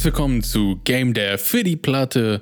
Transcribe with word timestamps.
Herzlich 0.00 0.14
willkommen 0.14 0.42
zu 0.42 0.80
Game 0.84 1.12
der 1.12 1.36
für 1.36 1.62
die 1.62 1.76
Platte. 1.76 2.40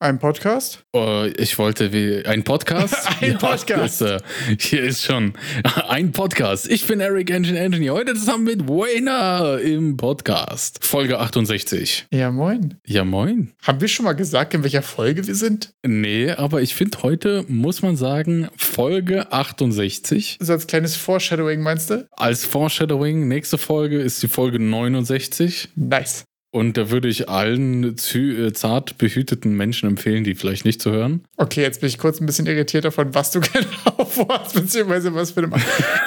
Ein 0.00 0.18
Podcast? 0.18 0.82
Oh, 0.92 1.24
ich 1.34 1.58
wollte 1.58 1.94
wie 1.94 2.26
ein 2.26 2.44
Podcast. 2.44 3.08
ein 3.22 3.38
Podcast. 3.38 4.02
Ja, 4.02 4.16
ist, 4.16 4.22
äh, 4.22 4.56
hier 4.58 4.82
ist 4.82 5.04
schon 5.04 5.32
ein 5.88 6.12
Podcast. 6.12 6.68
Ich 6.70 6.86
bin 6.86 7.00
Eric 7.00 7.30
Engine 7.30 7.58
Engineer. 7.58 7.94
Heute 7.94 8.12
zusammen 8.12 8.44
mit 8.44 8.68
Wayner 8.68 9.58
im 9.62 9.96
Podcast. 9.96 10.84
Folge 10.84 11.18
68. 11.18 12.06
Ja, 12.12 12.30
moin. 12.30 12.74
Ja, 12.86 13.02
moin. 13.02 13.54
Haben 13.62 13.80
wir 13.80 13.88
schon 13.88 14.04
mal 14.04 14.12
gesagt, 14.12 14.52
in 14.52 14.62
welcher 14.62 14.82
Folge 14.82 15.26
wir 15.26 15.34
sind? 15.34 15.72
Nee, 15.82 16.32
aber 16.32 16.60
ich 16.60 16.74
finde 16.74 16.98
heute, 17.02 17.46
muss 17.48 17.80
man 17.80 17.96
sagen, 17.96 18.50
Folge 18.58 19.32
68. 19.32 20.36
So 20.42 20.52
als 20.52 20.66
kleines 20.66 20.96
Foreshadowing, 20.96 21.62
meinst 21.62 21.88
du? 21.88 22.06
Als 22.12 22.44
Foreshadowing, 22.44 23.26
nächste 23.26 23.56
Folge 23.56 23.98
ist 24.02 24.22
die 24.22 24.28
Folge 24.28 24.58
69. 24.58 25.70
Nice. 25.76 26.26
Und 26.52 26.76
da 26.76 26.90
würde 26.90 27.06
ich 27.06 27.28
allen 27.28 27.94
äh, 27.94 28.52
zart 28.52 28.98
behüteten 28.98 29.56
Menschen 29.56 29.88
empfehlen, 29.88 30.24
die 30.24 30.34
vielleicht 30.34 30.64
nicht 30.64 30.82
zu 30.82 30.90
hören. 30.90 31.24
Okay, 31.36 31.62
jetzt 31.62 31.80
bin 31.80 31.88
ich 31.88 31.96
kurz 31.96 32.20
ein 32.20 32.26
bisschen 32.26 32.46
irritiert 32.46 32.84
davon, 32.84 33.14
was 33.14 33.30
du 33.30 33.40
genau 33.52 34.04
vorhast, 34.04 34.54
beziehungsweise 34.54 35.14
was 35.14 35.30
für 35.30 35.44
eine. 35.44 35.54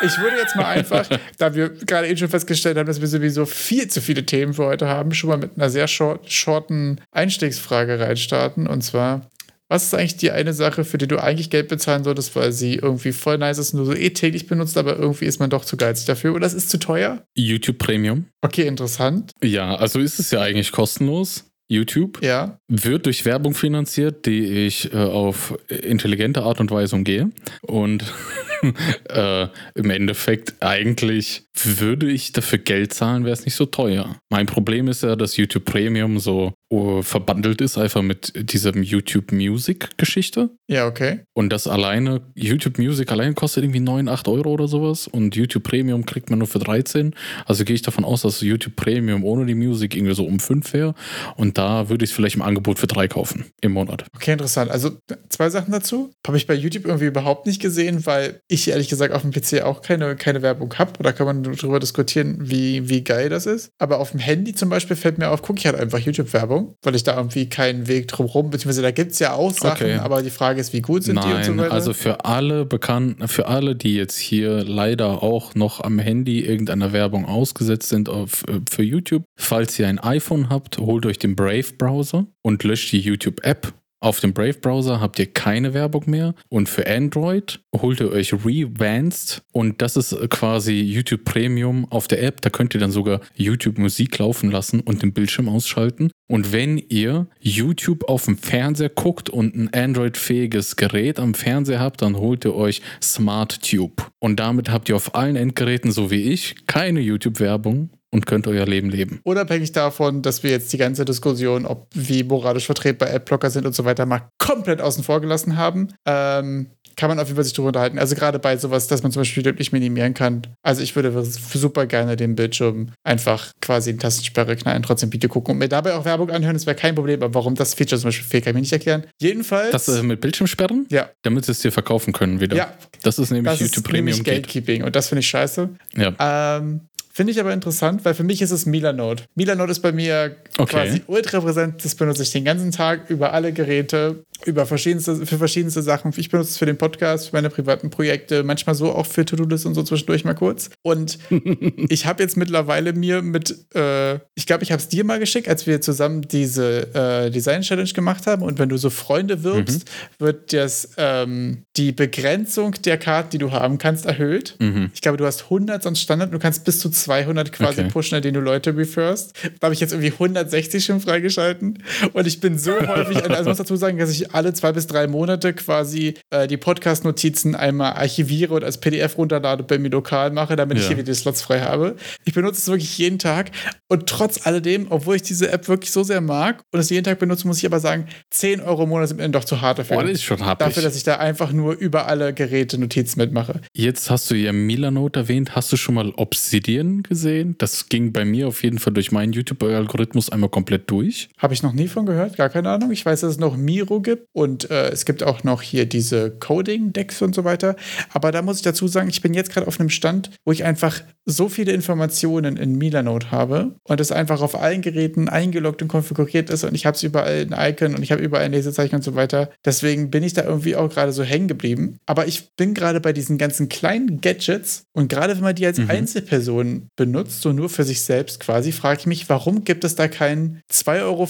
Ich 0.05 0.17
würde 0.19 0.35
jetzt 0.37 0.57
mal 0.57 0.65
einfach, 0.65 1.07
da 1.37 1.55
wir 1.55 1.69
gerade 1.69 2.09
eben 2.09 2.17
schon 2.17 2.27
festgestellt 2.27 2.77
haben, 2.77 2.87
dass 2.87 2.99
wir 2.99 3.07
sowieso 3.07 3.45
viel 3.45 3.87
zu 3.87 4.01
viele 4.01 4.25
Themen 4.25 4.53
für 4.53 4.65
heute 4.65 4.87
haben, 4.87 5.13
schon 5.13 5.29
mal 5.29 5.37
mit 5.37 5.51
einer 5.55 5.69
sehr 5.69 5.87
short, 5.87 6.29
shorten 6.29 6.99
Einstiegsfrage 7.11 8.01
reinstarten. 8.01 8.67
Und 8.67 8.81
zwar, 8.81 9.31
was 9.73 9.85
ist 9.85 9.95
eigentlich 9.95 10.17
die 10.17 10.29
eine 10.29 10.53
Sache, 10.53 10.85
für 10.85 10.99
die 10.99 11.07
du 11.07 11.17
eigentlich 11.17 11.49
Geld 11.49 11.67
bezahlen 11.67 12.03
solltest, 12.03 12.35
weil 12.35 12.51
sie 12.51 12.75
irgendwie 12.75 13.11
voll 13.11 13.39
nice 13.39 13.57
ist 13.57 13.73
und 13.73 13.79
du 13.79 13.85
so 13.85 13.95
eh 13.95 14.11
täglich 14.11 14.45
benutzt, 14.45 14.77
aber 14.77 14.97
irgendwie 14.97 15.25
ist 15.25 15.39
man 15.39 15.49
doch 15.49 15.65
zu 15.65 15.77
geizig 15.77 16.05
dafür 16.05 16.35
oder 16.35 16.45
es 16.45 16.53
ist 16.53 16.69
zu 16.69 16.77
teuer? 16.77 17.23
YouTube 17.33 17.79
Premium. 17.79 18.25
Okay, 18.41 18.67
interessant. 18.67 19.31
Ja, 19.43 19.73
also 19.73 19.99
ist 19.99 20.19
es 20.19 20.29
ja 20.29 20.41
eigentlich 20.41 20.71
kostenlos. 20.71 21.45
YouTube 21.67 22.21
ja. 22.21 22.59
wird 22.67 23.07
durch 23.07 23.25
Werbung 23.25 23.55
finanziert, 23.55 24.27
die 24.27 24.45
ich 24.45 24.93
äh, 24.93 24.97
auf 24.97 25.57
intelligente 25.69 26.43
Art 26.43 26.59
und 26.59 26.69
Weise 26.69 26.95
umgehe. 26.95 27.31
Und 27.63 28.03
äh, 29.09 29.47
im 29.75 29.89
Endeffekt 29.89 30.55
eigentlich 30.61 31.45
würde 31.53 32.09
ich 32.09 32.31
dafür 32.31 32.59
Geld 32.59 32.93
zahlen, 32.93 33.25
wäre 33.25 33.33
es 33.33 33.45
nicht 33.45 33.55
so 33.55 33.65
teuer. 33.65 34.17
Mein 34.29 34.45
Problem 34.45 34.87
ist 34.87 35.03
ja, 35.03 35.15
dass 35.15 35.37
YouTube 35.37 35.65
Premium 35.65 36.19
so 36.19 36.53
uh, 36.71 37.01
verbandelt 37.03 37.61
ist 37.61 37.77
einfach 37.77 38.01
mit 38.01 38.33
diesem 38.35 38.81
YouTube 38.81 39.31
Music 39.31 39.89
Geschichte. 39.97 40.49
Ja, 40.67 40.87
okay. 40.87 41.21
Und 41.33 41.51
das 41.51 41.67
alleine, 41.67 42.21
YouTube 42.35 42.79
Music 42.79 43.11
allein 43.11 43.35
kostet 43.35 43.63
irgendwie 43.63 43.79
9, 43.79 44.09
8 44.09 44.27
Euro 44.27 44.49
oder 44.49 44.67
sowas 44.67 45.07
und 45.07 45.35
YouTube 45.35 45.63
Premium 45.63 46.05
kriegt 46.05 46.29
man 46.29 46.39
nur 46.39 46.47
für 46.47 46.59
13. 46.59 47.13
Also 47.45 47.63
gehe 47.63 47.75
ich 47.75 47.83
davon 47.83 48.03
aus, 48.03 48.23
dass 48.23 48.41
YouTube 48.41 48.75
Premium 48.75 49.23
ohne 49.23 49.45
die 49.45 49.55
Musik 49.55 49.95
irgendwie 49.95 50.15
so 50.15 50.25
um 50.25 50.39
5 50.39 50.73
wäre 50.73 50.95
und 51.35 51.57
da 51.57 51.89
würde 51.89 52.03
ich 52.03 52.09
es 52.09 52.15
vielleicht 52.15 52.35
im 52.35 52.41
Angebot 52.41 52.79
für 52.79 52.87
3 52.87 53.07
kaufen 53.07 53.45
im 53.61 53.73
Monat. 53.73 54.05
Okay, 54.15 54.31
interessant. 54.31 54.71
Also 54.71 54.97
zwei 55.29 55.49
Sachen 55.49 55.71
dazu. 55.71 56.11
Habe 56.25 56.37
ich 56.37 56.47
bei 56.47 56.55
YouTube 56.55 56.85
irgendwie 56.85 57.05
überhaupt 57.05 57.45
nicht 57.45 57.61
gesehen, 57.61 58.05
weil 58.05 58.41
ich 58.53 58.69
ehrlich 58.69 58.89
gesagt 58.89 59.13
auf 59.13 59.21
dem 59.21 59.31
PC 59.31 59.63
auch 59.63 59.81
keine, 59.81 60.15
keine 60.15 60.41
Werbung 60.41 60.73
habe. 60.77 60.93
Oder 60.99 61.13
kann 61.13 61.25
man 61.25 61.43
darüber 61.43 61.79
diskutieren, 61.79 62.37
wie, 62.41 62.89
wie 62.89 63.03
geil 63.03 63.29
das 63.29 63.45
ist. 63.45 63.71
Aber 63.79 63.99
auf 63.99 64.11
dem 64.11 64.19
Handy 64.19 64.53
zum 64.53 64.69
Beispiel 64.69 64.95
fällt 64.95 65.17
mir 65.17 65.29
auf, 65.29 65.41
gucke 65.41 65.59
ich 65.59 65.65
halt 65.65 65.75
einfach 65.75 65.99
YouTube-Werbung, 65.99 66.75
weil 66.83 66.95
ich 66.95 67.03
da 67.03 67.17
irgendwie 67.17 67.49
keinen 67.49 67.87
Weg 67.87 68.07
drumherum, 68.07 68.49
beziehungsweise 68.49 68.81
da 68.81 68.91
gibt 68.91 69.11
es 69.11 69.19
ja 69.19 69.33
auch 69.33 69.51
Sachen, 69.51 69.87
okay. 69.87 69.97
aber 69.97 70.21
die 70.21 70.29
Frage 70.29 70.61
ist, 70.61 70.73
wie 70.73 70.81
gut 70.81 71.03
sind 71.03 71.15
Nein, 71.15 71.27
die 71.29 71.35
und 71.35 71.43
so 71.43 71.63
weiter. 71.63 71.73
Also 71.73 71.93
für 71.93 72.25
alle 72.25 72.65
bekannten, 72.65 73.27
für 73.27 73.47
alle, 73.47 73.75
die 73.75 73.95
jetzt 73.95 74.17
hier 74.17 74.63
leider 74.63 75.23
auch 75.23 75.55
noch 75.55 75.81
am 75.81 75.99
Handy 75.99 76.41
irgendeiner 76.41 76.93
Werbung 76.93 77.25
ausgesetzt 77.25 77.89
sind 77.89 78.09
auf, 78.09 78.43
äh, 78.47 78.59
für 78.69 78.83
YouTube, 78.83 79.23
falls 79.37 79.77
ihr 79.79 79.87
ein 79.87 79.99
iPhone 79.99 80.49
habt, 80.49 80.77
holt 80.77 81.05
euch 81.05 81.19
den 81.19 81.35
Brave-Browser 81.35 82.27
und 82.41 82.63
löscht 82.63 82.91
die 82.91 82.99
YouTube-App 82.99 83.73
auf 84.03 84.19
dem 84.19 84.33
Brave-Browser 84.33 84.99
habt 84.99 85.17
ihr 85.17 85.27
keine 85.27 85.73
Werbung 85.73 86.03
mehr 86.07 86.35
und 86.49 86.67
für 86.67 86.85
Android 86.87 87.61
holt 87.73 88.01
ihr 88.01 88.11
euch 88.11 88.33
Revanced 88.33 89.43
und 89.53 89.81
das 89.81 89.95
ist 89.95 90.15
quasi 90.29 90.73
YouTube 90.73 91.23
Premium 91.23 91.89
auf 91.89 92.07
der 92.09 92.21
App. 92.21 92.41
Da 92.41 92.49
könnt 92.49 92.73
ihr 92.73 92.81
dann 92.81 92.91
sogar 92.91 93.21
YouTube 93.35 93.77
Musik 93.77 94.17
laufen 94.17 94.51
lassen 94.51 94.81
und 94.81 95.01
den 95.01 95.13
Bildschirm 95.13 95.47
ausschalten. 95.47 96.11
Und 96.27 96.51
wenn 96.51 96.77
ihr 96.77 97.27
YouTube 97.39 98.09
auf 98.09 98.25
dem 98.25 98.37
Fernseher 98.37 98.89
guckt 98.89 99.29
und 99.29 99.55
ein 99.55 99.73
Android-fähiges 99.73 100.75
Gerät 100.75 101.19
am 101.19 101.33
Fernseher 101.33 101.79
habt, 101.79 102.01
dann 102.01 102.17
holt 102.17 102.43
ihr 102.43 102.55
euch 102.55 102.81
SmartTube. 103.01 104.09
Und 104.19 104.39
damit 104.39 104.69
habt 104.69 104.89
ihr 104.89 104.95
auf 104.95 105.15
allen 105.15 105.35
Endgeräten, 105.35 105.91
so 105.91 106.11
wie 106.11 106.23
ich, 106.23 106.67
keine 106.67 106.99
YouTube-Werbung 106.99 107.89
und 108.13 108.27
könnt 108.27 108.47
euer 108.47 108.65
Leben 108.65 108.89
leben. 108.89 109.19
Unabhängig 109.23 109.71
davon, 109.71 110.21
dass 110.21 110.43
wir 110.43 110.51
jetzt 110.51 110.71
die 110.71 110.77
ganze 110.77 111.03
Diskussion, 111.03 111.65
ob 111.65 111.87
wie 111.93 112.23
moralisch 112.23 112.67
vertretbar 112.67 113.09
Adblocker 113.09 113.49
sind 113.49 113.65
und 113.65 113.75
so 113.75 113.85
weiter, 113.85 114.05
mal 114.05 114.29
komplett 114.37 114.81
außen 114.81 115.03
vor 115.03 115.19
gelassen 115.19 115.57
haben, 115.57 115.89
ähm, 116.05 116.67
kann 116.95 117.09
man 117.09 117.19
auf 117.19 117.27
jeden 117.27 117.37
Fall 117.37 117.43
sich 117.43 117.53
darüber 117.53 117.69
unterhalten. 117.69 117.97
Also 117.97 118.15
gerade 118.15 118.37
bei 118.37 118.55
sowas, 118.55 118.87
dass 118.87 119.01
man 119.01 119.11
zum 119.11 119.21
Beispiel 119.21 119.43
wirklich 119.43 119.71
minimieren 119.71 120.13
kann. 120.13 120.43
Also 120.61 120.83
ich 120.83 120.95
würde 120.95 121.23
super 121.23 121.87
gerne 121.87 122.15
den 122.15 122.35
Bildschirm 122.35 122.91
einfach 123.03 123.51
quasi 123.61 123.89
in 123.89 123.97
Tastensperre 123.97 124.55
knallen, 124.55 124.83
trotzdem 124.83 125.11
Video 125.11 125.27
gucken 125.27 125.53
und 125.53 125.57
mir 125.57 125.69
dabei 125.69 125.95
auch 125.95 126.05
Werbung 126.05 126.29
anhören, 126.29 126.53
das 126.53 126.67
wäre 126.67 126.75
kein 126.75 126.93
Problem. 126.93 127.23
Aber 127.23 127.33
warum 127.33 127.55
das 127.55 127.73
Feature 127.73 127.99
zum 127.99 128.09
Beispiel 128.09 128.27
fehlt, 128.27 128.43
kann 128.43 128.51
ich 128.51 128.55
mir 128.55 128.61
nicht 128.61 128.73
erklären. 128.73 129.05
Jedenfalls. 129.19 129.71
Das 129.71 129.87
äh, 129.87 130.03
mit 130.03 130.21
Bildschirmsperren? 130.21 130.85
Ja. 130.91 131.09
Damit 131.23 131.45
sie 131.45 131.53
es 131.53 131.59
dir 131.59 131.71
verkaufen 131.71 132.13
können 132.13 132.39
wieder. 132.39 132.55
Ja. 132.55 132.73
Das 133.01 133.17
ist 133.17 133.31
nämlich 133.31 133.51
das 133.51 133.59
YouTube 133.59 133.85
ist 133.85 133.91
Premium. 133.91 134.17
Nämlich 134.17 134.23
Gatekeeping 134.23 134.83
und 134.83 134.95
das 134.95 135.09
finde 135.09 135.21
ich 135.21 135.27
scheiße. 135.27 135.69
Ja. 135.95 136.57
Ähm, 136.57 136.81
Finde 137.15 137.31
ich 137.31 137.39
aber 137.39 137.53
interessant, 137.53 138.03
weil 138.05 138.15
für 138.15 138.23
mich 138.23 138.41
ist 138.41 138.49
es 138.49 138.65
Milanode. 138.65 139.23
Milanode 139.35 139.71
ist 139.71 139.81
bei 139.81 139.91
mir 139.91 140.35
okay. 140.57 140.73
quasi 140.73 141.01
ultra 141.05 141.41
präsent. 141.41 141.85
Das 141.85 141.93
benutze 141.93 142.23
ich 142.23 142.31
den 142.31 142.43
ganzen 142.43 142.71
Tag 142.71 143.07
über 143.11 143.33
alle 143.33 143.53
Geräte, 143.53 144.25
über 144.45 144.65
verschiedenste, 144.65 145.23
für 145.27 145.37
verschiedenste 145.37 145.83
Sachen. 145.83 146.11
Ich 146.17 146.31
benutze 146.31 146.49
es 146.49 146.57
für 146.57 146.65
den 146.65 146.79
Podcast, 146.79 147.29
für 147.29 147.35
meine 147.35 147.51
privaten 147.51 147.91
Projekte, 147.91 148.43
manchmal 148.43 148.73
so 148.73 148.91
auch 148.91 149.05
für 149.05 149.25
To-Do-List 149.25 149.67
und 149.67 149.75
so 149.75 149.83
zwischendurch 149.83 150.25
mal 150.25 150.33
kurz. 150.33 150.71
Und 150.81 151.19
ich 151.89 152.07
habe 152.07 152.23
jetzt 152.23 152.35
mittlerweile 152.35 152.93
mir 152.93 153.21
mit, 153.21 153.75
äh, 153.75 154.15
ich 154.33 154.47
glaube, 154.47 154.63
ich 154.63 154.71
habe 154.71 154.81
es 154.81 154.87
dir 154.87 155.03
mal 155.03 155.19
geschickt, 155.19 155.47
als 155.47 155.67
wir 155.67 155.81
zusammen 155.81 156.23
diese 156.23 156.95
äh, 156.95 157.29
Design-Challenge 157.29 157.93
gemacht 157.93 158.25
haben. 158.25 158.41
Und 158.41 158.57
wenn 158.57 158.69
du 158.69 158.77
so 158.77 158.89
Freunde 158.89 159.43
wirbst, 159.43 159.85
mhm. 159.85 160.23
wird 160.25 160.51
das, 160.51 160.89
ähm, 160.97 161.63
die 161.77 161.91
Begrenzung 161.91 162.73
der 162.83 162.97
Karten, 162.97 163.29
die 163.29 163.37
du 163.37 163.51
haben 163.51 163.77
kannst, 163.77 164.07
erhöht. 164.07 164.55
Mhm. 164.57 164.89
Ich 164.95 165.01
glaube, 165.01 165.17
du 165.17 165.27
hast 165.27 165.43
100 165.43 165.83
sonst 165.83 166.01
Standard, 166.01 166.33
du 166.33 166.39
kannst 166.39 166.65
bis 166.65 166.79
zu 166.79 166.89
200 167.03 167.51
quasi 167.51 167.81
okay. 167.81 167.89
pushen, 167.89 168.15
indem 168.15 168.33
du 168.35 168.39
Leute 168.39 168.75
referst. 168.75 169.33
Da 169.59 169.65
habe 169.65 169.73
ich 169.73 169.79
jetzt 169.79 169.91
irgendwie 169.91 170.13
160 170.13 170.83
schon 170.83 170.99
freigeschalten. 170.99 171.83
Und 172.13 172.27
ich 172.27 172.39
bin 172.39 172.57
so 172.57 172.71
häufig, 172.87 173.29
also 173.29 173.49
muss 173.49 173.57
dazu 173.57 173.75
sagen, 173.75 173.97
dass 173.97 174.09
ich 174.09 174.31
alle 174.31 174.53
zwei 174.53 174.71
bis 174.71 174.87
drei 174.87 175.07
Monate 175.07 175.53
quasi 175.53 176.13
äh, 176.29 176.47
die 176.47 176.57
Podcast-Notizen 176.57 177.55
einmal 177.55 177.93
archiviere 177.93 178.53
und 178.53 178.63
als 178.63 178.79
PDF 178.79 179.17
runterlade, 179.17 179.63
bei 179.63 179.77
mir 179.77 179.89
lokal 179.89 180.31
mache, 180.31 180.55
damit 180.55 180.77
ja. 180.77 180.81
ich 180.81 180.87
hier 180.87 180.97
wieder 180.97 181.11
die 181.11 181.17
Slots 181.17 181.41
frei 181.41 181.61
habe. 181.61 181.95
Ich 182.25 182.33
benutze 182.33 182.59
es 182.59 182.67
wirklich 182.67 182.97
jeden 182.97 183.19
Tag. 183.19 183.51
Und 183.89 184.07
trotz 184.07 184.45
alledem, 184.45 184.87
obwohl 184.89 185.17
ich 185.17 185.21
diese 185.21 185.51
App 185.51 185.67
wirklich 185.67 185.91
so 185.91 186.03
sehr 186.03 186.21
mag 186.21 186.63
und 186.71 186.79
es 186.79 186.89
jeden 186.89 187.03
Tag 187.03 187.19
benutze, 187.19 187.47
muss 187.47 187.57
ich 187.57 187.65
aber 187.65 187.79
sagen, 187.79 188.07
10 188.31 188.61
Euro 188.61 188.83
im 188.83 188.89
Monat 188.89 189.09
sind 189.09 189.17
mir 189.17 189.29
doch 189.29 189.45
zu 189.45 189.61
hart 189.61 189.79
dafür. 189.79 189.97
Oh, 189.97 190.01
das 190.01 190.11
ist 190.11 190.23
schon 190.23 190.43
hart. 190.43 190.61
Dafür, 190.61 190.83
dass 190.83 190.95
ich 190.95 191.03
da 191.03 191.17
einfach 191.17 191.51
nur 191.51 191.73
über 191.73 192.07
alle 192.07 192.33
Geräte 192.33 192.77
Notizen 192.77 193.19
mitmache. 193.19 193.61
Jetzt 193.73 194.09
hast 194.09 194.31
du 194.31 194.35
ja 194.35 194.53
Milanote 194.53 195.19
erwähnt. 195.21 195.55
Hast 195.55 195.71
du 195.71 195.77
schon 195.77 195.95
mal 195.95 196.11
Obsidian 196.15 196.92
gesehen. 197.01 197.55
Das 197.57 197.89
ging 197.89 198.11
bei 198.11 198.25
mir 198.25 198.47
auf 198.47 198.61
jeden 198.61 198.77
Fall 198.77 198.93
durch 198.93 199.11
meinen 199.11 199.33
YouTube-Algorithmus 199.33 200.29
einmal 200.29 200.49
komplett 200.49 200.91
durch. 200.91 201.29
Habe 201.37 201.53
ich 201.53 201.63
noch 201.63 201.73
nie 201.73 201.87
von 201.87 202.05
gehört, 202.05 202.37
gar 202.37 202.49
keine 202.49 202.69
Ahnung. 202.69 202.91
Ich 202.91 203.05
weiß, 203.05 203.21
dass 203.21 203.31
es 203.31 203.39
noch 203.39 203.57
Miro 203.57 204.01
gibt 204.01 204.27
und 204.33 204.69
äh, 204.69 204.89
es 204.89 205.05
gibt 205.05 205.23
auch 205.23 205.43
noch 205.43 205.61
hier 205.61 205.85
diese 205.85 206.29
Coding-Decks 206.29 207.21
und 207.21 207.33
so 207.33 207.43
weiter. 207.43 207.75
Aber 208.11 208.31
da 208.31 208.41
muss 208.41 208.57
ich 208.57 208.63
dazu 208.63 208.87
sagen, 208.87 209.09
ich 209.09 209.21
bin 209.21 209.33
jetzt 209.33 209.51
gerade 209.51 209.67
auf 209.67 209.79
einem 209.79 209.89
Stand, 209.89 210.29
wo 210.45 210.51
ich 210.51 210.63
einfach 210.63 211.01
so 211.25 211.49
viele 211.49 211.71
Informationen 211.71 212.57
in 212.57 212.77
Milanote 212.77 213.31
habe 213.31 213.75
und 213.83 214.01
es 214.01 214.11
einfach 214.11 214.41
auf 214.41 214.59
allen 214.59 214.81
Geräten 214.81 215.29
eingeloggt 215.29 215.81
und 215.81 215.87
konfiguriert 215.87 216.49
ist 216.49 216.63
und 216.63 216.75
ich 216.75 216.85
habe 216.85 216.95
es 216.95 217.03
überall 217.03 217.47
ein 217.49 217.71
Icon 217.71 217.95
und 217.95 218.03
ich 218.03 218.11
habe 218.11 218.21
überall 218.21 218.43
ein 218.43 218.51
Lesezeichen 218.51 218.95
und 218.95 219.03
so 219.03 219.15
weiter. 219.15 219.49
Deswegen 219.63 220.11
bin 220.11 220.23
ich 220.23 220.33
da 220.33 220.43
irgendwie 220.43 220.75
auch 220.75 220.89
gerade 220.89 221.13
so 221.13 221.23
hängen 221.23 221.47
geblieben. 221.47 221.97
Aber 222.05 222.27
ich 222.27 222.55
bin 222.55 222.73
gerade 222.73 222.99
bei 222.99 223.13
diesen 223.13 223.37
ganzen 223.37 223.69
kleinen 223.69 224.21
Gadgets 224.21 224.85
und 224.93 225.07
gerade 225.07 225.35
wenn 225.35 225.43
man 225.43 225.55
die 225.55 225.65
als 225.65 225.77
mhm. 225.77 225.89
Einzelperson 225.89 226.82
benutzt, 226.95 227.41
so 227.41 227.53
nur 227.53 227.69
für 227.69 227.83
sich 227.83 228.01
selbst 228.01 228.39
quasi, 228.39 228.71
frage 228.71 229.01
ich 229.01 229.05
mich, 229.05 229.29
warum 229.29 229.63
gibt 229.63 229.83
es 229.83 229.95
da 229.95 230.07
kein 230.07 230.61
2,50 230.71 231.01
Euro 231.03 231.25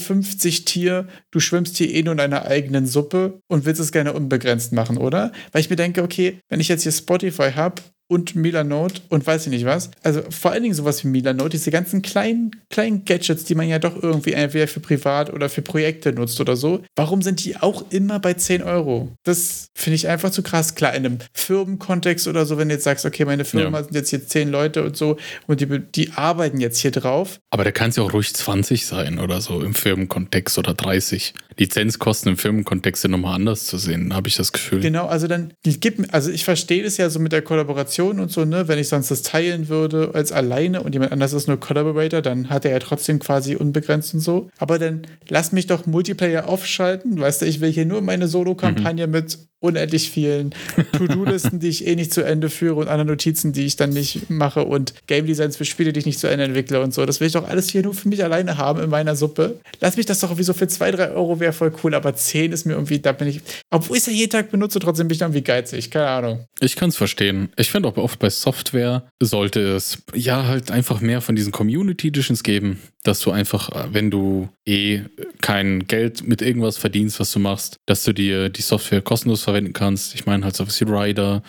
Tier, 0.64 1.08
du 1.30 1.40
schwimmst 1.40 1.76
hier 1.76 1.92
eh 1.92 2.02
nur 2.02 2.12
in 2.12 2.18
deiner 2.18 2.46
eigenen 2.46 2.86
Suppe 2.86 3.40
und 3.48 3.64
willst 3.64 3.80
es 3.80 3.92
gerne 3.92 4.12
unbegrenzt 4.12 4.72
machen, 4.72 4.96
oder? 4.96 5.32
Weil 5.52 5.60
ich 5.60 5.70
mir 5.70 5.76
denke, 5.76 6.02
okay, 6.02 6.38
wenn 6.48 6.60
ich 6.60 6.68
jetzt 6.68 6.82
hier 6.82 6.92
Spotify 6.92 7.52
habe 7.52 7.82
und 8.06 8.34
Milanote 8.36 9.00
und 9.08 9.26
weiß 9.26 9.46
ich 9.46 9.52
nicht 9.52 9.64
was. 9.64 9.90
Also 10.02 10.22
vor 10.30 10.52
allen 10.52 10.62
Dingen 10.62 10.74
sowas 10.74 11.04
wie 11.04 11.08
Milanote, 11.08 11.50
diese 11.50 11.70
ganzen 11.70 12.02
kleinen, 12.02 12.50
kleinen 12.68 13.04
Gadgets, 13.04 13.44
die 13.44 13.54
man 13.54 13.68
ja 13.68 13.78
doch 13.78 14.00
irgendwie 14.02 14.32
entweder 14.32 14.68
für 14.68 14.80
privat 14.80 15.32
oder 15.32 15.48
für 15.48 15.62
Projekte 15.62 16.12
nutzt 16.12 16.40
oder 16.40 16.56
so. 16.56 16.82
Warum 16.96 17.22
sind 17.22 17.44
die 17.44 17.56
auch 17.56 17.90
immer 17.90 18.20
bei 18.20 18.34
10 18.34 18.62
Euro? 18.62 19.08
Das 19.24 19.68
finde 19.74 19.96
ich 19.96 20.08
einfach 20.08 20.30
zu 20.30 20.42
krass. 20.42 20.74
Klar, 20.74 20.94
in 20.94 21.06
einem 21.06 21.18
Firmenkontext 21.32 22.28
oder 22.28 22.44
so, 22.44 22.58
wenn 22.58 22.68
du 22.68 22.74
jetzt 22.74 22.84
sagst, 22.84 23.06
okay, 23.06 23.24
meine 23.24 23.44
Firma 23.44 23.78
ja. 23.78 23.84
sind 23.84 23.94
jetzt 23.94 24.10
hier 24.10 24.26
10 24.26 24.50
Leute 24.50 24.84
und 24.84 24.96
so 24.96 25.16
und 25.46 25.60
die, 25.60 25.78
die 25.78 26.12
arbeiten 26.12 26.60
jetzt 26.60 26.78
hier 26.78 26.90
drauf. 26.90 27.40
Aber 27.50 27.64
da 27.64 27.72
kann 27.72 27.90
es 27.90 27.96
ja 27.96 28.02
auch 28.02 28.12
ruhig 28.12 28.34
20 28.34 28.84
sein 28.84 29.18
oder 29.18 29.40
so 29.40 29.62
im 29.62 29.74
Firmenkontext 29.74 30.58
oder 30.58 30.74
30. 30.74 31.34
Lizenzkosten 31.56 32.32
im 32.32 32.36
Firmenkontext 32.36 33.02
sind 33.02 33.12
nochmal 33.12 33.36
anders 33.36 33.66
zu 33.66 33.78
sehen, 33.78 34.12
habe 34.12 34.28
ich 34.28 34.36
das 34.36 34.52
Gefühl. 34.52 34.80
Genau, 34.80 35.06
also 35.06 35.28
dann 35.28 35.52
gib 35.62 36.12
also 36.12 36.30
ich 36.30 36.44
verstehe 36.44 36.82
das 36.82 36.96
ja 36.96 37.08
so 37.08 37.20
mit 37.20 37.32
der 37.32 37.42
Kollaboration 37.42 37.93
und 38.02 38.30
so, 38.30 38.44
ne, 38.44 38.68
wenn 38.68 38.78
ich 38.78 38.88
sonst 38.88 39.10
das 39.10 39.22
teilen 39.22 39.68
würde 39.68 40.10
als 40.14 40.32
alleine 40.32 40.82
und 40.82 40.92
jemand 40.92 41.12
anders 41.12 41.32
ist 41.32 41.48
nur 41.48 41.58
Collaborator, 41.58 42.22
dann 42.22 42.50
hat 42.50 42.64
er 42.64 42.72
ja 42.72 42.78
trotzdem 42.78 43.18
quasi 43.18 43.56
unbegrenzt 43.56 44.14
und 44.14 44.20
so. 44.20 44.50
Aber 44.58 44.78
dann 44.78 45.02
lass 45.28 45.52
mich 45.52 45.66
doch 45.66 45.86
Multiplayer 45.86 46.48
aufschalten, 46.48 47.18
weißt 47.18 47.42
du, 47.42 47.46
ich 47.46 47.60
will 47.60 47.70
hier 47.70 47.86
nur 47.86 48.02
meine 48.02 48.28
Solo-Kampagne 48.28 49.06
mhm. 49.06 49.12
mit 49.12 49.38
unendlich 49.64 50.10
vielen 50.10 50.54
To-Do-Listen, 50.92 51.58
die 51.58 51.68
ich 51.68 51.86
eh 51.86 51.96
nicht 51.96 52.12
zu 52.12 52.22
Ende 52.22 52.50
führe 52.50 52.76
und 52.76 52.88
anderen 52.88 53.08
Notizen, 53.08 53.52
die 53.52 53.64
ich 53.64 53.76
dann 53.76 53.90
nicht 53.90 54.30
mache 54.30 54.64
und 54.64 54.94
Game 55.06 55.26
Designs 55.26 55.56
für 55.56 55.64
Spiele, 55.64 55.92
die 55.92 56.00
ich 56.00 56.06
nicht 56.06 56.20
zu 56.20 56.28
Ende 56.28 56.44
entwickle 56.44 56.80
und 56.80 56.92
so. 56.92 57.06
Das 57.06 57.20
will 57.20 57.26
ich 57.26 57.32
doch 57.32 57.48
alles 57.48 57.70
hier 57.70 57.82
nur 57.82 57.94
für 57.94 58.08
mich 58.08 58.22
alleine 58.22 58.58
haben 58.58 58.82
in 58.82 58.90
meiner 58.90 59.16
Suppe. 59.16 59.58
Lass 59.80 59.96
mich 59.96 60.06
das 60.06 60.20
doch 60.20 60.28
irgendwie 60.28 60.44
so 60.44 60.52
für 60.52 60.68
zwei, 60.68 60.90
drei 60.90 61.10
Euro 61.10 61.40
wäre 61.40 61.52
voll 61.52 61.72
cool, 61.82 61.94
aber 61.94 62.14
zehn 62.14 62.52
ist 62.52 62.66
mir 62.66 62.74
irgendwie, 62.74 62.98
da 62.98 63.12
bin 63.12 63.28
ich, 63.28 63.40
obwohl 63.70 63.96
ich 63.96 64.02
es 64.02 64.06
ja 64.06 64.12
jeden 64.12 64.30
Tag 64.30 64.50
benutze, 64.50 64.78
trotzdem 64.78 65.08
bin 65.08 65.14
ich 65.14 65.22
irgendwie 65.22 65.42
geizig. 65.42 65.90
Keine 65.90 66.08
Ahnung. 66.08 66.44
Ich 66.60 66.76
kann 66.76 66.90
es 66.90 66.96
verstehen. 66.96 67.48
Ich 67.56 67.70
finde 67.70 67.88
auch 67.88 67.96
oft 67.96 68.18
bei 68.18 68.30
Software 68.30 69.04
sollte 69.20 69.60
es 69.60 70.02
ja 70.14 70.46
halt 70.46 70.70
einfach 70.70 71.00
mehr 71.00 71.20
von 71.20 71.34
diesen 71.34 71.52
Community 71.52 72.08
Editions 72.08 72.42
geben, 72.42 72.80
dass 73.04 73.20
du 73.20 73.30
einfach, 73.30 73.70
wenn 73.92 74.10
du 74.10 74.48
eh 74.66 75.02
kein 75.40 75.86
Geld 75.86 76.26
mit 76.26 76.42
irgendwas 76.42 76.78
verdienst, 76.78 77.20
was 77.20 77.30
du 77.32 77.38
machst, 77.38 77.76
dass 77.86 78.02
du 78.02 78.12
dir 78.12 78.48
die 78.48 78.62
Software 78.62 79.02
kostenlos 79.02 79.42
verwenden 79.42 79.72
kannst. 79.72 80.14
Ich 80.14 80.26
meine 80.26 80.44
halt 80.44 80.56
so 80.56 80.66
wie 80.66 80.84
Rider 80.84 81.42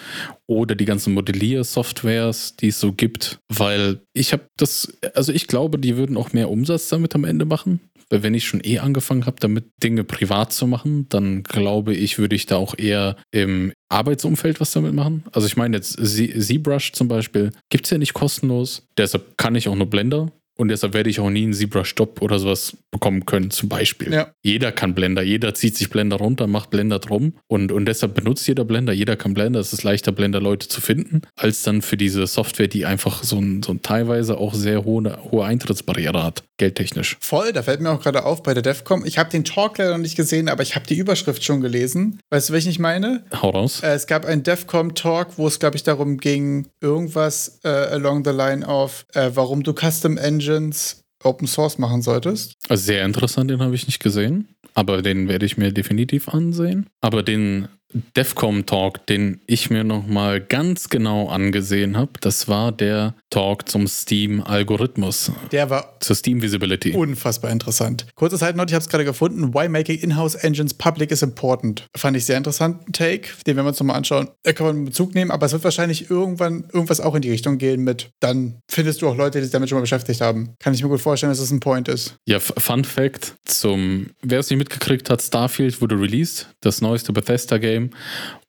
oder 0.47 0.75
die 0.75 0.85
ganzen 0.85 1.13
Modellier-Softwares, 1.13 2.57
die 2.57 2.67
es 2.67 2.79
so 2.79 2.91
gibt, 2.91 3.39
weil 3.49 4.01
ich 4.13 4.33
habe 4.33 4.43
das, 4.57 4.93
also 5.13 5.31
ich 5.31 5.47
glaube, 5.47 5.79
die 5.79 5.97
würden 5.97 6.17
auch 6.17 6.33
mehr 6.33 6.49
Umsatz 6.49 6.89
damit 6.89 7.15
am 7.15 7.23
Ende 7.23 7.45
machen. 7.45 7.79
Weil 8.09 8.21
wenn 8.21 8.35
ich 8.35 8.45
schon 8.45 8.61
eh 8.63 8.77
angefangen 8.79 9.25
habe, 9.25 9.37
damit 9.39 9.65
Dinge 9.81 10.03
privat 10.03 10.53
zu 10.53 10.67
machen, 10.67 11.07
dann 11.09 11.41
glaube 11.41 11.95
ich, 11.95 12.19
würde 12.19 12.35
ich 12.35 12.45
da 12.45 12.57
auch 12.57 12.77
eher 12.77 13.15
im 13.31 13.73
Arbeitsumfeld 13.89 14.61
was 14.61 14.73
damit 14.73 14.93
machen. 14.93 15.23
Also 15.31 15.47
ich 15.47 15.57
meine 15.57 15.77
jetzt 15.77 15.97
ZBrush 15.97 16.91
zum 16.91 17.07
Beispiel 17.07 17.51
gibt 17.69 17.85
es 17.85 17.91
ja 17.91 17.97
nicht 17.97 18.13
kostenlos. 18.13 18.87
Deshalb 18.97 19.37
kann 19.37 19.55
ich 19.55 19.67
auch 19.67 19.75
nur 19.75 19.89
Blender 19.89 20.31
und 20.57 20.69
deshalb 20.69 20.93
werde 20.93 21.09
ich 21.09 21.19
auch 21.19 21.29
nie 21.29 21.43
einen 21.43 21.53
Zebra-Stop 21.53 22.21
oder 22.21 22.39
sowas 22.39 22.77
bekommen 22.91 23.25
können, 23.25 23.51
zum 23.51 23.69
Beispiel. 23.69 24.13
Ja. 24.13 24.31
Jeder 24.41 24.71
kann 24.71 24.95
Blender, 24.95 25.21
jeder 25.21 25.53
zieht 25.53 25.75
sich 25.75 25.89
Blender 25.89 26.17
runter, 26.17 26.47
macht 26.47 26.69
Blender 26.69 26.99
drum 26.99 27.33
und, 27.47 27.71
und 27.71 27.85
deshalb 27.85 28.15
benutzt 28.15 28.47
jeder 28.47 28.65
Blender, 28.65 28.93
jeder 28.93 29.15
kann 29.15 29.33
Blender. 29.33 29.59
Es 29.59 29.73
ist 29.73 29.83
leichter, 29.83 30.11
Blender-Leute 30.11 30.67
zu 30.67 30.81
finden, 30.81 31.21
als 31.35 31.63
dann 31.63 31.81
für 31.81 31.97
diese 31.97 32.25
Software, 32.27 32.67
die 32.67 32.85
einfach 32.85 33.23
so 33.23 33.37
ein, 33.37 33.63
so 33.63 33.73
ein 33.73 33.81
teilweise 33.81 34.37
auch 34.37 34.53
sehr 34.53 34.85
hohe, 34.85 35.17
hohe 35.31 35.45
Eintrittsbarriere 35.45 36.23
hat, 36.23 36.43
geldtechnisch. 36.57 37.17
Voll, 37.19 37.51
da 37.51 37.63
fällt 37.63 37.81
mir 37.81 37.91
auch 37.91 38.01
gerade 38.01 38.23
auf 38.23 38.43
bei 38.43 38.53
der 38.53 38.63
DEFCOM. 38.63 39.05
Ich 39.05 39.17
habe 39.17 39.29
den 39.29 39.43
Talk 39.43 39.77
leider 39.77 39.91
noch 39.91 39.97
nicht 39.97 40.15
gesehen, 40.15 40.47
aber 40.47 40.63
ich 40.63 40.75
habe 40.75 40.87
die 40.87 40.95
Überschrift 40.95 41.43
schon 41.43 41.61
gelesen. 41.61 42.19
Weißt 42.29 42.49
du, 42.49 42.53
welchen 42.53 42.69
ich 42.69 42.79
meine? 42.79 43.25
Hau 43.41 43.49
raus. 43.49 43.81
Äh, 43.83 43.93
es 43.93 44.07
gab 44.07 44.25
einen 44.25 44.43
DEFCOM-Talk, 44.43 45.37
wo 45.37 45.47
es, 45.47 45.59
glaube 45.59 45.75
ich, 45.75 45.83
darum 45.83 46.17
ging, 46.17 46.67
irgendwas 46.81 47.59
äh, 47.63 47.67
along 47.67 48.23
the 48.23 48.31
line 48.31 48.65
of, 48.65 49.05
äh, 49.13 49.31
warum 49.33 49.63
du 49.63 49.73
Custom 49.73 50.17
Engines 50.45 51.03
Open 51.24 51.47
Source 51.47 51.77
machen 51.77 52.01
solltest. 52.01 52.56
Sehr 52.69 53.03
interessant, 53.03 53.50
den 53.50 53.59
habe 53.59 53.74
ich 53.75 53.88
nicht 53.88 54.01
gesehen, 54.01 54.56
aber 54.74 55.01
den 55.01 55.27
werde 55.27 55.45
ich 55.45 55.57
mir 55.57 55.71
definitiv 55.71 56.30
ansehen. 56.30 56.88
Aber 57.01 57.24
den 57.24 57.68
DEFCOM 58.15 58.65
Talk, 58.65 59.06
den 59.07 59.42
ich 59.47 59.69
mir 59.69 59.83
nochmal 59.83 60.42
ganz 60.42 60.89
genau 60.89 61.30
angesehen 61.30 61.97
habe, 61.97 62.12
das 62.21 62.47
war 62.47 62.71
der 62.71 63.15
Talk 63.30 63.69
zum 63.69 63.88
Steam-Algorithmus. 63.88 65.31
Der 65.51 65.69
war 65.69 65.97
zur 66.00 66.15
Steam 66.15 66.42
Visibility. 66.42 66.92
Unfassbar 66.92 67.51
interessant. 67.51 68.06
Kurze 68.15 68.38
Zeit 68.38 68.56
noch, 68.56 68.65
ich 68.65 68.74
habe 68.74 68.81
es 68.81 68.89
gerade 68.89 69.06
gefunden. 69.06 69.53
Why 69.53 69.69
making 69.69 70.00
in-house 70.00 70.36
engines 70.36 70.74
public 70.74 71.12
is 71.12 71.21
important. 71.21 71.88
Fand 71.95 72.18
ich 72.18 72.25
sehr 72.25 72.38
interessanten 72.38 72.92
Take. 72.92 73.30
Den 73.45 73.56
werden 73.56 73.65
wir 73.65 73.69
uns 73.69 73.80
nochmal 73.80 73.98
anschauen. 73.98 74.30
Da 74.44 74.53
kann 74.53 74.68
man 74.68 74.86
Bezug 74.86 75.15
nehmen, 75.15 75.31
aber 75.31 75.45
es 75.45 75.53
wird 75.53 75.63
wahrscheinlich 75.63 76.09
irgendwann 76.09 76.65
irgendwas 76.74 77.00
auch 77.01 77.15
in 77.15 77.21
die 77.21 77.31
Richtung 77.31 77.57
gehen 77.57 77.83
mit, 77.83 78.09
dann 78.19 78.59
findest 78.69 79.01
du 79.01 79.07
auch 79.07 79.15
Leute, 79.15 79.39
die 79.39 79.45
sich 79.45 79.51
damit 79.51 79.69
schon 79.69 79.77
mal 79.77 79.81
beschäftigt 79.81 80.21
haben. 80.21 80.56
Kann 80.59 80.74
ich 80.74 80.83
mir 80.83 80.89
gut 80.89 81.01
vorstellen, 81.01 81.31
dass 81.31 81.39
das 81.39 81.51
ein 81.51 81.59
Point 81.59 81.88
ist. 81.88 82.15
Ja, 82.25 82.39
Fun 82.39 82.83
Fact 82.83 83.36
zum, 83.45 84.07
wer 84.21 84.39
es 84.39 84.50
nicht 84.50 84.59
mitgekriegt 84.59 85.09
hat, 85.09 85.21
Starfield 85.21 85.81
wurde 85.81 86.00
released, 86.00 86.50
das 86.62 86.81
neueste 86.81 87.13
Bethesda-Game 87.13 87.84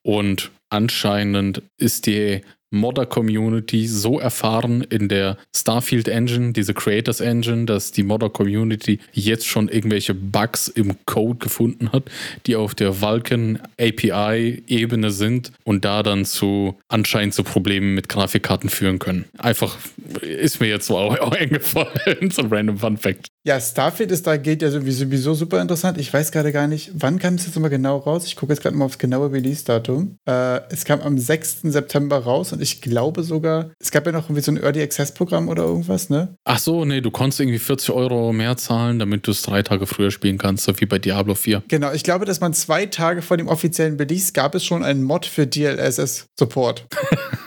und 0.03 0.51
anscheinend 0.71 1.63
ist 1.79 2.07
die 2.07 2.43
Modder-Community 2.71 3.87
so 3.87 4.19
erfahren 4.19 4.83
in 4.83 5.09
der 5.09 5.37
Starfield 5.55 6.09
Engine, 6.09 6.53
diese 6.53 6.75
Creators 6.75 7.21
Engine, 7.21 7.65
dass 7.65 7.93
die 7.93 8.03
Modder-Community 8.03 8.99
jetzt 9.13 9.47
schon 9.47 9.69
irgendwelche 9.69 10.15
Bugs 10.15 10.69
im 10.69 10.97
Code 11.07 11.39
gefunden 11.39 11.93
hat, 11.93 12.05
die 12.47 12.57
auf 12.57 12.75
der 12.75 13.01
Vulkan 13.01 13.61
API-Ebene 13.81 15.11
sind 15.11 15.53
und 15.65 15.85
da 15.85 16.03
dann 16.03 16.25
zu 16.25 16.77
anscheinend 16.89 17.35
zu 17.35 17.45
Problemen 17.45 17.95
mit 17.95 18.09
Grafikkarten 18.09 18.69
führen 18.69 18.99
können. 18.99 19.27
Einfach 19.39 19.79
ist 20.21 20.61
mir 20.61 20.69
jetzt 20.69 20.87
so 20.87 20.99
auch 20.99 21.33
eingefallen, 21.33 22.31
so 22.31 22.43
ein 22.43 22.53
random 22.53 22.79
Fun 22.79 22.97
Fact. 22.97 23.29
Ja, 23.47 23.61
Starfield 23.61 24.11
ist 24.11 24.27
da 24.27 24.39
geht 24.39 24.61
ja 24.61 24.73
sowieso 24.73 25.33
super 25.35 25.63
interessant. 25.63 25.99
Ich 25.99 26.13
weiß 26.13 26.33
gerade 26.33 26.51
gar 26.51 26.67
nicht, 26.67 26.91
wann 26.95 27.21
kam 27.21 27.37
es 27.37 27.47
jetzt 27.47 27.57
immer 27.57 27.69
genau 27.69 27.99
raus? 27.99 28.27
Ich 28.27 28.35
gucke 28.35 28.53
jetzt 28.53 28.61
gerade 28.61 28.77
mal 28.77 28.87
aufs 28.87 28.99
genaue 28.99 29.31
Release-Datum. 29.31 30.19
Äh, 30.27 30.63
es 30.69 30.85
kam 30.85 31.01
am 31.01 31.17
6. 31.17 31.59
September 31.63 32.19
raus 32.19 32.53
und 32.53 32.61
ich 32.61 32.81
glaube 32.81 33.23
sogar, 33.23 33.71
es 33.79 33.93
gab 33.93 34.05
ja 34.05 34.11
noch 34.11 34.25
irgendwie 34.25 34.43
so 34.43 34.51
ein 34.51 34.57
Early 34.57 34.83
Access-Programm 34.83 35.49
oder 35.49 35.63
irgendwas, 35.63 36.11
ne? 36.11 36.35
Ach 36.43 36.59
so, 36.59 36.85
nee, 36.85 37.01
du 37.01 37.13
konntest 37.13 37.39
irgendwie 37.39 37.61
40 37.61 37.91
Euro 37.91 38.33
mehr 38.33 38.57
zahlen, 38.57 38.99
damit 38.99 39.29
du 39.29 39.31
es 39.31 39.43
drei 39.43 39.63
Tage 39.63 39.87
früher 39.87 40.11
spielen 40.11 40.39
kannst, 40.39 40.65
so 40.65 40.81
wie 40.81 40.87
bei 40.87 40.99
Diablo 40.99 41.37
4. 41.37 41.63
Genau, 41.69 41.93
ich 41.93 42.03
glaube, 42.03 42.25
dass 42.25 42.41
man 42.41 42.53
zwei 42.53 42.87
Tage 42.87 43.23
vor 43.23 43.37
dem 43.37 43.47
offiziellen 43.47 43.97
Release 43.97 44.33
gab 44.33 44.57
es 44.57 44.65
schon 44.65 44.83
einen 44.83 45.05
Mod 45.05 45.25
für 45.25 45.47
DLSS-Support. 45.47 46.89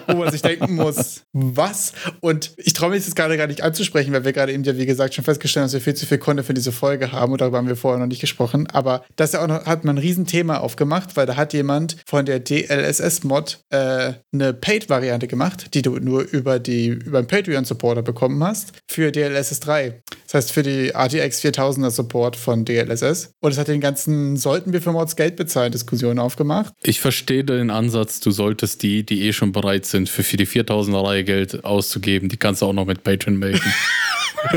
wo 0.06 0.16
man 0.16 0.30
sich 0.30 0.42
denken 0.42 0.74
muss, 0.74 1.22
was? 1.32 1.92
Und 2.20 2.52
ich 2.56 2.72
traue 2.72 2.90
mich 2.90 3.04
das 3.04 3.14
gerade 3.14 3.36
gar 3.36 3.46
nicht 3.46 3.62
anzusprechen, 3.62 4.12
weil 4.12 4.24
wir 4.24 4.32
gerade 4.32 4.52
eben 4.52 4.64
ja, 4.64 4.76
wie 4.76 4.86
gesagt, 4.86 5.14
schon 5.14 5.24
festgestellt 5.24 5.62
haben, 5.62 5.66
dass 5.66 5.74
wir 5.74 5.80
viel 5.80 5.94
zu 5.94 6.06
viel 6.06 6.18
Content 6.18 6.46
für 6.46 6.54
diese 6.54 6.72
Folge 6.72 7.12
haben 7.12 7.32
und 7.32 7.40
darüber 7.40 7.58
haben 7.58 7.68
wir 7.68 7.76
vorher 7.76 8.00
noch 8.00 8.06
nicht 8.06 8.20
gesprochen. 8.20 8.66
Aber 8.68 9.04
das 9.16 9.32
ja 9.32 9.42
auch 9.42 9.48
noch, 9.48 9.66
hat 9.66 9.84
man 9.84 9.96
ein 9.96 9.98
Riesenthema 9.98 10.58
aufgemacht, 10.58 11.16
weil 11.16 11.26
da 11.26 11.36
hat 11.36 11.52
jemand 11.52 11.96
von 12.06 12.26
der 12.26 12.40
DLSS-Mod 12.40 13.60
äh, 13.70 14.14
eine 14.32 14.54
Paid-Variante 14.54 15.28
gemacht, 15.28 15.74
die 15.74 15.82
du 15.82 15.98
nur 15.98 16.22
über, 16.22 16.58
die, 16.58 16.88
über 16.88 17.18
einen 17.18 17.26
Patreon-Supporter 17.26 18.02
bekommen 18.02 18.42
hast, 18.42 18.72
für 18.88 19.12
DLSS 19.12 19.60
3. 19.60 20.02
Das 20.34 20.46
heißt, 20.46 20.52
für 20.52 20.64
die 20.64 20.88
RTX 20.88 21.44
4000er 21.44 21.90
Support 21.90 22.34
von 22.34 22.64
DLSS. 22.64 23.34
Und 23.40 23.52
es 23.52 23.58
hat 23.58 23.68
den 23.68 23.80
ganzen, 23.80 24.36
sollten 24.36 24.72
wir 24.72 24.82
für 24.82 24.90
Mods 24.90 25.14
Geld 25.14 25.36
bezahlen, 25.36 25.70
Diskussionen 25.70 26.18
aufgemacht. 26.18 26.74
Ich 26.82 27.00
verstehe 27.00 27.44
den 27.44 27.70
Ansatz, 27.70 28.18
du 28.18 28.32
solltest 28.32 28.82
die, 28.82 29.06
die 29.06 29.28
eh 29.28 29.32
schon 29.32 29.52
bereit 29.52 29.86
sind, 29.86 30.08
für, 30.08 30.24
für 30.24 30.36
die 30.36 30.48
4000er 30.48 31.06
Reihe 31.06 31.22
Geld 31.22 31.64
auszugeben, 31.64 32.28
die 32.28 32.36
kannst 32.36 32.62
du 32.62 32.66
auch 32.66 32.72
noch 32.72 32.84
mit 32.84 33.04
Patreon 33.04 33.36
melden. 33.36 33.62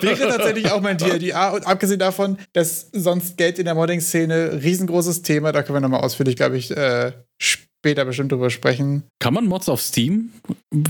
Wäre 0.00 0.16
tatsächlich 0.16 0.72
auch 0.72 0.80
mein 0.80 0.98
DLDA. 0.98 1.50
Und 1.50 1.64
abgesehen 1.64 2.00
davon, 2.00 2.36
dass 2.52 2.88
sonst 2.92 3.36
Geld 3.36 3.60
in 3.60 3.66
der 3.66 3.76
Modding-Szene 3.76 4.64
riesengroßes 4.64 5.22
Thema, 5.22 5.52
da 5.52 5.62
können 5.62 5.76
wir 5.76 5.80
nochmal 5.80 6.00
ausführlich, 6.00 6.34
glaube 6.34 6.56
ich, 6.56 6.76
äh, 6.76 7.12
später 7.38 8.04
bestimmt 8.04 8.32
drüber 8.32 8.50
sprechen. 8.50 9.04
Kann 9.20 9.34
man 9.34 9.46
Mods 9.46 9.68
auf 9.68 9.80
Steam 9.80 10.32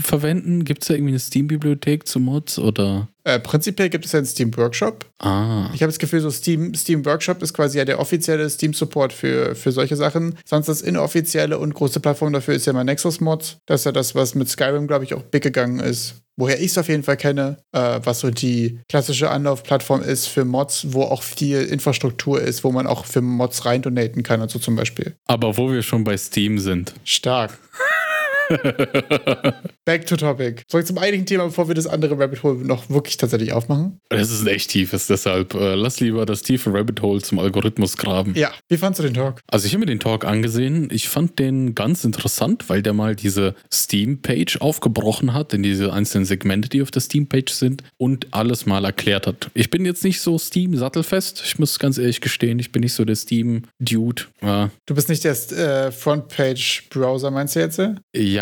verwenden? 0.01 0.65
Gibt 0.65 0.81
es 0.81 0.87
da 0.87 0.95
irgendwie 0.95 1.11
eine 1.11 1.19
Steam-Bibliothek 1.19 2.07
zu 2.07 2.19
Mods 2.19 2.57
oder? 2.57 3.07
Äh, 3.25 3.39
prinzipiell 3.39 3.89
gibt 3.89 4.05
es 4.05 4.11
ja 4.11 4.19
einen 4.19 4.27
Steam 4.27 4.55
Workshop. 4.55 5.05
Ah. 5.19 5.69
Ich 5.73 5.81
habe 5.81 5.91
das 5.91 5.99
Gefühl, 5.99 6.21
so 6.21 6.29
Steam, 6.29 6.73
Steam 6.75 7.05
Workshop 7.05 7.41
ist 7.41 7.53
quasi 7.53 7.79
ja 7.79 7.85
der 7.85 7.99
offizielle 7.99 8.49
Steam-Support 8.49 9.11
für, 9.11 9.55
für 9.55 9.71
solche 9.71 9.95
Sachen. 9.95 10.37
Sonst 10.45 10.67
das 10.67 10.81
inoffizielle 10.81 11.57
und 11.57 11.73
große 11.73 11.99
Plattform 11.99 12.33
dafür 12.33 12.53
ist 12.53 12.67
ja 12.67 12.73
mal 12.73 12.83
Nexus 12.83 13.19
Mods. 13.19 13.57
Das 13.65 13.81
ist 13.81 13.85
ja 13.85 13.91
das, 13.91 14.13
was 14.13 14.35
mit 14.35 14.47
Skyrim, 14.47 14.85
glaube 14.87 15.05
ich, 15.05 15.15
auch 15.15 15.23
big 15.23 15.43
gegangen 15.43 15.79
ist 15.79 16.15
woher 16.37 16.59
ich 16.59 16.71
es 16.71 16.77
auf 16.77 16.89
jeden 16.89 17.03
Fall 17.03 17.17
kenne, 17.17 17.57
äh, 17.71 17.99
was 18.03 18.19
so 18.19 18.29
die 18.29 18.79
klassische 18.89 19.29
Anlaufplattform 19.31 20.01
ist 20.01 20.27
für 20.27 20.45
Mods, 20.45 20.87
wo 20.89 21.03
auch 21.03 21.23
viel 21.23 21.61
Infrastruktur 21.61 22.41
ist, 22.41 22.63
wo 22.63 22.71
man 22.71 22.87
auch 22.87 23.05
für 23.05 23.21
Mods 23.21 23.65
rein 23.65 23.81
donaten 23.81 24.23
kann, 24.23 24.41
also 24.41 24.59
zum 24.59 24.75
Beispiel. 24.75 25.15
Aber 25.25 25.57
wo 25.57 25.71
wir 25.71 25.81
schon 25.81 26.03
bei 26.03 26.17
Steam 26.17 26.59
sind. 26.59 26.93
Stark. 27.03 27.57
Back 29.85 30.07
to 30.07 30.15
topic. 30.17 30.63
Zurück 30.67 30.87
zum 30.87 30.97
eigentlichen 30.97 31.25
Thema, 31.25 31.45
bevor 31.45 31.67
wir 31.67 31.75
das 31.75 31.87
andere 31.87 32.17
Rabbit 32.17 32.43
Hole 32.43 32.65
noch 32.65 32.89
wirklich 32.89 33.17
tatsächlich 33.17 33.53
aufmachen. 33.53 33.99
Das 34.09 34.31
ist 34.31 34.41
ein 34.41 34.47
echt 34.47 34.71
tiefes, 34.71 35.07
deshalb 35.07 35.53
äh, 35.53 35.75
lass 35.75 35.99
lieber 35.99 36.25
das 36.25 36.41
tiefe 36.41 36.73
Rabbit 36.73 37.01
Hole 37.01 37.21
zum 37.21 37.39
Algorithmus 37.39 37.97
graben. 37.97 38.33
Ja, 38.35 38.51
wie 38.67 38.77
fandst 38.77 38.99
du 38.99 39.03
den 39.03 39.13
Talk? 39.13 39.41
Also 39.47 39.67
ich 39.67 39.73
habe 39.73 39.81
mir 39.81 39.85
den 39.85 39.99
Talk 39.99 40.25
angesehen. 40.25 40.89
Ich 40.91 41.07
fand 41.07 41.39
den 41.39 41.75
ganz 41.75 42.03
interessant, 42.03 42.67
weil 42.67 42.81
der 42.81 42.93
mal 42.93 43.15
diese 43.15 43.55
Steam-Page 43.71 44.61
aufgebrochen 44.61 45.33
hat, 45.33 45.53
in 45.53 45.63
diese 45.63 45.93
einzelnen 45.93 46.25
Segmente, 46.25 46.69
die 46.69 46.81
auf 46.81 46.91
der 46.91 47.01
Steam-Page 47.01 47.51
sind 47.51 47.83
und 47.97 48.27
alles 48.31 48.65
mal 48.65 48.85
erklärt 48.85 49.27
hat. 49.27 49.49
Ich 49.53 49.69
bin 49.69 49.85
jetzt 49.85 50.03
nicht 50.03 50.19
so 50.21 50.37
Steam-sattelfest. 50.37 51.43
Ich 51.45 51.59
muss 51.59 51.79
ganz 51.79 51.97
ehrlich 51.97 52.21
gestehen, 52.21 52.59
ich 52.59 52.71
bin 52.71 52.81
nicht 52.81 52.93
so 52.93 53.05
der 53.05 53.15
Steam-Dude. 53.15 54.23
Ja. 54.41 54.71
Du 54.85 54.95
bist 54.95 55.09
nicht 55.09 55.23
der 55.23 55.33
äh, 55.33 55.91
Frontpage-Browser, 55.91 57.31
meinst 57.31 57.55
du 57.55 57.59
jetzt? 57.59 57.79
Ja, 58.15 58.34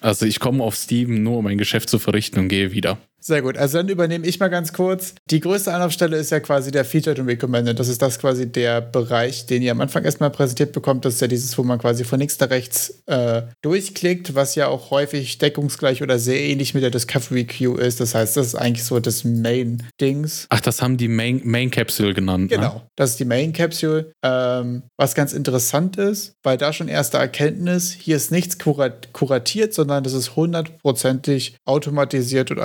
also 0.00 0.26
ich 0.26 0.40
komme 0.40 0.62
auf 0.62 0.74
Steam 0.76 1.22
nur, 1.22 1.38
um 1.38 1.46
ein 1.46 1.58
Geschäft 1.58 1.88
zu 1.88 1.98
verrichten 1.98 2.40
und 2.40 2.48
gehe 2.48 2.72
wieder. 2.72 2.98
Sehr 3.24 3.40
gut. 3.40 3.56
Also 3.56 3.78
dann 3.78 3.88
übernehme 3.88 4.26
ich 4.26 4.40
mal 4.40 4.48
ganz 4.48 4.72
kurz. 4.72 5.14
Die 5.30 5.38
größte 5.38 5.72
Anlaufstelle 5.72 6.16
ist 6.16 6.30
ja 6.30 6.40
quasi 6.40 6.72
der 6.72 6.84
Featured 6.84 7.20
und 7.20 7.26
Recommended. 7.26 7.78
Das 7.78 7.86
ist 7.88 8.02
das 8.02 8.18
quasi 8.18 8.50
der 8.50 8.80
Bereich, 8.80 9.46
den 9.46 9.62
ihr 9.62 9.70
am 9.70 9.80
Anfang 9.80 10.04
erstmal 10.04 10.30
präsentiert 10.30 10.72
bekommt. 10.72 11.04
Das 11.04 11.14
ist 11.14 11.20
ja 11.20 11.28
dieses, 11.28 11.56
wo 11.56 11.62
man 11.62 11.78
quasi 11.78 12.02
von 12.04 12.18
links 12.18 12.38
nach 12.40 12.50
rechts 12.50 13.02
äh, 13.06 13.42
durchklickt, 13.62 14.34
was 14.34 14.56
ja 14.56 14.66
auch 14.66 14.90
häufig 14.90 15.38
deckungsgleich 15.38 16.02
oder 16.02 16.18
sehr 16.18 16.40
ähnlich 16.40 16.74
mit 16.74 16.82
der 16.82 16.90
Discovery 16.90 17.44
Queue 17.46 17.80
ist. 17.80 18.00
Das 18.00 18.14
heißt, 18.14 18.36
das 18.36 18.48
ist 18.48 18.54
eigentlich 18.56 18.84
so 18.84 18.98
das 18.98 19.22
Main-Dings. 19.22 20.46
Ach, 20.50 20.60
das 20.60 20.82
haben 20.82 20.96
die 20.96 21.08
Main, 21.08 21.40
Main 21.44 21.70
Capsule 21.70 22.14
genannt. 22.14 22.50
Genau, 22.50 22.74
Ne? 22.74 22.82
das 22.96 23.10
ist 23.10 23.20
die 23.20 23.24
Main 23.24 23.52
Capsule. 23.52 24.12
Ähm, 24.24 24.82
was 24.96 25.14
ganz 25.14 25.32
interessant 25.32 25.96
ist, 25.96 26.34
weil 26.42 26.58
da 26.58 26.72
schon 26.72 26.88
erste 26.88 27.18
Erkenntnis, 27.18 27.92
hier 27.92 28.16
ist 28.16 28.32
nichts 28.32 28.58
kurat 28.58 29.12
kuratiert, 29.12 29.74
sondern 29.74 30.02
das 30.02 30.12
ist 30.12 30.34
hundertprozentig 30.36 31.56
automatisiert 31.64 32.50
und 32.50 32.58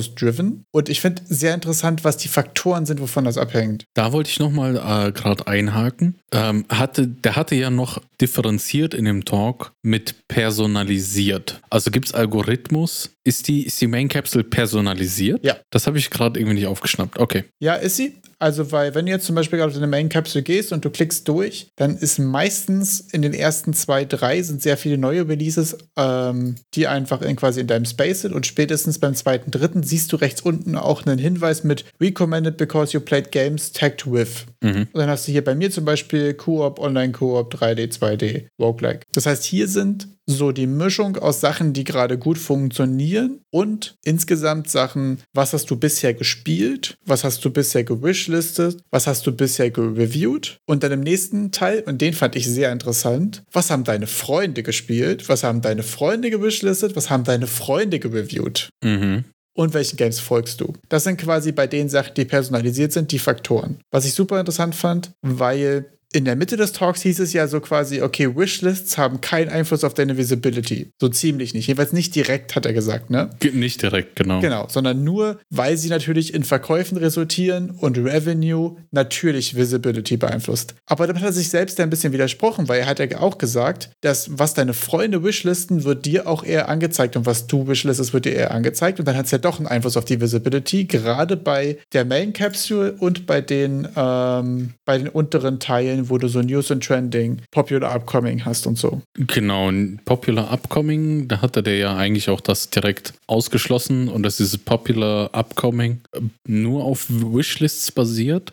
algorithmus-driven. 0.00 0.64
Und 0.70 0.88
ich 0.88 1.00
finde 1.00 1.22
sehr 1.26 1.54
interessant, 1.54 2.04
was 2.04 2.16
die 2.16 2.28
Faktoren 2.28 2.86
sind, 2.86 3.00
wovon 3.00 3.24
das 3.24 3.38
abhängt. 3.38 3.84
Da 3.94 4.12
wollte 4.12 4.30
ich 4.30 4.38
nochmal 4.38 4.76
äh, 4.76 5.12
gerade 5.12 5.46
einhaken. 5.46 6.16
Ähm, 6.32 6.64
hatte, 6.68 7.06
der 7.06 7.36
hatte 7.36 7.54
ja 7.54 7.70
noch 7.70 8.00
differenziert 8.20 8.94
in 8.94 9.04
dem 9.04 9.24
Talk 9.24 9.72
mit 9.82 10.28
personalisiert. 10.28 11.60
Also 11.70 11.90
gibt 11.90 12.06
es 12.06 12.14
Algorithmus? 12.14 13.10
Ist 13.24 13.48
die, 13.48 13.64
ist 13.66 13.80
die 13.80 13.86
Main 13.86 14.08
Capsule 14.08 14.44
personalisiert? 14.44 15.44
Ja. 15.44 15.56
Das 15.70 15.86
habe 15.86 15.98
ich 15.98 16.10
gerade 16.10 16.38
irgendwie 16.38 16.56
nicht 16.56 16.66
aufgeschnappt. 16.66 17.18
Okay. 17.18 17.44
Ja, 17.60 17.74
ist 17.74 17.96
sie. 17.96 18.14
Also, 18.40 18.72
weil, 18.72 18.94
wenn 18.94 19.04
du 19.04 19.12
jetzt 19.12 19.26
zum 19.26 19.34
Beispiel 19.34 19.58
gerade 19.58 19.70
auf 19.70 19.76
eine 19.76 19.86
Main 19.86 20.08
Capsule 20.08 20.42
gehst 20.42 20.72
und 20.72 20.82
du 20.82 20.90
klickst 20.90 21.28
durch, 21.28 21.68
dann 21.76 21.96
ist 21.98 22.18
meistens 22.18 23.00
in 23.00 23.20
den 23.20 23.34
ersten 23.34 23.74
zwei, 23.74 24.06
drei 24.06 24.40
sind 24.40 24.62
sehr 24.62 24.78
viele 24.78 24.96
neue 24.96 25.28
Releases, 25.28 25.76
ähm, 25.96 26.54
die 26.74 26.86
einfach 26.86 27.20
in, 27.20 27.36
quasi 27.36 27.60
in 27.60 27.66
deinem 27.66 27.84
Space 27.84 28.22
sind. 28.22 28.32
Und 28.32 28.46
spätestens 28.46 28.98
beim 28.98 29.14
zweiten, 29.14 29.50
dritten 29.50 29.82
siehst 29.82 30.10
du 30.12 30.16
rechts 30.16 30.40
unten 30.40 30.76
auch 30.76 31.04
einen 31.04 31.18
Hinweis 31.18 31.64
mit 31.64 31.84
Recommended 32.00 32.56
because 32.56 32.94
you 32.94 33.00
played 33.00 33.30
games 33.30 33.72
tagged 33.72 34.10
with. 34.10 34.46
Mhm. 34.62 34.88
Und 34.92 34.94
dann 34.94 35.10
hast 35.10 35.28
du 35.28 35.32
hier 35.32 35.44
bei 35.44 35.54
mir 35.54 35.70
zum 35.70 35.84
Beispiel 35.84 36.32
Koop, 36.32 36.78
Online-Koop, 36.78 37.54
3D, 37.54 37.92
2D, 37.92 38.46
Roguelike. 38.58 39.00
Das 39.12 39.26
heißt, 39.26 39.44
hier 39.44 39.68
sind 39.68 40.08
so 40.30 40.52
die 40.52 40.66
Mischung 40.66 41.16
aus 41.16 41.40
Sachen, 41.40 41.72
die 41.72 41.84
gerade 41.84 42.18
gut 42.18 42.38
funktionieren 42.38 43.40
und 43.50 43.96
insgesamt 44.04 44.70
Sachen, 44.70 45.18
was 45.34 45.52
hast 45.52 45.70
du 45.70 45.76
bisher 45.76 46.14
gespielt, 46.14 46.96
was 47.04 47.24
hast 47.24 47.44
du 47.44 47.50
bisher 47.50 47.84
gewishlistet, 47.84 48.80
was 48.90 49.06
hast 49.06 49.26
du 49.26 49.32
bisher 49.32 49.70
gereviewt 49.70 50.58
und 50.66 50.82
dann 50.82 50.92
im 50.92 51.00
nächsten 51.00 51.52
Teil, 51.52 51.82
und 51.86 52.00
den 52.00 52.14
fand 52.14 52.36
ich 52.36 52.46
sehr 52.46 52.72
interessant, 52.72 53.42
was 53.52 53.70
haben 53.70 53.84
deine 53.84 54.06
Freunde 54.06 54.62
gespielt, 54.62 55.28
was 55.28 55.42
haben 55.44 55.60
deine 55.60 55.82
Freunde 55.82 56.30
gewishlistet, 56.30 56.96
was 56.96 57.10
haben 57.10 57.24
deine 57.24 57.46
Freunde 57.46 57.98
gereviewt 57.98 58.70
Mhm. 58.84 59.24
und 59.54 59.74
welchen 59.74 59.96
Games 59.96 60.20
folgst 60.20 60.60
du. 60.60 60.72
Das 60.88 61.04
sind 61.04 61.18
quasi 61.20 61.52
bei 61.52 61.66
den 61.66 61.88
Sachen, 61.88 62.14
die 62.14 62.24
personalisiert 62.24 62.92
sind, 62.92 63.10
die 63.12 63.18
Faktoren. 63.18 63.78
Was 63.90 64.04
ich 64.06 64.14
super 64.14 64.38
interessant 64.40 64.74
fand, 64.74 65.10
weil 65.22 65.86
in 66.12 66.24
der 66.24 66.34
Mitte 66.34 66.56
des 66.56 66.72
Talks 66.72 67.02
hieß 67.02 67.20
es 67.20 67.32
ja 67.32 67.46
so 67.46 67.60
quasi, 67.60 68.02
okay, 68.02 68.36
Wishlists 68.36 68.98
haben 68.98 69.20
keinen 69.20 69.48
Einfluss 69.48 69.84
auf 69.84 69.94
deine 69.94 70.16
Visibility. 70.16 70.90
So 71.00 71.08
ziemlich 71.08 71.54
nicht. 71.54 71.68
Jedenfalls 71.68 71.92
nicht 71.92 72.14
direkt, 72.16 72.56
hat 72.56 72.66
er 72.66 72.72
gesagt, 72.72 73.10
ne? 73.10 73.30
Nicht 73.52 73.82
direkt, 73.82 74.16
genau. 74.16 74.40
Genau, 74.40 74.66
sondern 74.68 75.04
nur, 75.04 75.38
weil 75.50 75.76
sie 75.76 75.88
natürlich 75.88 76.34
in 76.34 76.42
Verkäufen 76.42 76.98
resultieren 76.98 77.70
und 77.70 77.96
Revenue 77.96 78.76
natürlich 78.90 79.54
Visibility 79.54 80.16
beeinflusst. 80.16 80.74
Aber 80.86 81.06
damit 81.06 81.22
hat 81.22 81.28
er 81.28 81.32
sich 81.32 81.48
selbst 81.48 81.78
ein 81.78 81.90
bisschen 81.90 82.12
widersprochen, 82.12 82.68
weil 82.68 82.80
er 82.80 82.86
hat 82.86 82.98
ja 82.98 83.20
auch 83.20 83.38
gesagt, 83.38 83.90
dass 84.00 84.30
was 84.32 84.54
deine 84.54 84.74
Freunde 84.74 85.22
wishlisten, 85.22 85.84
wird 85.84 86.06
dir 86.06 86.26
auch 86.26 86.42
eher 86.42 86.68
angezeigt 86.68 87.16
und 87.16 87.26
was 87.26 87.46
du 87.46 87.68
wishlistest, 87.68 88.12
wird 88.12 88.24
dir 88.24 88.34
eher 88.34 88.50
angezeigt 88.50 88.98
und 88.98 89.06
dann 89.06 89.16
hat 89.16 89.26
es 89.26 89.30
ja 89.30 89.38
doch 89.38 89.58
einen 89.58 89.68
Einfluss 89.68 89.96
auf 89.96 90.04
die 90.04 90.20
Visibility, 90.20 90.86
gerade 90.86 91.36
bei 91.36 91.78
der 91.92 92.04
Main 92.04 92.32
Capsule 92.32 92.96
und 92.98 93.26
bei 93.26 93.40
den, 93.40 93.86
ähm, 93.96 94.74
bei 94.84 94.98
den 94.98 95.08
unteren 95.08 95.60
Teilen, 95.60 95.99
wo 96.08 96.18
du 96.18 96.28
so 96.28 96.40
News 96.40 96.70
and 96.70 96.82
Trending, 96.82 97.42
Popular 97.50 97.94
Upcoming 97.94 98.44
hast 98.44 98.66
und 98.66 98.78
so. 98.78 99.02
Genau, 99.14 99.70
Popular 100.04 100.52
Upcoming, 100.52 101.28
da 101.28 101.42
hatte 101.42 101.62
der 101.62 101.76
ja 101.76 101.96
eigentlich 101.96 102.30
auch 102.30 102.40
das 102.40 102.70
direkt 102.70 103.14
ausgeschlossen 103.26 104.08
und 104.08 104.22
dass 104.22 104.38
dieses 104.38 104.58
Popular 104.58 105.30
Upcoming 105.34 106.00
äh, 106.12 106.20
nur 106.46 106.84
auf 106.84 107.06
Wishlists 107.08 107.92
basiert. 107.92 108.52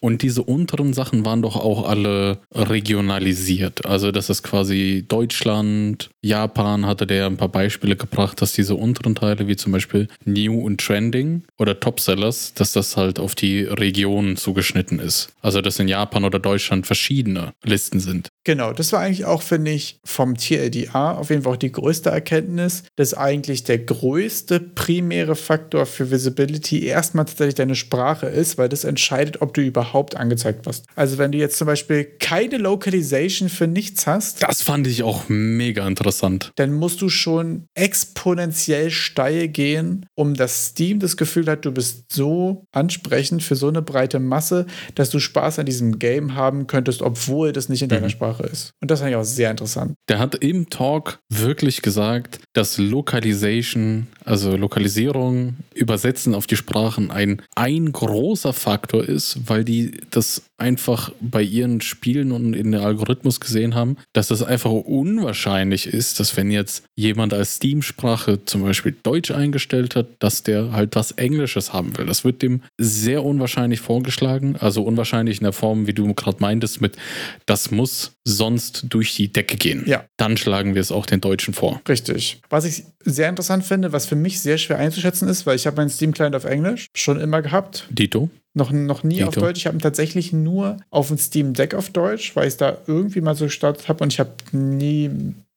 Und 0.00 0.22
diese 0.22 0.42
unteren 0.42 0.92
Sachen 0.92 1.24
waren 1.24 1.42
doch 1.42 1.56
auch 1.56 1.88
alle 1.88 2.38
regionalisiert. 2.52 3.86
Also, 3.86 4.10
das 4.12 4.30
ist 4.30 4.42
quasi 4.42 5.04
Deutschland, 5.06 6.10
Japan 6.22 6.86
hatte 6.86 7.06
der 7.06 7.26
ein 7.26 7.36
paar 7.36 7.48
Beispiele 7.48 7.96
gebracht, 7.96 8.40
dass 8.40 8.52
diese 8.52 8.74
unteren 8.74 9.14
Teile, 9.14 9.46
wie 9.48 9.56
zum 9.56 9.72
Beispiel 9.72 10.08
New 10.24 10.60
und 10.60 10.80
Trending 10.80 11.44
oder 11.58 11.78
Topsellers, 11.78 12.54
dass 12.54 12.72
das 12.72 12.96
halt 12.96 13.18
auf 13.18 13.34
die 13.34 13.62
Regionen 13.62 14.36
zugeschnitten 14.36 14.98
ist. 14.98 15.30
Also, 15.42 15.60
dass 15.60 15.78
in 15.78 15.88
Japan 15.88 16.24
oder 16.24 16.38
Deutschland 16.38 16.86
verschiedene 16.86 17.52
Listen 17.64 18.00
sind. 18.00 18.28
Genau, 18.44 18.72
das 18.72 18.92
war 18.92 19.00
eigentlich 19.00 19.26
auch, 19.26 19.42
finde 19.42 19.72
ich, 19.72 19.98
vom 20.04 20.36
TLDA 20.36 21.12
auf 21.12 21.30
jeden 21.30 21.42
Fall 21.42 21.52
auch 21.52 21.58
die 21.58 21.72
größte 21.72 22.10
Erkenntnis, 22.10 22.84
dass 22.96 23.14
eigentlich 23.14 23.64
der 23.64 23.78
größte 23.78 24.60
primäre 24.60 25.36
Faktor 25.36 25.84
für 25.86 26.10
Visibility 26.10 26.84
erstmal 26.84 27.26
tatsächlich 27.26 27.56
deine 27.56 27.74
Sprache 27.74 28.26
ist, 28.26 28.56
weil 28.56 28.68
das 28.68 28.84
entscheidet, 28.84 29.42
ob 29.42 29.54
du 29.54 29.57
überhaupt 29.62 30.16
angezeigt 30.16 30.66
wirst. 30.66 30.84
Also 30.94 31.18
wenn 31.18 31.32
du 31.32 31.38
jetzt 31.38 31.56
zum 31.58 31.66
Beispiel 31.66 32.04
keine 32.04 32.58
Localization 32.58 33.48
für 33.48 33.66
nichts 33.66 34.06
hast, 34.06 34.42
Das 34.42 34.62
fand 34.62 34.86
ich 34.86 35.02
auch 35.02 35.28
mega 35.28 35.86
interessant. 35.86 36.52
dann 36.56 36.72
musst 36.72 37.00
du 37.02 37.08
schon 37.08 37.64
exponentiell 37.74 38.90
steil 38.90 39.48
gehen, 39.48 40.06
um 40.14 40.34
dass 40.34 40.66
Steam 40.68 40.98
das 41.00 41.16
Gefühl 41.16 41.46
hat, 41.48 41.64
du 41.64 41.72
bist 41.72 42.12
so 42.12 42.64
ansprechend 42.72 43.42
für 43.42 43.56
so 43.56 43.68
eine 43.68 43.82
breite 43.82 44.18
Masse, 44.20 44.66
dass 44.94 45.10
du 45.10 45.18
Spaß 45.18 45.58
an 45.58 45.66
diesem 45.66 45.98
Game 45.98 46.34
haben 46.34 46.66
könntest, 46.66 47.02
obwohl 47.02 47.52
das 47.52 47.68
nicht 47.68 47.82
in 47.82 47.88
deiner 47.88 48.08
Sprache 48.08 48.44
ist. 48.44 48.72
Und 48.80 48.90
das 48.90 49.00
fand 49.00 49.10
ich 49.10 49.16
auch 49.16 49.24
sehr 49.24 49.50
interessant. 49.50 49.94
Der 50.08 50.18
hat 50.18 50.34
im 50.36 50.70
Talk 50.70 51.18
wirklich 51.28 51.82
gesagt, 51.82 52.40
dass 52.54 52.78
Localization, 52.78 54.06
also 54.28 54.56
Lokalisierung, 54.56 55.56
Übersetzen 55.74 56.34
auf 56.34 56.46
die 56.46 56.56
Sprachen 56.56 57.10
ein, 57.10 57.40
ein 57.54 57.90
großer 57.90 58.52
Faktor 58.52 59.02
ist, 59.02 59.48
weil 59.48 59.64
die 59.64 60.00
das 60.10 60.42
einfach 60.58 61.12
bei 61.20 61.40
ihren 61.40 61.80
Spielen 61.80 62.32
und 62.32 62.52
in 62.52 62.72
den 62.72 62.80
Algorithmus 62.80 63.40
gesehen 63.40 63.74
haben, 63.74 63.96
dass 64.12 64.28
das 64.28 64.42
einfach 64.42 64.70
unwahrscheinlich 64.70 65.86
ist, 65.86 66.20
dass 66.20 66.36
wenn 66.36 66.50
jetzt 66.50 66.84
jemand 66.96 67.32
als 67.32 67.56
Steam-Sprache 67.56 68.44
zum 68.44 68.62
Beispiel 68.62 68.94
Deutsch 69.02 69.30
eingestellt 69.30 69.96
hat, 69.96 70.08
dass 70.18 70.42
der 70.42 70.72
halt 70.72 70.96
was 70.96 71.12
Englisches 71.12 71.72
haben 71.72 71.96
will. 71.96 72.06
Das 72.06 72.24
wird 72.24 72.42
dem 72.42 72.62
sehr 72.76 73.24
unwahrscheinlich 73.24 73.80
vorgeschlagen, 73.80 74.56
also 74.58 74.82
unwahrscheinlich 74.82 75.38
in 75.38 75.44
der 75.44 75.52
Form, 75.52 75.86
wie 75.86 75.94
du 75.94 76.12
gerade 76.12 76.38
meintest, 76.40 76.80
mit 76.80 76.96
das 77.46 77.70
muss 77.70 78.12
sonst 78.24 78.86
durch 78.88 79.14
die 79.14 79.32
Decke 79.32 79.56
gehen. 79.56 79.84
Ja. 79.86 80.04
Dann 80.16 80.36
schlagen 80.36 80.74
wir 80.74 80.82
es 80.82 80.92
auch 80.92 81.06
den 81.06 81.20
Deutschen 81.20 81.54
vor. 81.54 81.80
Richtig. 81.88 82.40
Was 82.50 82.64
ich 82.64 82.84
sehr 83.04 83.28
interessant 83.28 83.64
finde, 83.64 83.92
was 83.92 84.06
für 84.06 84.16
mich 84.20 84.40
sehr 84.40 84.58
schwer 84.58 84.78
einzuschätzen 84.78 85.28
ist, 85.28 85.46
weil 85.46 85.56
ich 85.56 85.66
habe 85.66 85.76
meinen 85.76 85.90
Steam-Client 85.90 86.34
auf 86.36 86.44
Englisch 86.44 86.86
schon 86.94 87.20
immer 87.20 87.42
gehabt. 87.42 87.86
Dito? 87.90 88.30
Noch, 88.54 88.70
noch 88.72 89.04
nie 89.04 89.22
auf 89.24 89.34
Dito. 89.34 89.46
Deutsch. 89.46 89.58
Ich 89.58 89.66
habe 89.66 89.76
ihn 89.76 89.80
tatsächlich 89.80 90.32
nur 90.32 90.78
auf 90.90 91.08
dem 91.08 91.18
Steam 91.18 91.52
Deck 91.52 91.74
auf 91.74 91.90
Deutsch, 91.90 92.34
weil 92.34 92.44
ich 92.44 92.54
es 92.54 92.56
da 92.56 92.76
irgendwie 92.86 93.20
mal 93.20 93.34
so 93.34 93.44
gestartet 93.44 93.88
habe 93.88 94.02
und 94.02 94.12
ich 94.12 94.18
habe 94.20 94.30
nie 94.52 95.10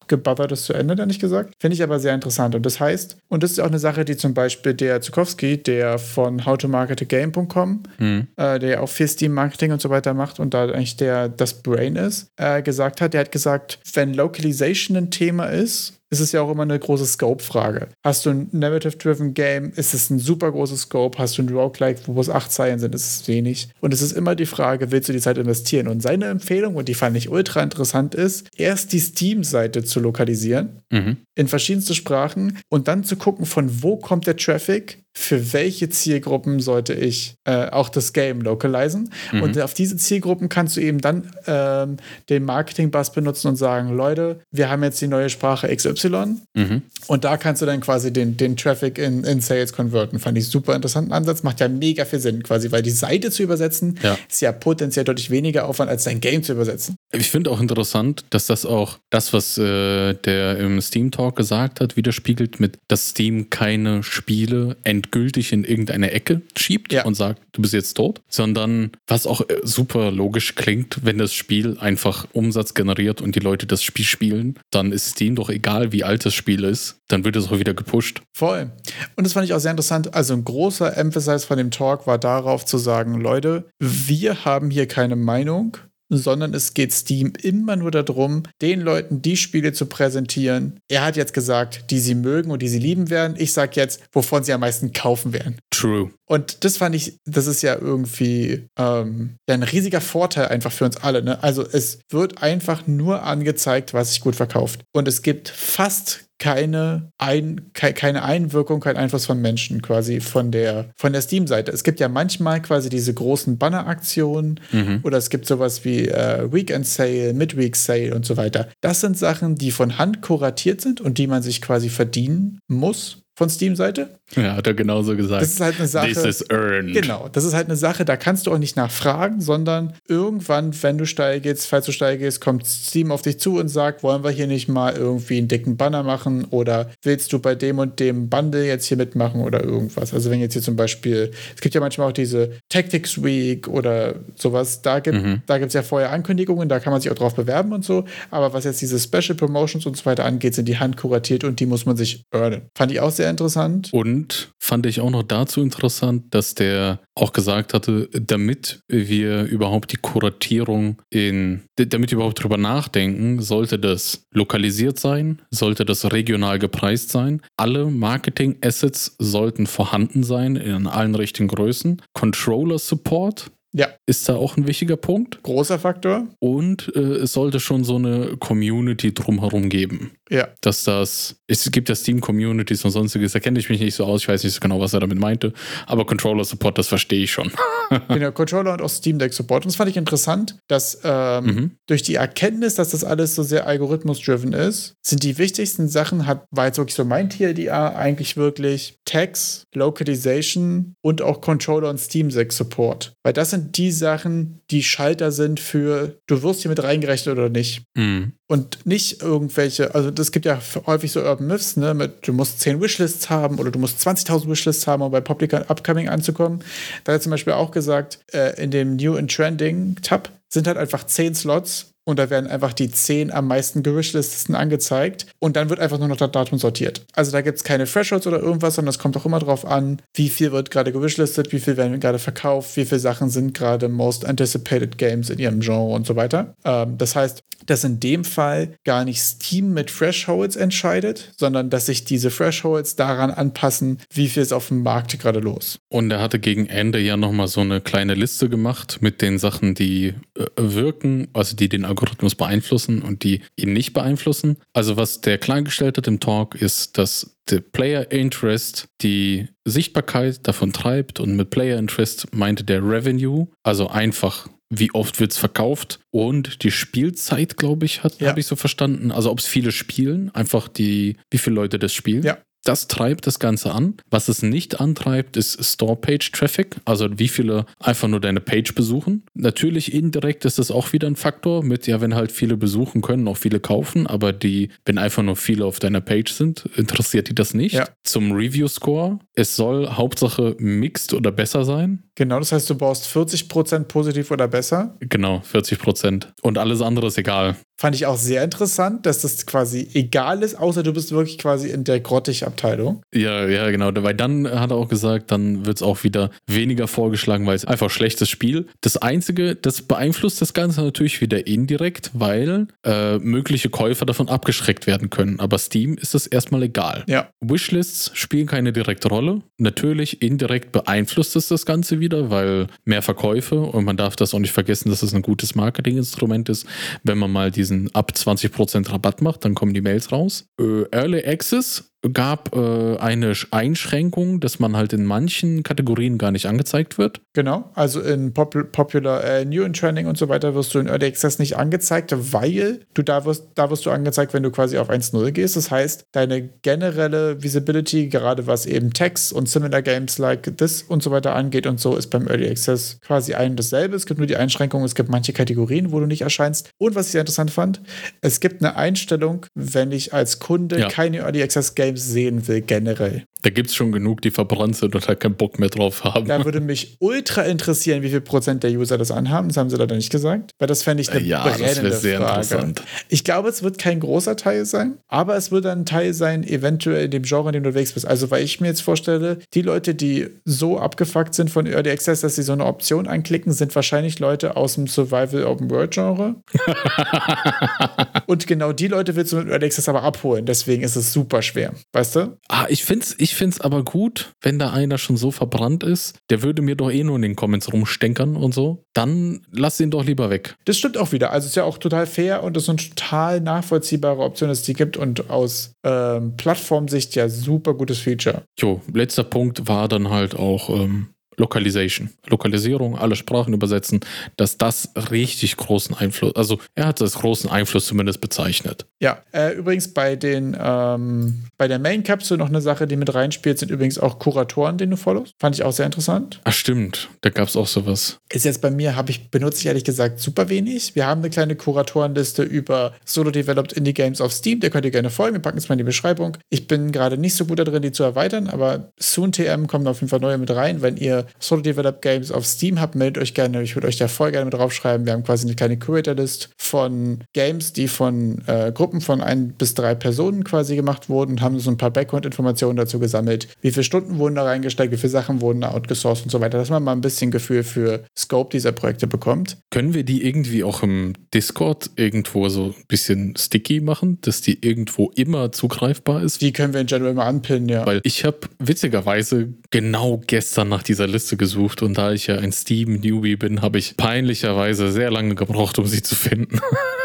gebuttert, 0.08 0.52
das 0.52 0.66
zu 0.66 0.74
Ende, 0.74 0.96
dann 0.96 1.08
nicht 1.08 1.22
gesagt. 1.22 1.54
Finde 1.60 1.74
ich 1.74 1.82
aber 1.82 1.98
sehr 2.00 2.14
interessant. 2.14 2.54
Und 2.54 2.66
das 2.66 2.82
heißt, 2.82 3.16
und 3.30 3.44
das 3.44 3.52
ist 3.52 3.60
auch 3.60 3.68
eine 3.68 3.80
Sache, 3.80 4.04
die 4.04 4.18
zum 4.18 4.34
Beispiel 4.34 4.74
der 4.74 5.00
Zukowski, 5.00 5.58
der 5.58 6.00
von 6.00 6.46
howtomarketagame.com, 6.46 7.84
Hm. 7.98 8.28
äh, 8.36 8.60
der 8.60 8.84
auch 8.84 8.90
viel 8.90 9.08
Steam-Marketing 9.08 9.72
und 9.72 9.82
so 9.82 9.90
weiter 9.90 10.14
macht 10.14 10.40
und 10.40 10.54
da 10.54 10.66
eigentlich 10.66 10.98
der 10.98 11.30
das 11.30 11.54
Brain 11.64 11.96
ist, 11.96 12.28
äh, 12.38 12.62
gesagt 12.62 13.00
hat, 13.02 13.14
der 13.14 13.22
hat 13.22 13.32
gesagt, 13.32 13.80
wenn 13.94 14.14
Localization 14.14 14.98
ein 14.98 15.12
Thema 15.12 15.46
ist, 15.46 15.94
ist 16.12 16.20
es 16.20 16.34
ja 16.34 16.42
auch 16.42 16.52
immer 16.52 16.64
eine 16.64 16.78
große 16.78 17.06
Scope-Frage. 17.06 17.88
Hast 18.04 18.26
du 18.26 18.32
ein 18.32 18.50
Narrative-Driven 18.52 19.34
Game, 19.34 19.72
ist 19.76 19.94
es 19.94 20.10
ein 20.10 20.20
super 20.20 20.52
großes 20.52 20.82
Scope. 20.82 21.18
Hast 21.18 21.38
du 21.38 21.42
ein 21.44 21.50
Roguelike, 21.50 22.02
wo 22.08 22.20
es 22.20 22.30
acht 22.30 22.52
Zeilen 22.52 22.80
sind, 22.80 22.94
ist 22.94 23.22
es 23.22 23.28
wenig. 23.28 23.70
Und 23.80 23.94
es 23.94 24.02
ist 24.02 24.12
immer 24.12 24.36
die 24.36 24.46
Frage, 24.46 24.92
willst 24.92 25.08
du 25.10 25.14
die 25.14 25.22
Zeit 25.22 25.38
investieren? 25.38 25.88
Und 25.88 26.02
seine 26.02 26.26
Empfehlung, 26.26 26.76
und 26.76 26.88
die 26.90 26.94
fand 26.94 27.16
ich 27.16 27.30
ultra 27.30 27.64
interessant, 27.64 28.14
ist, 28.14 28.50
erst 28.58 28.92
die 28.94 29.00
Steam-Seite 29.00 29.84
zu 29.84 30.00
lokalisieren 30.02 30.82
Mhm. 30.92 31.18
in 31.36 31.48
verschiedenste 31.48 31.96
Sprachen 31.96 32.60
und 32.70 32.90
dann 32.90 33.06
zu 33.06 33.16
gucken, 33.16 33.46
von 33.46 33.82
wo 33.82 33.96
kommt 33.96 34.28
der 34.28 34.36
Traffic, 34.36 35.02
für 35.14 35.54
welche 35.54 35.90
Zielgruppen 35.90 36.60
sollte 36.60 36.94
ich 36.94 37.36
äh, 37.44 37.70
auch 37.70 37.90
das 37.90 38.14
Game 38.14 38.42
localisen. 38.42 39.12
Mhm. 39.32 39.44
Und 39.44 39.60
auf 39.60 39.74
diese 39.74 39.98
Zielgruppen 39.98 40.48
kannst 40.48 40.78
du 40.78 40.82
eben 40.82 41.00
dann 41.00 41.32
ähm, 41.48 41.98
den 42.30 42.46
Marketing-Bus 42.46 43.12
benutzen 43.12 43.50
und 43.50 43.58
sagen, 43.58 43.96
Leute, 43.96 44.40
wir 44.52 44.70
haben 44.70 44.84
jetzt 44.84 45.02
die 45.02 45.08
neue 45.08 45.30
Sprache 45.30 45.74
XY 45.76 46.38
mhm. 46.54 46.82
und 47.08 47.24
da 47.24 47.38
kannst 47.38 47.62
du 47.62 47.66
dann 47.66 47.82
quasi 47.82 48.14
den, 48.14 48.38
den 48.38 48.56
Traffic 48.56 48.98
in, 48.98 49.24
in 49.24 49.42
Sales 49.42 49.74
konverten. 49.74 50.20
Fand 50.20 50.38
ich 50.38 50.48
super 50.48 50.76
interessanten 50.76 51.12
Ansatz, 51.12 51.44
macht 51.44 51.60
ja 51.60 51.68
mega 51.68 52.06
viel 52.06 52.20
Sinn 52.20 52.44
quasi, 52.44 52.72
weil 52.72 52.82
die 52.82 52.90
Seite 52.92 53.32
zu 53.32 53.44
übersetzen 53.44 54.00
ja. 54.02 54.18
ist 54.30 54.42
ja 54.42 54.54
potenziell 54.54 55.04
deutlich 55.04 55.30
weniger 55.30 55.68
Aufwand, 55.68 55.90
als 55.90 56.06
dein 56.06 56.22
Game 56.22 56.44
zu 56.44 56.54
übersetzen. 56.54 56.96
Ich 57.12 57.30
finde 57.30 57.52
auch 57.52 57.60
interessant, 57.60 58.24
dass 58.30 58.48
das 58.48 58.66
auch 58.66 58.98
das, 59.10 59.34
was 59.34 59.58
äh, 59.58 60.14
der 60.14 60.58
im 60.58 60.80
Steam 60.80 61.12
Talk 61.12 61.36
gesagt 61.36 61.82
hat, 61.82 61.98
widerspiegelt 61.98 62.60
mit, 62.60 62.78
dass 62.88 63.10
Steam 63.10 63.50
keine 63.50 64.04
Spiele 64.04 64.78
endgültig 65.02 65.52
in 65.52 65.64
irgendeine 65.64 66.12
Ecke 66.12 66.42
schiebt 66.56 66.94
ja. 66.94 67.06
und 67.06 67.16
sagt, 67.16 67.42
du 67.54 67.62
bist 67.62 67.74
jetzt 67.74 67.96
tot, 67.96 68.22
sondern 68.30 68.92
was 69.08 69.26
auch 69.26 69.42
äh, 69.42 69.60
super 69.64 70.12
logisch 70.12 70.56
klingt, 70.56 71.00
wenn 71.04 71.18
das 71.18 71.34
Spiel 71.34 71.78
einfach 71.80 72.28
Umsatz 72.34 72.74
generiert 72.74 73.22
und 73.22 73.36
die 73.36 73.40
Leute 73.40 73.66
das 73.66 73.84
Spiel 73.84 74.06
spielen, 74.06 74.60
dann 74.70 74.92
ist 74.92 75.12
Steam 75.12 75.36
doch 75.36 75.50
egal, 75.50 75.92
wie 75.92 76.04
alt 76.04 76.26
das 76.26 76.36
Spiel 76.36 76.64
ist, 76.64 76.98
dann 77.08 77.24
wird 77.24 77.36
es 77.36 77.48
auch 77.48 77.60
wieder 77.60 77.74
gepusht. 77.74 78.22
Voll. 78.34 78.72
Und 79.16 79.26
das 79.26 79.34
fand 79.34 79.46
ich 79.46 79.54
auch 79.54 79.60
sehr 79.60 79.72
interessant. 79.72 80.14
Also 80.14 80.34
ein 80.34 80.44
großer 80.44 80.96
Emphasis 80.96 81.46
von 81.46 81.58
dem 81.58 81.72
Talk 81.72 82.06
war 82.06 82.20
darauf 82.20 82.66
zu 82.66 82.78
sagen, 82.78 83.20
Leute, 83.20 83.66
wir 83.80 84.46
haben 84.46 84.70
hier 84.70 84.88
keine 84.88 85.16
Meinung, 85.16 85.78
sondern 86.18 86.54
es 86.54 86.74
geht 86.74 86.94
Steam 86.94 87.34
immer 87.42 87.76
nur 87.76 87.92
darum, 87.92 88.44
den 88.62 88.82
Leuten 88.82 89.22
die 89.22 89.38
Spiele 89.38 89.74
zu 89.74 89.86
präsentieren. 89.86 90.80
Er 90.90 91.04
hat 91.04 91.16
jetzt 91.16 91.34
gesagt, 91.34 91.90
die 91.90 92.00
sie 92.00 92.16
mögen 92.16 92.52
und 92.52 92.62
die 92.62 92.68
sie 92.68 92.80
lieben 92.80 93.10
werden. 93.10 93.36
Ich 93.38 93.54
sage 93.54 93.72
jetzt, 93.76 94.02
wovon 94.12 94.44
sie 94.44 94.54
am 94.54 94.62
meisten 94.62 94.94
kaufen 94.94 95.34
werden. 95.34 95.58
True. 95.70 96.12
Und 96.26 96.64
das 96.64 96.78
fand 96.78 96.96
ich, 96.96 97.18
das 97.26 97.48
ist 97.48 97.62
ja 97.62 97.76
irgendwie 97.76 98.68
ähm, 98.78 99.36
ein 99.50 99.64
riesiger 99.64 100.02
Vorteil 100.02 100.48
einfach 100.48 100.72
für 100.72 100.86
uns 100.86 100.98
alle. 100.98 101.24
Ne? 101.24 101.44
Also 101.44 101.66
es 101.66 102.00
wird 102.10 102.42
einfach 102.42 102.88
nur 102.88 103.24
angezeigt, 103.24 103.94
was 103.94 104.12
sich 104.12 104.22
gut 104.22 104.36
verkauft. 104.36 104.82
Und 104.94 105.08
es 105.08 105.22
gibt 105.22 105.50
fast 105.50 106.31
keine, 106.42 107.12
Ein, 107.20 107.70
keine 107.74 108.24
Einwirkung, 108.24 108.80
kein 108.80 108.98
Einfluss 108.98 109.28
von 109.28 109.40
Menschen 109.40 109.84
quasi 109.84 110.22
von 110.22 110.52
der, 110.52 110.90
von 110.98 111.14
der 111.14 111.22
Steam-Seite. 111.22 111.72
Es 111.72 111.84
gibt 111.84 112.00
ja 112.00 112.10
manchmal 112.10 112.64
quasi 112.64 112.90
diese 112.90 113.14
großen 113.14 113.60
Banner-Aktionen 113.60 114.60
mhm. 114.72 115.02
oder 115.04 115.20
es 115.20 115.30
gibt 115.30 115.46
sowas 115.46 115.86
wie 115.86 116.08
äh, 116.08 116.52
Weekend 116.52 116.88
Sale, 116.88 117.36
Midweek 117.36 117.76
Sale 117.76 118.16
und 118.16 118.26
so 118.26 118.38
weiter. 118.38 118.70
Das 118.82 119.02
sind 119.02 119.20
Sachen, 119.20 119.56
die 119.56 119.70
von 119.70 120.00
Hand 120.00 120.24
kuratiert 120.24 120.82
sind 120.82 121.00
und 121.00 121.20
die 121.20 121.28
man 121.28 121.44
sich 121.44 121.62
quasi 121.62 121.90
verdienen 121.90 122.60
muss 122.68 123.21
von 123.36 123.50
Steam-Seite. 123.50 124.10
Ja, 124.36 124.56
hat 124.56 124.68
er 124.68 124.74
genauso 124.74 125.16
gesagt. 125.16 125.42
Das 125.42 125.52
ist 125.52 125.62
halt 125.62 125.80
eine 125.80 125.88
Sache. 125.88 126.08
This 126.08 126.24
is 126.24 126.50
earned. 126.50 126.94
Genau, 126.94 127.30
das 127.32 127.44
ist 127.44 127.54
halt 127.54 127.68
eine 127.68 127.76
Sache, 127.76 128.06
da 128.06 128.18
kannst 128.18 128.48
du 128.48 128.52
auch 128.52 128.58
nicht 128.58 128.76
nachfragen, 128.76 129.42
sondern 129.42 129.94
irgendwann, 130.08 130.72
wenn 130.84 130.98
du 130.98 131.06
steil 131.06 131.42
gehst, 131.42 131.68
falls 131.68 131.86
du 131.86 131.92
steil 131.92 132.18
gehst, 132.18 132.42
kommt 132.42 132.66
Steam 132.66 133.12
auf 133.12 133.22
dich 133.22 133.40
zu 133.40 133.58
und 133.58 133.70
sagt, 133.70 134.04
wollen 134.04 134.24
wir 134.24 134.32
hier 134.32 134.48
nicht 134.48 134.68
mal 134.68 134.96
irgendwie 134.96 135.38
einen 135.38 135.48
dicken 135.48 135.78
Banner 135.78 136.04
machen 136.04 136.46
oder 136.50 136.92
willst 137.04 137.34
du 137.34 137.40
bei 137.40 137.56
dem 137.56 137.80
und 137.80 138.00
dem 138.00 138.30
Bundle 138.30 138.66
jetzt 138.66 138.86
hier 138.86 138.98
mitmachen 138.98 139.42
oder 139.42 139.64
irgendwas. 139.64 140.14
Also 140.14 140.30
wenn 140.30 140.40
jetzt 140.40 140.54
hier 140.54 140.62
zum 140.62 140.76
Beispiel, 140.76 141.32
es 141.56 141.62
gibt 141.62 141.74
ja 141.74 141.82
manchmal 141.82 142.10
auch 142.10 142.14
diese 142.14 142.52
Tactics 142.70 143.24
Week 143.24 143.68
oder 143.68 144.16
sowas, 144.36 144.82
da 144.82 145.00
gibt 145.00 145.18
mhm. 145.18 145.42
es 145.48 145.74
ja 145.74 145.84
vorher 145.84 146.12
Ankündigungen, 146.12 146.70
da 146.70 146.80
kann 146.80 146.92
man 146.92 147.02
sich 147.02 147.12
auch 147.12 147.16
drauf 147.16 147.36
bewerben 147.36 147.74
und 147.74 147.84
so, 147.84 148.06
aber 148.30 148.54
was 148.54 148.66
jetzt 148.66 148.82
diese 148.82 149.00
Special 149.00 149.36
Promotions 149.36 149.86
und 149.86 149.98
so 149.98 150.06
weiter 150.06 150.26
angeht, 150.26 150.56
sind 150.56 150.68
die 150.68 150.78
handkuratiert 150.78 151.44
und 151.44 151.60
die 151.60 151.66
muss 151.66 151.86
man 151.86 151.98
sich 151.98 152.24
earnen. 152.32 152.64
Fand 152.76 152.92
ich 152.92 153.00
auch 153.00 153.12
sehr 153.12 153.31
interessant. 153.32 153.90
Und 153.92 154.52
fand 154.60 154.86
ich 154.86 155.02
auch 155.02 155.10
noch 155.10 155.24
dazu 155.24 155.62
interessant, 155.62 156.34
dass 156.34 156.54
der 156.54 157.00
auch 157.16 157.34
gesagt 157.34 157.74
hatte, 157.74 158.08
damit 158.14 158.82
wir 158.88 159.44
überhaupt 159.44 159.92
die 159.92 159.98
Kuratierung 159.98 161.02
in, 161.10 161.64
damit 161.76 162.12
wir 162.12 162.18
überhaupt 162.18 162.44
drüber 162.44 162.58
nachdenken, 162.58 163.42
sollte 163.42 163.80
das 163.80 164.24
lokalisiert 164.32 165.00
sein, 165.00 165.42
sollte 165.50 165.84
das 165.86 166.12
regional 166.12 166.60
gepreist 166.60 167.10
sein. 167.10 167.42
Alle 167.58 167.86
Marketing-Assets 167.86 169.16
sollten 169.18 169.66
vorhanden 169.66 170.24
sein 170.24 170.56
in 170.56 170.88
allen 170.88 171.16
richtigen 171.16 171.48
Größen. 171.48 172.02
Controller-Support 172.14 173.52
ja. 173.74 173.88
Ist 174.06 174.28
da 174.28 174.36
auch 174.36 174.58
ein 174.58 174.68
wichtiger 174.68 174.98
Punkt. 174.98 175.42
Großer 175.44 175.80
Faktor. 175.80 176.28
Und 176.40 176.94
äh, 176.96 177.00
es 177.00 177.34
sollte 177.34 177.60
schon 177.60 177.84
so 177.84 177.96
eine 177.96 178.36
Community 178.38 179.14
drumherum 179.14 179.70
geben. 179.70 180.12
Ja. 180.32 180.50
Dass 180.62 180.84
das, 180.84 181.36
es 181.48 181.72
gibt 181.72 181.90
ja 181.90 181.96
Steam-Communities 181.96 182.86
und 182.86 182.92
sonstiges, 182.92 183.34
da 183.34 183.40
kenne 183.40 183.60
ich 183.60 183.70
mich 183.70 183.80
nicht 183.80 183.96
so 183.96 184.06
aus, 184.06 184.22
ich 184.22 184.28
weiß 184.28 184.44
nicht 184.44 184.54
so 184.54 184.60
genau, 184.60 184.80
was 184.80 184.94
er 184.94 185.00
damit 185.00 185.20
meinte, 185.20 185.54
aber 185.88 186.06
Controller-Support, 186.06 186.78
das 186.78 186.88
verstehe 186.88 187.24
ich 187.24 187.32
schon. 187.32 187.52
genau, 188.10 188.32
Controller 188.32 188.74
und 188.74 188.82
auch 188.82 188.90
Steam 188.90 189.20
Deck-Support. 189.20 189.66
Und 189.66 189.72
das 189.72 189.78
fand 189.78 189.90
ich 189.90 189.98
interessant, 189.98 190.58
dass 190.68 191.00
ähm, 191.04 191.46
mhm. 191.46 191.72
durch 191.88 192.04
die 192.04 192.16
Erkenntnis, 192.16 192.76
dass 192.76 192.92
das 192.92 193.04
alles 193.04 193.36
so 193.36 193.44
sehr 193.44 193.68
algorithmus-driven 193.68 194.54
ist, 194.54 194.94
sind 195.02 195.24
die 195.24 195.38
wichtigsten 195.38 195.88
Sachen, 195.88 196.28
hat, 196.28 196.46
war 196.52 196.68
jetzt 196.68 196.78
wirklich 196.78 196.96
so 196.96 197.06
mein 197.06 197.30
TLDA, 197.30 197.96
eigentlich 197.96 198.38
wirklich 198.38 198.98
Tags, 199.06 199.64
Localization 199.74 200.94
und 201.02 201.22
auch 201.22 201.42
Controller 201.42 201.90
und 201.90 202.00
Steam 202.00 202.30
Deck-Support. 202.30 203.14
Weil 203.24 203.34
das 203.34 203.50
sind 203.50 203.62
sind 203.62 203.78
die 203.78 203.92
Sachen, 203.92 204.62
die 204.70 204.84
Schalter 204.84 205.32
sind 205.32 205.60
für, 205.60 206.20
du 206.28 206.44
wirst 206.44 206.62
hier 206.62 206.70
mit 206.70 206.84
reingerechnet 206.84 207.38
oder 207.38 207.50
nicht. 207.50 207.84
Mhm. 207.96 208.34
Und 208.52 208.86
nicht 208.86 209.22
irgendwelche, 209.22 209.96
also 209.96 210.10
es 210.10 210.34
gibt 210.34 210.46
ja 210.46 210.60
häufig 210.86 211.14
so 211.14 211.22
Urban 211.22 211.48
Myths, 211.48 211.78
ne, 211.78 211.94
mit, 211.94 212.28
du 212.28 212.34
musst 212.34 212.60
10 212.60 212.82
Wishlists 212.82 213.30
haben 213.30 213.60
oder 213.60 213.72
du 213.72 213.80
musst 213.80 214.06
20.000 214.06 214.50
Wishlists 214.50 214.88
haben, 214.88 215.02
um 215.02 215.10
bei 215.10 215.22
Public 215.22 215.54
Upcoming 215.54 216.10
anzukommen. 216.10 216.60
Da 217.06 217.14
hat 217.14 217.20
er 217.20 217.22
zum 217.22 217.30
Beispiel 217.30 217.54
auch 217.54 217.72
gesagt, 217.72 218.20
äh, 218.34 218.62
in 218.62 218.70
dem 218.70 218.98
New 218.98 219.16
and 219.16 219.34
Trending 219.34 219.96
Tab 220.02 220.28
sind 220.50 220.68
halt 220.68 220.76
einfach 220.76 221.06
10 221.06 221.34
Slots 221.34 221.91
und 222.06 222.20
da 222.20 222.30
werden 222.30 222.50
einfach 222.50 222.74
die 222.74 222.90
zehn 222.90 223.32
am 223.32 223.48
meisten 223.48 223.84
Gewishlistesten 223.84 224.56
angezeigt 224.56 225.28
und 225.40 225.56
dann 225.56 225.70
wird 225.70 225.80
einfach 225.80 226.00
nur 226.00 226.08
noch 226.08 226.18
das 226.18 226.32
Datum 226.32 226.58
sortiert. 226.58 227.06
Also 227.14 227.32
da 227.32 227.42
gibt 227.42 227.58
es 227.58 227.64
keine 227.64 227.86
Thresholds 227.86 228.28
oder 228.28 228.40
irgendwas, 228.40 228.76
sondern 228.76 228.90
es 228.90 229.00
kommt 229.00 229.18
auch 229.18 229.26
immer 229.26 229.40
darauf 229.40 229.66
an, 229.66 230.02
wie 230.14 230.30
viel 230.30 230.52
wird 230.52 230.72
gerade 230.72 230.92
gewishlistet, 230.92 231.52
wie 231.52 231.60
viel 231.60 231.78
werden 231.78 232.00
gerade 232.00 232.20
verkauft, 232.20 232.76
wie 232.78 232.86
viele 232.86 233.00
Sachen 233.00 233.30
sind 233.30 233.54
gerade 233.54 233.90
most 233.90 234.26
anticipated 234.26 234.98
Games 234.98 235.30
in 235.30 235.40
ihrem 235.40 235.60
Genre 235.60 235.94
und 235.94 236.08
so 236.08 236.16
weiter. 236.16 236.56
Ähm, 236.66 236.98
das 236.98 237.16
heißt, 237.16 237.44
dass 237.66 237.84
in 237.84 238.00
dem 238.00 238.24
Fall 238.24 238.76
gar 238.84 239.06
nicht 239.06 239.22
Steam 239.22 239.74
mit 239.74 239.88
Thresholds 239.88 240.56
entscheidet, 240.56 241.32
sondern 241.38 241.70
dass 241.70 241.86
sich 241.86 242.04
diese 242.06 242.30
Thresholds 242.30 242.96
daran 242.96 243.32
anpassen, 243.32 244.00
wie 244.14 244.30
viel 244.30 244.44
ist 244.44 244.54
auf 244.54 244.70
dem 244.70 244.84
Markt 244.84 245.20
gerade 245.20 245.40
los. 245.40 245.80
Und 245.90 246.12
er 246.12 246.20
hatte 246.20 246.40
gegen 246.40 246.68
Ende 246.68 247.00
ja 247.00 247.18
nochmal 247.18 247.48
so 247.48 247.62
eine 247.62 247.82
kleine 247.82 248.16
Liste 248.16 248.50
gemacht 248.50 248.98
mit 249.02 249.22
den 249.22 249.38
Sachen, 249.38 249.76
die 249.76 250.16
wirken, 250.56 251.28
also 251.34 251.56
die 251.56 251.70
den 251.70 251.86
Algorithmus 251.86 252.36
beeinflussen 252.36 253.02
und 253.02 253.24
die 253.24 253.42
ihn 253.56 253.74
nicht 253.74 253.94
beeinflussen. 253.94 254.58
Also 254.74 254.98
was 254.98 255.22
der 255.22 255.38
klargestellt 255.38 255.98
hat 255.98 256.08
im 256.08 256.20
Talk 256.20 256.56
ist, 256.56 256.98
dass 256.98 257.38
der 257.50 257.60
Player 257.60 258.12
Interest 258.12 258.88
die 259.02 259.48
Sichtbarkeit 259.66 260.48
davon 260.48 260.74
treibt 260.74 261.20
und 261.20 261.36
mit 261.36 261.50
Player 261.50 261.78
Interest 261.78 262.34
meinte 262.34 262.64
der 262.64 262.82
Revenue, 262.84 263.48
also 263.64 263.88
einfach 263.88 264.48
wie 264.74 264.92
oft 264.94 265.20
wird 265.20 265.32
es 265.32 265.38
verkauft 265.38 266.00
und 266.12 266.64
die 266.64 266.72
Spielzeit, 266.72 267.58
glaube 267.58 267.86
ich, 267.86 268.02
ja. 268.20 268.30
habe 268.30 268.40
ich 268.40 268.46
so 268.46 268.56
verstanden. 268.56 269.12
Also 269.12 269.30
ob 269.30 269.40
es 269.40 269.46
viele 269.46 269.74
spielen, 269.74 270.34
einfach 270.34 270.70
die, 270.70 271.18
wie 271.30 271.40
viele 271.40 271.58
Leute 271.58 271.78
das 271.78 271.94
spielen. 271.94 272.24
Ja 272.24 272.38
das 272.64 272.88
treibt 272.88 273.28
das 273.28 273.40
Ganze 273.40 273.72
an. 273.72 273.96
Was 274.10 274.28
es 274.28 274.44
nicht 274.44 274.80
antreibt, 274.80 275.38
ist 275.38 275.64
Store-Page-Traffic, 275.64 276.78
also 276.86 277.08
wie 277.18 277.28
viele 277.28 277.66
einfach 277.80 278.08
nur 278.08 278.20
deine 278.20 278.40
Page 278.40 278.74
besuchen. 278.76 279.24
Natürlich 279.34 279.94
indirekt 279.94 280.46
ist 280.46 280.60
das 280.60 280.72
auch 280.72 280.94
wieder 280.94 281.08
ein 281.08 281.16
Faktor 281.16 281.64
mit, 281.64 281.88
ja, 281.88 282.02
wenn 282.02 282.16
halt 282.16 282.32
viele 282.32 282.58
besuchen 282.58 283.02
können, 283.02 283.28
auch 283.28 283.38
viele 283.38 283.60
kaufen, 283.60 284.08
aber 284.08 284.34
die, 284.34 284.70
wenn 284.86 284.98
einfach 284.98 285.24
nur 285.24 285.36
viele 285.36 285.66
auf 285.66 285.80
deiner 285.80 286.02
Page 286.02 286.32
sind, 286.32 286.66
interessiert 286.76 287.30
die 287.30 287.36
das 287.36 287.54
nicht. 287.54 287.74
Ja. 287.74 287.88
Zum 288.04 288.32
Review-Score, 288.32 289.20
es 289.34 289.56
soll 289.56 289.88
Hauptsache 289.90 290.56
mixed 290.60 291.14
oder 291.14 291.32
besser 291.32 291.66
sein. 291.66 292.04
Genau, 292.22 292.38
das 292.38 292.52
heißt, 292.52 292.70
du 292.70 292.76
brauchst 292.76 293.08
40% 293.08 293.86
positiv 293.86 294.30
oder 294.30 294.48
besser. 294.48 294.96
Genau, 295.00 295.42
40%. 295.52 296.28
Und 296.44 296.60
alles 296.60 296.80
andere 296.80 297.08
ist 297.08 297.18
egal. 297.18 297.56
Fand 297.82 297.96
ich 297.96 298.06
auch 298.06 298.18
sehr 298.18 298.44
interessant, 298.44 299.08
dass 299.08 299.22
das 299.22 299.48
quasi 299.48 299.90
egal 299.96 300.44
ist, 300.44 300.54
außer 300.54 300.84
du 300.84 300.94
bist 300.94 301.12
wirklich 301.14 301.40
quasi 301.40 301.70
in 301.72 301.84
der 301.84 302.00
Grottig-Abteilung. 302.00 303.02
Ja, 303.12 303.48
ja, 303.48 303.72
genau. 303.72 303.90
Weil 303.96 304.14
dann 304.14 304.48
hat 304.48 304.70
er 304.70 304.78
auch 304.78 304.88
gesagt, 304.88 305.32
dann 305.32 305.66
wird 305.66 305.78
es 305.78 305.82
auch 305.82 306.04
wieder 306.04 306.30
weniger 306.46 306.88
vorgeschlagen, 306.88 307.48
weil 307.48 307.56
es 307.56 307.66
einfach 307.66 307.90
schlechtes 307.90 308.30
Spiel. 308.30 308.68
Das 308.82 308.98
Einzige, 308.98 309.56
das 309.56 309.82
beeinflusst 309.82 310.44
das 310.44 310.54
Ganze 310.54 310.84
natürlich 310.84 311.22
wieder 311.22 311.48
indirekt, 311.48 312.12
weil 312.14 312.68
äh, 312.86 313.18
mögliche 313.18 313.70
Käufer 313.70 314.06
davon 314.06 314.30
abgeschreckt 314.30 314.86
werden 314.86 315.10
können. 315.10 315.40
Aber 315.40 315.58
Steam 315.58 315.96
ist 315.96 316.14
es 316.14 316.28
erstmal 316.28 316.62
egal. 316.62 317.04
Ja. 317.08 317.32
Wishlists 317.40 318.12
spielen 318.14 318.46
keine 318.46 318.74
direkte 318.74 319.08
Rolle. 319.08 319.42
Natürlich 319.58 320.22
indirekt 320.22 320.72
beeinflusst 320.72 321.36
es 321.36 321.48
das 321.48 321.66
Ganze 321.66 322.00
wieder 322.00 322.11
wieder, 322.12 322.30
weil 322.30 322.68
mehr 322.86 323.02
Verkäufe 323.02 323.60
und 323.60 323.86
man 323.86 323.98
darf 323.98 324.16
das 324.16 324.34
auch 324.34 324.40
nicht 324.40 324.52
vergessen, 324.52 324.90
dass 324.90 325.04
es 325.04 325.14
ein 325.14 325.22
gutes 325.22 325.56
Marketinginstrument 325.56 326.50
ist. 326.50 326.68
Wenn 327.04 327.18
man 327.18 327.32
mal 327.32 327.52
diesen 327.52 327.94
ab 327.96 328.12
20% 328.16 328.92
Rabatt 328.92 329.22
macht, 329.22 329.46
dann 329.46 329.56
kommen 329.56 329.74
die 329.74 329.82
Mails 329.82 330.12
raus. 330.12 330.46
Äh, 330.60 330.84
Early 330.92 331.26
Access 331.26 331.91
gab 332.14 332.56
äh, 332.56 332.98
eine 332.98 333.34
Einschränkung, 333.52 334.40
dass 334.40 334.60
man 334.60 334.76
halt 334.76 334.94
in 334.94 335.06
manchen 335.06 335.64
Kategorien 335.64 336.18
gar 336.18 336.32
nicht 336.32 336.48
angezeigt 336.48 336.98
wird. 336.98 337.22
Genau, 337.34 337.70
also 337.76 338.02
in 338.02 338.34
Pop 338.34 338.56
Popular, 338.72 339.24
äh, 339.24 339.46
New 339.46 339.64
in 339.64 339.74
Trending 339.74 340.08
und 340.08 340.18
so 340.18 340.28
weiter 340.28 340.56
wirst 340.56 340.74
du 340.74 340.80
in 340.80 340.88
Early 340.88 341.06
Access 341.06 341.40
nicht 341.40 341.58
angezeigt, 341.58 342.14
weil 342.34 342.82
du 342.94 343.04
da 343.04 343.26
wirst, 343.26 343.48
da 343.56 343.70
wirst 343.70 343.86
du 343.86 343.92
angezeigt, 343.92 344.34
wenn 344.34 344.44
du 344.44 344.52
quasi 344.52 344.78
auf 344.78 344.90
1.0 344.90 345.32
gehst. 345.32 345.56
Das 345.56 345.70
heißt, 345.70 346.06
deine 346.12 346.50
generelle 346.64 347.42
Visibility, 347.44 348.08
gerade 348.08 348.48
was 348.48 348.66
eben 348.66 348.92
Text 348.94 349.32
und 349.32 349.48
Similar 349.48 349.82
Games 349.82 350.18
like 350.18 350.58
this 350.58 350.82
und 350.82 351.04
so 351.04 351.12
weiter 351.12 351.36
angeht 351.36 351.68
und 351.68 351.80
so, 351.80 351.96
ist 351.96 352.08
beim 352.08 352.28
Early 352.28 352.50
Access 352.50 353.00
quasi 353.02 353.36
ein 353.36 353.52
und 353.52 353.60
dasselbe. 353.60 353.96
Es 353.96 354.06
gibt 354.06 354.18
nur 354.18 354.28
die 354.28 354.38
Einschränkung, 354.38 354.84
es 354.84 354.96
gibt 354.96 355.10
manche 355.10 355.34
Kategorien, 355.34 355.92
wo 355.92 356.00
du 356.00 356.08
nicht 356.08 356.22
erscheinst. 356.22 356.72
Und 356.80 356.96
was 356.96 357.08
ich 357.08 357.12
sehr 357.12 357.22
interessant 357.22 357.52
fand, 357.52 357.82
es 358.22 358.40
gibt 358.40 358.64
eine 358.64 358.76
Einstellung, 358.76 359.46
wenn 359.54 359.92
ich 359.92 360.14
als 360.14 360.40
Kunde 360.40 360.80
ja. 360.80 360.88
keine 360.90 361.20
Early 361.20 361.44
Access 361.44 361.76
Games 361.76 361.91
Games 361.92 362.08
sehen 362.08 362.48
will, 362.48 362.62
generell. 362.62 363.24
Da 363.44 363.50
gibt 363.50 363.70
es 363.70 363.76
schon 363.76 363.92
genug, 363.92 364.22
die 364.22 364.30
verbrannt 364.30 364.76
sind 364.76 364.94
und 364.94 365.08
halt 365.08 365.20
keinen 365.20 365.34
Bock 365.34 365.58
mehr 365.58 365.70
drauf 365.70 366.04
haben. 366.04 366.28
Da 366.28 366.46
würde 366.46 366.62
mich 366.62 366.98
ultra 367.00 367.42
interessieren, 367.42 368.04
wie 368.04 368.10
viel 368.10 368.22
Prozent 368.22 368.62
der 368.62 368.70
User 368.70 369.00
das 369.00 369.10
anhaben. 369.10 369.48
Das 369.48 369.58
haben 369.58 369.70
sie 369.72 369.78
leider 369.78 369.96
nicht 369.96 370.12
gesagt, 370.12 370.52
weil 370.60 370.68
das 370.68 370.84
fände 370.84 371.02
ich 371.02 371.12
eine 371.12 371.22
ja, 371.22 371.44
brennende 371.48 371.90
das 371.90 372.02
sehr 372.04 372.20
Frage. 372.20 372.42
Interessant. 372.42 372.84
Ich 373.10 373.24
glaube, 373.24 373.50
es 373.50 373.64
wird 373.64 373.80
kein 373.80 374.00
großer 374.00 374.36
Teil 374.36 374.66
sein, 374.66 375.00
aber 375.08 375.36
es 375.38 375.52
wird 375.52 375.66
ein 375.66 375.88
Teil 375.88 376.14
sein, 376.14 376.44
eventuell 376.44 377.06
in 377.06 377.12
dem 377.12 377.24
Genre, 377.24 377.50
in 377.50 377.54
dem 377.54 377.64
du 377.64 377.70
unterwegs 377.70 377.94
bist. 377.94 378.06
Also, 378.06 378.30
weil 378.30 378.44
ich 378.44 378.62
mir 378.62 378.68
jetzt 378.68 378.82
vorstelle, 378.82 379.40
die 379.56 379.64
Leute, 379.64 379.96
die 379.96 380.28
so 380.46 380.78
abgefuckt 380.78 381.34
sind 381.34 381.50
von 381.50 381.66
Early 381.66 381.90
Access, 381.90 382.22
dass 382.22 382.36
sie 382.36 382.44
so 382.44 382.54
eine 382.54 382.66
Option 382.66 383.08
anklicken, 383.08 383.54
sind 383.54 383.74
wahrscheinlich 383.74 384.20
Leute 384.20 384.56
aus 384.56 384.76
dem 384.76 384.86
Survival 384.86 385.46
Open 385.46 385.72
World 385.72 385.92
Genre. 385.92 386.36
und 388.28 388.46
genau 388.46 388.72
die 388.72 388.88
Leute 388.88 389.16
willst 389.16 389.34
du 389.34 389.38
mit 389.38 389.48
Early 389.48 389.66
Access 389.66 389.90
aber 389.90 390.04
abholen. 390.04 390.46
Deswegen 390.46 390.84
ist 390.84 390.96
es 390.96 391.12
super 391.12 391.42
schwer. 391.42 391.74
Weißt 391.94 392.16
du? 392.16 392.38
Ah, 392.48 392.66
ich 392.70 392.84
finde 392.84 393.06
es 393.06 393.16
ich 393.18 393.36
find's 393.36 393.62
aber 393.62 393.84
gut, 393.84 394.34
wenn 394.42 394.60
da 394.60 394.72
einer 394.72 394.98
schon 394.98 395.18
so 395.18 395.32
verbrannt 395.32 395.84
ist. 395.84 396.18
Der 396.30 396.44
würde 396.44 396.62
mir 396.62 396.76
doch 396.76 396.92
eh 396.92 397.04
nur 397.04 397.16
in 397.16 397.22
den 397.22 397.36
Comments 397.36 397.72
rumstenkern 397.72 398.36
und 398.36 398.54
so. 398.54 398.86
Dann 398.94 399.42
lass 399.52 399.80
ihn 399.80 399.92
doch 399.92 400.04
lieber 400.04 400.30
weg. 400.30 400.56
Das 400.66 400.78
stimmt 400.78 400.98
auch 400.98 401.12
wieder. 401.12 401.32
Also 401.32 401.48
ist 401.48 401.56
ja 401.56 401.64
auch 401.64 401.78
total 401.78 402.08
fair 402.08 402.44
und 402.44 402.56
das 402.56 402.64
ist 402.64 402.70
eine 402.70 402.78
total 402.78 403.42
nachvollziehbare 403.42 404.22
Option, 404.22 404.50
dass 404.50 404.60
es 404.60 404.66
die 404.66 404.74
gibt 404.74 404.98
und 404.98 405.30
aus 405.30 405.74
ähm, 405.84 406.36
Plattformsicht 406.38 407.16
ja 407.16 407.30
super 407.30 407.74
gutes 407.74 408.00
Feature. 408.00 408.44
Jo, 408.60 408.82
letzter 408.94 409.24
Punkt 409.24 409.68
war 409.68 409.88
dann 409.88 410.10
halt 410.10 410.36
auch 410.36 410.70
ähm, 410.70 411.10
Localization, 411.42 412.12
Lokalisierung, 412.28 412.98
alle 412.98 413.16
Sprachen 413.16 413.54
übersetzen, 413.54 414.00
dass 414.38 414.58
das 414.58 414.92
richtig 415.10 415.58
großen 415.58 415.96
Einfluss, 415.96 416.36
also 416.36 416.60
er 416.76 416.86
hat 416.86 417.02
das 417.02 417.16
großen 417.16 417.50
Einfluss 417.50 417.88
zumindest 417.88 418.22
bezeichnet. 418.22 418.86
Ja, 419.02 419.24
äh, 419.34 419.54
übrigens 419.56 419.92
bei 419.92 420.16
den, 420.16 420.56
ähm, 420.60 421.44
bei 421.58 421.68
der 421.68 421.80
Main 421.80 422.04
Capsule 422.04 422.38
noch 422.38 422.50
eine 422.50 422.62
Sache, 422.62 422.86
die 422.86 422.96
mit 422.96 423.14
reinspielt, 423.14 423.58
sind 423.58 423.72
übrigens 423.72 423.98
auch 423.98 424.20
Kuratoren, 424.20 424.78
den 424.78 424.92
du 424.92 424.98
followst. 424.98 425.34
Fand 425.40 425.56
ich 425.56 425.64
auch 425.64 425.74
sehr 425.74 425.88
interessant. 425.88 426.40
Ach 426.44 426.54
stimmt, 426.54 427.10
da 427.22 427.32
gab 427.32 427.48
es 427.48 427.56
auch 427.56 427.68
sowas. 427.68 428.20
Ist 428.32 428.46
jetzt 428.46 428.62
bei 428.62 428.70
mir, 428.70 428.96
habe 428.96 429.10
ich, 429.10 429.32
benutze 429.32 429.60
ich 429.60 429.66
ehrlich 429.66 429.84
gesagt 429.84 430.20
super 430.20 430.48
wenig. 430.50 430.94
Wir 430.96 431.08
haben 431.08 431.22
eine 431.22 431.32
kleine 431.32 431.56
Kuratorenliste 431.56 432.44
über 432.44 432.94
Solo-Developed 433.04 433.74
Indie-Games 433.74 434.22
auf 434.22 434.32
Steam, 434.32 434.60
der 434.60 434.70
könnt 434.70 434.86
ihr 434.86 434.92
gerne 434.92 435.10
folgen, 435.10 435.36
wir 435.36 435.42
packen 435.42 435.58
es 435.58 435.68
mal 435.68 435.74
in 435.74 435.80
die 435.80 435.84
Beschreibung. 435.84 436.38
Ich 436.50 436.68
bin 436.68 436.92
gerade 436.92 437.18
nicht 437.18 437.34
so 437.34 437.46
gut 437.46 437.58
da 437.58 437.64
drin, 437.64 437.82
die 437.82 437.92
zu 437.92 438.04
erweitern, 438.04 438.48
aber 438.48 438.92
Soon 439.00 439.32
TM 439.32 439.66
kommen 439.66 439.88
auf 439.88 440.02
jeden 440.02 440.10
Fall 440.10 440.20
neue 440.20 440.38
mit 440.38 440.52
rein, 440.52 440.84
wenn 440.84 440.98
ihr 440.98 441.26
Solo-Developed 441.40 442.02
Games 442.02 442.32
auf 442.32 442.46
Steam 442.46 442.80
habt, 442.80 442.96
meldet 442.96 443.22
euch 443.22 443.34
gerne. 443.34 443.62
Ich 443.62 443.76
würde 443.76 443.88
euch 443.88 443.98
da 443.98 444.08
voll 444.08 444.32
gerne 444.32 444.46
mit 444.46 444.54
draufschreiben. 444.54 445.06
Wir 445.06 445.14
haben 445.14 445.24
quasi 445.24 445.46
eine 445.46 445.56
kleine 445.56 445.78
Curator-List 445.78 446.50
von 446.58 447.24
Games, 447.34 447.74
die 447.74 447.88
von 447.88 448.42
äh, 448.48 448.72
Gruppen 448.74 449.02
von 449.02 449.22
ein 449.22 449.54
bis 449.54 449.74
drei 449.74 449.96
Personen 449.96 450.44
quasi 450.44 450.76
gemacht 450.76 451.10
wurden 451.10 451.32
und 451.32 451.42
haben 451.42 451.60
so 451.60 451.70
ein 451.70 451.78
paar 451.78 451.92
Background-Informationen 451.92 452.78
dazu 452.78 453.00
gesammelt. 453.00 453.48
Wie 453.62 453.72
viele 453.72 453.84
Stunden 453.84 454.18
wurden 454.18 454.36
da 454.36 454.44
reingesteckt, 454.44 454.92
wie 454.92 454.98
viele 454.98 455.10
Sachen 455.10 455.42
wurden 455.42 455.62
da 455.62 455.72
outgesourced 455.72 456.24
und 456.24 456.30
so 456.32 456.42
weiter, 456.42 456.58
dass 456.58 456.70
man 456.70 456.84
mal 456.84 456.94
ein 456.94 457.02
bisschen 457.02 457.32
Gefühl 457.32 457.64
für 457.64 458.04
Scope 458.18 458.52
dieser 458.52 458.72
Projekte 458.72 459.08
bekommt. 459.08 459.58
Können 459.70 459.94
wir 459.94 460.04
die 460.04 460.26
irgendwie 460.26 460.64
auch 460.64 460.84
im 460.84 461.14
Discord 461.34 461.92
irgendwo 461.96 462.50
so 462.50 462.66
ein 462.78 462.86
bisschen 462.88 463.36
sticky 463.38 463.82
machen, 463.82 464.18
dass 464.22 464.42
die 464.42 464.60
irgendwo 464.66 465.12
immer 465.16 465.52
zugreifbar 465.52 466.24
ist? 466.24 466.42
Die 466.42 466.54
können 466.54 466.74
wir 466.74 466.82
in 466.82 466.88
general 466.88 467.14
mal 467.14 467.28
anpinnen, 467.28 467.70
ja. 467.70 467.86
Weil 467.86 468.02
ich 468.04 468.26
habe 468.26 468.40
witzigerweise 468.60 469.54
genau 469.70 470.22
gestern 470.28 470.70
nach 470.70 470.84
dieser 470.84 471.08
Liste 471.12 471.38
gesucht 471.38 471.82
und 471.82 471.98
da 471.98 472.12
ich 472.12 472.28
ja 472.28 472.38
ein 472.38 472.52
Steam-Newbie 472.52 473.36
bin, 473.36 473.62
habe 473.62 473.78
ich 473.78 473.98
peinlicherweise 473.98 474.92
sehr 474.92 475.12
lange 475.12 475.36
gebraucht, 475.36 475.80
um 475.80 475.86
sie 475.86 476.02
zu 476.02 476.16
finden. 476.16 476.60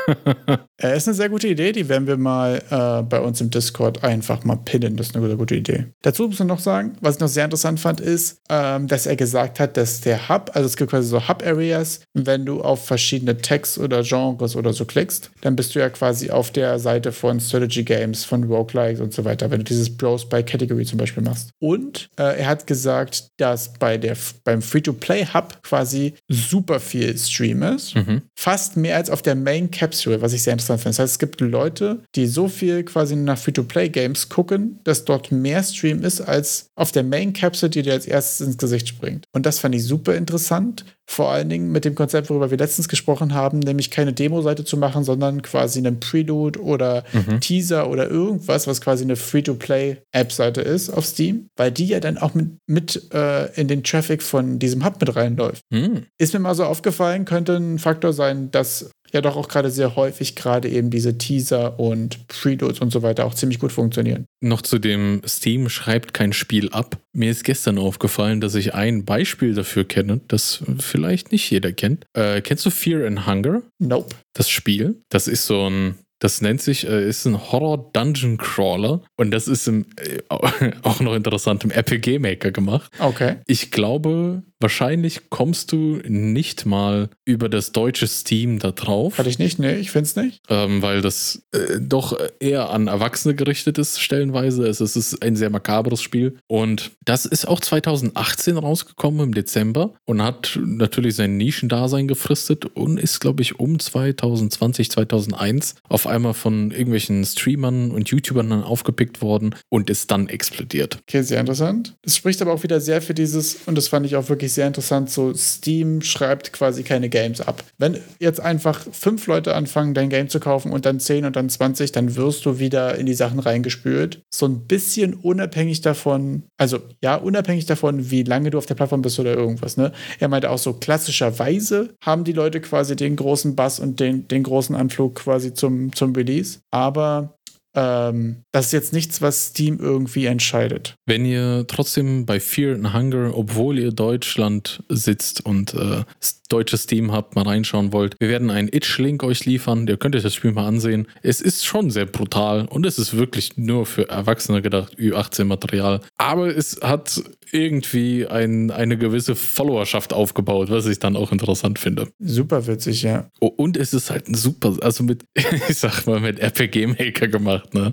äh, 0.82 0.96
ist 0.96 1.08
eine 1.08 1.14
sehr 1.14 1.28
gute 1.28 1.48
Idee, 1.48 1.72
die 1.72 1.88
werden 1.88 2.06
wir 2.06 2.16
mal 2.16 2.62
äh, 2.70 3.02
bei 3.02 3.20
uns 3.20 3.40
im 3.40 3.50
Discord 3.50 4.04
einfach 4.04 4.44
mal 4.44 4.56
pinnen. 4.56 4.96
Das 4.96 5.08
ist 5.08 5.16
eine 5.16 5.36
gute 5.36 5.56
Idee. 5.56 5.86
Dazu 6.02 6.28
muss 6.28 6.38
man 6.38 6.48
noch 6.48 6.60
sagen, 6.60 6.96
was 7.00 7.16
ich 7.16 7.20
noch 7.20 7.28
sehr 7.28 7.44
interessant 7.44 7.80
fand, 7.80 8.00
ist, 8.00 8.40
ähm, 8.48 8.86
dass 8.86 9.06
er 9.06 9.16
gesagt 9.16 9.60
hat, 9.60 9.76
dass 9.76 10.00
der 10.00 10.28
Hub, 10.28 10.50
also 10.54 10.66
es 10.66 10.76
gibt 10.76 10.90
quasi 10.90 11.08
so 11.08 11.28
Hub-Areas, 11.28 12.00
wenn 12.14 12.46
du 12.46 12.62
auf 12.62 12.86
verschiedene 12.86 13.36
Tags 13.36 13.78
oder 13.78 14.02
Genres 14.02 14.56
oder 14.56 14.72
so 14.72 14.84
klickst, 14.84 15.30
dann 15.40 15.56
bist 15.56 15.74
du 15.74 15.80
ja 15.80 15.88
quasi 15.90 16.30
auf 16.30 16.50
der 16.50 16.78
Seite 16.78 17.12
von 17.12 17.40
Strategy 17.40 17.82
Games, 17.82 18.24
von 18.24 18.44
Roguelikes 18.44 19.00
und 19.00 19.12
so 19.12 19.24
weiter, 19.24 19.50
wenn 19.50 19.58
du 19.58 19.64
dieses 19.64 19.94
Browse 19.94 20.26
by 20.26 20.42
Category 20.42 20.84
zum 20.84 20.98
Beispiel 20.98 21.22
machst. 21.22 21.50
Und 21.58 22.08
äh, 22.18 22.38
er 22.38 22.46
hat 22.46 22.66
gesagt, 22.66 23.28
dass 23.38 23.72
bei 23.74 23.95
der 23.98 24.16
beim 24.44 24.62
Free-to-Play-Hub 24.62 25.62
quasi 25.62 26.14
super 26.28 26.80
viel 26.80 27.16
Stream 27.18 27.62
ist. 27.62 27.94
Mhm. 27.94 28.22
Fast 28.38 28.76
mehr 28.76 28.96
als 28.96 29.10
auf 29.10 29.22
der 29.22 29.34
Main 29.34 29.70
Capsule, 29.70 30.20
was 30.22 30.32
ich 30.32 30.42
sehr 30.42 30.52
interessant 30.52 30.80
finde. 30.80 30.96
Das 30.96 30.98
heißt, 31.00 31.12
es 31.14 31.18
gibt 31.18 31.40
Leute, 31.40 32.02
die 32.14 32.26
so 32.26 32.48
viel 32.48 32.84
quasi 32.84 33.16
nach 33.16 33.38
Free-to-Play-Games 33.38 34.28
gucken, 34.28 34.80
dass 34.84 35.04
dort 35.04 35.32
mehr 35.32 35.62
Stream 35.62 36.02
ist 36.02 36.20
als 36.20 36.68
auf 36.74 36.92
der 36.92 37.02
Main 37.02 37.32
Capsule, 37.32 37.70
die 37.70 37.82
dir 37.82 37.92
als 37.92 38.06
erstes 38.06 38.46
ins 38.46 38.58
Gesicht 38.58 38.88
springt. 38.88 39.24
Und 39.32 39.46
das 39.46 39.58
fand 39.58 39.74
ich 39.74 39.84
super 39.84 40.14
interessant. 40.14 40.84
Vor 41.08 41.30
allen 41.30 41.48
Dingen 41.48 41.70
mit 41.70 41.84
dem 41.84 41.94
Konzept, 41.94 42.30
worüber 42.30 42.50
wir 42.50 42.58
letztens 42.58 42.88
gesprochen 42.88 43.32
haben, 43.32 43.60
nämlich 43.60 43.90
keine 43.90 44.12
Demo-Seite 44.12 44.64
zu 44.64 44.76
machen, 44.76 45.04
sondern 45.04 45.40
quasi 45.42 45.78
einen 45.78 46.00
Prelude 46.00 46.60
oder 46.60 47.04
mhm. 47.12 47.40
Teaser 47.40 47.88
oder 47.88 48.10
irgendwas, 48.10 48.66
was 48.66 48.80
quasi 48.80 49.04
eine 49.04 49.16
Free-to-Play-App-Seite 49.16 50.62
ist 50.62 50.90
auf 50.90 51.06
Steam, 51.06 51.48
weil 51.56 51.70
die 51.70 51.86
ja 51.86 52.00
dann 52.00 52.18
auch 52.18 52.34
mit, 52.34 52.50
mit 52.66 53.14
äh, 53.14 53.52
in 53.54 53.68
den 53.68 53.84
Traffic 53.84 54.22
von 54.22 54.58
diesem 54.58 54.84
Hub 54.84 55.00
mit 55.00 55.14
reinläuft. 55.14 55.62
Mhm. 55.70 56.06
Ist 56.18 56.34
mir 56.34 56.40
mal 56.40 56.54
so 56.54 56.64
aufgefallen, 56.64 57.24
könnte 57.24 57.56
ein 57.56 57.78
Faktor 57.78 58.12
sein, 58.12 58.50
dass 58.50 58.90
ja 59.16 59.20
doch 59.20 59.36
auch 59.36 59.48
gerade 59.48 59.70
sehr 59.70 59.96
häufig 59.96 60.36
gerade 60.36 60.68
eben 60.68 60.90
diese 60.90 61.18
Teaser 61.18 61.80
und 61.80 62.28
Preloads 62.28 62.80
und 62.80 62.92
so 62.92 63.02
weiter 63.02 63.24
auch 63.24 63.34
ziemlich 63.34 63.58
gut 63.58 63.72
funktionieren. 63.72 64.26
Noch 64.40 64.62
zu 64.62 64.78
dem 64.78 65.22
Steam 65.26 65.68
schreibt 65.68 66.14
kein 66.14 66.32
Spiel 66.32 66.70
ab. 66.70 66.98
Mir 67.12 67.30
ist 67.30 67.44
gestern 67.44 67.78
aufgefallen, 67.78 68.40
dass 68.40 68.54
ich 68.54 68.74
ein 68.74 69.04
Beispiel 69.04 69.54
dafür 69.54 69.84
kenne, 69.84 70.20
das 70.28 70.62
vielleicht 70.78 71.32
nicht 71.32 71.50
jeder 71.50 71.72
kennt. 71.72 72.04
Äh, 72.12 72.42
kennst 72.42 72.64
du 72.66 72.70
Fear 72.70 73.06
and 73.06 73.26
Hunger? 73.26 73.62
Nope. 73.78 74.14
Das 74.34 74.48
Spiel. 74.48 75.00
Das 75.08 75.26
ist 75.26 75.46
so 75.46 75.68
ein 75.68 75.96
das 76.18 76.40
nennt 76.40 76.62
sich, 76.62 76.88
äh, 76.88 77.06
ist 77.06 77.26
ein 77.26 77.52
Horror 77.52 77.90
Dungeon 77.92 78.38
Crawler 78.38 79.02
und 79.16 79.30
das 79.32 79.48
ist 79.48 79.68
im, 79.68 79.86
äh, 79.96 80.22
auch 80.82 81.00
noch 81.00 81.14
interessant 81.14 81.64
im 81.64 81.70
RPG 81.70 82.18
Maker 82.18 82.52
gemacht. 82.52 82.90
Okay. 82.98 83.36
Ich 83.46 83.70
glaube, 83.70 84.42
Wahrscheinlich 84.60 85.28
kommst 85.28 85.72
du 85.72 86.00
nicht 86.06 86.64
mal 86.64 87.10
über 87.24 87.48
das 87.48 87.72
deutsche 87.72 88.06
Steam 88.06 88.58
da 88.58 88.72
drauf. 88.72 89.18
Hatte 89.18 89.28
ich 89.28 89.38
nicht, 89.38 89.58
nee, 89.58 89.76
ich 89.76 89.90
finde 89.90 90.06
es 90.06 90.16
nicht. 90.16 90.42
Ähm, 90.48 90.82
weil 90.82 91.02
das 91.02 91.42
äh, 91.52 91.78
doch 91.80 92.18
eher 92.40 92.70
an 92.70 92.86
Erwachsene 92.86 93.34
gerichtet 93.34 93.78
ist, 93.78 94.00
stellenweise. 94.00 94.66
Es, 94.66 94.80
es 94.80 94.96
ist 94.96 95.22
ein 95.22 95.36
sehr 95.36 95.50
makabres 95.50 96.02
Spiel. 96.02 96.38
Und 96.46 96.92
das 97.04 97.26
ist 97.26 97.46
auch 97.46 97.60
2018 97.60 98.56
rausgekommen 98.56 99.20
im 99.20 99.34
Dezember 99.34 99.94
und 100.04 100.22
hat 100.22 100.58
natürlich 100.64 101.16
sein 101.16 101.36
Nischendasein 101.36 102.08
gefristet 102.08 102.64
und 102.64 102.98
ist, 102.98 103.20
glaube 103.20 103.42
ich, 103.42 103.60
um 103.60 103.78
2020, 103.78 104.90
2001 104.90 105.74
auf 105.88 106.06
einmal 106.06 106.34
von 106.34 106.70
irgendwelchen 106.70 107.24
Streamern 107.24 107.90
und 107.90 108.08
YouTubern 108.08 108.50
dann 108.50 108.62
aufgepickt 108.62 109.20
worden 109.20 109.54
und 109.68 109.90
ist 109.90 110.10
dann 110.10 110.28
explodiert. 110.28 110.98
Okay, 111.02 111.22
sehr 111.22 111.40
interessant. 111.40 111.94
Es 112.02 112.16
spricht 112.16 112.40
aber 112.40 112.52
auch 112.52 112.62
wieder 112.62 112.80
sehr 112.80 113.02
für 113.02 113.14
dieses, 113.14 113.56
und 113.66 113.76
das 113.76 113.88
fand 113.88 114.06
ich 114.06 114.16
auch 114.16 114.28
wirklich 114.28 114.45
wirklich 114.46 114.54
sehr 114.54 114.66
interessant. 114.66 115.10
So, 115.10 115.34
Steam 115.34 116.02
schreibt 116.02 116.52
quasi 116.52 116.84
keine 116.84 117.08
Games 117.08 117.40
ab. 117.40 117.64
Wenn 117.78 117.98
jetzt 118.20 118.40
einfach 118.40 118.86
fünf 118.92 119.26
Leute 119.26 119.54
anfangen, 119.54 119.92
dein 119.92 120.08
Game 120.08 120.28
zu 120.28 120.38
kaufen 120.38 120.72
und 120.72 120.86
dann 120.86 121.00
zehn 121.00 121.24
und 121.24 121.34
dann 121.34 121.48
20, 121.48 121.90
dann 121.90 122.14
wirst 122.14 122.46
du 122.46 122.60
wieder 122.60 122.96
in 122.96 123.06
die 123.06 123.14
Sachen 123.14 123.40
reingespült. 123.40 124.22
So 124.32 124.46
ein 124.46 124.66
bisschen 124.66 125.14
unabhängig 125.14 125.80
davon, 125.80 126.44
also 126.58 126.78
ja, 127.02 127.16
unabhängig 127.16 127.66
davon, 127.66 128.10
wie 128.10 128.22
lange 128.22 128.50
du 128.50 128.58
auf 128.58 128.66
der 128.66 128.76
Plattform 128.76 129.02
bist 129.02 129.18
oder 129.18 129.34
irgendwas. 129.34 129.76
Ne? 129.76 129.92
Er 130.20 130.28
meinte 130.28 130.50
auch 130.50 130.58
so, 130.58 130.74
klassischerweise 130.74 131.90
haben 132.00 132.22
die 132.22 132.32
Leute 132.32 132.60
quasi 132.60 132.94
den 132.94 133.16
großen 133.16 133.56
Bass 133.56 133.80
und 133.80 133.98
den, 133.98 134.28
den 134.28 134.44
großen 134.44 134.76
Anflug 134.76 135.16
quasi 135.16 135.54
zum, 135.54 135.92
zum 135.92 136.14
Release. 136.14 136.60
Aber 136.70 137.36
ähm, 137.76 138.42
das 138.52 138.66
ist 138.66 138.72
jetzt 138.72 138.92
nichts, 138.92 139.22
was 139.22 139.48
Steam 139.48 139.78
irgendwie 139.78 140.26
entscheidet. 140.26 140.96
Wenn 141.06 141.24
ihr 141.24 141.66
trotzdem 141.68 142.26
bei 142.26 142.40
Fear 142.40 142.74
and 142.74 142.94
Hunger, 142.94 143.36
obwohl 143.36 143.78
ihr 143.78 143.92
Deutschland 143.92 144.82
sitzt 144.88 145.44
und 145.44 145.74
äh, 145.74 146.02
deutsches 146.48 146.84
Steam 146.84 147.12
habt, 147.12 147.34
mal 147.34 147.42
reinschauen 147.42 147.92
wollt, 147.92 148.16
wir 148.18 148.28
werden 148.28 148.50
einen 148.50 148.68
Itch-Link 148.68 149.22
euch 149.22 149.44
liefern. 149.44 149.86
Ihr 149.86 149.96
könnt 149.96 150.16
euch 150.16 150.22
das 150.22 150.34
Spiel 150.34 150.52
mal 150.52 150.66
ansehen. 150.66 151.06
Es 151.22 151.40
ist 151.40 151.64
schon 151.64 151.90
sehr 151.90 152.06
brutal 152.06 152.66
und 152.66 152.86
es 152.86 152.98
ist 152.98 153.16
wirklich 153.16 153.56
nur 153.56 153.84
für 153.86 154.08
Erwachsene 154.08 154.62
gedacht, 154.62 154.96
Ü18-Material. 154.98 156.00
Aber 156.16 156.56
es 156.56 156.80
hat 156.82 157.22
irgendwie 157.52 158.26
ein, 158.26 158.70
eine 158.70 158.96
gewisse 158.98 159.34
Followerschaft 159.34 160.12
aufgebaut, 160.12 160.70
was 160.70 160.86
ich 160.86 160.98
dann 160.98 161.16
auch 161.16 161.32
interessant 161.32 161.78
finde. 161.78 162.08
Super 162.18 162.66
witzig, 162.66 163.02
ja. 163.02 163.28
Und 163.38 163.76
es 163.76 163.94
ist 163.94 164.10
halt 164.10 164.28
ein 164.28 164.34
super, 164.34 164.76
also 164.80 165.04
mit, 165.04 165.24
ich 165.68 165.78
sag 165.78 166.06
mal, 166.06 166.20
mit 166.20 166.40
RPG-Maker 166.40 167.28
gemacht, 167.28 167.65
ne? 167.74 167.92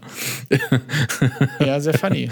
Ja, 1.59 1.79
sehr 1.79 1.93
funny. 1.93 2.29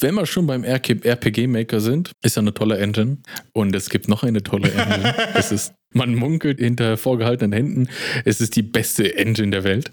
Wenn 0.00 0.14
wir 0.14 0.26
schon 0.26 0.46
beim 0.46 0.64
RPG-Maker 0.64 1.80
sind, 1.80 2.12
ist 2.22 2.36
ja 2.36 2.42
eine 2.42 2.54
tolle 2.54 2.78
Engine. 2.78 3.18
Und 3.52 3.74
es 3.74 3.90
gibt 3.90 4.08
noch 4.08 4.22
eine 4.22 4.42
tolle 4.42 4.70
Engine. 4.70 5.14
es 5.34 5.52
ist, 5.52 5.74
man 5.92 6.14
munkelt 6.14 6.58
hinter 6.58 6.96
vorgehaltenen 6.96 7.52
Händen, 7.52 7.88
es 8.24 8.40
ist 8.40 8.56
die 8.56 8.62
beste 8.62 9.16
Engine 9.16 9.50
der 9.50 9.64
Welt. 9.64 9.90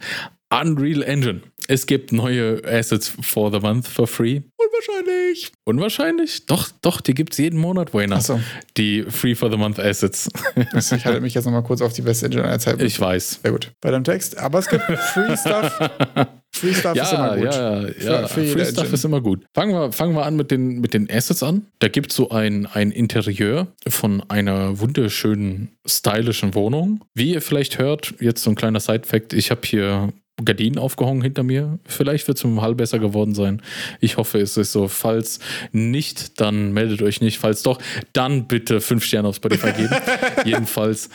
Unreal 0.49 1.03
Engine. 1.03 1.41
Es 1.71 1.85
gibt 1.85 2.11
neue 2.11 2.63
Assets 2.65 3.13
for 3.21 3.51
the 3.51 3.59
month 3.59 3.87
for 3.87 4.07
free. 4.07 4.41
Unwahrscheinlich. 4.57 5.51
Unwahrscheinlich? 5.65 6.47
Doch, 6.47 6.69
doch, 6.81 6.99
die 6.99 7.13
gibt 7.13 7.33
es 7.33 7.37
jeden 7.37 7.59
Monat, 7.59 7.93
Wayne. 7.93 8.15
Achso. 8.15 8.39
Die 8.75 9.03
Free 9.03 9.35
for 9.35 9.51
the 9.51 9.57
Month 9.57 9.79
Assets. 9.79 10.29
Ich 10.73 11.05
halte 11.05 11.21
mich 11.21 11.35
jetzt 11.35 11.45
nochmal 11.45 11.61
kurz 11.61 11.81
auf 11.81 11.93
die 11.93 12.01
beste 12.01 12.25
Engine 12.25 12.43
aller 12.45 12.57
Zeiten. 12.57 12.83
Ich 12.83 12.99
weiß. 12.99 13.41
Sehr 13.43 13.51
gut. 13.51 13.71
Bei 13.81 13.91
deinem 13.91 14.03
Text. 14.03 14.35
Aber 14.39 14.57
es 14.59 14.67
gibt 14.67 14.83
Free 14.83 15.37
Stuff. 15.37 15.77
Free 16.51 16.73
Stuff 16.73 16.95
ist 16.97 17.13
immer 17.13 17.35
gut. 17.37 17.53
Ja, 17.53 17.81
ja, 17.87 18.27
Für- 18.27 18.27
für 18.27 18.47
Free 18.47 18.65
Stuff 18.65 18.77
Engine. 18.79 18.93
ist 18.95 19.05
immer 19.05 19.21
gut. 19.21 19.45
Fangen 19.53 19.73
wir, 19.73 19.91
fangen 19.91 20.15
wir 20.15 20.25
an 20.25 20.35
mit 20.35 20.49
den, 20.49 20.79
mit 20.81 20.95
den 20.95 21.07
Assets 21.11 21.43
an. 21.43 21.67
Da 21.77 21.87
gibt 21.87 22.09
es 22.09 22.15
so 22.17 22.29
ein, 22.31 22.65
ein 22.65 22.89
Interieur 22.91 23.67
von 23.87 24.23
einer 24.29 24.79
wunderschönen, 24.79 25.77
stylischen 25.85 26.55
Wohnung. 26.55 27.03
Wie 27.13 27.33
ihr 27.33 27.41
vielleicht 27.43 27.77
hört, 27.77 28.15
jetzt 28.19 28.41
so 28.43 28.49
ein 28.49 28.55
kleiner 28.55 28.79
Side-Fact: 28.79 29.33
Ich 29.33 29.51
habe 29.51 29.61
hier 29.63 30.09
Gardinen 30.43 30.77
aufgehangen 30.77 31.21
hinter 31.21 31.43
mir. 31.43 31.79
Vielleicht 31.85 32.27
wird 32.27 32.37
es 32.37 32.43
um 32.43 32.61
halb 32.61 32.77
besser 32.77 32.99
geworden 32.99 33.33
sein. 33.35 33.61
Ich 33.99 34.17
hoffe, 34.17 34.39
es 34.39 34.57
ist 34.57 34.71
so. 34.71 34.87
Falls 34.87 35.39
nicht, 35.71 36.39
dann 36.39 36.73
meldet 36.73 37.01
euch 37.01 37.21
nicht. 37.21 37.39
Falls 37.39 37.63
doch, 37.63 37.79
dann 38.13 38.47
bitte 38.47 38.81
fünf 38.81 39.03
Sterne 39.03 39.27
auf 39.27 39.35
Spotify 39.35 39.71
geben. 39.71 39.95
Jedenfalls. 40.45 41.09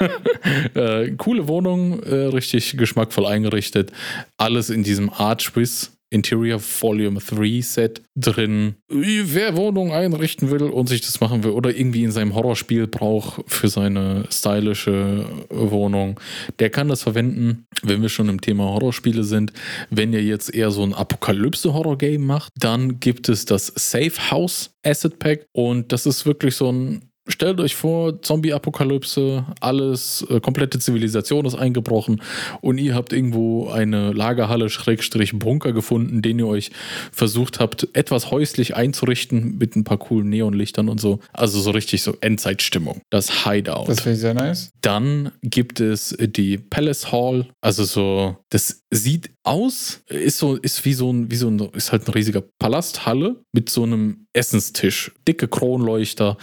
äh, 0.74 1.10
coole 1.12 1.48
Wohnung, 1.48 2.02
äh, 2.02 2.14
richtig 2.26 2.76
geschmackvoll 2.76 3.26
eingerichtet. 3.26 3.92
Alles 4.36 4.70
in 4.70 4.82
diesem 4.82 5.10
Art 5.10 5.42
Swiss 5.42 5.92
Interior 6.12 6.60
Volume 6.60 7.20
3 7.20 7.60
Set 7.62 8.02
drin. 8.14 8.74
Wer 8.88 9.56
Wohnung 9.56 9.92
einrichten 9.92 10.50
will 10.50 10.64
und 10.64 10.88
sich 10.88 11.00
das 11.00 11.20
machen 11.20 11.42
will 11.44 11.52
oder 11.52 11.74
irgendwie 11.74 12.04
in 12.04 12.10
seinem 12.10 12.34
Horrorspiel 12.34 12.86
braucht 12.86 13.42
für 13.46 13.68
seine 13.68 14.24
stylische 14.30 15.24
Wohnung, 15.48 16.20
der 16.58 16.70
kann 16.70 16.88
das 16.88 17.02
verwenden, 17.02 17.66
wenn 17.82 18.02
wir 18.02 18.08
schon 18.08 18.28
im 18.28 18.40
Thema 18.40 18.64
Horrorspiele 18.64 19.24
sind. 19.24 19.52
Wenn 19.90 20.12
ihr 20.12 20.22
jetzt 20.22 20.54
eher 20.54 20.70
so 20.70 20.82
ein 20.82 20.92
Apokalypse-Horror-Game 20.92 22.24
macht, 22.24 22.52
dann 22.58 23.00
gibt 23.00 23.28
es 23.28 23.44
das 23.44 23.72
Safe 23.74 24.30
House 24.30 24.70
Asset 24.84 25.18
Pack 25.18 25.46
und 25.52 25.92
das 25.92 26.06
ist 26.06 26.26
wirklich 26.26 26.56
so 26.56 26.70
ein 26.70 27.11
Stellt 27.32 27.60
euch 27.60 27.74
vor, 27.74 28.20
Zombie-Apokalypse, 28.20 29.46
alles, 29.60 30.24
äh, 30.28 30.38
komplette 30.40 30.78
Zivilisation 30.78 31.46
ist 31.46 31.54
eingebrochen 31.54 32.20
und 32.60 32.76
ihr 32.76 32.94
habt 32.94 33.14
irgendwo 33.14 33.70
eine 33.70 34.12
Lagerhalle, 34.12 34.68
Schrägstrich 34.68 35.32
Bunker 35.38 35.72
gefunden, 35.72 36.20
den 36.20 36.38
ihr 36.38 36.46
euch 36.46 36.72
versucht 37.10 37.58
habt, 37.58 37.88
etwas 37.94 38.30
häuslich 38.30 38.76
einzurichten 38.76 39.56
mit 39.56 39.76
ein 39.76 39.84
paar 39.84 39.96
coolen 39.96 40.28
Neonlichtern 40.28 40.90
und 40.90 41.00
so. 41.00 41.20
Also 41.32 41.58
so 41.58 41.70
richtig 41.70 42.02
so 42.02 42.14
Endzeitstimmung. 42.20 43.00
Das 43.08 43.46
Hideout. 43.46 43.86
Das 43.86 44.00
finde 44.00 44.16
ich 44.16 44.20
sehr 44.20 44.34
nice. 44.34 44.70
Dann 44.82 45.32
gibt 45.42 45.80
es 45.80 46.14
die 46.20 46.58
Palace 46.58 47.12
Hall, 47.12 47.46
also 47.62 47.84
so, 47.84 48.36
das 48.50 48.82
sieht 48.90 49.30
aus, 49.44 50.02
ist 50.08 50.38
so, 50.38 50.54
ist 50.56 50.84
wie 50.84 50.92
so 50.94 51.12
ein, 51.12 51.30
wie 51.30 51.36
so 51.36 51.48
ein, 51.48 51.58
ist 51.74 51.90
halt 51.92 52.06
ein 52.06 52.12
riesiger 52.12 52.42
Palasthalle 52.58 53.36
mit 53.52 53.68
so 53.70 53.82
einem 53.82 54.26
Essenstisch, 54.32 55.12
dicke 55.26 55.48
Kronleuchter, 55.48 56.36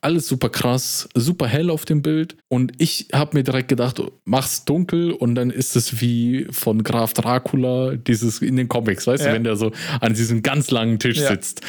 alles 0.00 0.26
super 0.26 0.48
krass, 0.48 1.08
super 1.14 1.46
hell 1.46 1.70
auf 1.70 1.84
dem 1.84 2.02
Bild. 2.02 2.36
Und 2.48 2.72
ich 2.78 3.06
habe 3.12 3.36
mir 3.38 3.44
direkt 3.44 3.68
gedacht, 3.68 4.02
mach's 4.24 4.64
dunkel 4.64 5.12
und 5.12 5.34
dann 5.36 5.50
ist 5.50 5.76
es 5.76 6.00
wie 6.00 6.46
von 6.50 6.82
Graf 6.82 7.14
Dracula, 7.14 7.94
dieses 7.96 8.42
in 8.42 8.56
den 8.56 8.68
Comics, 8.68 9.06
weißt 9.06 9.22
Ja. 9.24 9.28
du, 9.30 9.34
wenn 9.36 9.44
der 9.44 9.56
so 9.56 9.70
an 10.00 10.14
diesem 10.14 10.42
ganz 10.42 10.70
langen 10.70 10.98
Tisch 10.98 11.18
Ja. 11.18 11.28
sitzt. 11.28 11.62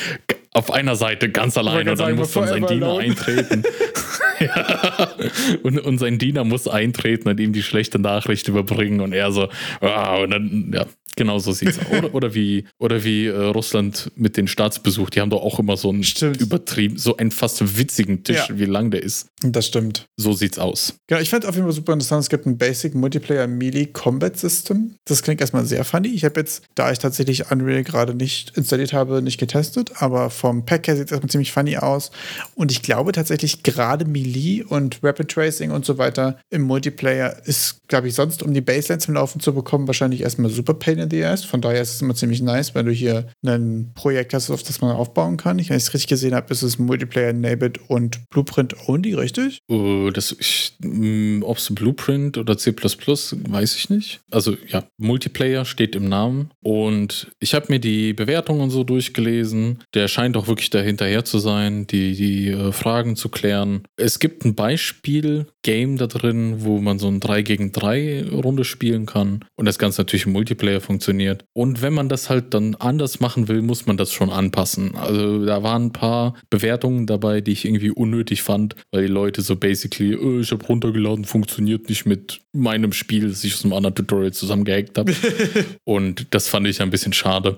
Auf 0.53 0.71
einer 0.71 0.95
Seite 0.95 1.29
ganz 1.29 1.57
allein 1.57 1.87
und 1.87 1.99
dann 1.99 2.15
muss 2.15 2.33
dann 2.33 2.47
sein 2.47 2.65
Diener 2.65 2.87
alone. 2.87 3.03
eintreten. 3.03 3.63
ja. 4.39 5.07
und, 5.63 5.79
und 5.79 5.97
sein 5.97 6.17
Diener 6.17 6.43
muss 6.43 6.67
eintreten 6.67 7.29
und 7.29 7.39
ihm 7.39 7.53
die 7.53 7.63
schlechte 7.63 7.99
Nachricht 7.99 8.47
überbringen 8.49 8.99
und 8.99 9.13
er 9.13 9.31
so, 9.31 9.47
ah, 9.79 10.17
und 10.17 10.31
dann, 10.31 10.71
ja, 10.73 10.85
genau 11.15 11.39
so 11.39 11.51
sieht's 11.51 11.77
aus. 11.91 11.97
Oder, 11.97 12.13
oder 12.15 12.33
wie, 12.33 12.65
oder 12.79 13.03
wie 13.03 13.27
äh, 13.27 13.35
Russland 13.37 14.11
mit 14.15 14.37
den 14.37 14.47
Staatsbesuch, 14.47 15.09
die 15.09 15.21
haben 15.21 15.29
doch 15.29 15.41
auch 15.41 15.59
immer 15.59 15.77
so 15.77 15.89
einen 15.89 16.03
Stimmt. 16.03 16.39
übertrieben, 16.41 16.97
so 16.97 17.17
einen 17.17 17.31
fast 17.31 17.77
witzigen 17.77 18.23
Tisch, 18.23 18.49
Ja. 18.49 18.57
wie 18.59 18.65
lang 18.65 18.91
der 18.91 19.03
ist. 19.03 19.27
Das 19.43 19.65
stimmt. 19.67 20.05
So 20.17 20.33
sieht's 20.33 20.59
aus. 20.59 20.95
Genau, 21.07 21.21
ich 21.21 21.29
fand 21.29 21.45
auf 21.45 21.55
jeden 21.55 21.65
Fall 21.65 21.73
super 21.75 21.93
interessant. 21.93 22.23
Es 22.23 22.29
gibt 22.29 22.45
ein 22.45 22.57
Basic 22.57 22.93
Multiplayer 22.95 23.47
Melee 23.47 23.87
Combat 23.87 24.37
System. 24.37 24.95
Das 25.05 25.21
klingt 25.23 25.41
erstmal 25.41 25.65
sehr 25.65 25.83
funny. 25.83 26.09
Ich 26.09 26.23
habe 26.25 26.39
jetzt, 26.39 26.63
da 26.75 26.91
ich 26.91 26.99
tatsächlich 26.99 27.51
Unreal 27.51 27.83
gerade 27.83 28.13
nicht 28.13 28.55
installiert 28.55 28.93
habe, 28.93 29.21
nicht 29.21 29.39
getestet, 29.39 29.91
aber 30.01 30.29
vom 30.29 30.65
Pack 30.65 30.87
her 30.87 30.95
sieht 30.95 31.05
es 31.07 31.11
erstmal 31.11 31.29
ziemlich 31.29 31.51
funny 31.51 31.77
aus. 31.77 32.11
Und 32.55 32.71
ich 32.71 32.81
glaube 32.81 33.11
tatsächlich 33.11 33.63
gerade 33.63 34.05
Melee 34.05 34.63
und 34.63 34.99
Rapid 35.03 35.29
Tracing 35.29 35.71
und 35.71 35.85
so 35.85 35.97
weiter 35.97 36.37
im 36.49 36.61
Multiplayer 36.61 37.35
ist, 37.45 37.77
glaube 37.87 38.07
ich, 38.07 38.13
sonst, 38.15 38.43
um 38.43 38.53
die 38.53 38.61
Baseline 38.61 38.99
zum 38.99 39.15
Laufen 39.15 39.39
zu 39.41 39.53
bekommen, 39.53 39.87
wahrscheinlich 39.87 40.21
erstmal 40.21 40.51
super 40.51 40.73
pain 40.75 40.99
the 41.09 41.23
ass. 41.23 41.43
Von 41.43 41.61
daher 41.61 41.81
ist 41.81 41.95
es 41.95 42.01
immer 42.01 42.15
ziemlich 42.15 42.41
nice, 42.41 42.75
wenn 42.75 42.85
du 42.85 42.91
hier 42.91 43.27
ein 43.45 43.91
Projekt 43.95 44.33
hast, 44.33 44.49
auf 44.49 44.63
das 44.63 44.81
man 44.81 44.95
aufbauen 44.95 45.37
kann. 45.37 45.59
Ich, 45.59 45.69
wenn 45.69 45.77
ich 45.77 45.83
es 45.83 45.93
richtig 45.93 46.09
gesehen 46.09 46.35
habe, 46.35 46.51
ist 46.51 46.61
es 46.61 46.79
Multiplayer 46.79 47.29
enabled 47.29 47.79
und 47.89 48.29
Blueprint 48.29 48.75
only, 48.87 49.13
richtig? 49.13 49.59
Ich, 49.67 50.73
ob 51.41 51.57
es 51.57 51.73
Blueprint 51.73 52.37
oder 52.37 52.57
C, 52.57 52.73
weiß 52.75 53.75
ich 53.75 53.89
nicht. 53.89 54.21
Also 54.31 54.55
ja, 54.67 54.83
Multiplayer 54.97 55.65
steht 55.65 55.95
im 55.95 56.09
Namen. 56.09 56.51
Und 56.61 57.27
ich 57.39 57.53
habe 57.53 57.67
mir 57.69 57.79
die 57.79 58.13
Bewertungen 58.13 58.69
so 58.69 58.83
durchgelesen. 58.83 59.79
Der 59.93 60.07
scheint 60.07 60.37
auch 60.37 60.47
wirklich 60.47 60.69
dahinterher 60.69 61.25
zu 61.25 61.39
sein, 61.39 61.87
die, 61.87 62.15
die 62.15 62.49
äh, 62.49 62.71
Fragen 62.71 63.15
zu 63.15 63.29
klären. 63.29 63.83
Es 63.97 64.19
gibt 64.19 64.45
ein 64.45 64.55
Beispiel-Game 64.55 65.97
da 65.97 66.07
drin, 66.07 66.55
wo 66.59 66.79
man 66.79 66.99
so 66.99 67.07
ein 67.07 67.19
3 67.19 67.41
gegen 67.41 67.71
3 67.71 68.25
Runde 68.31 68.63
spielen 68.63 69.05
kann. 69.05 69.45
Und 69.55 69.65
das 69.65 69.79
Ganze 69.79 70.01
natürlich 70.01 70.25
im 70.25 70.33
Multiplayer 70.33 70.81
funktioniert. 70.91 71.45
Und 71.53 71.81
wenn 71.81 71.93
man 71.93 72.09
das 72.09 72.29
halt 72.29 72.53
dann 72.53 72.75
anders 72.75 73.21
machen 73.21 73.47
will, 73.47 73.61
muss 73.61 73.85
man 73.85 73.95
das 73.95 74.11
schon 74.11 74.29
anpassen. 74.29 74.95
Also 74.95 75.45
da 75.45 75.63
waren 75.63 75.85
ein 75.85 75.93
paar 75.93 76.35
Bewertungen 76.49 77.07
dabei, 77.07 77.39
die 77.39 77.53
ich 77.53 77.63
irgendwie 77.63 77.91
unnötig 77.91 78.41
fand, 78.41 78.75
weil 78.91 79.03
die 79.03 79.11
Leute 79.11 79.41
so 79.41 79.55
basically, 79.55 80.13
äh, 80.13 80.41
ich 80.41 80.51
habe 80.51 80.65
runtergeladen, 80.65 81.23
funktioniert 81.23 81.87
nicht 81.87 82.05
mit 82.05 82.41
meinem 82.53 82.91
Spiel, 82.91 83.29
das 83.29 83.43
ich 83.45 83.53
aus 83.53 83.63
einem 83.63 83.73
anderen 83.73 83.95
Tutorial 83.95 84.33
zusammengehackt 84.33 84.97
habe. 84.97 85.13
Und 85.85 86.27
das 86.31 86.49
fand 86.49 86.67
ich 86.67 86.81
ein 86.81 86.89
bisschen 86.89 87.13
schade. 87.13 87.57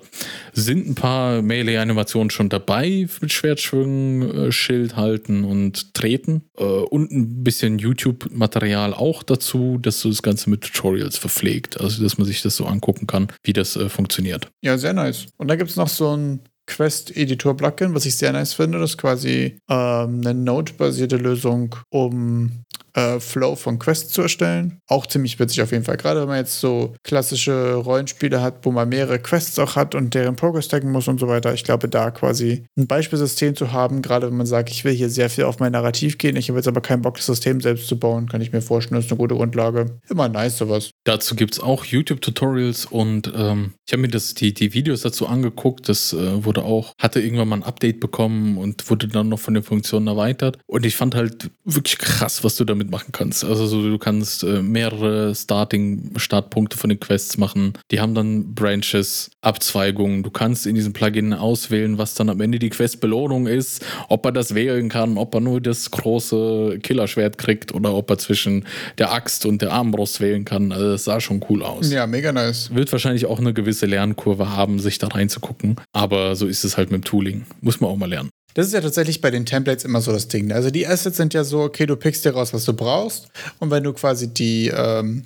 Sind 0.51 0.87
ein 0.87 0.95
paar 0.95 1.41
Melee-Animationen 1.41 2.29
schon 2.29 2.49
dabei 2.49 3.07
mit 3.19 3.33
Schwertschwingen, 3.33 4.47
äh, 4.47 4.51
Schild 4.51 4.95
halten 4.95 5.43
und 5.43 5.95
treten. 5.95 6.43
Äh, 6.57 6.63
und 6.63 7.11
ein 7.11 7.43
bisschen 7.43 7.79
YouTube-Material 7.79 8.93
auch 8.93 9.23
dazu, 9.23 9.79
dass 9.81 10.01
so 10.01 10.09
das 10.09 10.21
Ganze 10.21 10.49
mit 10.51 10.61
Tutorials 10.61 11.17
verpflegt. 11.17 11.81
Also, 11.81 12.03
dass 12.03 12.17
man 12.17 12.27
sich 12.27 12.43
das 12.43 12.55
so 12.55 12.65
angucken 12.65 13.07
kann, 13.07 13.22
wie 13.43 13.53
das 13.53 13.75
äh, 13.75 13.89
funktioniert. 13.89 14.51
Ja, 14.61 14.77
sehr 14.77 14.93
nice. 14.93 15.27
Und 15.37 15.47
da 15.47 15.55
gibt 15.55 15.69
es 15.69 15.75
noch 15.75 15.89
so 15.89 16.15
ein 16.15 16.41
Quest-Editor-Plugin, 16.65 17.93
was 17.93 18.05
ich 18.05 18.17
sehr 18.17 18.31
nice 18.31 18.53
finde. 18.53 18.79
Das 18.79 18.91
ist 18.91 18.97
quasi 18.97 19.57
ähm, 19.69 20.21
eine 20.21 20.33
Node-basierte 20.33 21.17
Lösung, 21.17 21.75
um 21.89 22.63
äh, 22.93 23.19
Flow 23.19 23.55
von 23.55 23.79
Quests 23.79 24.11
zu 24.11 24.21
erstellen. 24.21 24.79
Auch 24.87 25.07
ziemlich 25.07 25.39
witzig 25.39 25.61
auf 25.61 25.71
jeden 25.71 25.83
Fall. 25.83 25.97
Gerade 25.97 26.21
wenn 26.21 26.27
man 26.27 26.37
jetzt 26.37 26.59
so 26.59 26.93
klassische 27.03 27.75
Rollenspiele 27.75 28.41
hat, 28.41 28.65
wo 28.65 28.71
man 28.71 28.89
mehrere 28.89 29.19
Quests 29.19 29.57
auch 29.59 29.75
hat 29.75 29.95
und 29.95 30.13
deren 30.13 30.35
Progress 30.35 30.67
taggen 30.67 30.91
muss 30.91 31.07
und 31.07 31.19
so 31.19 31.27
weiter. 31.27 31.53
Ich 31.53 31.63
glaube, 31.63 31.87
da 31.89 32.11
quasi 32.11 32.65
ein 32.77 32.87
Beispielsystem 32.87 33.55
zu 33.55 33.71
haben, 33.71 34.01
gerade 34.01 34.27
wenn 34.27 34.37
man 34.37 34.45
sagt, 34.45 34.69
ich 34.69 34.83
will 34.83 34.93
hier 34.93 35.09
sehr 35.09 35.29
viel 35.29 35.45
auf 35.45 35.59
mein 35.59 35.71
Narrativ 35.71 36.17
gehen, 36.17 36.35
ich 36.35 36.49
habe 36.49 36.59
jetzt 36.59 36.67
aber 36.67 36.81
keinen 36.81 37.01
Bock, 37.01 37.15
das 37.15 37.25
System 37.25 37.61
selbst 37.61 37.87
zu 37.87 37.97
bauen, 37.97 38.27
kann 38.27 38.41
ich 38.41 38.51
mir 38.51 38.61
vorstellen, 38.61 38.97
das 38.97 39.05
ist 39.05 39.11
eine 39.11 39.17
gute 39.17 39.35
Grundlage. 39.35 39.99
Immer 40.09 40.29
nice 40.29 40.57
sowas. 40.57 40.91
Dazu 41.03 41.35
gibt 41.35 41.53
es 41.53 41.59
auch 41.59 41.85
YouTube-Tutorials 41.85 42.85
und 42.85 43.31
ähm, 43.35 43.73
ich 43.85 43.93
habe 43.93 44.01
mir 44.01 44.07
das, 44.07 44.33
die, 44.33 44.53
die 44.53 44.73
Videos 44.73 45.01
dazu 45.01 45.27
angeguckt. 45.27 45.89
Das 45.89 46.13
äh, 46.13 46.45
wurde 46.45 46.63
auch, 46.63 46.93
hatte 46.99 47.19
irgendwann 47.19 47.49
mal 47.49 47.57
ein 47.57 47.63
Update 47.63 47.99
bekommen 47.99 48.57
und 48.57 48.89
wurde 48.89 49.07
dann 49.07 49.29
noch 49.29 49.39
von 49.39 49.53
den 49.53 49.63
Funktionen 49.63 50.07
erweitert. 50.07 50.57
Und 50.67 50.85
ich 50.85 50.95
fand 50.95 51.15
halt 51.15 51.51
wirklich 51.65 51.97
krass, 51.97 52.43
was 52.43 52.55
du 52.55 52.65
damit 52.65 52.82
damit 52.83 52.91
machen 52.91 53.11
kannst. 53.11 53.43
Also 53.43 53.65
so, 53.65 53.81
du 53.81 53.97
kannst 53.97 54.43
äh, 54.43 54.61
mehrere 54.61 55.33
Starting-Startpunkte 55.33 56.77
von 56.77 56.89
den 56.89 56.99
Quests 56.99 57.37
machen. 57.37 57.73
Die 57.91 57.99
haben 57.99 58.13
dann 58.13 58.53
Branches, 58.53 59.31
Abzweigungen. 59.41 60.23
Du 60.23 60.31
kannst 60.31 60.65
in 60.65 60.75
diesem 60.75 60.93
Plugin 60.93 61.33
auswählen, 61.33 61.97
was 61.97 62.13
dann 62.13 62.29
am 62.29 62.41
Ende 62.41 62.59
die 62.59 62.69
Quest-Belohnung 62.69 63.47
ist, 63.47 63.85
ob 64.09 64.25
er 64.25 64.31
das 64.31 64.55
wählen 64.55 64.89
kann, 64.89 65.17
ob 65.17 65.33
er 65.33 65.41
nur 65.41 65.61
das 65.61 65.91
große 65.91 66.79
Killerschwert 66.81 67.37
kriegt 67.37 67.73
oder 67.73 67.93
ob 67.93 68.09
er 68.09 68.17
zwischen 68.17 68.65
der 68.97 69.11
Axt 69.13 69.45
und 69.45 69.61
der 69.61 69.71
Armbrust 69.71 70.21
wählen 70.21 70.45
kann. 70.45 70.71
Also 70.71 70.91
das 70.91 71.05
sah 71.05 71.19
schon 71.19 71.43
cool 71.49 71.63
aus. 71.63 71.91
Ja, 71.91 72.07
mega 72.07 72.31
nice. 72.31 72.73
Wird 72.73 72.91
wahrscheinlich 72.91 73.25
auch 73.25 73.39
eine 73.39 73.53
gewisse 73.53 73.85
Lernkurve 73.85 74.49
haben, 74.55 74.79
sich 74.79 74.97
da 74.97 75.07
reinzugucken. 75.07 75.77
Aber 75.93 76.35
so 76.35 76.47
ist 76.47 76.63
es 76.63 76.77
halt 76.77 76.91
mit 76.91 77.03
dem 77.03 77.05
Tooling. 77.05 77.45
Muss 77.61 77.79
man 77.79 77.89
auch 77.89 77.97
mal 77.97 78.09
lernen. 78.09 78.29
Das 78.53 78.67
ist 78.67 78.73
ja 78.73 78.81
tatsächlich 78.81 79.21
bei 79.21 79.31
den 79.31 79.45
Templates 79.45 79.83
immer 79.85 80.01
so 80.01 80.11
das 80.11 80.27
Ding. 80.27 80.47
ne? 80.47 80.55
Also 80.55 80.69
die 80.69 80.87
Assets 80.87 81.17
sind 81.17 81.33
ja 81.33 81.43
so, 81.43 81.61
okay, 81.61 81.85
du 81.85 81.95
pickst 81.95 82.25
dir 82.25 82.31
raus, 82.31 82.53
was 82.53 82.65
du 82.65 82.73
brauchst. 82.73 83.27
Und 83.59 83.71
wenn 83.71 83.83
du 83.83 83.93
quasi 83.93 84.33
die, 84.33 84.71
ähm, 84.75 85.23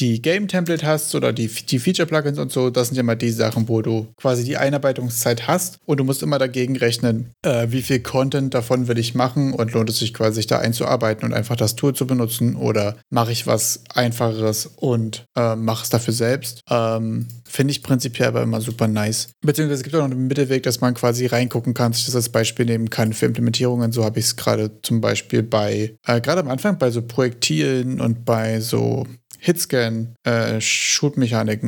die 0.00 0.20
Game-Template 0.20 0.86
hast 0.86 1.14
oder 1.14 1.32
die, 1.32 1.46
die 1.46 1.78
Feature-Plugins 1.78 2.38
und 2.38 2.50
so, 2.50 2.70
das 2.70 2.88
sind 2.88 2.96
ja 2.96 3.02
mal 3.02 3.14
die 3.14 3.30
Sachen, 3.30 3.68
wo 3.68 3.82
du 3.82 4.08
quasi 4.16 4.44
die 4.44 4.56
Einarbeitungszeit 4.56 5.46
hast 5.46 5.78
und 5.86 5.98
du 5.98 6.04
musst 6.04 6.22
immer 6.22 6.38
dagegen 6.38 6.76
rechnen, 6.76 7.30
äh, 7.42 7.68
wie 7.70 7.82
viel 7.82 8.00
Content 8.00 8.54
davon 8.54 8.88
will 8.88 8.98
ich 8.98 9.14
machen 9.14 9.52
und 9.52 9.72
lohnt 9.72 9.90
es 9.90 9.98
sich 9.98 10.12
quasi, 10.12 10.36
sich 10.36 10.46
da 10.46 10.58
einzuarbeiten 10.58 11.24
und 11.24 11.32
einfach 11.32 11.56
das 11.56 11.76
Tool 11.76 11.94
zu 11.94 12.06
benutzen 12.06 12.56
oder 12.56 12.96
mache 13.10 13.32
ich 13.32 13.46
was 13.46 13.84
Einfacheres 13.94 14.66
und 14.66 15.26
äh, 15.36 15.54
mache 15.54 15.84
es 15.84 15.90
dafür 15.90 16.14
selbst. 16.14 16.60
Ähm, 16.68 17.26
Finde 17.46 17.70
ich 17.70 17.82
prinzipiell 17.84 18.28
aber 18.28 18.42
immer 18.42 18.60
super 18.60 18.88
nice. 18.88 19.28
Beziehungsweise 19.42 19.80
es 19.80 19.84
gibt 19.84 19.94
auch 19.94 20.00
noch 20.00 20.10
einen 20.10 20.26
Mittelweg, 20.26 20.64
dass 20.64 20.80
man 20.80 20.94
quasi 20.94 21.26
reingucken 21.26 21.72
kann, 21.72 21.92
sich 21.92 22.06
das 22.06 22.16
als 22.16 22.30
Beispiel 22.30 22.66
nehmen 22.66 22.90
kann 22.90 23.12
für 23.12 23.26
Implementierungen. 23.26 23.92
So 23.92 24.04
habe 24.04 24.18
ich 24.18 24.24
es 24.24 24.36
gerade 24.36 24.80
zum 24.82 25.00
Beispiel 25.00 25.44
bei, 25.44 25.94
äh, 26.04 26.20
gerade 26.20 26.40
am 26.40 26.48
Anfang 26.48 26.78
bei 26.78 26.90
so 26.90 27.02
Projektilen 27.02 28.00
und 28.00 28.24
bei 28.24 28.60
so 28.60 29.06
Hitscan, 29.44 30.14
äh, 30.26 30.58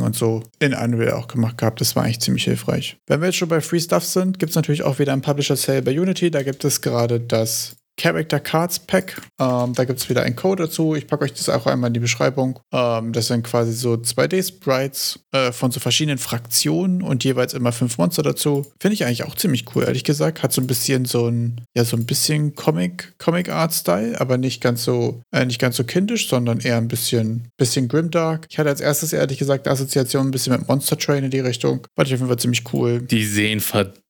und 0.01 0.17
so 0.17 0.43
in 0.59 0.73
Unreal 0.73 1.13
auch 1.13 1.29
gemacht 1.29 1.59
gehabt. 1.59 1.81
Das 1.81 1.95
war 1.95 2.05
eigentlich 2.05 2.21
ziemlich 2.21 2.45
hilfreich. 2.45 2.97
Wenn 3.07 3.21
wir 3.21 3.27
jetzt 3.27 3.37
schon 3.37 3.51
bei 3.51 3.61
Free 3.61 3.81
Stuff 3.81 4.05
sind, 4.05 4.39
gibt 4.39 4.51
es 4.51 4.57
natürlich 4.57 4.83
auch 4.83 4.99
wieder 4.99 5.13
ein 5.13 5.21
Publisher 5.21 5.57
Sale 5.57 5.83
bei 5.83 5.99
Unity. 5.99 6.31
Da 6.31 6.43
gibt 6.43 6.65
es 6.65 6.81
gerade 6.81 7.21
das 7.21 7.77
Character 7.97 8.41
Cards 8.41 8.79
Pack. 8.79 9.21
Ähm, 9.41 9.73
da 9.75 9.85
gibt 9.85 10.01
es 10.01 10.09
wieder 10.09 10.23
einen 10.23 10.37
Code 10.37 10.65
dazu. 10.65 10.95
Ich 10.95 11.07
packe 11.07 11.25
euch 11.25 11.33
das 11.33 11.49
auch 11.49 11.67
einmal 11.67 11.89
in 11.89 11.95
die 11.95 12.01
Beschreibung. 12.01 12.59
Ähm, 12.73 13.13
das 13.13 13.29
sind 13.29 13.43
quasi 13.45 13.73
so 13.73 13.95
2D-Sprites 13.95 15.21
äh, 15.33 15.53
von 15.53 15.71
so 15.71 15.81
verschiedenen 15.81 16.19
Fraktionen 16.19 17.03
und 17.03 17.25
jeweils 17.25 17.55
immer 17.55 17.73
fünf 17.73 17.99
Monster 17.99 18.23
dazu. 18.23 18.67
Finde 18.81 18.95
ich 18.95 19.05
eigentlich 19.05 19.25
auch 19.25 19.35
ziemlich 19.35 19.65
cool, 19.75 19.85
ehrlich 19.85 20.05
gesagt. 20.05 20.43
Hat 20.43 20.53
so 20.53 20.61
ein 20.61 20.67
bisschen 20.67 21.05
so 21.05 21.29
ein, 21.29 21.63
ja, 21.75 21.85
so 21.85 21.97
ein 21.97 22.07
bisschen 22.07 22.55
Comic, 22.55 23.15
Comic 23.19 23.49
Art 23.49 23.73
Style, 23.73 24.21
aber 24.21 24.37
nicht 24.37 24.61
ganz 24.61 24.85
so, 24.85 25.23
äh, 25.33 25.45
nicht 25.45 25.61
ganz 25.61 25.77
so 25.77 25.85
kindisch, 25.85 26.29
sondern 26.29 26.61
eher 26.61 26.77
ein 26.77 26.89
bisschen, 26.89 27.49
bisschen 27.57 27.89
grimdark. 27.89 28.47
Ich 28.51 28.59
hatte 28.59 28.69
als 28.69 28.81
erstes 28.81 29.13
ehrlich 29.13 29.39
gesagt 29.39 29.69
Assoziation 29.69 30.29
ein 30.29 30.31
bisschen 30.31 30.53
mit 30.53 30.69
Monster 30.69 30.99
Train 30.99 31.25
in 31.25 31.31
die 31.31 31.41
Richtung. 31.41 31.87
Fand 31.97 32.09
ich 32.09 32.15
auf 32.15 32.21
jeden 32.21 32.29
Fall 32.29 32.39
ziemlich 32.39 32.65
cool. 32.73 33.01
Die 33.01 33.25
sehen 33.25 33.61
verdammt 33.61 34.06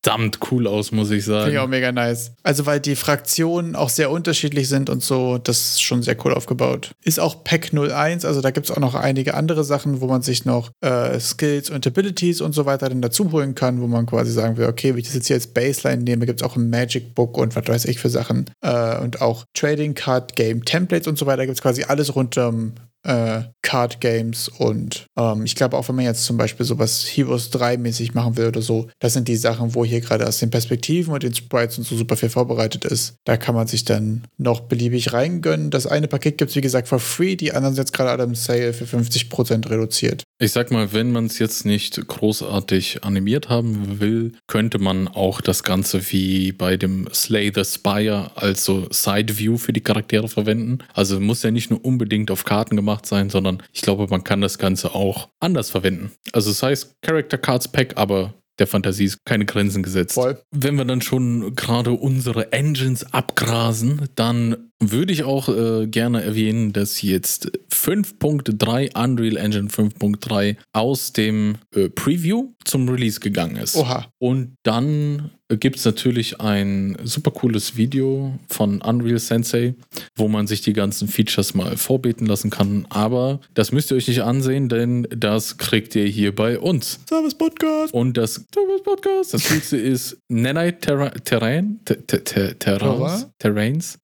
cool 0.50 0.66
aus, 0.66 0.92
muss 0.92 1.10
ich 1.10 1.24
sagen. 1.24 1.44
Finde 1.44 1.56
ich 1.56 1.58
auch 1.58 1.68
mega 1.68 1.92
nice. 1.92 2.32
Also, 2.42 2.66
weil 2.66 2.80
die 2.80 2.96
Fraktionen 2.96 3.76
auch 3.76 3.88
sehr 3.88 4.10
unterschiedlich 4.10 4.68
sind 4.68 4.90
und 4.90 5.02
so, 5.02 5.38
das 5.38 5.58
ist 5.58 5.82
schon 5.82 6.02
sehr 6.02 6.16
cool 6.24 6.34
aufgebaut. 6.34 6.92
Ist 7.02 7.20
auch 7.20 7.44
Pack 7.44 7.72
01, 7.72 8.24
also 8.24 8.40
da 8.40 8.50
gibt 8.50 8.66
es 8.66 8.76
auch 8.76 8.80
noch 8.80 8.94
einige 8.94 9.34
andere 9.34 9.64
Sachen, 9.64 10.00
wo 10.00 10.06
man 10.06 10.22
sich 10.22 10.44
noch 10.44 10.70
äh, 10.80 11.18
Skills 11.20 11.70
und 11.70 11.86
Abilities 11.86 12.40
und 12.40 12.54
so 12.54 12.66
weiter 12.66 12.88
dann 12.88 13.02
dazu 13.02 13.32
holen 13.32 13.54
kann, 13.54 13.80
wo 13.80 13.86
man 13.86 14.06
quasi 14.06 14.32
sagen 14.32 14.56
will, 14.56 14.66
okay, 14.66 14.92
wenn 14.92 14.98
ich 14.98 15.06
das 15.06 15.14
jetzt 15.14 15.26
hier 15.26 15.36
als 15.36 15.46
Baseline 15.46 16.02
nehme, 16.02 16.26
gibt 16.26 16.40
es 16.40 16.46
auch 16.46 16.56
ein 16.56 16.70
Magic 16.70 17.14
Book 17.14 17.38
und 17.38 17.56
was 17.56 17.66
weiß 17.66 17.84
ich 17.86 17.98
für 17.98 18.10
Sachen. 18.10 18.50
Äh, 18.62 18.98
und 18.98 19.20
auch 19.20 19.44
Trading 19.54 19.94
Card 19.94 20.36
Game 20.36 20.64
Templates 20.64 21.08
und 21.08 21.18
so 21.18 21.26
weiter 21.26 21.46
gibt 21.46 21.58
es 21.58 21.62
quasi 21.62 21.84
alles 21.84 22.14
rund 22.14 22.36
um 22.38 22.74
äh, 23.06 23.44
Card 23.62 24.00
Games 24.00 24.48
und 24.48 25.06
ähm, 25.16 25.44
ich 25.44 25.54
glaube 25.54 25.76
auch, 25.76 25.88
wenn 25.88 25.96
man 25.96 26.04
jetzt 26.04 26.24
zum 26.24 26.36
Beispiel 26.36 26.64
sowas 26.64 27.04
Heroes 27.04 27.50
3 27.50 27.78
mäßig 27.78 28.14
machen 28.14 28.36
will 28.36 28.46
oder 28.46 28.62
so, 28.62 28.88
das 29.00 29.14
sind 29.14 29.28
die 29.28 29.36
Sachen, 29.36 29.74
wo 29.74 29.84
hier 29.84 30.00
gerade 30.00 30.26
aus 30.26 30.38
den 30.38 30.50
Perspektiven 30.50 31.12
und 31.12 31.22
den 31.22 31.34
Sprites 31.34 31.78
und 31.78 31.84
so 31.84 31.96
super 31.96 32.16
viel 32.16 32.28
vorbereitet 32.28 32.84
ist. 32.84 33.16
Da 33.24 33.36
kann 33.36 33.54
man 33.54 33.66
sich 33.66 33.84
dann 33.84 34.22
noch 34.38 34.60
beliebig 34.60 35.12
reingönnen. 35.12 35.70
Das 35.70 35.86
eine 35.86 36.08
Paket 36.08 36.38
gibt 36.38 36.50
es, 36.50 36.56
wie 36.56 36.60
gesagt, 36.60 36.88
for 36.88 37.00
free, 37.00 37.36
die 37.36 37.52
anderen 37.52 37.74
sind 37.74 37.82
jetzt 37.82 37.92
gerade 37.92 38.10
alle 38.10 38.24
im 38.24 38.34
Sale 38.34 38.72
für 38.72 38.84
50% 38.84 39.68
reduziert. 39.68 40.22
Ich 40.38 40.52
sag 40.52 40.70
mal, 40.70 40.92
wenn 40.92 41.12
man 41.12 41.26
es 41.26 41.38
jetzt 41.38 41.64
nicht 41.64 42.06
großartig 42.06 43.04
animiert 43.04 43.48
haben 43.48 44.00
will, 44.00 44.32
könnte 44.46 44.78
man 44.78 45.08
auch 45.08 45.40
das 45.40 45.62
Ganze 45.62 46.12
wie 46.12 46.52
bei 46.52 46.76
dem 46.76 47.08
Slay 47.12 47.50
the 47.54 47.64
Spire 47.64 48.30
als 48.34 48.64
so 48.64 48.86
Side 48.90 49.38
View 49.38 49.56
für 49.56 49.72
die 49.72 49.80
Charaktere 49.80 50.28
verwenden. 50.28 50.78
Also 50.92 51.20
muss 51.20 51.42
ja 51.42 51.50
nicht 51.50 51.70
nur 51.70 51.84
unbedingt 51.84 52.30
auf 52.30 52.44
Karten 52.44 52.76
gemacht 52.76 52.95
sein, 53.04 53.28
sondern 53.28 53.62
ich 53.72 53.82
glaube, 53.82 54.06
man 54.08 54.24
kann 54.24 54.40
das 54.40 54.58
Ganze 54.58 54.94
auch 54.94 55.28
anders 55.40 55.68
verwenden. 55.70 56.12
Also 56.32 56.50
es 56.50 56.62
heißt 56.62 56.94
Character 57.02 57.36
Cards 57.36 57.68
Pack, 57.68 57.94
aber 57.96 58.32
der 58.58 58.66
Fantasie 58.66 59.04
ist 59.04 59.24
keine 59.24 59.44
Grenzen 59.44 59.82
gesetzt. 59.82 60.14
Voll. 60.14 60.40
Wenn 60.50 60.76
wir 60.76 60.84
dann 60.84 61.02
schon 61.02 61.54
gerade 61.54 61.92
unsere 61.92 62.52
Engines 62.52 63.12
abgrasen, 63.12 64.08
dann 64.14 64.70
würde 64.80 65.12
ich 65.12 65.24
auch 65.24 65.48
äh, 65.48 65.86
gerne 65.86 66.22
erwähnen, 66.22 66.72
dass 66.72 67.00
jetzt 67.02 67.50
5.3 67.72 68.96
Unreal 69.02 69.36
Engine 69.36 69.68
5.3 69.68 70.56
aus 70.72 71.12
dem 71.12 71.56
äh, 71.74 71.88
Preview 71.88 72.52
zum 72.64 72.88
Release 72.88 73.20
gegangen 73.20 73.56
ist. 73.56 73.76
Oha. 73.76 74.06
Und 74.18 74.56
dann 74.64 75.30
gibt 75.48 75.76
es 75.76 75.84
natürlich 75.84 76.40
ein 76.40 76.96
super 77.04 77.30
cooles 77.30 77.76
Video 77.76 78.36
von 78.48 78.80
Unreal 78.82 79.20
Sensei, 79.20 79.76
wo 80.16 80.26
man 80.26 80.48
sich 80.48 80.60
die 80.62 80.72
ganzen 80.72 81.06
Features 81.06 81.54
mal 81.54 81.76
vorbeten 81.76 82.26
lassen 82.26 82.50
kann. 82.50 82.84
Aber 82.88 83.40
das 83.54 83.70
müsst 83.70 83.92
ihr 83.92 83.96
euch 83.96 84.08
nicht 84.08 84.22
ansehen, 84.24 84.68
denn 84.68 85.06
das 85.16 85.56
kriegt 85.56 85.94
ihr 85.94 86.06
hier 86.06 86.34
bei 86.34 86.58
uns. 86.58 86.98
Service 87.08 87.34
Podcast. 87.36 87.94
Und 87.94 88.16
das 88.16 88.44
Service 88.52 88.82
Podcast, 88.82 89.34
das 89.34 89.48
Coolste 89.48 89.76
ist 89.76 90.18
Nanite 90.28 90.78
Terra 90.80 91.10
Terrain, 91.10 91.78
Ter- 91.84 92.04
Ter- 92.04 92.24
Ter- 92.24 92.58
Terrains, 92.58 93.28
Terrains, 93.38 93.98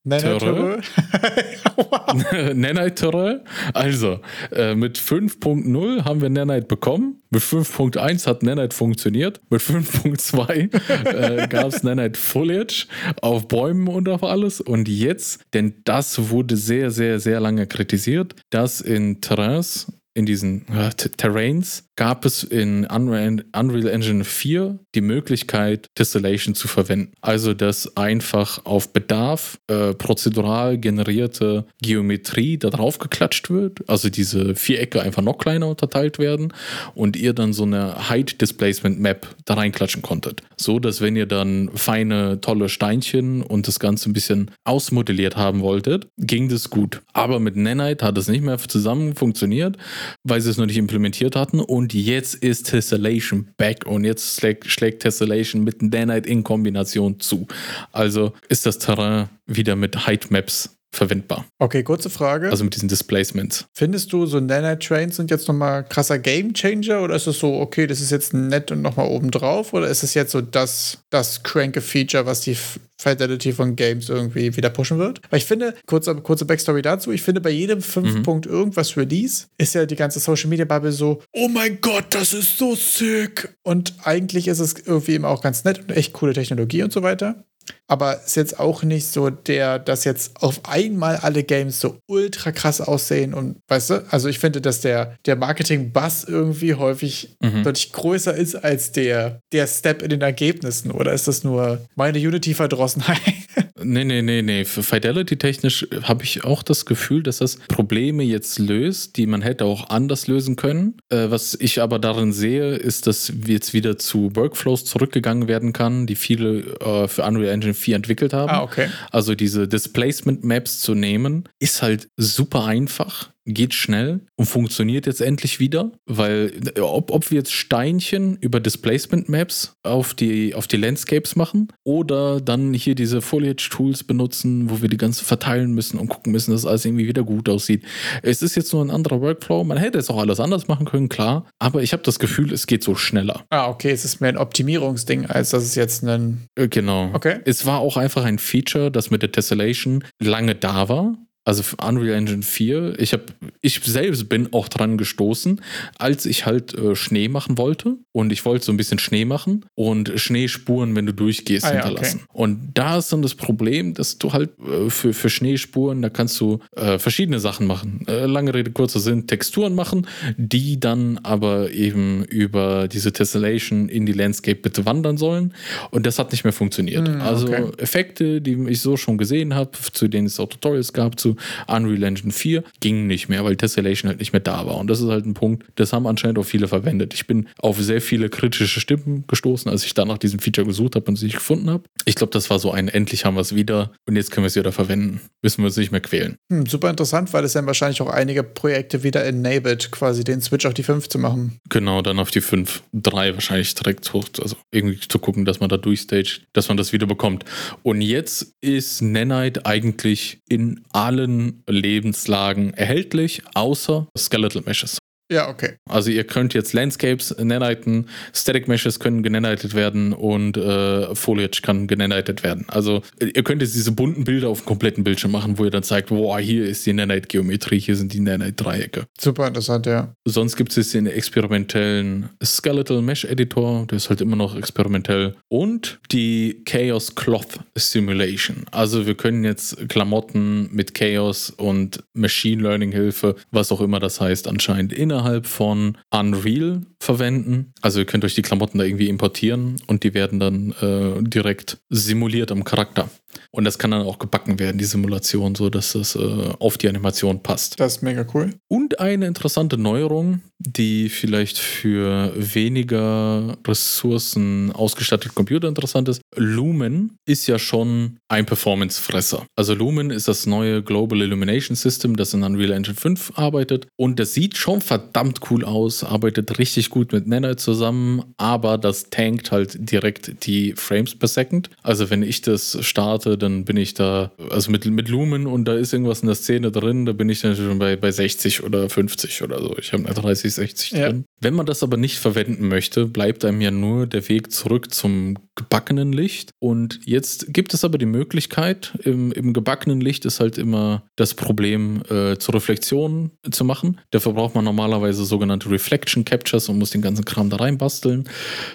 Nanite 2.54 2.94
Terrain. 2.94 3.40
Also, 3.74 4.20
äh, 4.50 4.74
mit 4.74 4.98
5.0 4.98 6.04
haben 6.04 6.20
wir 6.20 6.30
Nanite 6.30 6.66
bekommen. 6.66 7.22
Mit 7.30 7.42
5.1 7.42 8.26
hat 8.26 8.42
Nanite 8.42 8.74
funktioniert. 8.74 9.40
Mit 9.50 9.62
5.2 9.62 10.70
äh, 11.06 11.48
gab 11.48 11.66
es 11.66 11.82
Nanite 11.82 12.18
Foliage 12.18 12.86
auf 13.20 13.48
Bäumen 13.48 13.88
und 13.88 14.08
auf 14.08 14.22
alles. 14.22 14.60
Und 14.60 14.88
jetzt, 14.88 15.42
denn 15.54 15.74
das 15.84 16.30
wurde 16.30 16.56
sehr, 16.56 16.90
sehr, 16.90 17.20
sehr 17.20 17.40
lange 17.40 17.66
kritisiert, 17.66 18.34
dass 18.50 18.80
in 18.80 19.20
Terrains, 19.20 19.92
in 20.14 20.26
diesen 20.26 20.66
äh, 20.68 20.90
Terrains, 20.90 21.84
gab 21.96 22.24
es 22.24 22.42
in 22.42 22.86
Unreal, 22.86 23.44
Unreal 23.54 23.88
Engine 23.88 24.24
4 24.24 24.78
die 24.94 25.00
Möglichkeit, 25.00 25.88
Tessellation 25.94 26.54
zu 26.54 26.68
verwenden. 26.68 27.12
Also, 27.20 27.54
dass 27.54 27.96
einfach 27.96 28.64
auf 28.64 28.92
Bedarf 28.92 29.58
äh, 29.68 29.94
prozedural 29.94 30.78
generierte 30.78 31.66
Geometrie 31.80 32.58
da 32.58 32.70
drauf 32.70 32.98
geklatscht 32.98 33.50
wird. 33.50 33.88
Also 33.88 34.08
diese 34.08 34.54
Vierecke 34.54 35.02
einfach 35.02 35.22
noch 35.22 35.38
kleiner 35.38 35.68
unterteilt 35.68 36.18
werden 36.18 36.52
und 36.94 37.16
ihr 37.16 37.32
dann 37.32 37.52
so 37.52 37.64
eine 37.64 38.08
Height 38.08 38.40
Displacement 38.40 39.00
Map 39.00 39.26
da 39.44 39.54
reinklatschen 39.54 40.02
konntet. 40.02 40.42
So, 40.56 40.78
dass 40.78 41.00
wenn 41.00 41.16
ihr 41.16 41.26
dann 41.26 41.70
feine, 41.74 42.40
tolle 42.40 42.68
Steinchen 42.68 43.42
und 43.42 43.68
das 43.68 43.80
Ganze 43.80 44.10
ein 44.10 44.12
bisschen 44.12 44.50
ausmodelliert 44.64 45.36
haben 45.36 45.60
wolltet, 45.60 46.08
ging 46.18 46.48
das 46.48 46.70
gut. 46.70 47.02
Aber 47.12 47.40
mit 47.40 47.56
Nanite 47.56 48.04
hat 48.04 48.18
es 48.18 48.28
nicht 48.28 48.42
mehr 48.42 48.58
zusammen 48.58 49.14
funktioniert, 49.14 49.76
weil 50.24 50.40
sie 50.40 50.50
es 50.50 50.56
noch 50.56 50.66
nicht 50.66 50.78
implementiert 50.78 51.36
hatten. 51.36 51.60
Und 51.60 51.94
jetzt 51.94 52.34
ist 52.34 52.70
Tessellation 52.70 53.48
back 53.56 53.86
und 53.86 54.04
jetzt 54.04 54.40
schlägt, 54.40 55.02
Tessellation 55.02 55.64
mit 55.64 55.82
Nanite 55.82 56.28
in 56.28 56.44
Kombination 56.44 57.20
zu. 57.20 57.46
Also 57.92 58.32
ist 58.48 58.66
das 58.66 58.78
Terrain 58.78 59.28
wieder 59.46 59.76
mit 59.76 60.06
Height 60.06 60.30
Maps 60.30 60.81
verwendbar. 60.94 61.46
Okay, 61.58 61.82
kurze 61.82 62.10
Frage. 62.10 62.50
Also 62.50 62.64
mit 62.64 62.74
diesen 62.74 62.88
Displacements. 62.88 63.66
Findest 63.74 64.12
du, 64.12 64.26
so 64.26 64.40
Nanite-Trains 64.40 65.16
sind 65.16 65.30
jetzt 65.30 65.48
nochmal 65.48 65.84
krasser 65.84 66.18
Gamechanger 66.18 67.02
oder 67.02 67.16
ist 67.16 67.26
es 67.26 67.38
so, 67.38 67.54
okay, 67.54 67.86
das 67.86 68.00
ist 68.00 68.10
jetzt 68.10 68.34
nett 68.34 68.70
und 68.70 68.82
nochmal 68.82 69.08
oben 69.08 69.30
drauf 69.30 69.72
oder 69.72 69.88
ist 69.88 70.02
es 70.02 70.14
jetzt 70.14 70.32
so 70.32 70.40
das, 70.40 70.98
das 71.10 71.42
cranke 71.42 71.80
Feature, 71.80 72.26
was 72.26 72.42
die 72.42 72.56
Fidelity 73.00 73.52
von 73.52 73.74
Games 73.74 74.08
irgendwie 74.08 74.54
wieder 74.56 74.70
pushen 74.70 74.98
wird? 74.98 75.20
Weil 75.30 75.38
ich 75.38 75.46
finde, 75.46 75.74
kurze, 75.86 76.14
kurze 76.16 76.44
Backstory 76.44 76.82
dazu, 76.82 77.10
ich 77.10 77.22
finde, 77.22 77.40
bei 77.40 77.50
jedem 77.50 77.80
5 77.80 78.22
Punkt 78.22 78.46
irgendwas 78.46 78.96
Release 78.96 79.46
ist 79.58 79.74
ja 79.74 79.86
die 79.86 79.96
ganze 79.96 80.20
Social 80.20 80.48
Media 80.48 80.66
Bubble 80.66 80.92
so, 80.92 81.22
oh 81.32 81.48
mein 81.48 81.80
Gott, 81.80 82.06
das 82.10 82.34
ist 82.34 82.58
so 82.58 82.74
sick. 82.76 83.56
Und 83.62 83.94
eigentlich 84.04 84.46
ist 84.46 84.60
es 84.60 84.74
irgendwie 84.78 85.14
immer 85.14 85.28
auch 85.28 85.42
ganz 85.42 85.64
nett 85.64 85.80
und 85.80 85.92
echt 85.92 86.12
coole 86.12 86.34
Technologie 86.34 86.82
und 86.82 86.92
so 86.92 87.02
weiter. 87.02 87.44
Aber 87.86 88.22
ist 88.24 88.36
jetzt 88.36 88.58
auch 88.58 88.82
nicht 88.82 89.06
so 89.06 89.30
der, 89.30 89.78
dass 89.78 90.04
jetzt 90.04 90.42
auf 90.42 90.60
einmal 90.64 91.16
alle 91.16 91.42
Games 91.42 91.80
so 91.80 91.98
ultra 92.06 92.50
krass 92.50 92.80
aussehen 92.80 93.34
und 93.34 93.56
weißt 93.68 93.90
du, 93.90 94.04
also 94.10 94.28
ich 94.28 94.38
finde, 94.38 94.60
dass 94.60 94.80
der, 94.80 95.16
der 95.26 95.36
Marketing-Buzz 95.36 96.24
irgendwie 96.26 96.74
häufig 96.74 97.36
deutlich 97.64 97.92
größer 97.92 98.34
ist 98.34 98.54
als 98.56 98.92
der, 98.92 99.40
der 99.52 99.66
Step 99.66 100.02
in 100.02 100.10
den 100.10 100.22
Ergebnissen. 100.22 100.90
Oder 100.90 101.12
ist 101.12 101.28
das 101.28 101.44
nur 101.44 101.80
meine 101.94 102.18
Unity-Verdrossenheit? 102.18 103.20
Nee, 103.84 104.04
nee, 104.04 104.22
nee, 104.22 104.42
nee. 104.42 104.64
Fidelity-technisch 104.64 105.86
habe 106.02 106.24
ich 106.24 106.44
auch 106.44 106.62
das 106.62 106.86
Gefühl, 106.86 107.22
dass 107.22 107.38
das 107.38 107.56
Probleme 107.68 108.22
jetzt 108.22 108.58
löst, 108.58 109.16
die 109.16 109.26
man 109.26 109.42
hätte 109.42 109.64
auch 109.64 109.90
anders 109.90 110.26
lösen 110.26 110.56
können. 110.56 110.96
Äh, 111.08 111.30
was 111.30 111.54
ich 111.54 111.80
aber 111.80 111.98
darin 111.98 112.32
sehe, 112.32 112.74
ist, 112.74 113.06
dass 113.06 113.32
jetzt 113.46 113.74
wieder 113.74 113.98
zu 113.98 114.34
Workflows 114.36 114.84
zurückgegangen 114.84 115.48
werden 115.48 115.72
kann, 115.72 116.06
die 116.06 116.16
viele 116.16 116.60
äh, 116.80 117.08
für 117.08 117.24
Unreal 117.24 117.52
Engine 117.52 117.74
4 117.74 117.96
entwickelt 117.96 118.32
haben. 118.32 118.50
Ah, 118.50 118.62
okay. 118.62 118.88
Also 119.10 119.34
diese 119.34 119.68
Displacement 119.68 120.44
Maps 120.44 120.80
zu 120.80 120.94
nehmen, 120.94 121.48
ist 121.58 121.82
halt 121.82 122.08
super 122.16 122.64
einfach 122.64 123.31
geht 123.46 123.74
schnell 123.74 124.20
und 124.36 124.46
funktioniert 124.46 125.06
jetzt 125.06 125.20
endlich 125.20 125.60
wieder, 125.60 125.92
weil 126.06 126.52
ob, 126.80 127.10
ob 127.10 127.30
wir 127.30 127.38
jetzt 127.38 127.52
Steinchen 127.52 128.36
über 128.36 128.60
Displacement 128.60 129.28
Maps 129.28 129.74
auf 129.82 130.14
die, 130.14 130.54
auf 130.54 130.66
die 130.66 130.76
Landscapes 130.76 131.36
machen 131.36 131.68
oder 131.84 132.40
dann 132.40 132.74
hier 132.74 132.94
diese 132.94 133.20
Foliage 133.22 133.68
Tools 133.70 134.04
benutzen, 134.04 134.70
wo 134.70 134.82
wir 134.82 134.88
die 134.88 134.96
ganze 134.96 135.24
verteilen 135.24 135.72
müssen 135.72 135.98
und 135.98 136.08
gucken 136.08 136.32
müssen, 136.32 136.52
dass 136.52 136.66
alles 136.66 136.84
irgendwie 136.84 137.06
wieder 137.06 137.24
gut 137.24 137.48
aussieht. 137.48 137.84
Es 138.22 138.42
ist 138.42 138.54
jetzt 138.54 138.72
nur 138.72 138.84
ein 138.84 138.90
anderer 138.90 139.20
Workflow. 139.20 139.64
Man 139.64 139.78
hätte 139.78 139.98
es 139.98 140.10
auch 140.10 140.18
alles 140.18 140.40
anders 140.40 140.68
machen 140.68 140.86
können, 140.86 141.08
klar, 141.08 141.46
aber 141.58 141.82
ich 141.82 141.92
habe 141.92 142.02
das 142.02 142.18
Gefühl, 142.18 142.52
es 142.52 142.66
geht 142.66 142.84
so 142.84 142.94
schneller. 142.94 143.44
Ah, 143.50 143.68
okay, 143.68 143.90
es 143.90 144.04
ist 144.04 144.20
mehr 144.20 144.30
ein 144.30 144.38
Optimierungsding, 144.38 145.26
als 145.26 145.50
dass 145.50 145.62
es 145.64 145.74
jetzt 145.74 146.02
ein. 146.04 146.46
Äh, 146.56 146.68
Genau. 146.72 147.10
Okay. 147.12 147.40
Es 147.44 147.66
war 147.66 147.80
auch 147.80 147.96
einfach 147.96 148.24
ein 148.24 148.38
Feature, 148.38 148.90
das 148.90 149.10
mit 149.10 149.22
der 149.22 149.30
Tessellation 149.30 150.04
lange 150.20 150.54
da 150.54 150.88
war. 150.88 151.14
Also 151.44 151.64
für 151.64 151.76
Unreal 151.76 152.16
Engine 152.16 152.42
4, 152.42 153.00
ich 153.00 153.12
habe, 153.12 153.24
ich 153.62 153.80
selbst 153.84 154.28
bin 154.28 154.52
auch 154.52 154.68
dran 154.68 154.96
gestoßen, 154.96 155.60
als 155.98 156.24
ich 156.24 156.46
halt 156.46 156.72
äh, 156.74 156.94
Schnee 156.94 157.28
machen 157.28 157.58
wollte 157.58 157.96
und 158.12 158.32
ich 158.32 158.44
wollte 158.44 158.64
so 158.64 158.72
ein 158.72 158.76
bisschen 158.76 159.00
Schnee 159.00 159.24
machen 159.24 159.64
und 159.74 160.12
Schneespuren, 160.14 160.94
wenn 160.94 161.06
du 161.06 161.12
durchgehst, 161.12 161.64
Ah 161.64 161.74
ja, 161.74 161.84
hinterlassen. 161.84 162.22
Und 162.32 162.70
da 162.74 162.98
ist 162.98 163.12
dann 163.12 163.22
das 163.22 163.34
Problem, 163.34 163.94
dass 163.94 164.18
du 164.18 164.32
halt 164.32 164.50
äh, 164.60 164.88
für, 164.88 165.12
für 165.12 165.30
Schneespuren, 165.30 166.00
da 166.00 166.10
kannst 166.10 166.40
du 166.40 166.60
äh, 166.76 167.00
verschiedene 167.00 167.40
Sachen 167.40 167.66
machen. 167.66 168.04
Äh, 168.06 168.26
lange 168.26 168.54
Rede, 168.54 168.70
kurzer 168.70 169.00
Sinn, 169.00 169.26
Texturen 169.26 169.74
machen, 169.74 170.06
die 170.36 170.78
dann 170.78 171.18
aber 171.24 171.72
eben 171.72 172.24
über 172.24 172.86
diese 172.86 173.12
Tessellation 173.12 173.88
in 173.88 174.06
die 174.06 174.12
Landscape 174.12 174.60
bitte 174.60 174.86
wandern 174.86 175.16
sollen. 175.16 175.54
Und 175.90 176.06
das 176.06 176.20
hat 176.20 176.30
nicht 176.30 176.44
mehr 176.44 176.52
funktioniert. 176.52 177.08
Also 177.08 177.48
okay. 177.48 177.64
Effekte, 177.78 178.40
die 178.40 178.56
ich 178.68 178.80
so 178.80 178.96
schon 178.96 179.18
gesehen 179.18 179.54
habe, 179.54 179.72
zu 179.92 180.06
denen 180.06 180.26
es 180.26 180.38
auch 180.38 180.48
Tutorials 180.48 180.92
gab, 180.92 181.18
zu 181.18 181.31
Unreal 181.66 182.02
Engine 182.02 182.32
4, 182.32 182.62
gingen 182.80 183.06
nicht 183.06 183.28
mehr, 183.28 183.44
weil 183.44 183.56
Tessellation 183.56 184.08
halt 184.08 184.20
nicht 184.20 184.32
mehr 184.32 184.40
da 184.40 184.66
war. 184.66 184.76
Und 184.76 184.88
das 184.88 185.00
ist 185.00 185.08
halt 185.08 185.26
ein 185.26 185.34
Punkt, 185.34 185.66
das 185.76 185.92
haben 185.92 186.06
anscheinend 186.06 186.38
auch 186.38 186.44
viele 186.44 186.68
verwendet. 186.68 187.14
Ich 187.14 187.26
bin 187.26 187.48
auf 187.58 187.80
sehr 187.80 188.00
viele 188.00 188.28
kritische 188.28 188.80
Stimmen 188.80 189.24
gestoßen, 189.26 189.70
als 189.70 189.84
ich 189.84 189.94
da 189.94 190.04
nach 190.04 190.18
diesem 190.18 190.38
Feature 190.38 190.66
gesucht 190.66 190.96
habe 190.96 191.06
und 191.06 191.14
es 191.14 191.22
nicht 191.22 191.36
gefunden 191.36 191.70
habe. 191.70 191.84
Ich 192.04 192.14
glaube, 192.14 192.32
das 192.32 192.50
war 192.50 192.58
so 192.58 192.70
ein, 192.70 192.88
endlich 192.88 193.24
haben 193.24 193.34
wir 193.34 193.40
es 193.40 193.54
wieder 193.54 193.92
und 194.06 194.16
jetzt 194.16 194.30
können 194.30 194.44
wir 194.44 194.48
es 194.48 194.56
wieder 194.56 194.72
verwenden. 194.72 195.20
Müssen 195.42 195.58
wir 195.58 195.66
uns 195.66 195.76
nicht 195.76 195.92
mehr 195.92 196.00
quälen. 196.00 196.36
Hm, 196.50 196.66
super 196.66 196.90
interessant, 196.90 197.32
weil 197.32 197.44
es 197.44 197.52
dann 197.52 197.66
wahrscheinlich 197.66 198.00
auch 198.00 198.08
einige 198.08 198.42
Projekte 198.42 199.02
wieder 199.02 199.24
enabled, 199.24 199.90
quasi 199.90 200.24
den 200.24 200.40
Switch 200.40 200.66
auf 200.66 200.74
die 200.74 200.82
5 200.82 201.08
zu 201.08 201.18
machen. 201.18 201.58
Genau, 201.68 202.02
dann 202.02 202.18
auf 202.18 202.30
die 202.30 202.40
5, 202.40 202.82
3 202.92 203.34
wahrscheinlich 203.34 203.74
direkt 203.74 204.12
hoch, 204.12 204.26
also 204.40 204.56
irgendwie 204.70 205.00
zu 205.00 205.18
gucken, 205.18 205.44
dass 205.44 205.60
man 205.60 205.68
da 205.68 205.76
durchstaged, 205.76 206.42
dass 206.52 206.68
man 206.68 206.76
das 206.76 206.92
wieder 206.92 207.06
bekommt. 207.06 207.44
Und 207.82 208.00
jetzt 208.00 208.54
ist 208.60 209.02
Nanite 209.02 209.66
eigentlich 209.66 210.40
in 210.48 210.80
allen 211.22 211.62
Lebenslagen 211.68 212.74
erhältlich, 212.74 213.42
außer 213.54 214.06
Skeletal 214.16 214.62
Meshes. 214.66 214.98
Ja, 215.32 215.48
okay. 215.48 215.76
Also 215.88 216.10
ihr 216.10 216.24
könnt 216.24 216.52
jetzt 216.52 216.74
Landscapes 216.74 217.34
naniten, 217.38 218.06
Static 218.34 218.68
Meshes 218.68 219.00
können 219.00 219.22
genanitet 219.22 219.74
werden 219.74 220.12
und 220.12 220.58
äh, 220.58 221.14
Foliage 221.14 221.62
kann 221.62 221.86
genanitet 221.86 222.42
werden. 222.42 222.66
Also 222.68 223.00
ihr 223.20 223.42
könnt 223.42 223.62
jetzt 223.62 223.74
diese 223.74 223.92
bunten 223.92 224.24
Bilder 224.24 224.50
auf 224.50 224.60
dem 224.60 224.66
kompletten 224.66 225.04
Bildschirm 225.04 225.32
machen, 225.32 225.58
wo 225.58 225.64
ihr 225.64 225.70
dann 225.70 225.82
zeigt, 225.82 226.10
wow, 226.10 226.38
hier 226.38 226.66
ist 226.66 226.84
die 226.84 226.92
Nanite-Geometrie, 226.92 227.78
hier 227.78 227.96
sind 227.96 228.12
die 228.12 228.20
Nanite-Dreiecke. 228.20 229.06
Super 229.18 229.48
interessant, 229.48 229.86
ja. 229.86 230.14
Sonst 230.26 230.56
gibt 230.56 230.70
es 230.72 230.76
jetzt 230.76 230.94
den 230.94 231.06
experimentellen 231.06 232.28
Skeletal 232.44 233.00
Mesh 233.00 233.24
Editor, 233.24 233.86
der 233.86 233.96
ist 233.96 234.10
halt 234.10 234.20
immer 234.20 234.36
noch 234.36 234.54
experimentell. 234.54 235.34
Und 235.48 235.98
die 236.10 236.62
Chaos 236.66 237.14
Cloth 237.14 237.60
Simulation. 237.74 238.64
Also 238.70 239.06
wir 239.06 239.14
können 239.14 239.44
jetzt 239.44 239.88
Klamotten 239.88 240.68
mit 240.72 240.92
Chaos 240.92 241.48
und 241.48 242.02
Machine 242.12 242.62
Learning 242.62 242.92
Hilfe, 242.92 243.36
was 243.50 243.72
auch 243.72 243.80
immer 243.80 243.98
das 243.98 244.20
heißt, 244.20 244.46
anscheinend 244.46 244.92
innerhalb 244.92 245.21
von 245.46 245.98
Unreal 246.10 246.82
verwenden. 247.02 247.72
Also 247.80 247.98
ihr 247.98 248.06
könnt 248.06 248.24
euch 248.24 248.34
die 248.34 248.42
Klamotten 248.42 248.78
da 248.78 248.84
irgendwie 248.84 249.08
importieren 249.08 249.76
und 249.86 250.04
die 250.04 250.14
werden 250.14 250.38
dann 250.38 250.72
äh, 250.80 251.22
direkt 251.22 251.78
simuliert 251.90 252.52
am 252.52 252.64
Charakter. 252.64 253.08
Und 253.50 253.64
das 253.64 253.78
kann 253.78 253.90
dann 253.90 254.02
auch 254.02 254.18
gebacken 254.18 254.58
werden, 254.58 254.78
die 254.78 254.84
Simulation, 254.84 255.54
so 255.54 255.68
dass 255.68 255.92
das 255.92 256.16
äh, 256.16 256.18
auf 256.58 256.78
die 256.78 256.88
Animation 256.88 257.42
passt. 257.42 257.78
Das 257.80 257.96
ist 257.96 258.02
mega 258.02 258.24
cool. 258.34 258.54
Und 258.68 259.00
eine 259.00 259.26
interessante 259.26 259.76
Neuerung, 259.78 260.40
die 260.58 261.08
vielleicht 261.08 261.58
für 261.58 262.32
weniger 262.36 263.58
Ressourcen 263.66 264.70
ausgestattete 264.72 265.34
Computer 265.34 265.68
interessant 265.68 266.08
ist. 266.08 266.22
Lumen 266.36 267.16
ist 267.26 267.46
ja 267.46 267.58
schon 267.58 268.18
ein 268.28 268.46
Performance-Fresser. 268.46 269.46
Also 269.56 269.74
Lumen 269.74 270.10
ist 270.10 270.28
das 270.28 270.46
neue 270.46 270.82
Global 270.82 271.20
Illumination 271.20 271.76
System, 271.76 272.16
das 272.16 272.34
in 272.34 272.42
Unreal 272.42 272.72
Engine 272.72 272.96
5 272.96 273.32
arbeitet. 273.34 273.86
Und 273.96 274.18
das 274.18 274.34
sieht 274.34 274.56
schon 274.56 274.80
verdammt 274.80 275.40
cool 275.50 275.64
aus, 275.64 276.04
arbeitet 276.04 276.58
richtig 276.58 276.90
gut 276.92 277.12
mit 277.12 277.26
Nanite 277.26 277.56
zusammen, 277.56 278.22
aber 278.36 278.78
das 278.78 279.10
tankt 279.10 279.50
halt 279.50 279.90
direkt 279.90 280.46
die 280.46 280.74
Frames 280.76 281.16
per 281.16 281.26
Second. 281.26 281.70
Also 281.82 282.08
wenn 282.10 282.22
ich 282.22 282.42
das 282.42 282.78
starte, 282.82 283.36
dann 283.36 283.64
bin 283.64 283.76
ich 283.76 283.94
da, 283.94 284.30
also 284.50 284.70
mit, 284.70 284.86
mit 284.86 285.08
Lumen 285.08 285.48
und 285.48 285.64
da 285.64 285.74
ist 285.74 285.92
irgendwas 285.92 286.20
in 286.20 286.26
der 286.26 286.36
Szene 286.36 286.70
drin, 286.70 287.04
da 287.06 287.12
bin 287.12 287.28
ich 287.28 287.40
dann 287.40 287.56
schon 287.56 287.78
bei, 287.80 287.96
bei 287.96 288.12
60 288.12 288.62
oder 288.62 288.88
50 288.88 289.42
oder 289.42 289.60
so. 289.60 289.76
Ich 289.78 289.92
habe 289.92 290.04
eine 290.04 290.14
30, 290.14 290.54
60 290.54 290.90
Ja. 290.92 291.08
drin. 291.08 291.24
Wenn 291.40 291.54
man 291.54 291.66
das 291.66 291.82
aber 291.82 291.96
nicht 291.96 292.18
verwenden 292.18 292.68
möchte, 292.68 293.06
bleibt 293.06 293.44
einem 293.44 293.60
ja 293.60 293.72
nur 293.72 294.06
der 294.06 294.28
Weg 294.28 294.52
zurück 294.52 294.94
zum 294.94 295.36
gebackenen 295.54 296.12
Licht. 296.12 296.50
Und 296.58 297.00
jetzt 297.04 297.52
gibt 297.52 297.74
es 297.74 297.84
aber 297.84 297.98
die 297.98 298.06
Möglichkeit, 298.06 298.92
im, 299.04 299.32
im 299.32 299.52
gebackenen 299.52 300.00
Licht 300.00 300.24
ist 300.24 300.40
halt 300.40 300.58
immer 300.58 301.04
das 301.16 301.34
Problem, 301.34 302.02
äh, 302.08 302.38
zur 302.38 302.54
Reflexion 302.54 303.32
zu 303.50 303.64
machen. 303.64 304.00
Dafür 304.10 304.32
braucht 304.32 304.54
man 304.54 304.64
normalerweise 304.64 305.24
sogenannte 305.24 305.70
Reflection 305.70 306.24
Captures 306.24 306.68
und 306.68 306.78
muss 306.78 306.90
den 306.90 307.02
ganzen 307.02 307.24
Kram 307.24 307.50
da 307.50 307.56
reinbasteln. 307.56 308.28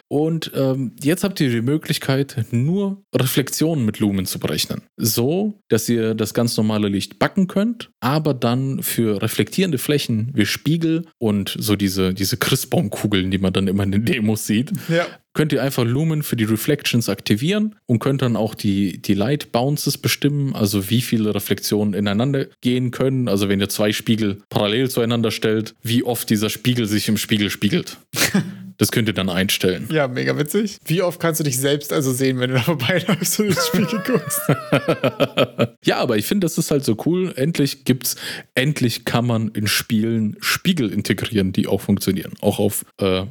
Und 0.07 0.51
ähm, 0.55 0.95
jetzt 1.01 1.23
habt 1.23 1.39
ihr 1.39 1.49
die 1.49 1.61
Möglichkeit, 1.61 2.45
nur 2.51 3.03
Reflexionen 3.13 3.85
mit 3.85 3.99
Lumen 3.99 4.25
zu 4.25 4.39
berechnen. 4.39 4.81
So, 4.97 5.61
dass 5.69 5.89
ihr 5.89 6.13
das 6.13 6.33
ganz 6.33 6.55
normale 6.57 6.89
Licht 6.89 7.19
backen 7.19 7.47
könnt, 7.47 7.89
aber 7.99 8.33
dann 8.33 8.83
für 8.83 9.21
reflektierende 9.21 9.77
Flächen 9.77 10.31
wie 10.33 10.45
Spiegel 10.45 11.05
und 11.17 11.55
so 11.59 11.75
diese, 11.75 12.13
diese 12.13 12.37
Christbaumkugeln, 12.37 13.31
die 13.31 13.37
man 13.39 13.53
dann 13.53 13.67
immer 13.67 13.83
in 13.83 13.91
den 13.91 14.05
Demos 14.05 14.45
sieht, 14.45 14.71
Ja. 14.89 15.05
Könnt 15.37 15.53
ihr 15.53 15.61
einfach 15.61 15.85
Lumen 15.85 16.23
für 16.23 16.35
die 16.35 16.45
Reflections 16.45 17.09
aktivieren 17.09 17.75
und 17.85 17.99
könnt 17.99 18.23
dann 18.23 18.35
auch 18.35 18.55
die, 18.55 18.99
die 18.99 19.13
Light 19.13 19.51
Bounces 19.51 19.99
bestimmen, 19.99 20.55
also 20.55 20.89
wie 20.89 20.99
viele 20.99 21.35
Reflexionen 21.35 21.93
ineinander 21.93 22.47
gehen 22.61 22.89
können. 22.89 23.27
Also 23.27 23.47
wenn 23.47 23.59
ihr 23.59 23.69
zwei 23.69 23.91
Spiegel 23.91 24.39
parallel 24.49 24.89
zueinander 24.89 25.29
stellt, 25.29 25.75
wie 25.83 26.01
oft 26.01 26.31
dieser 26.31 26.49
Spiegel 26.49 26.87
sich 26.87 27.07
im 27.07 27.17
Spiegel 27.17 27.51
spiegelt. 27.51 27.97
Das 28.77 28.91
könnt 28.91 29.07
ihr 29.07 29.13
dann 29.13 29.29
einstellen. 29.29 29.87
Ja, 29.91 30.07
mega 30.07 30.37
witzig. 30.37 30.77
Wie 30.85 31.01
oft 31.01 31.19
kannst 31.19 31.39
du 31.39 31.43
dich 31.43 31.57
selbst 31.57 31.91
also 31.91 32.11
sehen, 32.13 32.39
wenn 32.39 32.49
du 32.51 32.55
da 32.57 32.61
vorbeiläufst 32.63 33.39
und 33.39 33.47
ins 33.47 33.67
Spiegel 33.67 34.01
guckst? 34.05 34.41
Ja, 35.85 35.97
aber 35.99 36.17
ich 36.17 36.25
finde, 36.25 36.45
das 36.45 36.57
ist 36.57 36.69
halt 36.69 36.83
so 36.83 36.97
cool. 37.05 37.31
Endlich 37.37 37.85
gibt's, 37.85 38.17
endlich 38.55 39.05
kann 39.05 39.25
man 39.25 39.47
in 39.49 39.67
Spielen 39.67 40.35
Spiegel 40.41 40.91
integrieren, 40.91 41.53
die 41.53 41.65
auch 41.67 41.79
funktionieren. 41.81 42.33
Auch 42.41 42.59
auf 42.59 42.83
äh, 42.99 43.23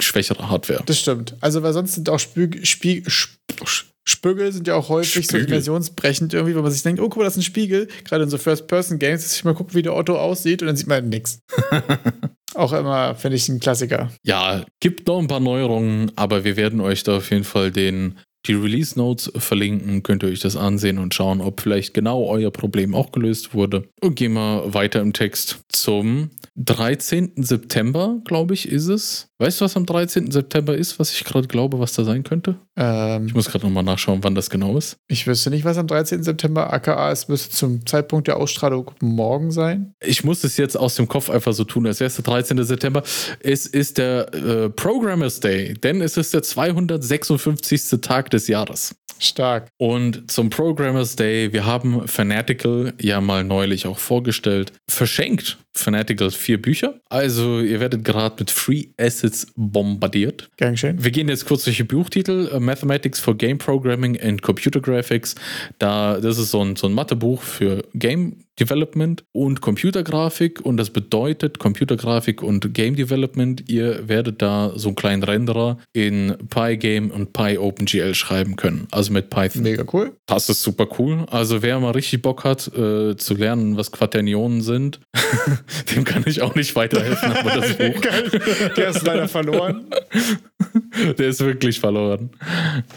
schwächere 0.00 0.50
Hardware. 0.50 0.82
Das 0.84 0.98
stimmt. 0.98 1.36
Also, 1.40 1.62
weil 1.62 1.72
sonst 1.72 1.94
sind 1.94 2.08
auch 2.10 2.18
Spüg 2.18 2.66
Spie 2.66 3.04
Sp 3.06 3.38
Sp- 3.62 3.86
Spügel 4.04 4.50
sind 4.50 4.66
ja 4.66 4.74
auch 4.74 4.88
häufig 4.88 5.26
so 5.28 5.36
Spügel. 5.36 5.46
immersionsbrechend 5.46 6.34
irgendwie, 6.34 6.56
wo 6.56 6.62
man 6.62 6.72
sich 6.72 6.82
denkt, 6.82 7.00
oh, 7.00 7.08
guck 7.08 7.18
mal, 7.18 7.24
das 7.24 7.34
ist 7.34 7.38
ein 7.40 7.42
Spiegel. 7.44 7.86
Gerade 8.04 8.24
in 8.24 8.30
so 8.30 8.36
First-Person-Games, 8.36 9.22
dass 9.22 9.36
ich 9.36 9.44
mal 9.44 9.54
gucke, 9.54 9.74
wie 9.74 9.82
der 9.82 9.94
Otto 9.94 10.18
aussieht 10.18 10.60
und 10.60 10.66
dann 10.66 10.76
sieht 10.76 10.88
man 10.88 11.08
nix. 11.08 11.38
auch 12.54 12.72
immer, 12.72 13.14
finde 13.14 13.36
ich, 13.36 13.48
ein 13.48 13.60
Klassiker. 13.60 14.10
Ja, 14.22 14.64
gibt 14.80 15.06
noch 15.06 15.18
ein 15.18 15.28
paar 15.28 15.40
Neuerungen, 15.40 16.12
aber 16.16 16.44
wir 16.44 16.56
werden 16.56 16.80
euch 16.80 17.02
da 17.02 17.18
auf 17.18 17.30
jeden 17.30 17.44
Fall 17.44 17.70
den, 17.70 18.18
die 18.46 18.54
Release 18.54 18.98
Notes 18.98 19.32
verlinken. 19.36 20.02
Könnt 20.02 20.22
ihr 20.22 20.28
euch 20.28 20.40
das 20.40 20.56
ansehen 20.56 20.98
und 20.98 21.14
schauen, 21.14 21.40
ob 21.40 21.60
vielleicht 21.60 21.94
genau 21.94 22.26
euer 22.26 22.50
Problem 22.50 22.94
auch 22.94 23.12
gelöst 23.12 23.54
wurde. 23.54 23.88
Und 24.00 24.16
gehen 24.16 24.32
wir 24.32 24.74
weiter 24.74 25.00
im 25.00 25.12
Text 25.12 25.60
zum 25.68 26.30
13. 26.56 27.32
September, 27.36 28.20
glaube 28.24 28.52
ich, 28.54 28.68
ist 28.68 28.88
es. 28.88 29.28
Weißt 29.38 29.60
du, 29.60 29.64
was 29.64 29.76
am 29.76 29.86
13. 29.86 30.30
September 30.30 30.74
ist, 30.76 30.98
was 30.98 31.12
ich 31.12 31.24
gerade 31.24 31.48
glaube, 31.48 31.78
was 31.80 31.94
da 31.94 32.04
sein 32.04 32.22
könnte? 32.24 32.56
Ähm, 32.76 33.26
Ich 33.26 33.34
muss 33.34 33.50
gerade 33.50 33.64
nochmal 33.64 33.82
nachschauen, 33.82 34.22
wann 34.22 34.34
das 34.34 34.50
genau 34.50 34.76
ist. 34.76 34.96
ich 35.08 35.26
wüsste 35.26 35.50
nicht, 35.50 35.64
was 35.64 35.78
am 35.78 35.86
13. 35.86 36.22
September 36.22 36.72
aka 36.72 37.10
ist. 37.10 37.28
Müsste 37.28 37.50
zum 37.54 37.86
Zeitpunkt 37.86 38.28
der 38.28 38.36
Ausstrahlung 38.36 38.90
morgen 39.00 39.50
sein. 39.50 39.94
Ich 40.04 40.24
muss 40.24 40.44
es 40.44 40.56
jetzt 40.58 40.76
aus 40.76 40.94
dem 40.94 41.08
Kopf 41.08 41.30
einfach 41.30 41.54
so 41.54 41.64
tun, 41.64 41.86
als 41.86 42.00
wäre 42.00 42.08
es 42.08 42.16
der 42.16 42.24
13. 42.24 42.62
September. 42.62 43.02
Es 43.40 43.66
ist 43.66 43.98
der 43.98 44.32
äh, 44.34 44.68
Programmers 44.68 45.40
Day, 45.40 45.74
denn 45.74 46.02
es 46.02 46.16
ist 46.16 46.34
der 46.34 46.42
256. 46.42 48.00
Tag 48.02 48.30
des 48.30 48.46
Jahres. 48.48 48.94
Stark. 49.18 49.68
Und 49.78 50.30
zum 50.30 50.50
Programmers 50.50 51.14
Day, 51.16 51.52
wir 51.52 51.64
haben 51.64 52.08
Fanatical 52.08 52.92
ja 53.00 53.20
mal 53.20 53.44
neulich 53.44 53.86
auch 53.86 53.98
vorgestellt, 53.98 54.72
verschenkt. 54.88 55.58
Fanatical 55.74 56.30
vier 56.30 56.60
Bücher. 56.60 57.00
Also 57.08 57.60
ihr 57.60 57.80
werdet 57.80 58.04
gerade 58.04 58.36
mit 58.38 58.50
Free 58.50 58.88
Assets 58.98 59.46
bombardiert. 59.56 60.50
Gern 60.56 60.72
geschehen. 60.72 61.02
Wir 61.02 61.10
gehen 61.10 61.28
jetzt 61.28 61.46
kurz 61.46 61.64
durch 61.64 61.78
die 61.78 61.84
Buchtitel. 61.84 62.50
Äh, 62.52 62.60
Mathematics 62.60 63.20
for 63.20 63.36
Game 63.36 63.58
Programming 63.58 64.20
and 64.20 64.42
Computer 64.42 64.80
Graphics. 64.80 65.34
Da, 65.78 66.20
das 66.20 66.38
ist 66.38 66.50
so 66.50 66.62
ein, 66.62 66.76
so 66.76 66.86
ein 66.86 66.92
Mathebuch 66.92 67.42
für 67.42 67.84
Game 67.94 68.44
Development 68.58 69.24
und 69.32 69.60
Computergrafik. 69.60 70.60
Und 70.60 70.76
das 70.76 70.90
bedeutet 70.90 71.58
Computergrafik 71.58 72.42
und 72.42 72.74
Game 72.74 72.96
Development. 72.96 73.68
Ihr 73.68 74.08
werdet 74.08 74.42
da 74.42 74.72
so 74.76 74.88
einen 74.88 74.96
kleinen 74.96 75.22
Renderer 75.22 75.78
in 75.92 76.36
Pygame 76.48 77.12
und 77.12 77.32
PyOpenGL 77.32 78.14
schreiben 78.14 78.56
können. 78.56 78.86
Also 78.90 79.12
mit 79.12 79.30
Python. 79.30 79.62
Mega 79.62 79.84
cool. 79.92 80.12
Das 80.26 80.48
ist 80.48 80.62
super 80.62 80.86
cool. 80.98 81.26
Also 81.30 81.62
wer 81.62 81.80
mal 81.80 81.92
richtig 81.92 82.22
Bock 82.22 82.44
hat 82.44 82.68
äh, 82.76 83.16
zu 83.16 83.34
lernen, 83.34 83.76
was 83.76 83.92
Quaternionen 83.92 84.60
sind, 84.60 85.00
dem 85.94 86.04
kann 86.04 86.24
ich 86.26 86.42
auch 86.42 86.54
nicht 86.54 86.74
weiterhelfen. 86.76 87.32
Aber 87.32 87.60
das 87.60 87.72
Buch. 87.76 88.00
Der 88.76 88.88
ist 88.88 89.02
leider 89.02 89.28
verloren. 89.28 89.86
der 91.18 91.28
ist 91.28 91.40
wirklich 91.40 91.80
verloren. 91.80 92.30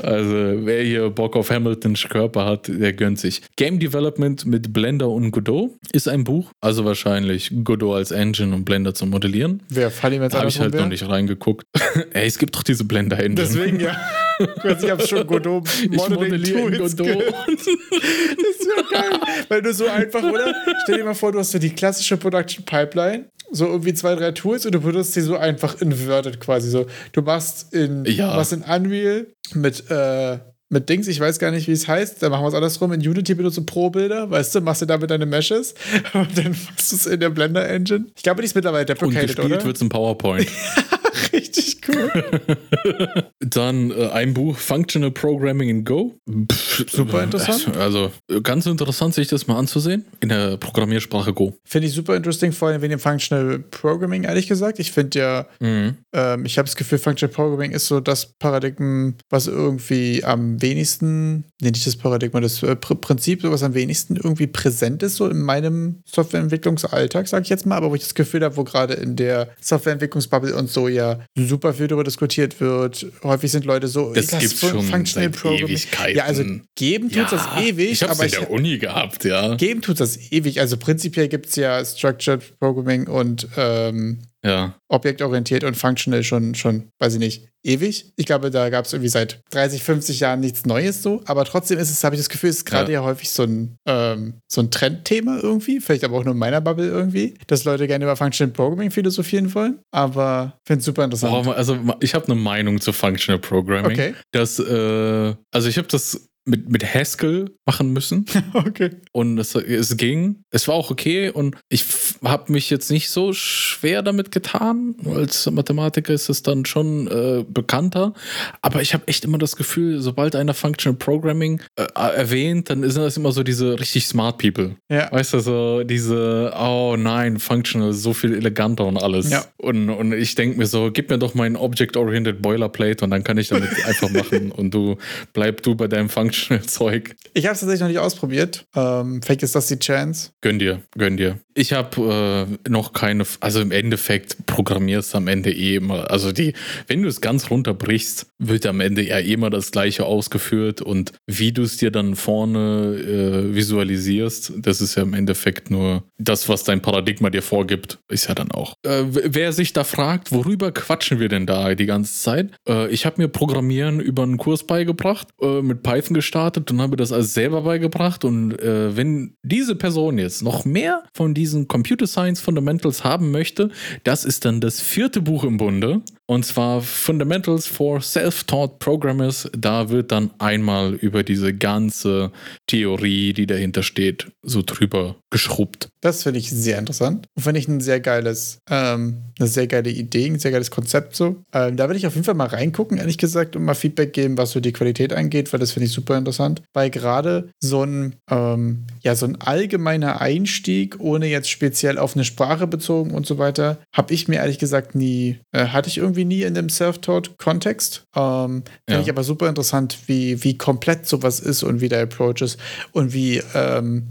Also 0.02 0.34
wer 0.34 0.84
hier 0.84 1.10
Bock 1.10 1.36
auf 1.36 1.50
Hamiltons 1.50 2.08
Körper 2.08 2.46
hat, 2.46 2.68
der 2.68 2.94
gönnt 2.94 3.20
sich. 3.20 3.42
Game 3.56 3.80
Development 3.80 4.46
mit 4.46 4.74
Blender 4.74 5.10
und 5.10 5.32
Godot 5.32 5.72
ist 5.92 6.08
ein 6.08 6.24
Buch. 6.24 6.52
Also 6.62 6.86
wahrscheinlich 6.86 7.52
Godot 7.64 7.96
als 7.96 8.12
Engine 8.12 8.56
und 8.56 8.66
Blender 8.66 8.94
zum 8.94 9.10
Modellieren. 9.10 9.64
Wer 9.70 9.92
fallen 9.92 10.16
ihm 10.16 10.24
jetzt 10.24 10.36
habe 10.36 10.48
ich 10.48 10.60
halt 10.60 10.74
noch 10.74 10.82
wär? 10.82 10.88
nicht 10.88 11.08
reingeguckt. 11.08 11.66
Ey, 12.14 12.28
es 12.28 12.38
gibt 12.38 12.56
doch 12.56 12.64
diese 12.64 12.84
Blender-Engine. 12.86 13.36
Deswegen 13.36 13.80
ja. 13.80 13.96
Ich 14.38 14.92
habe 14.92 15.06
schon 15.08 15.26
Godot 15.26 15.68
ich 15.82 15.92
Modeling 15.92 16.34
in 16.34 16.74
Tools 16.74 16.98
Godot. 16.98 17.24
Das 17.48 17.68
ist 17.68 18.68
ja 18.68 19.00
geil. 19.00 19.20
Weil 19.48 19.62
du 19.62 19.74
so 19.74 19.88
einfach, 19.88 20.24
oder? 20.24 20.54
Stell 20.84 20.98
dir 20.98 21.06
mal 21.06 21.14
vor, 21.14 21.32
du 21.32 21.40
hast 21.40 21.52
so 21.52 21.60
die 21.60 21.70
klassische 21.70 22.18
Production 22.18 22.66
Pipeline, 22.66 23.30
so 23.56 23.66
irgendwie 23.66 23.94
zwei, 23.94 24.16
drei 24.16 24.32
Tools 24.32 24.66
und 24.66 24.74
du 24.76 24.82
benutzt 24.82 25.14
sie 25.14 25.22
so 25.22 25.38
einfach 25.38 25.82
inverted 25.82 26.40
quasi. 26.40 26.70
So, 26.70 26.86
du 27.14 27.22
machst 27.22 27.74
in, 27.74 28.06
Ja. 28.06 28.36
was 28.38 28.52
in 28.52 28.62
Unreal 28.64 29.28
mit, 29.54 29.90
äh, 29.90 30.40
mit 30.70 30.90
Dings, 30.90 31.08
ich 31.08 31.20
weiß 31.20 31.38
gar 31.40 31.52
nicht, 31.52 31.68
wie 31.68 31.72
es 31.74 31.88
heißt, 31.88 32.22
da 32.24 32.30
machen 32.30 32.44
wir 32.44 32.48
es 32.50 32.54
andersrum. 32.56 32.92
In 32.92 33.00
Unity 33.00 33.36
benutzt 33.36 33.58
du 33.58 33.64
Pro-Bilder, 33.66 34.30
weißt 34.32 34.56
du, 34.56 34.62
machst 34.62 34.82
du 34.82 34.86
damit 34.88 35.10
deine 35.12 35.26
Meshes 35.26 35.76
und 36.14 36.38
dann 36.38 36.52
machst 36.70 36.92
du 36.92 36.96
es 36.96 37.06
in 37.06 37.20
der 37.20 37.30
Blender-Engine. 37.30 38.06
Ich 38.16 38.24
glaube, 38.24 38.42
die 38.42 38.46
ist 38.48 38.56
mittlerweile 38.56 38.82
und 38.82 38.90
deprecated, 38.90 39.28
gespielt 39.38 39.46
oder? 39.54 39.64
wird 39.66 39.76
es 39.76 39.82
in 39.82 39.90
PowerPoint. 39.90 40.48
Richtig 41.34 41.75
cool. 41.88 42.12
Dann 43.40 43.92
äh, 43.92 44.10
ein 44.10 44.34
Buch 44.34 44.58
Functional 44.58 45.12
Programming 45.12 45.70
in 45.70 45.84
Go. 45.86 46.16
Pff, 46.52 46.86
Super 46.90 47.24
interessant. 47.24 47.76
Also 47.78 48.12
äh, 48.30 48.42
ganz 48.42 48.66
interessant, 48.66 49.14
sich 49.14 49.28
das 49.28 49.48
mal 49.48 49.58
anzusehen 49.58 50.06
in 50.22 50.30
der 50.30 50.58
Programmiersprache 50.58 51.34
Go. 51.34 51.54
Finde 51.64 51.88
ich 51.88 51.94
super 51.94 52.16
interesting, 52.16 52.52
vor 52.52 52.70
allem 52.70 52.82
wegen 52.82 52.92
dem 52.92 53.00
Functional 53.00 53.60
Programming, 53.60 54.24
ehrlich 54.24 54.48
gesagt. 54.48 54.80
Ich 54.80 54.92
finde 54.92 55.20
ja, 55.20 55.46
Mhm. 55.60 55.96
ähm, 56.14 56.46
ich 56.46 56.58
habe 56.58 56.66
das 56.66 56.76
Gefühl, 56.76 56.98
Functional 56.98 57.34
Programming 57.34 57.72
ist 57.72 57.88
so 57.88 58.00
das 58.00 58.26
Paradigma, 58.40 59.14
was 59.30 59.48
irgendwie 59.48 60.24
am 60.24 60.62
wenigsten, 60.62 61.46
nee, 61.62 61.72
nicht 61.72 61.86
das 61.86 61.96
Paradigma, 61.96 62.40
das 62.42 62.62
äh, 62.64 62.76
Pr 62.76 62.96
Prinzip, 62.96 63.42
so 63.42 63.52
was 63.52 63.62
am 63.64 63.74
wenigsten 63.74 64.16
irgendwie 64.16 64.48
präsent 64.48 65.04
ist, 65.04 65.18
so 65.18 65.28
in 65.28 65.42
meinem 65.42 66.02
Softwareentwicklungsalltag, 66.06 67.28
sage 67.28 67.44
ich 67.44 67.50
jetzt 67.50 67.66
mal, 67.66 67.76
aber 67.76 67.92
wo 67.92 67.96
ich 67.96 68.02
das 68.02 68.16
Gefühl 68.16 68.44
habe, 68.44 68.58
wo 68.58 68.64
gerade 68.64 68.94
in 68.96 69.16
der 69.16 69.50
Softwareentwicklungsbubble 69.62 70.56
und 70.56 70.70
so 70.70 70.88
ja 70.88 71.20
super 71.36 71.74
viel 71.76 71.88
darüber 71.88 72.04
diskutiert 72.04 72.60
wird. 72.60 73.06
Häufig 73.24 73.52
sind 73.52 73.66
Leute 73.66 73.88
so, 73.88 74.14
Das 74.14 74.28
gibt's 74.28 74.54
Fun- 74.60 74.70
schon 74.72 74.82
Functional 74.84 75.30
Programming. 75.30 75.80
Ja, 76.14 76.24
also 76.26 76.44
geben 76.76 77.12
tut 77.12 77.32
das 77.32 77.46
ewig, 77.62 77.92
Ich 77.92 78.02
habe 78.04 78.12
es 78.14 78.18
aber 78.20 78.26
in 78.28 78.34
ich, 78.34 78.40
der 78.40 78.50
Uni 78.52 78.78
gehabt, 78.78 79.24
ja. 79.26 79.56
Geben 79.56 79.82
tut 79.82 80.00
das 80.00 80.18
ewig. 80.32 80.60
Also 80.60 80.78
prinzipiell 80.78 81.28
gibt 81.28 81.48
es 81.48 81.56
ja 81.56 81.84
Structured 81.86 82.58
Programming 82.60 83.08
und 83.08 83.48
ähm, 83.58 84.20
Ja. 84.46 84.76
objektorientiert 84.90 85.64
und 85.64 85.76
functional 85.76 86.24
schon, 86.24 86.54
schon, 86.56 86.90
weiß 87.00 87.14
ich 87.16 87.20
nicht, 87.20 87.48
ewig. 87.64 88.14
Ich 88.16 88.26
glaube, 88.26 88.52
da 88.52 88.70
gab 88.70 88.86
es 88.86 88.94
irgendwie 88.94 89.10
seit 89.10 89.42
30, 89.52 89.84
50 89.84 90.20
Jahren 90.20 90.40
nichts 90.40 90.66
Neues 90.66 91.02
so. 91.02 91.24
Aber 91.26 91.46
trotzdem 91.46 91.80
ist 91.80 91.90
es, 91.90 92.04
habe 92.04 92.16
ich 92.16 92.22
das 92.22 92.30
Gefühl, 92.30 92.52
es 92.52 92.58
ist 92.58 92.66
gerade 92.66 92.92
ja. 92.92 93.04
häufig 93.04 93.32
so 93.32 93.44
ein, 93.44 93.78
ähm, 93.88 94.36
so 94.48 94.62
ein 94.62 94.72
Trendthema 94.72 95.40
irgendwie. 95.42 95.80
Vielleicht 95.80 96.04
aber 96.04 96.18
auch 96.18 96.24
nur 96.24 96.34
in 96.34 96.40
meiner 96.40 96.62
Bubble 96.62 96.88
irgendwie, 96.88 97.34
dass 97.48 97.64
Leute 97.64 97.88
gerne 97.88 98.06
über 98.06 98.16
Functional 98.16 98.54
Programming 98.54 98.92
philosophieren 98.92 99.54
wollen. 99.54 99.80
Aber 99.92 100.58
finde 100.66 100.80
es 100.80 100.86
super 100.86 101.04
interessant. 101.04 101.46
Boah, 101.46 101.56
also 101.56 101.78
ich 102.00 102.14
habe 102.14 102.26
eine 102.26 102.36
Meinung 102.36 102.80
zu 102.80 102.94
Functional 102.94 103.40
Programming. 103.40 103.92
Okay. 103.92 104.14
Das, 104.32 104.60
äh, 104.60 105.34
also 105.52 105.68
ich 105.68 105.78
habe 105.78 105.88
das 105.88 106.30
mit, 106.46 106.70
mit 106.70 106.94
Haskell 106.94 107.50
machen 107.66 107.92
müssen. 107.92 108.26
okay. 108.54 108.92
Und 109.12 109.38
es, 109.40 109.56
es 109.56 109.98
ging. 109.98 110.44
Es 110.52 110.68
war 110.68 110.76
auch 110.76 110.92
okay. 110.92 111.32
Und 111.32 111.56
ich 111.70 111.84
habe 112.24 112.52
mich 112.52 112.70
jetzt 112.70 112.92
nicht 112.92 113.10
so 113.10 113.34
schwer 113.34 114.04
damit 114.04 114.32
getan. 114.32 114.96
Als 115.06 115.50
Mathematiker 115.50 116.14
ist 116.14 116.30
es 116.30 116.44
dann 116.44 116.66
schon 116.66 117.08
äh, 117.08 117.44
bekannter. 117.48 118.14
Aber 118.62 118.82
ich 118.82 118.94
habe 118.94 119.08
echt 119.08 119.26
immer 119.26 119.40
das 119.40 119.56
Gefühl, 119.56 120.02
sobald 120.02 120.36
einer 120.36 120.54
Functional 120.54 120.98
Programming 120.98 121.62
äh, 121.76 121.88
erwähnt, 121.96 122.70
dann 122.70 122.88
sind 122.90 123.02
das 123.02 123.18
immer 123.18 123.32
so 123.32 123.42
diese 123.42 123.80
richtig 123.80 124.06
smart 124.06 124.38
People. 124.38 124.76
Ja. 124.90 125.12
Weißt 125.12 125.34
du, 125.34 125.40
so 125.40 125.84
diese, 125.84 126.54
oh 126.56 126.96
nein, 126.98 127.40
Functional 127.40 127.90
ist 127.90 128.04
so 128.04 128.14
viel 128.14 128.36
eleganter 128.36 128.86
und 128.86 128.98
alles. 128.98 129.32
Ja. 129.32 129.46
Und, 129.58 129.90
und 129.90 130.14
ich 130.14 130.36
denke 130.36 130.60
mir 130.60 130.68
so, 130.68 130.92
gib 130.92 131.10
mir 131.10 131.18
doch 131.18 131.34
mein 131.34 131.56
Object-Oriented 131.56 132.44
Boilerplate 132.44 133.04
und 133.04 133.10
dann 133.10 133.24
kann 133.24 133.40
ich 133.40 133.48
damit 133.48 133.70
einfach 133.86 134.12
machen. 134.12 134.52
Und 134.52 134.72
du 134.76 134.98
bleib 135.34 135.64
du 135.64 135.74
bei 135.74 135.88
deinem 135.88 136.10
Functional 136.10 136.35
Zeug. 136.68 137.16
Ich 137.34 137.46
habe 137.46 137.54
es 137.54 137.60
tatsächlich 137.60 137.82
noch 137.82 137.88
nicht 137.88 138.00
ausprobiert. 138.00 138.66
Ähm, 138.76 139.22
vielleicht 139.22 139.44
ist 139.44 139.56
das 139.56 139.68
die 139.68 139.80
Chance. 139.80 140.32
Gönn 140.42 140.60
dir, 140.60 140.82
gönn 140.98 141.18
dir. 141.18 141.40
Ich 141.54 141.72
habe 141.72 142.48
äh, 142.66 142.70
noch 142.70 142.92
keine, 142.92 143.24
also 143.40 143.62
im 143.62 143.72
Endeffekt 143.72 144.46
programmierst 144.46 145.14
du 145.14 145.18
am 145.20 145.28
Ende 145.28 145.52
eh 145.52 145.76
immer, 145.76 146.12
also 146.12 146.34
die, 146.34 146.54
wenn 146.88 147.02
du 147.02 147.08
es 147.08 147.22
ganz 147.22 147.50
runterbrichst, 147.50 148.28
wird 148.40 148.66
am 148.66 148.82
Ende 148.82 149.02
ja 149.04 149.20
immer 149.20 149.50
das 149.50 149.72
Gleiche 149.72 150.06
ausgeführt 150.06 150.82
und 150.82 151.14
wie 151.28 151.54
du 151.54 151.64
es 151.64 151.78
dir 151.78 151.92
dann 151.92 152.18
vorne 152.18 152.96
äh, 152.98 153.56
visualisierst, 153.56 154.54
das 154.58 154.82
ist 154.82 154.96
ja 154.96 155.04
im 155.04 155.14
Endeffekt 155.14 155.72
nur 155.72 156.04
das, 156.18 156.50
was 156.50 156.66
dein 156.66 156.82
Paradigma 156.82 157.30
dir 157.30 157.42
vorgibt, 157.42 158.00
ist 158.10 158.28
ja 158.28 158.36
dann 158.36 158.52
auch. 158.52 158.74
Äh, 158.84 159.04
wer 159.08 159.54
sich 159.54 159.72
da 159.72 159.86
fragt, 159.86 160.34
worüber 160.34 160.74
quatschen 160.74 161.20
wir 161.22 161.30
denn 161.30 161.46
da 161.46 161.74
die 161.74 161.86
ganze 161.86 162.20
Zeit? 162.22 162.52
Äh, 162.68 162.90
ich 162.90 163.06
habe 163.06 163.22
mir 163.22 163.30
Programmieren 163.30 164.00
über 164.00 164.24
einen 164.24 164.38
Kurs 164.38 164.66
beigebracht, 164.66 165.30
äh, 165.42 165.62
mit 165.62 165.84
Python 165.84 166.16
gestartet 166.26 166.72
und 166.72 166.82
habe 166.82 166.96
das 166.96 167.12
alles 167.12 167.34
selber 167.36 167.62
beigebracht 167.62 168.26
und 168.26 168.60
äh, 168.60 168.98
wenn 168.98 169.38
diese 169.44 169.76
Person 169.76 170.18
jetzt 170.18 170.42
noch 170.42 170.66
mehr 170.66 171.04
von 171.14 171.36
diesen 171.36 171.68
Computer 171.68 172.08
Science 172.08 172.42
Fundamentals 172.42 173.04
haben 173.04 173.30
möchte, 173.30 173.70
das 174.04 174.26
ist 174.26 174.44
dann 174.44 174.60
das 174.60 174.82
vierte 174.82 175.22
Buch 175.22 175.44
im 175.44 175.58
Bunde. 175.58 176.02
Und 176.28 176.46
zwar 176.46 176.82
Fundamentals 176.82 177.68
for 177.68 178.02
Self-Taught 178.02 178.80
Programmers. 178.80 179.50
Da 179.56 179.90
wird 179.90 180.12
dann 180.12 180.32
einmal 180.40 180.94
über 180.94 181.24
diese 181.24 181.54
ganze 181.54 182.32
Theorie, 182.68 183.34
die 183.34 183.46
dahinter 183.46 183.84
steht, 183.84 184.32
so 184.42 184.64
drüber 184.66 185.18
geschrubbt. 185.30 185.90
Das 186.02 186.24
finde 186.24 186.40
ich 186.40 186.50
sehr 186.50 186.80
interessant. 186.80 187.28
Und 187.36 187.44
finde 187.44 187.60
ich 187.60 187.68
ein 187.68 187.82
sehr 187.82 188.00
geiles, 188.00 188.60
ähm, 188.70 189.24
eine 189.38 189.48
sehr 189.48 189.68
geile 189.68 189.90
Idee, 189.90 190.28
ein 190.28 190.40
sehr 190.40 190.52
geiles 190.52 190.72
Konzept 190.72 191.16
so. 191.16 191.44
Ähm, 191.54 191.78
da 191.78 191.88
würde 191.88 191.98
ich 191.98 192.08
auf 192.08 192.16
jeden 192.16 192.26
Fall 192.26 192.36
mal 192.36 192.48
reingucken, 192.48 192.98
ehrlich 192.98 193.18
gesagt, 193.18 193.56
und 193.56 193.64
mal 193.64 193.76
Feedback 193.76 194.14
geben, 194.14 194.38
was 194.38 194.52
so 194.52 194.60
die 194.60 194.74
Qualität 194.74 195.14
angeht, 195.14 195.52
weil 195.54 195.60
das 195.60 195.72
finde 195.74 195.88
ich 195.88 195.92
super 195.92 196.18
interessant. 196.18 196.62
Weil 196.74 196.90
gerade 196.90 197.50
so 197.60 197.84
ein, 197.84 198.16
ähm, 198.32 198.86
ja, 199.02 199.16
so 199.16 199.26
ein 199.26 199.42
allgemeiner 199.42 200.22
Einstieg, 200.22 201.00
ohne 201.00 201.28
jetzt 201.28 201.50
speziell 201.50 201.98
auf 201.98 202.16
eine 202.16 202.24
Sprache 202.24 202.66
bezogen 202.66 203.12
und 203.12 203.28
so 203.28 203.38
weiter, 203.38 203.78
habe 203.94 204.14
ich 204.14 204.28
mir 204.28 204.38
ehrlich 204.38 204.58
gesagt 204.58 204.96
nie, 204.96 205.40
äh, 205.52 205.68
hatte 205.68 205.90
ich 205.90 205.98
irgendwie 205.98 206.15
nie 206.24 206.44
in 206.44 206.54
dem 206.54 206.70
Self-Taught-Kontext. 206.70 208.06
Ähm, 208.16 208.64
finde 208.64 208.66
Ja. 208.90 209.00
ich 209.02 209.10
aber 209.10 209.24
super 209.26 209.50
interessant, 209.50 209.98
wie, 210.08 210.42
wie 210.44 210.58
komplett 210.58 211.08
sowas 211.08 211.42
ist 211.42 211.64
und 211.64 211.82
wie 211.82 211.90
der 211.90 212.04
Approach 212.04 212.42
ist 212.42 212.58
und 212.94 213.12
wie, 213.12 213.42
ähm, 213.54 214.04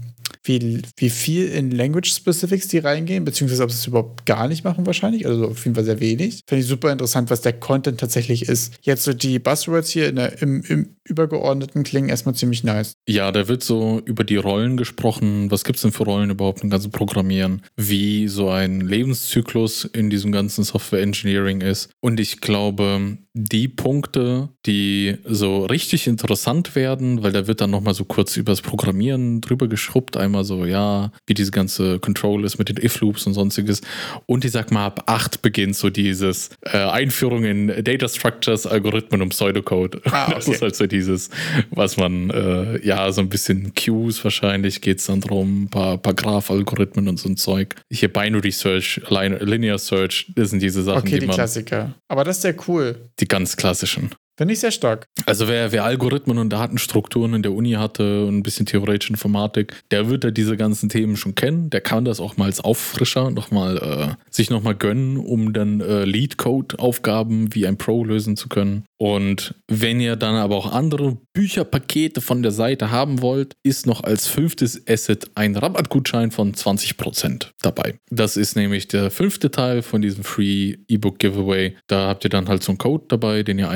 wie, 0.45 0.81
wie 0.97 1.09
viel 1.09 1.47
in 1.47 1.71
Language 1.71 2.11
Specifics 2.11 2.67
die 2.67 2.77
reingehen, 2.77 3.25
beziehungsweise 3.25 3.63
ob 3.63 3.71
sie 3.71 3.77
es 3.77 3.87
überhaupt 3.87 4.25
gar 4.25 4.47
nicht 4.47 4.63
machen 4.63 4.85
wahrscheinlich, 4.85 5.25
also 5.25 5.47
auf 5.47 5.63
jeden 5.65 5.75
Fall 5.75 5.83
sehr 5.83 5.99
wenig. 5.99 6.41
Finde 6.47 6.61
ich 6.61 6.67
super 6.67 6.91
interessant, 6.91 7.29
was 7.29 7.41
der 7.41 7.53
Content 7.53 7.99
tatsächlich 7.99 8.43
ist. 8.47 8.73
Jetzt 8.81 9.03
so 9.03 9.13
die 9.13 9.39
Buzzwords 9.39 9.89
hier 9.89 10.11
der, 10.11 10.41
im, 10.41 10.61
im 10.67 10.95
Übergeordneten 11.07 11.83
klingen 11.83 12.09
erstmal 12.09 12.35
ziemlich 12.35 12.63
nice. 12.63 12.95
Ja, 13.07 13.31
da 13.31 13.47
wird 13.47 13.63
so 13.63 14.01
über 14.05 14.23
die 14.23 14.37
Rollen 14.37 14.75
gesprochen. 14.77 15.51
Was 15.51 15.63
gibt 15.63 15.77
es 15.77 15.83
denn 15.83 15.91
für 15.91 16.03
Rollen 16.03 16.31
überhaupt 16.31 16.63
im 16.63 16.69
ganzen 16.69 16.91
Programmieren? 16.91 17.61
Wie 17.75 18.27
so 18.27 18.49
ein 18.49 18.81
Lebenszyklus 18.81 19.85
in 19.85 20.09
diesem 20.09 20.31
ganzen 20.31 20.63
Software 20.63 21.01
Engineering 21.01 21.61
ist. 21.61 21.89
Und 22.01 22.19
ich 22.19 22.41
glaube, 22.41 23.17
die 23.33 23.67
Punkte, 23.67 24.49
die 24.65 25.17
so 25.25 25.65
richtig 25.65 26.07
interessant 26.07 26.75
werden, 26.75 27.21
weil 27.21 27.31
da 27.31 27.47
wird 27.47 27.61
dann 27.61 27.69
nochmal 27.69 27.93
so 27.93 28.05
kurz 28.05 28.37
übers 28.37 28.61
Programmieren 28.61 29.41
drüber 29.41 29.67
geschrubbt. 29.67 30.17
Einmal 30.17 30.34
so, 30.43 30.65
ja, 30.65 31.11
wie 31.27 31.33
diese 31.33 31.51
ganze 31.51 31.99
Control 31.99 32.43
ist 32.43 32.57
mit 32.57 32.69
den 32.69 32.83
If-Loops 32.83 33.25
und 33.27 33.33
sonstiges. 33.33 33.81
Und 34.25 34.45
ich 34.45 34.51
sag 34.51 34.71
mal, 34.71 34.85
ab 34.85 35.03
8 35.05 35.41
beginnt 35.41 35.75
so 35.75 35.89
dieses 35.89 36.49
äh, 36.61 36.77
Einführung 36.77 37.43
in 37.43 37.83
Data 37.83 38.07
Structures, 38.07 38.65
Algorithmen 38.65 39.21
und 39.21 39.29
Pseudocode. 39.29 40.01
Ah, 40.05 40.25
okay. 40.25 40.33
Das 40.35 40.47
ist 40.47 40.61
halt 40.61 40.75
so 40.75 40.87
dieses, 40.87 41.29
was 41.71 41.97
man, 41.97 42.29
äh, 42.29 42.85
ja, 42.85 43.11
so 43.11 43.21
ein 43.21 43.29
bisschen 43.29 43.73
Queues 43.75 44.23
wahrscheinlich 44.23 44.81
geht 44.81 44.99
es 44.99 45.05
dann 45.05 45.21
drum, 45.21 45.63
ein 45.63 45.69
paar, 45.69 45.97
paar 45.97 46.13
Graph-Algorithmen 46.13 47.07
und 47.07 47.19
so 47.19 47.29
ein 47.29 47.37
Zeug. 47.37 47.75
Hier 47.91 48.11
Binary 48.11 48.51
Search, 48.51 49.01
Linear 49.09 49.77
Search, 49.77 50.31
das 50.35 50.49
sind 50.49 50.61
diese 50.61 50.83
Sachen, 50.83 50.99
okay, 50.99 51.19
die, 51.19 51.27
die 51.27 51.33
Klassiker. 51.33 51.93
Aber 52.07 52.23
das 52.23 52.37
ist 52.37 52.41
sehr 52.43 52.55
cool. 52.67 53.09
Die 53.19 53.27
ganz 53.27 53.55
klassischen. 53.55 54.11
Finde 54.37 54.53
ich 54.53 54.59
sehr 54.59 54.71
stark. 54.71 55.07
Also 55.25 55.47
wer, 55.47 55.71
wer 55.71 55.85
Algorithmen 55.85 56.37
und 56.37 56.49
Datenstrukturen 56.49 57.33
in 57.33 57.41
der 57.41 57.53
Uni 57.53 57.71
hatte 57.71 58.25
und 58.25 58.37
ein 58.37 58.43
bisschen 58.43 58.65
theoretische 58.65 59.13
Informatik, 59.13 59.73
der 59.91 60.09
wird 60.09 60.25
ja 60.25 60.31
diese 60.31 60.57
ganzen 60.57 60.89
Themen 60.89 61.15
schon 61.15 61.35
kennen. 61.35 61.69
Der 61.69 61.81
kann 61.81 62.03
das 62.03 62.19
auch 62.19 62.35
mal 62.35 62.45
als 62.45 62.59
Auffrischer 62.59 63.31
noch 63.31 63.51
mal, 63.51 63.77
äh, 63.77 64.33
sich 64.33 64.49
nochmal 64.49 64.75
gönnen, 64.75 65.17
um 65.17 65.53
dann 65.53 65.79
äh, 65.79 66.03
Lead-Code-Aufgaben 66.03 67.55
wie 67.55 67.65
ein 67.65 67.77
Pro 67.77 68.03
lösen 68.03 68.35
zu 68.35 68.49
können. 68.49 68.83
Und 68.97 69.55
wenn 69.67 69.99
ihr 69.99 70.15
dann 70.15 70.35
aber 70.35 70.55
auch 70.55 70.71
andere 70.71 71.17
Bücherpakete 71.33 72.21
von 72.21 72.41
der 72.41 72.51
Seite 72.51 72.91
haben 72.91 73.21
wollt, 73.21 73.55
ist 73.63 73.85
noch 73.85 74.03
als 74.03 74.27
fünftes 74.27 74.87
Asset 74.87 75.29
ein 75.35 75.55
Rabattgutschein 75.55 76.31
von 76.31 76.53
20% 76.53 77.47
dabei. 77.61 77.95
Das 78.09 78.37
ist 78.37 78.55
nämlich 78.55 78.87
der 78.87 79.11
fünfte 79.11 79.51
Teil 79.51 79.81
von 79.81 80.01
diesem 80.01 80.23
Free 80.23 80.77
E-Book 80.87 81.19
Giveaway. 81.19 81.75
Da 81.87 82.07
habt 82.07 82.23
ihr 82.23 82.29
dann 82.29 82.47
halt 82.47 82.63
so 82.63 82.71
einen 82.71 82.77
Code 82.77 83.05
dabei, 83.09 83.43
den 83.43 83.59
ihr 83.59 83.69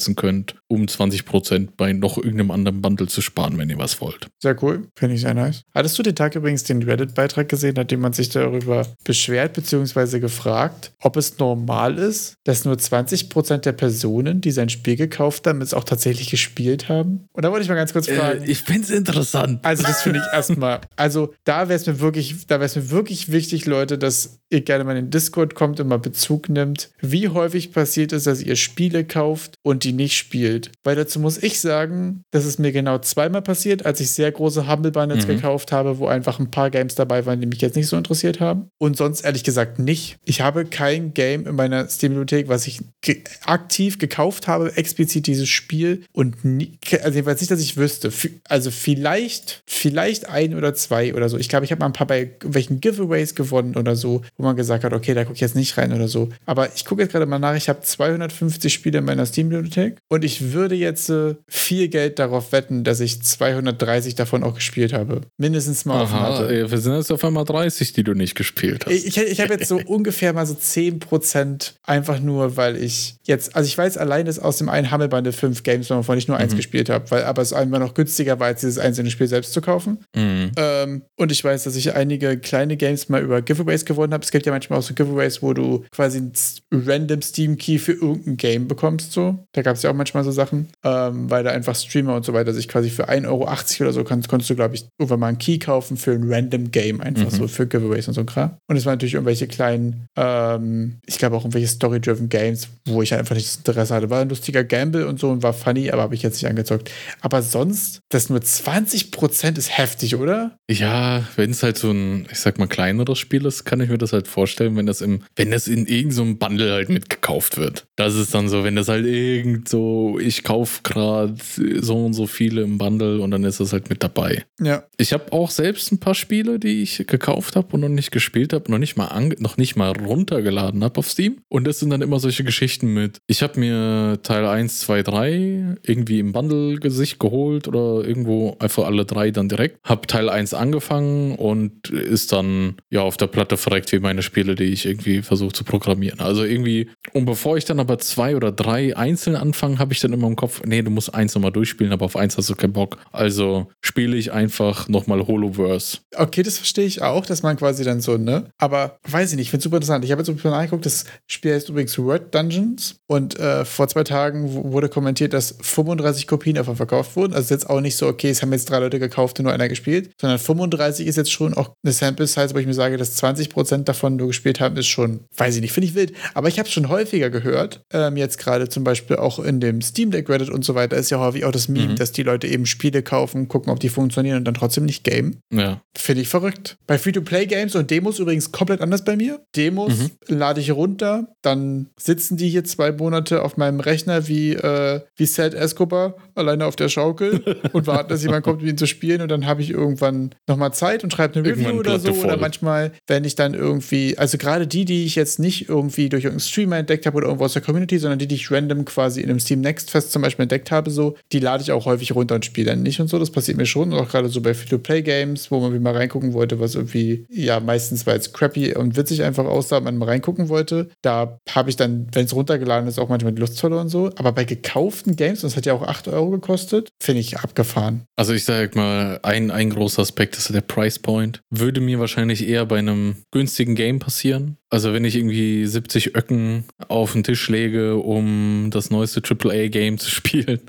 einsetzen 0.00 0.16
könnt, 0.16 0.54
um 0.68 0.82
20% 0.82 1.68
bei 1.76 1.92
noch 1.92 2.16
irgendeinem 2.16 2.50
anderen 2.50 2.80
Bundle 2.80 3.06
zu 3.06 3.20
sparen, 3.20 3.58
wenn 3.58 3.70
ihr 3.70 3.78
was 3.78 4.00
wollt. 4.00 4.28
Sehr 4.40 4.60
cool, 4.62 4.88
finde 4.96 5.14
ich 5.14 5.20
sehr 5.22 5.34
nice. 5.34 5.62
Hattest 5.74 5.98
du 5.98 6.02
den 6.02 6.14
Tag 6.14 6.34
übrigens 6.34 6.64
den 6.64 6.82
Reddit-Beitrag 6.82 7.48
gesehen, 7.48 7.74
nachdem 7.76 8.00
man 8.00 8.12
sich 8.12 8.30
darüber 8.30 8.86
beschwert 9.04 9.52
bzw. 9.54 10.20
gefragt, 10.20 10.92
ob 11.00 11.16
es 11.16 11.38
normal 11.38 11.98
ist, 11.98 12.34
dass 12.44 12.64
nur 12.64 12.74
20% 12.74 13.58
der 13.58 13.72
Personen, 13.72 14.40
die 14.40 14.50
sein 14.50 14.68
Spiel 14.68 14.96
gekauft 14.96 15.46
haben, 15.46 15.60
es 15.60 15.74
auch 15.74 15.84
tatsächlich 15.84 16.30
gespielt 16.30 16.88
haben? 16.88 17.26
Und 17.32 17.44
da 17.44 17.50
wollte 17.50 17.62
ich 17.62 17.68
mal 17.68 17.74
ganz 17.74 17.92
kurz 17.92 18.08
äh, 18.08 18.16
fragen. 18.16 18.42
Äh, 18.42 18.50
ich 18.50 18.62
finde 18.62 18.82
es 18.82 18.90
interessant. 18.90 19.60
Also, 19.62 19.82
das 19.82 20.02
finde 20.02 20.20
ich 20.20 20.24
erstmal. 20.34 20.80
Also, 20.96 21.34
da 21.44 21.68
wäre 21.68 21.78
es 21.78 21.86
mir 21.86 22.00
wirklich, 22.00 22.46
da 22.46 22.56
wäre 22.56 22.66
es 22.66 22.76
mir 22.76 22.90
wirklich 22.90 23.30
wichtig, 23.30 23.66
Leute, 23.66 23.98
dass 23.98 24.40
ihr 24.50 24.62
gerne 24.62 24.84
mal 24.84 24.96
in 24.96 25.06
den 25.06 25.10
Discord 25.10 25.54
kommt 25.54 25.80
und 25.80 25.88
mal 25.88 25.98
Bezug 25.98 26.48
nimmt, 26.48 26.90
wie 27.00 27.28
häufig 27.28 27.72
passiert 27.72 28.12
es, 28.12 28.24
dass 28.24 28.42
ihr 28.42 28.56
Spiele 28.56 29.04
kauft 29.04 29.54
und 29.62 29.84
die 29.84 29.89
nicht 29.92 30.16
spielt. 30.16 30.70
Weil 30.84 30.96
dazu 30.96 31.20
muss 31.20 31.42
ich 31.42 31.60
sagen, 31.60 32.24
dass 32.30 32.44
es 32.44 32.58
mir 32.58 32.72
genau 32.72 32.98
zweimal 32.98 33.42
passiert, 33.42 33.86
als 33.86 34.00
ich 34.00 34.10
sehr 34.10 34.30
große 34.32 34.70
Humble 34.70 34.90
Bundles 34.90 35.26
mhm. 35.26 35.36
gekauft 35.36 35.72
habe, 35.72 35.98
wo 35.98 36.06
einfach 36.06 36.38
ein 36.38 36.50
paar 36.50 36.70
Games 36.70 36.94
dabei 36.94 37.26
waren, 37.26 37.40
die 37.40 37.46
mich 37.46 37.60
jetzt 37.60 37.76
nicht 37.76 37.86
so 37.86 37.96
interessiert 37.96 38.40
haben. 38.40 38.70
Und 38.78 38.96
sonst 38.96 39.22
ehrlich 39.22 39.44
gesagt 39.44 39.78
nicht. 39.78 40.18
Ich 40.24 40.40
habe 40.40 40.64
kein 40.64 41.14
Game 41.14 41.46
in 41.46 41.56
meiner 41.56 41.88
Steam-Bibliothek, 41.88 42.48
was 42.48 42.66
ich 42.66 42.80
ge 43.00 43.22
aktiv 43.44 43.98
gekauft 43.98 44.48
habe, 44.48 44.76
explizit 44.76 45.26
dieses 45.26 45.48
Spiel 45.48 46.04
und 46.12 46.44
nie, 46.44 46.78
also 47.02 47.14
jedenfalls 47.14 47.40
nicht, 47.40 47.50
dass 47.50 47.60
ich 47.60 47.76
wüsste. 47.76 48.12
Also 48.48 48.70
vielleicht, 48.70 49.62
vielleicht 49.66 50.28
ein 50.28 50.54
oder 50.54 50.74
zwei 50.74 51.14
oder 51.14 51.28
so. 51.28 51.38
Ich 51.38 51.48
glaube, 51.48 51.64
ich 51.64 51.72
habe 51.72 51.80
mal 51.80 51.86
ein 51.86 51.92
paar 51.92 52.06
bei 52.06 52.30
welchen 52.42 52.80
Giveaways 52.80 53.34
gewonnen 53.34 53.76
oder 53.76 53.96
so, 53.96 54.22
wo 54.36 54.44
man 54.44 54.56
gesagt 54.56 54.84
hat, 54.84 54.92
okay, 54.92 55.14
da 55.14 55.24
gucke 55.24 55.34
ich 55.34 55.40
jetzt 55.40 55.56
nicht 55.56 55.76
rein 55.76 55.92
oder 55.92 56.08
so. 56.08 56.28
Aber 56.46 56.74
ich 56.74 56.84
gucke 56.84 57.02
jetzt 57.02 57.12
gerade 57.12 57.26
mal 57.26 57.38
nach, 57.38 57.56
ich 57.56 57.68
habe 57.68 57.80
250 57.80 58.72
Spiele 58.72 58.98
in 58.98 59.04
meiner 59.04 59.26
Steam-Bibliothek 59.26 59.79
und 60.08 60.24
ich 60.24 60.52
würde 60.52 60.74
jetzt 60.74 61.10
äh, 61.10 61.34
viel 61.46 61.88
Geld 61.88 62.18
darauf 62.18 62.52
wetten, 62.52 62.84
dass 62.84 63.00
ich 63.00 63.22
230 63.22 64.14
davon 64.14 64.42
auch 64.42 64.54
gespielt 64.54 64.92
habe. 64.92 65.20
Mindestens 65.36 65.84
mal 65.84 66.02
Aha, 66.02 66.46
ey, 66.46 66.70
wir 66.70 66.78
sind 66.78 66.94
jetzt 66.96 67.12
auf 67.12 67.24
einmal 67.24 67.44
30, 67.44 67.92
die 67.92 68.02
du 68.02 68.14
nicht 68.14 68.34
gespielt 68.34 68.86
hast. 68.86 68.92
Ich, 68.92 69.06
ich, 69.06 69.16
ich 69.18 69.40
habe 69.40 69.54
jetzt 69.54 69.68
so 69.68 69.80
ungefähr 69.86 70.32
mal 70.32 70.46
so 70.46 70.54
10% 70.54 71.74
einfach 71.82 72.20
nur, 72.20 72.56
weil 72.56 72.76
ich 72.76 73.16
jetzt, 73.24 73.54
also 73.54 73.66
ich 73.66 73.76
weiß 73.76 73.98
allein, 73.98 74.26
dass 74.26 74.38
aus 74.38 74.58
dem 74.58 74.68
einen 74.68 74.90
Hammelbande 74.90 75.32
fünf 75.32 75.62
Games, 75.62 75.90
wovon 75.90 76.18
ich 76.18 76.28
nur 76.28 76.38
mhm. 76.38 76.44
eins 76.44 76.56
gespielt 76.56 76.88
habe, 76.88 77.10
weil 77.10 77.24
aber 77.24 77.42
es 77.42 77.52
einfach 77.52 77.78
noch 77.78 77.94
günstiger 77.94 78.40
war, 78.40 78.48
als 78.48 78.60
dieses 78.60 78.78
einzelne 78.78 79.10
Spiel 79.10 79.26
selbst 79.26 79.52
zu 79.52 79.60
kaufen. 79.60 79.98
Mhm. 80.14 80.52
Ähm, 80.56 81.02
und 81.16 81.30
ich 81.30 81.44
weiß, 81.44 81.64
dass 81.64 81.76
ich 81.76 81.94
einige 81.94 82.38
kleine 82.38 82.76
Games 82.76 83.08
mal 83.08 83.22
über 83.22 83.42
Giveaways 83.42 83.84
gewonnen 83.84 84.14
habe 84.14 84.24
es 84.30 84.32
gibt 84.32 84.46
ja 84.46 84.52
manchmal 84.52 84.78
auch 84.78 84.82
so 84.82 84.94
Giveaways, 84.94 85.42
wo 85.42 85.52
du 85.54 85.84
quasi 85.90 86.18
einen 86.18 86.32
random 86.70 87.20
Steam-Key 87.20 87.78
für 87.78 87.92
irgendein 87.92 88.36
Game 88.36 88.68
bekommst. 88.68 89.12
So. 89.12 89.38
Da 89.52 89.62
gab 89.62 89.69
es 89.76 89.82
ja 89.82 89.90
auch 89.90 89.94
manchmal 89.94 90.24
so 90.24 90.30
Sachen, 90.30 90.68
ähm, 90.84 91.30
weil 91.30 91.44
da 91.44 91.50
einfach 91.50 91.74
Streamer 91.74 92.14
und 92.14 92.24
so 92.24 92.32
weiter 92.32 92.52
sich 92.52 92.68
quasi 92.68 92.90
für 92.90 93.08
1,80 93.08 93.26
Euro 93.26 93.48
oder 93.80 93.92
so 93.92 94.04
kannst, 94.04 94.28
konntest 94.28 94.50
du, 94.50 94.54
glaube 94.54 94.74
ich, 94.74 94.86
irgendwann 94.98 95.20
mal 95.20 95.26
einen 95.28 95.38
Key 95.38 95.58
kaufen 95.58 95.96
für 95.96 96.12
ein 96.12 96.32
random 96.32 96.70
Game, 96.70 97.00
einfach 97.00 97.30
mhm. 97.30 97.36
so 97.36 97.48
für 97.48 97.66
Giveaways 97.66 98.08
und 98.08 98.14
so 98.14 98.20
ein 98.20 98.26
Kram. 98.26 98.56
Und 98.68 98.76
es 98.76 98.86
waren 98.86 98.94
natürlich 98.94 99.14
irgendwelche 99.14 99.46
kleinen, 99.46 100.06
ähm, 100.16 100.98
ich 101.06 101.18
glaube 101.18 101.36
auch 101.36 101.44
irgendwelche 101.44 101.68
Story-driven 101.68 102.28
Games, 102.28 102.68
wo 102.86 103.02
ich 103.02 103.14
einfach 103.14 103.34
nicht 103.34 103.46
das 103.46 103.56
Interesse 103.58 103.94
hatte. 103.94 104.10
War 104.10 104.20
ein 104.20 104.28
lustiger 104.28 104.64
Gamble 104.64 105.06
und 105.06 105.20
so 105.20 105.30
und 105.30 105.42
war 105.42 105.52
funny, 105.52 105.90
aber 105.90 106.02
habe 106.02 106.14
ich 106.14 106.22
jetzt 106.22 106.42
nicht 106.42 106.48
angezockt. 106.48 106.90
Aber 107.20 107.42
sonst, 107.42 108.00
das 108.08 108.30
nur 108.30 108.40
20% 108.40 109.58
ist 109.58 109.76
heftig, 109.76 110.16
oder? 110.16 110.56
Ja, 110.70 111.24
wenn 111.36 111.50
es 111.50 111.62
halt 111.62 111.78
so 111.78 111.90
ein, 111.90 112.26
ich 112.30 112.38
sag 112.38 112.58
mal, 112.58 112.66
kleineres 112.66 113.18
Spiel 113.18 113.44
ist, 113.46 113.64
kann 113.64 113.80
ich 113.80 113.90
mir 113.90 113.98
das 113.98 114.12
halt 114.12 114.28
vorstellen, 114.28 114.76
wenn 114.76 114.86
das 114.86 115.00
im, 115.00 115.22
wenn 115.36 115.50
das 115.50 115.68
in 115.68 115.86
irgendeinem 115.86 116.10
so 116.10 116.36
Bundle 116.36 116.72
halt 116.72 116.88
mitgekauft 116.88 117.56
wird. 117.56 117.84
Das 117.96 118.14
ist 118.14 118.34
dann 118.34 118.48
so, 118.48 118.64
wenn 118.64 118.76
das 118.76 118.88
halt 118.88 119.06
irgend 119.06 119.59
so, 119.68 120.18
ich 120.20 120.44
kaufe 120.44 120.80
gerade 120.82 121.34
so 121.80 122.04
und 122.04 122.14
so 122.14 122.26
viele 122.26 122.62
im 122.62 122.78
Bundle 122.78 123.20
und 123.20 123.30
dann 123.30 123.44
ist 123.44 123.60
das 123.60 123.72
halt 123.72 123.90
mit 123.90 124.02
dabei. 124.02 124.44
Ja. 124.60 124.84
Ich 124.96 125.12
habe 125.12 125.32
auch 125.32 125.50
selbst 125.50 125.92
ein 125.92 125.98
paar 125.98 126.14
Spiele, 126.14 126.58
die 126.58 126.82
ich 126.82 127.04
gekauft 127.06 127.56
habe 127.56 127.68
und 127.72 127.80
noch 127.80 127.88
nicht 127.88 128.10
gespielt 128.10 128.52
habe, 128.52 128.70
noch 128.70 128.78
nicht 128.78 128.96
mal 128.96 129.10
noch 129.38 129.56
nicht 129.56 129.76
mal 129.76 129.92
runtergeladen 129.92 130.84
habe 130.84 130.98
auf 130.98 131.10
Steam. 131.10 131.38
Und 131.48 131.66
das 131.66 131.80
sind 131.80 131.90
dann 131.90 132.02
immer 132.02 132.20
solche 132.20 132.44
Geschichten 132.44 132.92
mit, 132.92 133.18
ich 133.26 133.42
habe 133.42 133.58
mir 133.58 134.18
Teil 134.22 134.46
1, 134.46 134.80
2, 134.80 135.02
3 135.02 135.76
irgendwie 135.82 136.18
im 136.18 136.32
Bundle-Gesicht 136.32 137.18
geholt 137.18 137.68
oder 137.68 138.06
irgendwo 138.06 138.56
einfach 138.58 138.84
alle 138.84 139.04
drei 139.04 139.30
dann 139.30 139.48
direkt. 139.48 139.78
Hab 139.84 140.08
Teil 140.08 140.28
1 140.28 140.54
angefangen 140.54 141.34
und 141.36 141.90
ist 141.90 142.32
dann 142.32 142.76
ja 142.90 143.02
auf 143.02 143.16
der 143.16 143.26
Platte 143.26 143.56
verreckt 143.56 143.92
wie 143.92 143.98
meine 143.98 144.22
Spiele, 144.22 144.54
die 144.54 144.64
ich 144.64 144.86
irgendwie 144.86 145.22
versuche 145.22 145.52
zu 145.52 145.64
programmieren. 145.64 146.20
Also 146.20 146.44
irgendwie, 146.44 146.88
und 147.12 147.24
bevor 147.24 147.56
ich 147.56 147.64
dann 147.64 147.80
aber 147.80 147.98
zwei 147.98 148.36
oder 148.36 148.52
drei 148.52 148.96
einzeln 148.96 149.36
anfange, 149.50 149.78
habe 149.78 149.92
ich 149.92 150.00
dann 150.00 150.12
immer 150.12 150.26
im 150.26 150.36
Kopf, 150.36 150.62
nee, 150.64 150.82
du 150.82 150.90
musst 150.90 151.14
eins 151.14 151.34
nochmal 151.34 151.52
durchspielen, 151.52 151.92
aber 151.92 152.04
auf 152.04 152.16
eins 152.16 152.36
hast 152.36 152.48
du 152.48 152.54
keinen 152.54 152.72
Bock. 152.72 152.98
Also 153.12 153.66
spiele 153.80 154.16
ich 154.16 154.32
einfach 154.32 154.88
nochmal 154.88 155.26
Holoverse. 155.26 155.98
Okay, 156.16 156.42
das 156.42 156.58
verstehe 156.58 156.86
ich 156.86 157.02
auch, 157.02 157.26
dass 157.26 157.42
man 157.42 157.56
quasi 157.56 157.84
dann 157.84 158.00
so, 158.00 158.16
ne? 158.16 158.46
Aber 158.58 158.98
weiß 159.08 159.30
ich 159.30 159.36
nicht, 159.36 159.46
ich 159.46 159.50
finde 159.50 159.60
es 159.60 159.64
super 159.64 159.76
interessant. 159.76 160.04
Ich 160.04 160.12
habe 160.12 160.22
jetzt 160.22 160.44
mal 160.44 160.50
nachgeguckt, 160.50 160.86
das 160.86 161.04
Spiel 161.26 161.54
heißt 161.54 161.68
übrigens 161.68 161.98
Word 161.98 162.34
Dungeons 162.34 162.96
und 163.06 163.38
äh, 163.38 163.64
vor 163.64 163.88
zwei 163.88 164.04
Tagen 164.04 164.52
wurde 164.72 164.88
kommentiert, 164.88 165.32
dass 165.32 165.56
35 165.60 166.26
Kopien 166.26 166.56
davon 166.56 166.76
verkauft 166.76 167.16
wurden. 167.16 167.34
Also 167.34 167.52
jetzt 167.52 167.68
auch 167.68 167.80
nicht 167.80 167.96
so, 167.96 168.06
okay, 168.06 168.30
es 168.30 168.42
haben 168.42 168.52
jetzt 168.52 168.70
drei 168.70 168.78
Leute 168.78 168.98
gekauft 168.98 169.38
und 169.38 169.44
nur 169.44 169.52
einer 169.52 169.68
gespielt, 169.68 170.10
sondern 170.20 170.38
35 170.38 171.06
ist 171.06 171.16
jetzt 171.16 171.32
schon 171.32 171.54
auch 171.54 171.74
eine 171.82 171.92
Sample-Size, 171.92 172.54
wo 172.54 172.58
ich 172.58 172.66
mir 172.66 172.74
sage, 172.74 172.96
dass 172.96 173.20
20% 173.22 173.84
davon 173.84 174.16
nur 174.16 174.28
gespielt 174.28 174.60
haben, 174.60 174.76
ist 174.76 174.86
schon, 174.86 175.20
weiß 175.36 175.56
ich 175.56 175.60
nicht, 175.60 175.72
finde 175.72 175.88
ich 175.88 175.94
wild. 175.94 176.12
Aber 176.34 176.48
ich 176.48 176.58
habe 176.58 176.68
es 176.68 176.72
schon 176.72 176.88
häufiger 176.88 177.30
gehört. 177.30 177.80
Ähm, 177.92 178.16
jetzt 178.16 178.38
gerade 178.38 178.68
zum 178.68 178.84
Beispiel 178.84 179.16
auch 179.16 179.38
in 179.42 179.60
dem 179.60 179.80
Steam 179.80 180.10
Deck 180.10 180.28
Reddit 180.28 180.50
und 180.50 180.64
so 180.64 180.74
weiter 180.74 180.96
ist 180.96 181.10
ja 181.10 181.18
häufig 181.18 181.44
auch 181.44 181.52
das 181.52 181.68
Meme, 181.68 181.92
mhm. 181.92 181.96
dass 181.96 182.12
die 182.12 182.22
Leute 182.22 182.46
eben 182.46 182.66
Spiele 182.66 183.02
kaufen, 183.02 183.48
gucken, 183.48 183.72
ob 183.72 183.80
die 183.80 183.88
funktionieren 183.88 184.38
und 184.38 184.44
dann 184.44 184.54
trotzdem 184.54 184.84
nicht 184.84 185.04
game. 185.04 185.38
Ja. 185.52 185.80
Finde 185.96 186.22
ich 186.22 186.28
verrückt. 186.28 186.76
Bei 186.86 186.98
Free-to-Play-Games 186.98 187.74
und 187.74 187.90
Demos 187.90 188.18
übrigens 188.18 188.52
komplett 188.52 188.80
anders 188.80 189.04
bei 189.04 189.16
mir. 189.16 189.40
Demos 189.56 189.98
mhm. 189.98 190.10
lade 190.28 190.60
ich 190.60 190.70
runter, 190.72 191.28
dann 191.42 191.88
sitzen 191.98 192.36
die 192.36 192.48
hier 192.48 192.64
zwei 192.64 192.92
Monate 192.92 193.42
auf 193.42 193.56
meinem 193.56 193.80
Rechner 193.80 194.28
wie, 194.28 194.52
äh, 194.52 195.00
wie 195.16 195.26
Sad 195.26 195.54
Escobar, 195.54 196.16
alleine 196.34 196.66
auf 196.66 196.76
der 196.76 196.88
Schaukel 196.88 197.42
und 197.72 197.86
warten, 197.86 198.08
dass 198.08 198.22
jemand 198.22 198.44
kommt, 198.44 198.62
um 198.62 198.68
ihn 198.68 198.78
zu 198.78 198.86
spielen 198.86 199.20
und 199.22 199.30
dann 199.30 199.46
habe 199.46 199.62
ich 199.62 199.70
irgendwann 199.70 200.34
nochmal 200.48 200.72
Zeit 200.72 201.04
und 201.04 201.12
schreibe 201.12 201.38
eine 201.38 201.48
Review 201.48 201.78
oder 201.78 201.98
so. 201.98 202.10
Oder 202.12 202.36
manchmal, 202.36 202.92
wenn 203.06 203.24
ich 203.24 203.34
dann 203.34 203.54
irgendwie, 203.54 204.18
also 204.18 204.38
gerade 204.38 204.66
die, 204.66 204.84
die 204.84 205.04
ich 205.04 205.14
jetzt 205.14 205.38
nicht 205.38 205.68
irgendwie 205.68 206.08
durch 206.08 206.24
irgendeinen 206.24 206.48
Streamer 206.48 206.76
entdeckt 206.78 207.06
habe 207.06 207.16
oder 207.16 207.26
irgendwo 207.26 207.44
aus 207.44 207.52
der 207.52 207.62
Community, 207.62 207.98
sondern 207.98 208.18
die, 208.18 208.26
die 208.26 208.34
ich 208.34 208.50
random 208.50 208.84
quasi 208.84 209.19
in 209.20 209.30
einem 209.30 209.40
Steam 209.40 209.60
Next 209.60 209.90
Fest 209.90 210.12
zum 210.12 210.22
Beispiel 210.22 210.44
entdeckt 210.44 210.70
habe, 210.70 210.90
so, 210.90 211.16
die 211.32 211.38
lade 211.38 211.62
ich 211.62 211.72
auch 211.72 211.86
häufig 211.86 212.14
runter 212.14 212.34
und 212.34 212.44
spiele 212.44 212.70
dann 212.70 212.82
nicht 212.82 213.00
und 213.00 213.08
so. 213.08 213.18
Das 213.18 213.30
passiert 213.30 213.56
mir 213.56 213.66
schon. 213.66 213.92
Und 213.92 213.98
auch 213.98 214.08
gerade 214.08 214.28
so 214.28 214.40
bei 214.40 214.54
Free-to-Play-Games, 214.54 215.50
wo 215.50 215.60
man 215.60 215.82
mal 215.82 215.96
reingucken 215.96 216.32
wollte, 216.32 216.60
was 216.60 216.74
irgendwie, 216.74 217.26
ja, 217.30 217.60
meistens, 217.60 218.06
weil 218.06 218.18
es 218.18 218.32
crappy 218.32 218.74
und 218.74 218.96
witzig 218.96 219.22
einfach 219.22 219.44
aussah, 219.44 219.80
man 219.80 219.96
mal 219.96 220.06
reingucken 220.06 220.48
wollte. 220.48 220.90
Da 221.02 221.38
habe 221.50 221.70
ich 221.70 221.76
dann, 221.76 222.08
wenn 222.12 222.24
es 222.24 222.34
runtergeladen 222.34 222.88
ist, 222.88 222.98
auch 222.98 223.08
manchmal 223.08 223.32
die 223.32 223.40
Lust 223.40 223.60
verloren 223.60 223.82
und 223.82 223.88
so. 223.88 224.10
Aber 224.16 224.32
bei 224.32 224.44
gekauften 224.44 225.16
Games, 225.16 225.42
und 225.42 225.50
das 225.50 225.56
hat 225.56 225.66
ja 225.66 225.74
auch 225.74 225.82
8 225.82 226.08
Euro 226.08 226.30
gekostet, 226.30 226.88
finde 227.02 227.20
ich 227.20 227.38
abgefahren. 227.38 228.04
Also 228.16 228.32
ich 228.32 228.44
sage 228.44 228.70
mal, 228.74 229.20
ein, 229.22 229.50
ein 229.50 229.70
großer 229.70 230.02
Aspekt 230.02 230.36
ist 230.36 230.52
der 230.52 230.60
Price 230.60 230.98
Point. 230.98 231.40
Würde 231.50 231.80
mir 231.80 231.98
wahrscheinlich 231.98 232.46
eher 232.46 232.66
bei 232.66 232.78
einem 232.78 233.16
günstigen 233.30 233.74
Game 233.74 233.98
passieren. 233.98 234.56
Also 234.70 234.92
wenn 234.92 235.04
ich 235.04 235.16
irgendwie 235.16 235.66
70 235.66 236.14
Öcken 236.14 236.64
auf 236.86 237.12
den 237.12 237.24
Tisch 237.24 237.48
lege, 237.48 237.96
um 237.96 238.68
das 238.70 238.90
neueste 238.90 239.20
AAA-Game 239.20 239.98
zu 239.98 240.10
spielen, 240.10 240.60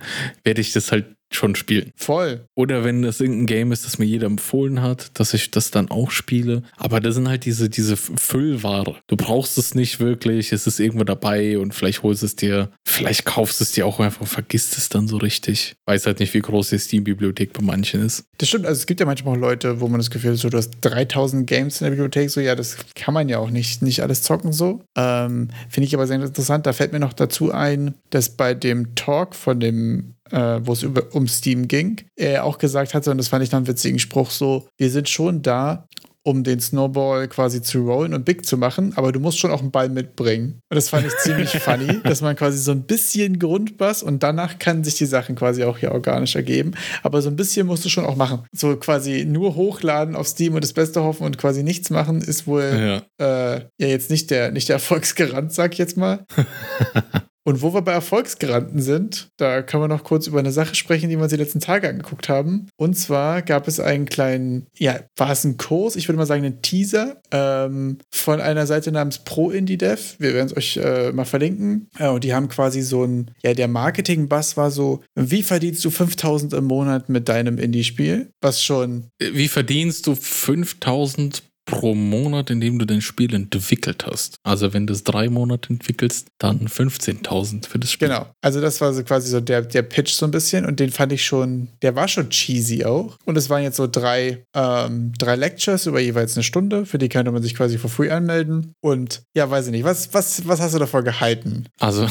werde 0.43 0.61
ich 0.61 0.73
das 0.73 0.91
halt 0.91 1.05
schon 1.33 1.55
spielen. 1.55 1.91
Voll. 1.95 2.45
Oder 2.55 2.83
wenn 2.83 3.01
das 3.01 3.19
irgendein 3.19 3.45
Game 3.47 3.71
ist, 3.71 3.85
das 3.85 3.97
mir 3.97 4.05
jeder 4.05 4.27
empfohlen 4.27 4.81
hat, 4.81 5.19
dass 5.19 5.33
ich 5.33 5.51
das 5.51 5.71
dann 5.71 5.89
auch 5.89 6.11
spiele. 6.11 6.63
Aber 6.77 6.99
das 6.99 7.15
sind 7.15 7.27
halt 7.27 7.45
diese, 7.45 7.69
diese 7.69 7.97
Füllware. 7.97 8.95
Du 9.07 9.15
brauchst 9.15 9.57
es 9.57 9.75
nicht 9.75 9.99
wirklich, 9.99 10.51
es 10.51 10.67
ist 10.67 10.79
irgendwo 10.79 11.03
dabei 11.03 11.57
und 11.57 11.73
vielleicht 11.73 12.03
holst 12.03 12.23
es 12.23 12.35
dir, 12.35 12.69
vielleicht 12.85 13.25
kaufst 13.25 13.61
es 13.61 13.71
dir 13.71 13.85
auch 13.85 13.99
einfach 13.99 14.27
vergisst 14.27 14.77
es 14.77 14.89
dann 14.89 15.07
so 15.07 15.17
richtig. 15.17 15.75
Weiß 15.85 16.05
halt 16.05 16.19
nicht, 16.19 16.33
wie 16.33 16.41
groß 16.41 16.69
die 16.69 16.79
Steam-Bibliothek 16.79 17.53
bei 17.53 17.63
manchen 17.63 18.05
ist. 18.05 18.25
Das 18.37 18.49
stimmt, 18.49 18.65
also 18.65 18.79
es 18.79 18.85
gibt 18.85 18.99
ja 18.99 19.05
manchmal 19.05 19.35
auch 19.35 19.39
Leute, 19.39 19.81
wo 19.81 19.87
man 19.87 19.99
das 19.99 20.09
Gefühl 20.09 20.31
hat, 20.31 20.37
so, 20.37 20.49
du 20.49 20.57
hast 20.57 20.71
3000 20.81 21.47
Games 21.47 21.81
in 21.81 21.85
der 21.85 21.91
Bibliothek, 21.91 22.29
so 22.29 22.41
ja, 22.41 22.55
das 22.55 22.77
kann 22.95 23.13
man 23.13 23.29
ja 23.29 23.39
auch 23.39 23.49
nicht, 23.49 23.81
nicht 23.81 24.01
alles 24.01 24.23
zocken 24.23 24.53
so. 24.53 24.81
Ähm, 24.97 25.49
Finde 25.69 25.87
ich 25.87 25.93
aber 25.93 26.07
sehr 26.07 26.21
interessant. 26.21 26.65
Da 26.65 26.73
fällt 26.73 26.91
mir 26.91 26.99
noch 26.99 27.13
dazu 27.13 27.51
ein, 27.51 27.95
dass 28.09 28.29
bei 28.29 28.53
dem 28.53 28.95
Talk 28.95 29.35
von 29.35 29.59
dem 29.59 30.15
äh, 30.31 30.59
wo 30.63 30.73
es 30.73 30.83
über, 30.83 31.03
um 31.11 31.27
Steam 31.27 31.67
ging, 31.67 32.01
er 32.15 32.45
auch 32.45 32.57
gesagt 32.57 32.93
hatte, 32.93 33.11
und 33.11 33.17
das 33.17 33.27
fand 33.27 33.43
ich 33.43 33.49
dann 33.49 33.59
einen 33.59 33.67
witzigen 33.67 33.99
Spruch, 33.99 34.31
so, 34.31 34.67
wir 34.77 34.89
sind 34.89 35.09
schon 35.09 35.41
da, 35.41 35.85
um 36.23 36.43
den 36.43 36.59
Snowball 36.59 37.27
quasi 37.27 37.61
zu 37.61 37.83
rollen 37.85 38.13
und 38.13 38.25
big 38.25 38.45
zu 38.45 38.57
machen, 38.57 38.93
aber 38.95 39.11
du 39.11 39.19
musst 39.19 39.39
schon 39.39 39.51
auch 39.51 39.61
einen 39.61 39.71
Ball 39.71 39.89
mitbringen. 39.89 40.61
Und 40.69 40.75
das 40.75 40.89
fand 40.89 41.07
ich 41.07 41.17
ziemlich 41.17 41.49
funny, 41.59 41.99
dass 42.03 42.21
man 42.21 42.35
quasi 42.35 42.59
so 42.59 42.71
ein 42.71 42.83
bisschen 42.83 43.39
Grundbass 43.39 44.03
und 44.03 44.21
danach 44.21 44.59
kann 44.59 44.83
sich 44.83 44.95
die 44.95 45.05
Sachen 45.05 45.35
quasi 45.35 45.63
auch 45.63 45.79
hier 45.79 45.91
organisch 45.91 46.35
ergeben. 46.35 46.73
Aber 47.01 47.21
so 47.21 47.29
ein 47.29 47.35
bisschen 47.35 47.65
musst 47.65 47.85
du 47.85 47.89
schon 47.89 48.05
auch 48.05 48.15
machen. 48.15 48.43
So 48.51 48.75
quasi 48.75 49.25
nur 49.25 49.55
hochladen 49.55 50.15
auf 50.15 50.27
Steam 50.27 50.53
und 50.53 50.63
das 50.63 50.73
Beste 50.73 51.01
hoffen 51.01 51.23
und 51.25 51.37
quasi 51.39 51.63
nichts 51.63 51.89
machen, 51.89 52.21
ist 52.21 52.45
wohl 52.45 53.01
ja, 53.19 53.55
äh, 53.55 53.61
ja 53.79 53.87
jetzt 53.87 54.11
nicht 54.11 54.29
der, 54.29 54.51
nicht 54.51 54.69
der 54.69 54.75
Erfolgsgarant, 54.75 55.51
sag 55.51 55.73
ich 55.73 55.79
jetzt 55.79 55.97
mal. 55.97 56.23
Und 57.43 57.61
wo 57.61 57.73
wir 57.73 57.81
bei 57.81 57.91
Erfolgsgaranten 57.91 58.81
sind, 58.81 59.29
da 59.37 59.61
können 59.63 59.83
wir 59.83 59.87
noch 59.87 60.03
kurz 60.03 60.27
über 60.27 60.39
eine 60.39 60.51
Sache 60.51 60.75
sprechen, 60.75 61.09
die 61.09 61.15
wir 61.17 61.23
uns 61.23 61.31
die 61.31 61.37
letzten 61.37 61.59
Tage 61.59 61.89
angeguckt 61.89 62.29
haben. 62.29 62.67
Und 62.77 62.95
zwar 62.95 63.41
gab 63.41 63.67
es 63.67 63.79
einen 63.79 64.05
kleinen, 64.05 64.67
ja, 64.77 64.99
war 65.17 65.31
es 65.31 65.43
ein 65.43 65.57
Kurs, 65.57 65.95
ich 65.95 66.07
würde 66.07 66.17
mal 66.17 66.25
sagen, 66.25 66.45
einen 66.45 66.61
Teaser 66.61 67.21
ähm, 67.31 67.97
von 68.11 68.39
einer 68.41 68.67
Seite 68.67 68.91
namens 68.91 69.19
Pro 69.19 69.49
Indie 69.49 69.77
Dev. 69.77 70.15
Wir 70.19 70.33
werden 70.33 70.47
es 70.47 70.57
euch 70.57 70.77
äh, 70.77 71.11
mal 71.11 71.25
verlinken. 71.25 71.89
Ja, 71.97 72.11
und 72.11 72.23
die 72.23 72.33
haben 72.33 72.47
quasi 72.47 72.81
so 72.81 73.03
ein, 73.03 73.31
ja, 73.43 73.53
der 73.53 73.67
Marketing-Bass 73.67 74.57
war 74.57 74.69
so, 74.69 75.01
wie 75.15 75.43
verdienst 75.43 75.83
du 75.83 75.89
5000 75.89 76.53
im 76.53 76.65
Monat 76.65 77.09
mit 77.09 77.27
deinem 77.27 77.57
Indie-Spiel? 77.57 78.29
Was 78.41 78.63
schon. 78.63 79.07
Wie 79.19 79.47
verdienst 79.47 80.05
du 80.05 80.15
5000 80.15 81.43
pro 81.65 81.95
Monat, 81.95 82.49
in 82.49 82.59
dem 82.59 82.79
du 82.79 82.85
dein 82.85 83.01
Spiel 83.01 83.33
entwickelt 83.33 84.05
hast. 84.05 84.35
Also 84.43 84.73
wenn 84.73 84.87
du 84.87 84.93
es 84.93 85.03
drei 85.03 85.29
Monate 85.29 85.69
entwickelst, 85.69 86.27
dann 86.37 86.67
15.000 86.67 87.67
für 87.67 87.79
das 87.79 87.91
Spiel. 87.91 88.07
Genau. 88.09 88.27
Also 88.41 88.61
das 88.61 88.81
war 88.81 88.93
so 88.93 89.03
quasi 89.03 89.29
so 89.29 89.39
der, 89.39 89.61
der 89.61 89.83
Pitch 89.83 90.11
so 90.13 90.25
ein 90.25 90.31
bisschen 90.31 90.65
und 90.65 90.79
den 90.79 90.91
fand 90.91 91.11
ich 91.13 91.23
schon, 91.23 91.69
der 91.81 91.95
war 91.95 92.07
schon 92.07 92.29
cheesy 92.29 92.83
auch. 92.83 93.17
Und 93.25 93.37
es 93.37 93.49
waren 93.49 93.63
jetzt 93.63 93.77
so 93.77 93.87
drei, 93.87 94.45
ähm, 94.55 95.13
drei 95.17 95.35
Lectures 95.35 95.85
über 95.85 95.99
jeweils 95.99 96.35
eine 96.35 96.43
Stunde, 96.43 96.85
für 96.85 96.97
die 96.97 97.09
könnte 97.09 97.31
man 97.31 97.43
sich 97.43 97.55
quasi 97.55 97.77
for 97.77 97.89
free 97.89 98.09
anmelden. 98.09 98.73
Und 98.81 99.21
ja, 99.35 99.49
weiß 99.49 99.67
ich 99.67 99.71
nicht, 99.71 99.83
was, 99.83 100.13
was, 100.13 100.47
was 100.47 100.59
hast 100.59 100.73
du 100.73 100.79
davor 100.79 101.03
gehalten? 101.03 101.67
Also 101.79 102.07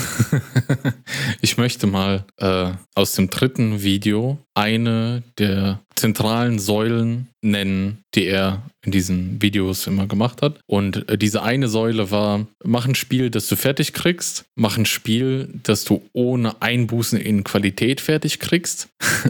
ich 1.41 1.57
möchte 1.57 1.87
mal 1.87 2.25
äh, 2.39 2.73
aus 2.95 3.13
dem 3.13 3.31
dritten 3.31 3.83
Video 3.83 4.39
eine 4.55 5.23
der 5.39 5.81
zentralen 6.01 6.59
Säulen 6.59 7.29
nennen, 7.43 7.99
die 8.15 8.27
er 8.27 8.63
in 8.83 8.93
diesen 8.93 9.43
Videos 9.43 9.87
immer 9.87 10.07
gemacht 10.07 10.41
hat. 10.41 10.59
Und 10.67 11.09
äh, 11.09 11.19
diese 11.19 11.43
eine 11.43 11.69
Säule 11.69 12.11
war, 12.11 12.47
mach 12.65 12.87
ein 12.87 12.95
Spiel, 12.95 13.29
das 13.29 13.47
du 13.47 13.57
fertig 13.57 13.93
kriegst, 13.93 14.45
mach 14.55 14.79
ein 14.79 14.87
Spiel, 14.87 15.49
das 15.63 15.85
du 15.85 16.03
ohne 16.13 16.61
Einbußen 16.63 17.19
in 17.19 17.45
Qualität 17.45 18.01
fertig 18.01 18.41
kriegst, 18.41 18.89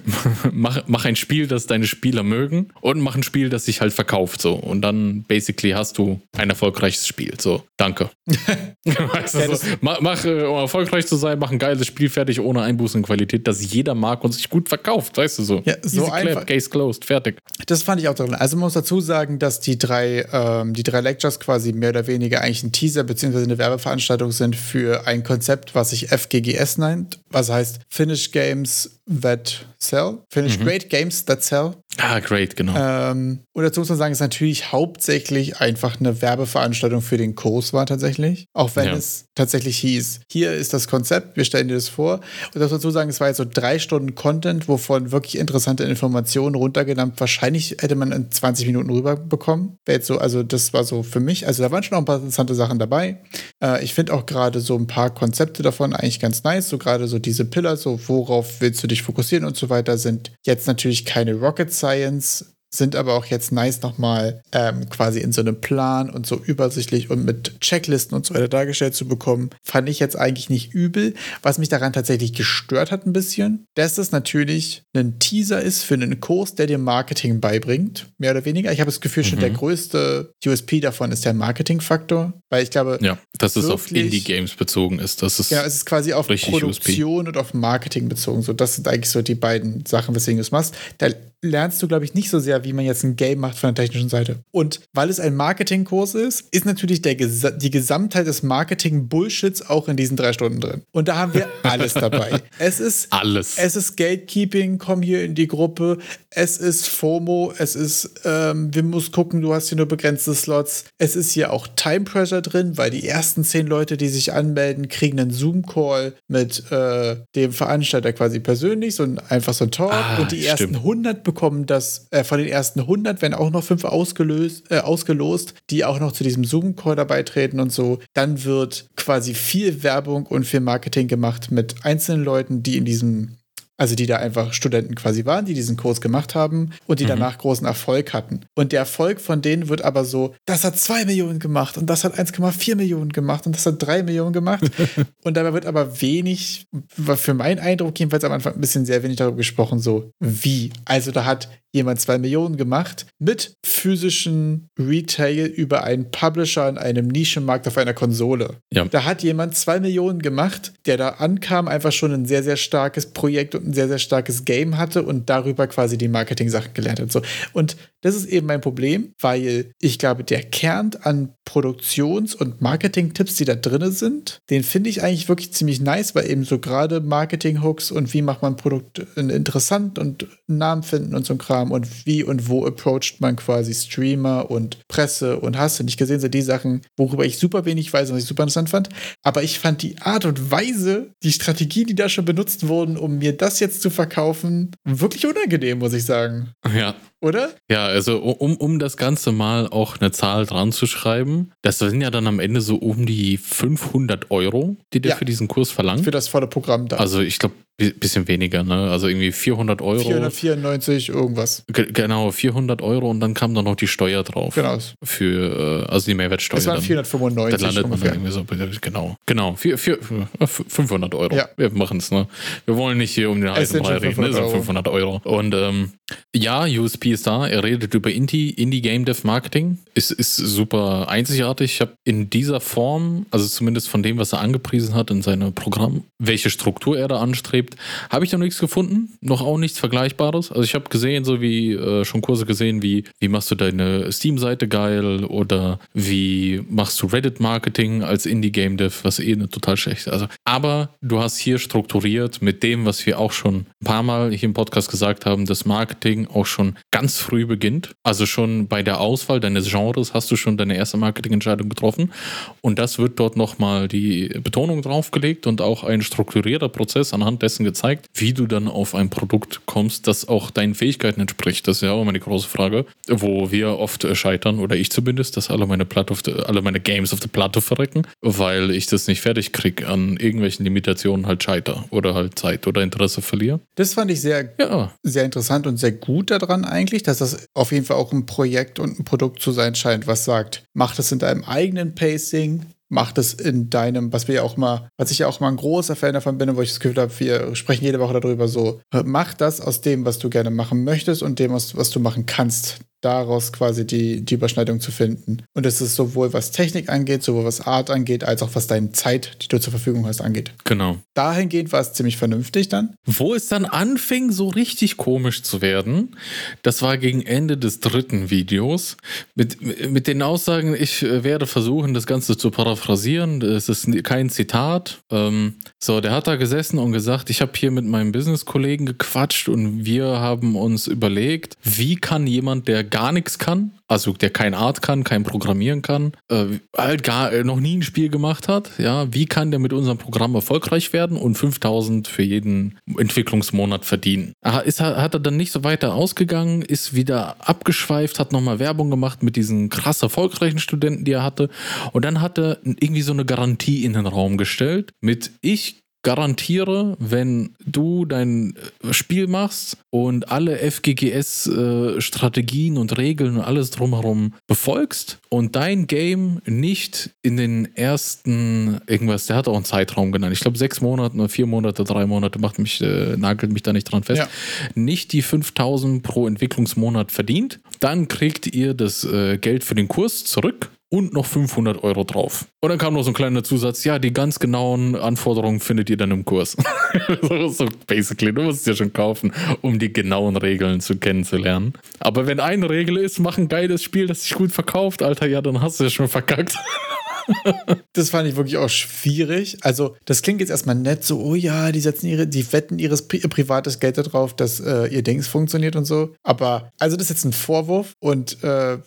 mach, 0.53 0.85
mach 0.87 1.05
ein 1.05 1.17
Spiel, 1.17 1.49
das 1.49 1.67
deine 1.67 1.87
Spieler 1.87 2.23
mögen 2.23 2.69
und 2.81 3.01
mach 3.01 3.17
ein 3.17 3.25
Spiel, 3.25 3.49
das 3.49 3.65
sich 3.65 3.81
halt 3.81 3.93
verkauft. 3.93 4.41
So. 4.41 4.55
Und 4.55 4.83
dann 4.83 5.25
basically 5.25 5.73
hast 5.73 5.99
du 5.99 6.21
ein 6.37 6.51
erfolgreiches 6.51 7.09
Spiel. 7.09 7.35
So, 7.41 7.65
danke. 7.77 8.11
weißt 8.85 9.35
du, 9.35 9.57
so, 9.57 9.67
mach, 9.81 10.01
mach, 10.01 10.25
äh, 10.25 10.45
um 10.45 10.59
erfolgreich 10.59 11.07
zu 11.07 11.17
sein, 11.17 11.41
mach 11.41 11.51
ein 11.51 11.59
geiles 11.59 11.87
Spiel 11.89 12.09
fertig 12.09 12.39
ohne 12.41 12.63
Einbußen 12.63 13.01
in 13.01 13.05
Qualität, 13.05 13.49
das 13.49 13.73
jeder 13.73 13.97
mag 13.97 14.23
und 14.23 14.33
sich 14.33 14.49
gut 14.49 14.69
verkauft, 14.69 15.17
weißt 15.17 15.41
du 15.41 15.43
so. 15.43 15.63
Ja, 15.65 15.75
so 15.83 16.09
einfach. 16.11 16.47
Case 16.61 16.71
closed, 16.71 17.05
fertig. 17.05 17.39
Das 17.67 17.83
fand 17.83 18.01
ich 18.01 18.09
auch 18.09 18.15
drin. 18.15 18.35
Also 18.35 18.57
man 18.57 18.65
muss 18.65 18.75
dazu 18.75 19.01
sagen, 19.01 19.39
dass 19.39 19.61
die 19.61 19.79
drei, 19.79 20.27
ähm, 20.33 20.75
die 20.75 20.83
drei 20.83 21.01
Lectures 21.01 21.41
quasi 21.41 21.73
mehr 21.73 21.91
oder 21.91 22.07
weniger 22.07 22.43
eigentlich 22.43 22.63
ein 22.63 22.73
Teaser 22.73 23.05
bzw. 23.05 23.45
eine 23.45 23.59
Werbeveranstaltung 23.59 24.33
sind 24.33 24.57
für 24.57 25.07
ein 25.07 25.25
Konzept, 25.25 25.75
was 25.75 25.91
sich 25.91 26.09
FGGS 26.09 26.79
nennt. 26.79 27.21
Was 27.31 27.51
heißt 27.51 27.81
Finish 27.89 28.31
Games 28.33 29.01
That 29.23 29.67
Sell. 29.83 30.19
Finish 30.31 30.59
mhm. 30.59 30.65
Great 30.65 30.91
Games 30.91 31.25
That 31.25 31.43
Sell. 31.43 31.75
Ah, 31.99 32.21
great, 32.21 32.57
genau. 32.57 32.75
Ähm, 32.77 33.41
und 33.53 33.63
dazu 33.63 33.81
muss 33.81 33.89
man 33.89 33.99
sagen, 33.99 34.13
ist 34.13 34.21
natürlich 34.21 34.73
hauptsächlich 34.73 35.61
einfach 35.61 35.99
eine 35.99 36.23
Werbeveranstaltung 36.23 37.03
für 37.03 37.19
den 37.19 37.35
Kurs 37.35 37.73
war 37.73 37.85
tatsächlich. 37.85 38.47
Auch 38.53 38.77
wenn 38.77 38.87
ja. 38.87 38.95
es 38.95 39.27
tatsächlich 39.35 39.79
hieß, 39.79 40.21
hier 40.31 40.53
ist 40.53 40.73
das 40.73 40.89
Konzept, 40.89 41.37
wir 41.37 41.45
stellen 41.45 41.69
dir 41.69 41.75
das 41.75 41.89
vor. 41.89 42.21
Und 42.55 42.61
dazu 42.61 42.91
sagen, 42.91 43.11
es 43.11 43.21
war 43.21 43.29
jetzt 43.29 43.39
so 43.39 43.45
drei 43.45 43.79
Stunden 43.79 44.15
Content, 44.15 44.69
wovon 44.69 45.11
wirklich 45.13 45.37
interessante 45.37 45.85
Informationen 45.85 46.55
runtergenommen. 46.55 47.15
Wahrscheinlich 47.19 47.77
hätte 47.81 47.97
man 47.97 48.13
in 48.13 48.31
20 48.31 48.67
Minuten 48.67 48.91
rüberbekommen. 48.91 49.77
Wäre 49.85 49.99
jetzt 49.99 50.07
so, 50.07 50.19
also 50.19 50.43
das 50.43 50.73
war 50.73 50.85
so 50.85 51.03
für 51.03 51.21
mich. 51.21 51.47
Also 51.47 51.63
da 51.63 51.71
waren 51.71 51.83
schon 51.83 51.97
noch 51.97 52.03
ein 52.03 52.07
paar 52.07 52.17
interessante 52.17 52.55
Sachen 52.55 52.79
dabei. 52.79 53.21
Äh, 53.63 53.85
ich 53.85 53.95
finde 53.95 54.15
auch 54.15 54.27
gerade 54.27 54.61
so 54.61 54.77
ein 54.77 54.87
paar 54.87 55.11
Konzepte 55.13 55.63
davon 55.63 55.93
eigentlich 55.93 56.21
ganz 56.21 56.45
nice. 56.45 56.69
So 56.69 56.79
gerade 56.79 57.09
so 57.09 57.19
diese 57.19 57.45
Pillar, 57.45 57.77
so 57.77 58.01
worauf 58.07 58.61
willst 58.61 58.83
du 58.83 58.87
dich 58.87 59.03
fokussieren 59.03 59.45
und 59.45 59.57
so 59.57 59.70
weiter, 59.71 59.99
sind. 59.99 60.33
Jetzt 60.43 60.67
natürlich 60.67 61.05
keine 61.05 61.35
Rocket 61.35 61.73
Science, 61.73 62.57
sind 62.71 62.95
aber 62.95 63.15
auch 63.15 63.27
jetzt 63.27 63.51
nice 63.51 63.83
nochmal 63.83 64.43
ähm, 64.53 64.89
quasi 64.89 65.21
in 65.21 65.33
so 65.33 65.41
einem 65.41 65.61
Plan 65.61 66.09
und 66.09 66.27
so 66.27 66.37
übersichtlich 66.37 67.11
und 67.11 67.25
mit 67.25 67.61
Checklisten 67.61 68.17
und 68.17 68.25
so 68.25 68.35
weiter 68.35 68.49
dargestellt 68.49 68.95
zu 68.95 69.09
bekommen, 69.09 69.51
fand 69.63 69.89
ich 69.89 69.99
jetzt 69.99 70.17
eigentlich 70.17 70.49
nicht 70.51 70.73
übel. 70.73 71.15
Was 71.43 71.59
mich 71.59 71.69
daran 71.69 71.93
tatsächlich 71.93 72.33
gestört 72.33 72.93
hat 72.93 73.07
ein 73.07 73.13
bisschen, 73.13 73.67
dass 73.75 73.99
es 73.99 74.13
natürlich 74.13 74.83
ein 74.95 75.19
Teaser 75.19 75.61
ist 75.61 75.83
für 75.83 75.95
einen 75.95 76.21
Kurs, 76.21 76.55
der 76.55 76.67
dir 76.67 76.79
Marketing 76.79 77.41
beibringt, 77.41 78.07
mehr 78.19 78.31
oder 78.31 78.45
weniger. 78.45 78.73
Ich 78.73 78.81
habe 78.81 78.91
das 78.91 79.01
Gefühl, 79.01 79.25
mhm. 79.25 79.29
schon 79.29 79.41
der 79.41 79.51
größte 79.51 80.33
USP 80.47 80.81
davon 80.81 81.11
ist 81.11 81.25
der 81.25 81.35
Marketing-Faktor, 81.35 82.33
weil 82.51 82.63
ich 82.63 82.71
glaube, 82.71 82.99
ja, 83.03 83.19
dass 83.39 83.57
es 83.57 83.67
auf 83.67 83.91
Indie-Games 83.91 84.55
bezogen 84.55 85.01
ist. 85.01 85.23
Das 85.23 85.41
ist 85.41 85.51
ja, 85.51 85.65
es 85.65 85.75
ist 85.75 85.87
quasi 85.87 86.13
auf 86.13 86.29
Produktion 86.29 87.27
USP. 87.27 87.29
und 87.29 87.37
auf 87.37 87.53
Marketing 87.53 88.09
bezogen. 88.09 88.43
So, 88.43 88.53
das 88.53 88.77
sind 88.77 88.87
eigentlich 88.87 89.11
so 89.11 89.23
die 89.23 89.35
beiden 89.35 89.85
Sachen, 89.87 90.15
weswegen 90.15 90.37
du 90.37 90.43
es 90.43 90.53
machst. 90.53 90.75
Da 90.99 91.09
lernst 91.43 91.83
du, 91.83 91.89
glaube 91.89 92.05
ich, 92.05 92.15
nicht 92.15 92.31
so 92.31 92.39
sehr, 92.39 92.65
wie 92.65 92.73
man 92.73 92.85
jetzt 92.85 93.03
ein 93.03 93.17
Game 93.17 93.41
macht 93.41 93.59
von 93.59 93.75
der 93.75 93.85
technischen 93.85 94.09
Seite. 94.09 94.37
Und 94.51 94.81
weil 94.93 95.09
es 95.09 95.21
ein 95.21 95.35
Marketingkurs 95.35 96.15
ist, 96.15 96.45
ist 96.51 96.67
natürlich 96.67 97.03
der, 97.03 97.15
die 97.15 97.71
Gesamtheit 97.71 98.27
des 98.27 98.43
Marketing-Bullshits 98.43 99.69
auch 99.69 99.89
in 99.89 99.97
diesen 99.97 100.17
drei 100.17 100.33
Stunden 100.33 100.61
drin. 100.61 100.83
Und 100.93 101.09
da 101.09 101.17
haben 101.17 101.35
wir 101.35 101.49
alles 101.63 101.95
dabei. 101.95 102.41
Es 102.59 102.81
ist 102.81 103.09
alles. 103.11 103.57
Es 103.57 103.77
ist 103.77 103.97
Gatekeeping, 103.97 104.79
komm 104.79 105.03
hier 105.03 105.25
in 105.25 105.35
die 105.35 105.47
Gruppe. 105.47 105.99
Es 106.31 106.59
ist 106.59 106.89
FOMO. 106.89 107.55
Es 107.57 107.75
ist, 107.75 108.21
ähm, 108.25 108.75
wir 108.75 108.83
müssen 108.83 109.13
gucken, 109.13 109.41
du 109.41 109.55
hast 109.55 109.69
hier 109.69 109.77
nur 109.77 109.89
begrenzte 109.89 110.35
Slots. 110.35 110.85
Es 110.99 111.17
ist 111.17 111.33
hier 111.33 111.53
auch 111.53 111.67
Time 111.75 112.03
Pressure 112.03 112.43
drin, 112.43 112.77
weil 112.77 112.91
die 112.91 113.07
ersten 113.07 113.45
zehn 113.45 113.67
Leute, 113.67 113.97
die 113.97 114.09
sich 114.09 114.33
anmelden, 114.33 114.89
kriegen 114.89 115.19
einen 115.19 115.31
Zoom-Call 115.31 116.15
mit 116.29 116.71
äh, 116.71 117.17
dem 117.35 117.53
Veranstalter 117.53 118.13
quasi 118.13 118.41
persönlich, 118.41 118.95
so 118.95 119.05
ein, 119.05 119.19
einfach 119.19 119.55
so 119.55 119.65
ein 119.65 119.71
Talk. 119.71 119.93
Ah, 119.93 120.19
und 120.19 120.33
die 120.33 120.43
stimmt. 120.43 120.61
ersten 120.61 120.77
100 120.77 121.30
bekommen 121.31 121.67
das, 121.67 122.09
äh, 122.11 122.25
von 122.25 122.39
den 122.39 122.49
ersten 122.49 122.81
100 122.81 123.23
werden 123.23 123.35
auch 123.35 123.51
noch 123.51 123.63
fünf 123.63 123.85
ausgelöst, 123.85 124.71
äh, 124.71 124.79
ausgelost, 124.79 125.55
die 125.71 125.85
auch 125.85 126.01
noch 126.01 126.13
zu 126.13 126.25
diesem 126.25 126.45
Zoom-Call 126.45 126.97
dabei 126.97 127.23
treten 127.23 127.61
und 127.61 127.73
so. 127.73 127.99
Dann 128.15 128.45
wird 128.45 128.89
quasi 128.97 129.35
viel 129.35 129.83
Werbung 129.83 130.27
und 130.27 130.45
viel 130.45 130.61
Marketing 130.61 131.09
gemacht 131.09 131.51
mit 131.51 131.85
einzelnen 131.85 132.25
Leuten, 132.25 132.63
die 132.63 132.77
in 132.77 132.85
diesem 132.85 133.37
Also 133.81 133.95
die 133.95 134.05
da 134.05 134.17
einfach 134.17 134.53
Studenten 134.53 134.95
quasi 134.95 135.25
waren, 135.25 135.47
die 135.47 135.55
diesen 135.55 135.79
Kurs 135.79 136.03
gemacht 136.03 136.35
haben 136.35 136.69
und 136.87 137.01
die 137.01 137.05
mhm. 137.05 137.09
danach 137.09 137.39
großen 137.39 137.67
Erfolg 137.67 138.13
hatten. 138.13 138.41
Und 138.55 138.73
der 138.73 138.81
Erfolg 138.81 139.23
von 139.23 139.41
denen 139.41 139.71
wird 139.71 139.81
aber 139.81 140.05
so, 140.05 140.35
das 140.45 140.65
hat 140.65 140.79
2 140.79 141.07
Millionen 141.07 141.39
gemacht 141.39 141.79
und 141.79 141.87
das 141.87 142.05
hat 142.05 142.19
1,4 142.19 142.77
Millionen 142.77 143.11
gemacht 143.11 143.47
und 143.47 143.57
das 143.57 143.65
hat 143.65 143.77
3 143.79 144.03
Millionen 144.03 144.35
gemacht. 144.35 144.71
und 145.25 145.35
dabei 145.35 145.55
wird 145.55 145.65
aber 145.65 146.03
wenig, 146.03 146.67
war 146.95 147.17
für 147.17 147.33
meinen 147.33 147.59
Eindruck 147.59 147.99
jedenfalls 147.99 148.23
am 148.25 148.33
Anfang 148.33 148.53
ein 148.53 148.61
bisschen 148.61 148.85
sehr 148.85 149.03
wenig 149.03 149.17
darüber 149.17 149.39
gesprochen, 149.39 149.79
so 149.79 150.11
wie. 150.21 150.71
Also 150.85 151.11
da 151.11 151.25
hat 151.25 151.49
jemand 151.73 152.01
2 152.01 152.19
Millionen 152.19 152.57
gemacht 152.57 153.07
mit 153.19 153.55
physischen 153.65 154.69
Retail 154.79 155.47
über 155.47 155.85
einen 155.85 156.11
Publisher 156.11 156.69
in 156.69 156.79
einem 156.79 157.09
Nischenmarkt 157.09 157.67
auf 157.69 157.79
einer 157.79 157.95
Konsole. 157.95 158.57
Ja. 158.73 158.85
Da 158.85 159.05
hat 159.05 159.23
jemand 159.23 159.57
2 159.57 159.81
Millionen 159.81 160.21
gemacht, 160.21 160.73
der 160.87 160.97
da 160.97 161.09
ankam, 161.11 161.69
einfach 161.69 161.93
schon 161.93 162.13
ein 162.13 162.27
sehr, 162.27 162.43
sehr 162.43 162.57
starkes 162.57 163.13
Projekt 163.13 163.55
und 163.55 163.70
sehr, 163.73 163.89
sehr 163.89 163.99
starkes 163.99 164.45
Game 164.45 164.79
hatte 164.79 165.03
und 165.03 165.31
darüber 165.31 165.67
quasi 165.67 165.99
die 165.99 166.09
Marketing-Sachen 166.09 166.75
gelernt 166.75 167.01
hat. 167.01 167.13
So. 167.13 167.23
Und 167.53 167.77
das 168.03 168.15
ist 168.15 168.27
eben 168.27 168.47
mein 168.47 168.61
Problem, 168.61 169.15
weil 169.21 169.73
ich 169.81 169.99
glaube, 169.99 170.25
der 170.25 170.43
Kern 170.43 170.91
an 171.03 171.35
Produktions- 171.45 172.35
und 172.35 172.61
Marketing-Tipps, 172.61 173.35
die 173.35 173.45
da 173.45 173.55
drin 173.55 173.91
sind, 173.93 174.39
den 174.51 174.63
finde 174.63 174.89
ich 174.89 175.03
eigentlich 175.03 175.29
wirklich 175.29 175.53
ziemlich 175.53 175.81
nice, 175.81 176.15
weil 176.15 176.31
eben 176.31 176.45
so 176.45 176.59
gerade 176.59 177.01
Marketing-Hooks 177.01 177.91
und 177.91 178.15
wie 178.15 178.23
macht 178.23 178.43
man 178.43 178.55
ein 178.55 178.57
Produkt 178.57 179.01
interessant 179.17 179.99
und 179.99 180.27
Namen 180.47 180.83
finden 180.83 181.15
und 181.15 181.27
so 181.27 181.35
ein 181.35 181.39
Kram 181.39 181.73
und 181.73 182.07
wie 182.07 182.23
und 182.23 182.49
wo 182.49 182.65
approacht 182.65 183.21
man 183.21 183.37
quasi 183.37 183.75
Streamer 183.75 184.51
und 184.51 184.79
Presse 184.89 185.39
und 185.41 185.59
hast 185.59 185.79
du 185.79 185.85
nicht 185.85 185.99
gesehen, 185.99 186.21
sind 186.21 186.35
die 186.35 186.43
Sachen, 186.43 186.83
worüber 186.97 187.25
ich 187.25 187.39
super 187.39 187.65
wenig 187.65 187.93
weiß 187.93 188.11
und 188.11 188.17
was 188.17 188.23
ich 188.23 188.29
super 188.29 188.45
interessant 188.45 188.71
fand. 188.71 188.89
Aber 189.23 189.43
ich 189.43 189.59
fand 189.59 189.83
die 189.83 189.99
Art 189.99 190.25
und 190.25 190.51
Weise, 190.51 191.13
die 191.23 191.33
Strategien, 191.33 191.87
die 191.87 191.95
da 191.95 192.09
schon 192.09 192.25
benutzt 192.25 192.69
wurden, 192.69 192.97
um 192.97 193.19
mir 193.19 193.37
das 193.37 193.60
jetzt 193.61 193.83
zu 193.83 193.91
verkaufen, 193.91 194.71
wirklich 194.85 195.27
unangenehm, 195.27 195.79
muss 195.79 195.93
ich 195.93 196.05
sagen. 196.05 196.53
Ja, 196.75 196.95
oder? 197.21 197.51
Ja, 197.71 197.87
also 197.87 198.19
um, 198.19 198.57
um 198.57 198.79
das 198.79 198.97
Ganze 198.97 199.33
mal 199.33 199.69
auch 199.69 200.01
eine 200.01 200.11
Zahl 200.11 200.47
dran 200.47 200.73
zu 200.73 200.87
schreiben, 200.87 201.53
das 201.63 201.79
sind 201.79 202.01
ja 202.01 202.11
dann 202.11 202.27
am 202.27 202.41
Ende 202.41 202.61
so 202.61 202.77
um 202.77 203.07
die 203.07 203.37
500 203.37 204.31
Euro, 204.31 204.77
die 204.93 205.01
der 205.01 205.11
ja, 205.11 205.17
für 205.17 205.25
diesen 205.25 205.49
Kurs 205.49 205.71
verlangt. 205.71 206.05
Für 206.05 206.11
das 206.11 206.29
volle 206.29 206.47
Programm 206.47 206.89
da. 206.89 206.97
Also 206.97 207.21
ich 207.21 207.39
glaube, 207.39 207.55
bisschen 207.89 208.29
weniger, 208.29 208.63
ne? 208.63 208.91
Also 208.91 209.09
irgendwie 209.09 209.33
400 209.33 209.81
Euro. 209.81 210.01
494 210.01 211.09
irgendwas. 211.09 211.65
G 211.73 211.87
genau, 211.93 212.31
400 212.31 212.83
Euro 212.83 213.11
und 213.11 213.21
dann 213.21 213.35
kam 213.35 213.55
dann 213.55 213.65
noch 213.65 213.77
die 213.77 213.87
Steuer 213.87 214.23
drauf. 214.23 214.55
Genau. 214.55 214.79
Für, 215.03 215.87
äh, 215.89 215.91
also 215.91 216.07
die 216.07 216.15
Mehrwertsteuer. 216.15 216.59
Das 216.59 216.67
waren 216.67 216.83
495 216.83 217.59
dann 217.59 217.67
landet 217.67 217.85
ungefähr. 217.85 218.15
man 218.15 218.27
irgendwie 218.27 218.71
so, 218.71 218.81
genau, 218.81 219.17
genau, 219.27 219.55
4, 219.55 219.79
4, 219.79 219.99
500 220.47 221.15
Euro. 221.15 221.35
Ja. 221.35 221.49
Wir 221.57 221.71
machen 221.71 221.99
es, 221.99 222.11
ne? 222.11 222.27
Wir 222.67 222.77
wollen 222.77 222.99
nicht 222.99 223.13
hier 223.13 223.31
um 223.31 223.41
den 223.41 223.51
heißen 223.51 223.81
Brei 223.81 223.97
reden, 223.97 224.21
ne? 224.21 224.29
Es 224.29 224.37
sind 224.37 224.51
500 224.51 224.89
Euro. 224.89 225.21
Und 225.25 225.55
ähm, 225.55 225.93
ja, 226.35 226.65
USP 226.65 227.10
ist 227.11 227.27
da. 227.27 227.47
Er 227.47 227.65
redet 227.65 227.95
über 227.95 228.11
Indie, 228.11 228.51
Indie 228.51 228.83
Game 228.83 229.05
Dev 229.05 229.27
Marketing. 229.27 229.79
Ist, 229.95 230.11
ist 230.11 230.37
super 230.37 231.09
einzigartig. 231.09 231.75
Ich 231.75 231.81
habe 231.81 231.93
in 232.05 232.31
dieser 232.31 232.61
Form, 232.61 233.27
also 233.31 233.47
zumindest 233.47 233.89
von 233.89 234.03
dem, 234.03 234.19
was 234.19 234.33
er 234.33 234.41
angepriesen 234.41 234.95
hat 234.95 235.11
in 235.11 235.23
seinem 235.23 235.53
Programm, 235.53 236.05
welche 236.19 236.51
Struktur 236.51 236.99
er 236.99 237.09
da 237.09 237.21
anstrebt. 237.21 237.77
Habe 238.11 238.25
ich 238.25 238.33
noch 238.33 238.39
nichts 238.39 238.59
gefunden, 238.59 239.17
noch 239.21 239.41
auch 239.41 239.59
nichts 239.59 239.79
Vergleichbares. 239.79 240.51
Also 240.51 240.63
ich 240.63 240.75
habe 240.75 240.89
gesehen, 240.89 241.25
so 241.25 241.41
wie 241.41 241.73
äh, 241.73 242.05
schon 242.05 242.21
Kurse 242.21 242.47
gesehen, 242.47 242.83
wie, 242.83 243.05
wie 243.19 243.29
machst 243.29 243.51
du 243.51 243.55
deine 243.55 244.11
Steam-Seite 244.13 244.69
geil 244.69 245.25
oder 245.25 245.79
wie 245.95 246.63
machst 246.69 247.01
du 247.03 247.07
Reddit-Marketing 247.07 248.03
als 248.03 248.27
Indie-Game-Dev, 248.27 249.05
was 249.05 249.19
eh 249.19 249.33
eine 249.33 249.49
total 249.49 249.77
schlecht 249.77 250.07
ist. 250.07 250.13
Also, 250.13 250.27
aber 250.45 250.91
du 251.01 251.21
hast 251.21 251.39
hier 251.39 251.59
strukturiert 251.59 252.43
mit 252.43 252.63
dem, 252.63 252.85
was 252.85 253.05
wir 253.07 253.19
auch 253.19 253.33
schon 253.33 253.67
ein 253.81 253.85
paar 253.85 254.03
Mal 254.03 254.31
hier 254.33 254.49
im 254.49 254.55
Podcast 254.55 254.91
gesagt 254.91 255.27
haben, 255.27 255.47
dass 255.47 255.65
Marketing 255.65 256.27
auch 256.27 256.47
schon 256.47 256.77
ganz 256.91 257.00
früh 257.09 257.47
beginnt. 257.47 257.95
Also 258.03 258.27
schon 258.27 258.69
bei 258.69 258.83
der 258.83 259.01
Auswahl 259.01 259.41
deines 259.41 259.71
Genres 259.71 260.15
hast 260.15 260.31
du 260.31 260.37
schon 260.37 260.57
deine 260.57 260.77
erste 260.77 260.97
Marketingentscheidung 260.97 261.69
getroffen. 261.69 262.13
Und 262.61 262.79
das 262.79 262.99
wird 262.99 263.19
dort 263.19 263.37
nochmal 263.37 263.89
die 263.89 264.29
Betonung 264.43 264.83
draufgelegt 264.83 265.47
und 265.47 265.61
auch 265.61 265.85
ein 265.85 266.03
strukturierter 266.03 266.69
Prozess 266.69 267.13
anhand 267.13 267.43
dessen 267.43 267.65
gezeigt, 267.65 268.07
wie 268.15 268.33
du 268.33 268.47
dann 268.47 268.69
auf 268.69 268.95
ein 268.95 269.11
Produkt 269.11 269.63
kommst, 269.67 270.07
das 270.07 270.29
auch 270.29 270.51
deinen 270.51 270.75
Fähigkeiten 270.75 271.21
entspricht. 271.21 271.67
Das 271.67 271.77
ist 271.79 271.83
ja 271.83 271.93
auch 271.93 272.03
immer 272.03 272.13
die 272.13 272.21
große 272.21 272.49
Frage, 272.49 272.85
wo 273.09 273.51
wir 273.51 273.79
oft 273.79 274.07
scheitern, 274.17 274.59
oder 274.59 274.77
ich 274.77 274.91
zumindest, 274.91 275.37
dass 275.37 275.51
alle 275.51 275.67
meine, 275.67 275.85
Platte 275.85 276.15
the, 276.25 276.33
alle 276.45 276.63
meine 276.63 276.81
Games 276.81 277.13
auf 277.13 277.21
der 277.21 277.29
Platte 277.29 277.61
verrecken, 277.61 278.03
weil 278.21 278.71
ich 278.71 278.87
das 278.87 279.07
nicht 279.07 279.21
fertig 279.21 279.53
kriege, 279.53 279.89
an 279.89 280.17
irgendwelchen 280.17 280.65
Limitationen 280.65 281.27
halt 281.27 281.43
scheiter 281.43 281.85
oder 281.91 282.15
halt 282.15 282.39
Zeit 282.39 282.67
oder 282.67 282.83
Interesse 282.83 283.23
verliere. 283.23 283.61
Das 283.77 283.95
fand 283.95 284.11
ich 284.11 284.21
sehr, 284.21 284.53
ja. 284.59 284.93
sehr 285.03 285.25
interessant 285.25 285.67
und 285.67 285.77
sehr 285.77 285.93
gut 285.93 286.31
daran 286.31 286.65
eigentlich, 286.65 286.90
dass 287.03 287.19
das 287.19 287.49
auf 287.55 287.73
jeden 287.73 287.85
Fall 287.85 287.97
auch 287.97 288.13
ein 288.13 288.27
Projekt 288.27 288.79
und 288.79 288.99
ein 288.99 289.05
Produkt 289.05 289.41
zu 289.41 289.53
sein 289.53 289.75
scheint, 289.75 290.07
was 290.07 290.25
sagt, 290.25 290.65
mach 290.75 290.95
das 290.95 291.13
in 291.13 291.19
deinem 291.19 291.45
eigenen 291.45 291.95
Pacing, 291.95 292.67
mach 292.89 293.13
das 293.13 293.35
in 293.35 293.71
deinem, 293.71 294.13
was 294.13 294.29
wir 294.29 294.37
ja 294.37 294.43
auch 294.43 294.57
mal, 294.57 294.89
was 294.97 295.11
ich 295.11 295.21
ja 295.21 295.29
auch 295.29 295.41
mal 295.41 295.49
ein 295.49 295.57
großer 295.57 295.97
Fan 295.97 296.15
davon 296.15 296.39
bin, 296.39 296.57
wo 296.57 296.63
ich 296.63 296.71
das 296.71 296.81
Gefühl 296.81 297.01
habe, 297.01 297.21
wir 297.21 297.55
sprechen 297.55 297.85
jede 297.85 298.01
Woche 298.01 298.21
darüber 298.21 298.49
so, 298.49 298.81
mach 299.05 299.35
das 299.35 299.61
aus 299.61 299.81
dem, 299.81 300.05
was 300.05 300.19
du 300.19 300.29
gerne 300.29 300.51
machen 300.51 300.85
möchtest 300.85 301.23
und 301.23 301.39
dem, 301.39 301.53
was, 301.53 301.77
was 301.77 301.91
du 301.91 302.01
machen 302.01 302.27
kannst 302.27 302.81
daraus 303.01 303.53
quasi 303.53 303.87
die, 303.87 304.25
die 304.25 304.35
Überschneidung 304.35 304.81
zu 304.81 304.93
finden. 304.93 305.43
Und 305.55 305.67
das 305.67 305.81
ist 305.81 305.95
sowohl 305.95 306.33
was 306.33 306.51
Technik 306.51 306.89
angeht, 306.89 307.23
sowohl 307.23 307.45
was 307.45 307.61
Art 307.61 307.91
angeht, 307.91 308.25
als 308.25 308.43
auch 308.43 308.55
was 308.55 308.67
deine 308.67 308.93
Zeit, 308.93 309.39
die 309.43 309.49
du 309.49 309.59
zur 309.59 309.71
Verfügung 309.71 310.07
hast, 310.07 310.21
angeht. 310.21 310.53
Genau. 310.65 310.99
Dahingehend 311.15 311.73
war 311.73 311.81
es 311.81 311.93
ziemlich 311.93 312.17
vernünftig 312.17 312.69
dann. 312.69 312.95
Wo 313.07 313.35
es 313.35 313.49
dann 313.49 313.65
anfing, 313.65 314.33
so 314.33 314.49
richtig 314.49 314.97
komisch 314.97 315.43
zu 315.43 315.63
werden, 315.63 316.17
das 316.63 316.83
war 316.83 316.99
gegen 316.99 317.23
Ende 317.23 317.57
des 317.57 317.81
dritten 317.81 318.31
Videos. 318.31 318.97
Mit, 319.35 319.91
mit 319.91 320.07
den 320.07 320.23
Aussagen, 320.23 320.75
ich 320.79 321.03
äh, 321.03 321.25
werde 321.25 321.47
versuchen, 321.47 321.95
das 321.95 322.07
Ganze 322.07 322.37
zu 322.37 322.51
paraphrasieren. 322.51 323.41
Es 323.43 323.69
ist 323.69 323.89
kein 324.05 324.29
Zitat. 324.29 325.01
Ähm, 325.11 325.55
so, 325.79 326.01
der 326.01 326.13
hat 326.13 326.27
da 326.27 326.37
gesessen 326.37 326.79
und 326.79 326.93
gesagt, 326.93 327.31
ich 327.31 327.41
habe 327.41 327.53
hier 327.57 327.71
mit 327.71 327.85
meinem 327.85 328.13
Business-Kollegen 328.13 328.87
gequatscht 328.87 329.49
und 329.49 329.85
wir 329.85 330.05
haben 330.05 330.57
uns 330.57 330.87
überlegt, 330.87 331.57
wie 331.63 331.97
kann 331.97 332.27
jemand, 332.27 332.69
der 332.69 332.85
gar 332.91 333.13
nichts 333.13 333.39
kann, 333.39 333.73
also 333.89 334.13
der 334.13 334.31
kein 334.31 334.55
Art 334.55 334.83
kann, 334.83 335.05
kein 335.05 335.23
Programmieren 335.23 335.83
kann, 335.83 336.13
äh, 336.29 336.47
halt 336.77 337.03
gar 337.03 337.33
äh, 337.33 337.45
noch 337.45 337.61
nie 337.61 337.77
ein 337.77 337.83
Spiel 337.83 338.09
gemacht 338.09 338.49
hat, 338.49 338.73
ja, 338.79 339.13
wie 339.13 339.27
kann 339.27 339.51
der 339.51 339.61
mit 339.61 339.73
unserem 339.73 339.99
Programm 339.99 340.35
erfolgreich 340.35 340.93
werden 340.93 341.17
und 341.17 341.37
5000 341.37 342.09
für 342.09 342.23
jeden 342.23 342.79
Entwicklungsmonat 342.99 343.85
verdienen? 343.85 344.33
Ist, 344.65 344.81
hat 344.81 345.15
er 345.15 345.21
dann 345.21 345.37
nicht 345.37 345.53
so 345.53 345.65
weiter 345.65 345.95
ausgegangen, 345.95 346.63
ist 346.63 346.95
wieder 346.95 347.37
abgeschweift, 347.41 348.19
hat 348.19 348.33
nochmal 348.33 348.59
Werbung 348.59 348.91
gemacht 348.91 349.23
mit 349.23 349.37
diesen 349.37 349.69
krass 349.69 350.03
erfolgreichen 350.03 350.59
Studenten, 350.59 351.05
die 351.05 351.13
er 351.13 351.23
hatte 351.23 351.49
und 351.93 352.05
dann 352.05 352.21
hat 352.21 352.39
er 352.39 352.59
irgendwie 352.63 353.03
so 353.03 353.13
eine 353.13 353.25
Garantie 353.25 353.85
in 353.85 353.93
den 353.93 354.07
Raum 354.07 354.37
gestellt 354.37 354.93
mit 355.01 355.33
ich 355.41 355.80
garantiere, 356.03 356.97
wenn 356.99 357.51
du 357.65 358.05
dein 358.07 358.55
äh, 358.83 358.93
Spiel 358.93 359.27
machst 359.27 359.79
und 359.91 360.31
alle 360.31 360.59
FGGS-Strategien 360.59 362.77
äh, 362.77 362.79
und 362.79 362.97
Regeln 362.97 363.37
und 363.37 363.43
alles 363.43 363.71
drumherum 363.71 364.33
befolgst 364.47 365.19
und 365.29 365.57
dein 365.57 365.87
Game 365.87 366.41
nicht 366.47 367.11
in 367.23 367.37
den 367.37 367.77
ersten 367.77 368.81
irgendwas, 368.87 369.27
der 369.27 369.37
hat 369.37 369.47
auch 369.49 369.57
einen 369.57 369.67
Zeitraum 369.67 370.13
genannt, 370.13 370.33
ich 370.33 370.41
glaube 370.41 370.57
sechs 370.57 370.81
Monate 370.81 371.17
oder 371.17 371.29
vier 371.29 371.45
Monate, 371.47 371.85
drei 371.85 372.07
Monate, 372.07 372.39
macht 372.39 372.59
mich, 372.59 372.81
äh, 372.81 373.19
nagelt 373.19 373.53
mich 373.53 373.63
da 373.63 373.75
nicht 373.75 373.85
dran 373.85 374.03
fest, 374.03 374.23
ja. 374.23 374.29
nicht 374.75 375.13
die 375.13 375.21
5000 375.23 376.03
pro 376.03 376.27
Entwicklungsmonat 376.27 377.13
verdient, 377.13 377.61
dann 377.81 378.09
kriegt 378.09 378.47
ihr 378.47 378.73
das 378.75 379.05
äh, 379.05 379.37
Geld 379.39 379.65
für 379.65 379.75
den 379.75 379.89
Kurs 379.89 380.25
zurück 380.25 380.71
und 380.91 381.15
noch 381.15 381.25
500 381.25 381.83
Euro 381.85 382.05
drauf. 382.05 382.47
Und 382.61 382.69
dann 382.69 382.79
kam 382.79 382.95
noch 382.95 383.03
so 383.03 383.11
ein 383.11 383.15
kleiner 383.15 383.45
Zusatz, 383.45 383.85
ja, 383.85 383.99
die 383.99 384.13
ganz 384.13 384.41
genauen 384.41 384.97
Anforderungen 384.97 385.61
findet 385.61 385.89
ihr 385.89 385.97
dann 385.97 386.11
im 386.11 386.25
Kurs. 386.25 386.57
so, 387.49 387.69
basically, 387.87 388.33
du 388.33 388.43
musst 388.43 388.61
es 388.61 388.67
ja 388.67 388.75
schon 388.75 388.93
kaufen, 388.93 389.33
um 389.63 389.79
die 389.79 389.93
genauen 389.93 390.37
Regeln 390.37 390.81
zu 390.81 390.97
kennenzulernen. 390.97 391.75
Aber 392.01 392.27
wenn 392.27 392.41
eine 392.41 392.69
Regel 392.69 392.97
ist, 392.97 393.21
mach 393.21 393.39
ein 393.39 393.49
geiles 393.49 393.83
Spiel, 393.83 394.09
das 394.09 394.23
sich 394.23 394.35
gut 394.35 394.51
verkauft, 394.53 395.03
Alter, 395.03 395.27
ja, 395.27 395.41
dann 395.41 395.63
hast 395.63 395.79
du 395.79 395.85
es 395.85 395.93
schon 395.93 396.09
verkackt. 396.09 396.59
das 397.93 398.11
fand 398.11 398.29
ich 398.29 398.37
wirklich 398.37 398.57
auch 398.57 398.69
schwierig. 398.69 399.59
Also, 399.63 399.97
das 400.05 400.23
klingt 400.23 400.41
jetzt 400.41 400.51
erstmal 400.51 400.75
nett, 400.75 401.05
so, 401.05 401.21
oh 401.21 401.35
ja, 401.35 401.73
die 401.73 401.81
setzen 401.81 402.07
ihre, 402.07 402.27
die 402.27 402.53
wetten 402.53 402.79
ihres 402.79 403.07
ihr 403.13 403.29
privates 403.29 403.81
Geld 403.81 403.99
darauf, 403.99 404.35
dass 404.35 404.61
äh, 404.61 404.87
ihr 404.87 405.03
Dings 405.03 405.29
funktioniert 405.29 405.77
und 405.77 405.85
so. 405.85 406.15
Aber, 406.23 406.73
also, 406.79 406.97
das 406.97 407.07
ist 407.07 407.11
jetzt 407.11 407.25
ein 407.25 407.33
Vorwurf 407.33 407.95
und 408.01 408.43
äh, 408.43 408.79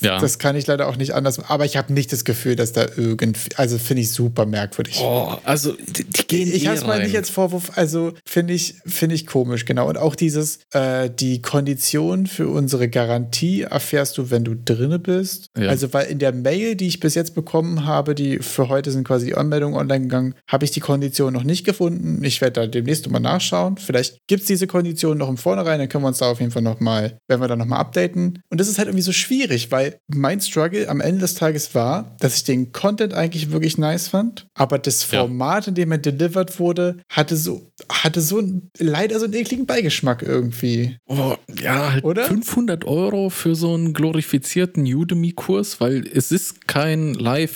ja. 0.00 0.18
das 0.18 0.38
kann 0.38 0.56
ich 0.56 0.66
leider 0.66 0.88
auch 0.88 0.96
nicht 0.96 1.14
anders. 1.14 1.38
Aber 1.38 1.64
ich 1.64 1.76
habe 1.76 1.92
nicht 1.92 2.12
das 2.12 2.24
Gefühl, 2.24 2.56
dass 2.56 2.72
da 2.72 2.86
irgendwie, 2.96 3.50
also 3.56 3.78
finde 3.78 4.02
ich 4.02 4.12
super 4.12 4.46
merkwürdig. 4.46 4.98
Oh, 5.00 5.36
also, 5.44 5.72
die, 5.72 6.04
die 6.04 6.26
gehen 6.26 6.52
Ich 6.52 6.66
habe 6.66 6.76
es 6.76 6.86
mal 6.86 7.02
nicht 7.02 7.16
als 7.16 7.30
Vorwurf, 7.30 7.72
also 7.76 8.12
finde 8.24 8.54
ich, 8.54 8.74
finde 8.86 9.14
ich 9.14 9.26
komisch, 9.26 9.64
genau. 9.64 9.88
Und 9.88 9.98
auch 9.98 10.14
dieses, 10.14 10.60
äh, 10.72 11.10
die 11.10 11.42
Kondition 11.42 12.26
für 12.26 12.48
unsere 12.48 12.88
Garantie 12.88 13.62
erfährst 13.62 14.18
du, 14.18 14.30
wenn 14.30 14.44
du 14.44 14.54
drinne 14.54 14.98
bist. 14.98 15.50
Ja. 15.56 15.68
Also, 15.68 15.92
weil 15.92 16.06
in 16.06 16.18
der 16.18 16.32
Mail, 16.32 16.76
die 16.76 16.86
ich 16.86 17.00
bis 17.00 17.14
jetzt 17.14 17.34
bekommen 17.34 17.73
bekommen 17.74 17.86
habe, 17.86 18.14
die 18.14 18.38
für 18.38 18.68
heute 18.68 18.90
sind 18.90 19.06
quasi 19.06 19.26
die 19.26 19.34
Anmeldungen 19.34 19.76
online 19.76 20.02
gegangen, 20.02 20.34
habe 20.46 20.64
ich 20.64 20.70
die 20.70 20.80
Kondition 20.80 21.32
noch 21.32 21.44
nicht 21.44 21.64
gefunden. 21.64 22.22
Ich 22.24 22.40
werde 22.40 22.60
da 22.60 22.66
demnächst 22.66 23.08
mal 23.10 23.20
nachschauen. 23.20 23.76
Vielleicht 23.76 24.18
gibt 24.26 24.42
es 24.42 24.46
diese 24.46 24.66
Kondition 24.66 25.18
noch 25.18 25.28
im 25.28 25.36
Vornherein, 25.36 25.78
dann 25.78 25.88
können 25.88 26.04
wir 26.04 26.08
uns 26.08 26.18
da 26.18 26.30
auf 26.30 26.40
jeden 26.40 26.52
Fall 26.52 26.62
nochmal, 26.62 27.18
werden 27.28 27.40
wir 27.40 27.48
da 27.48 27.56
nochmal 27.56 27.80
updaten. 27.80 28.42
Und 28.50 28.60
das 28.60 28.68
ist 28.68 28.78
halt 28.78 28.88
irgendwie 28.88 29.02
so 29.02 29.12
schwierig, 29.12 29.70
weil 29.70 29.98
mein 30.08 30.40
Struggle 30.40 30.88
am 30.88 31.00
Ende 31.00 31.20
des 31.20 31.34
Tages 31.34 31.74
war, 31.74 32.16
dass 32.20 32.36
ich 32.36 32.44
den 32.44 32.72
Content 32.72 33.14
eigentlich 33.14 33.50
wirklich 33.50 33.78
nice 33.78 34.08
fand, 34.08 34.46
aber 34.54 34.78
das 34.78 35.02
Format, 35.02 35.66
ja. 35.66 35.68
in 35.68 35.74
dem 35.74 35.92
er 35.92 35.98
delivered 35.98 36.58
wurde, 36.58 36.98
hatte 37.08 37.36
so, 37.36 37.70
hatte 37.90 38.20
so 38.20 38.42
leider 38.78 39.18
so 39.18 39.24
einen 39.24 39.34
ekligen 39.34 39.66
Beigeschmack 39.66 40.22
irgendwie. 40.22 40.96
Oh, 41.06 41.34
ja, 41.60 41.92
halt 41.92 42.04
Oder? 42.04 42.24
500 42.24 42.84
Euro 42.84 43.30
für 43.30 43.54
so 43.54 43.74
einen 43.74 43.92
glorifizierten 43.92 44.84
Udemy-Kurs, 44.84 45.80
weil 45.80 46.06
es 46.06 46.32
ist 46.32 46.66
kein 46.68 47.14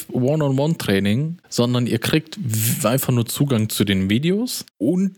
Live-One-on-One-Training, 0.09 1.38
sondern 1.48 1.86
ihr 1.86 1.98
kriegt 1.98 2.38
einfach 2.84 3.12
nur 3.12 3.26
Zugang 3.26 3.68
zu 3.68 3.84
den 3.84 4.11
Videos 4.11 4.64
und 4.78 5.16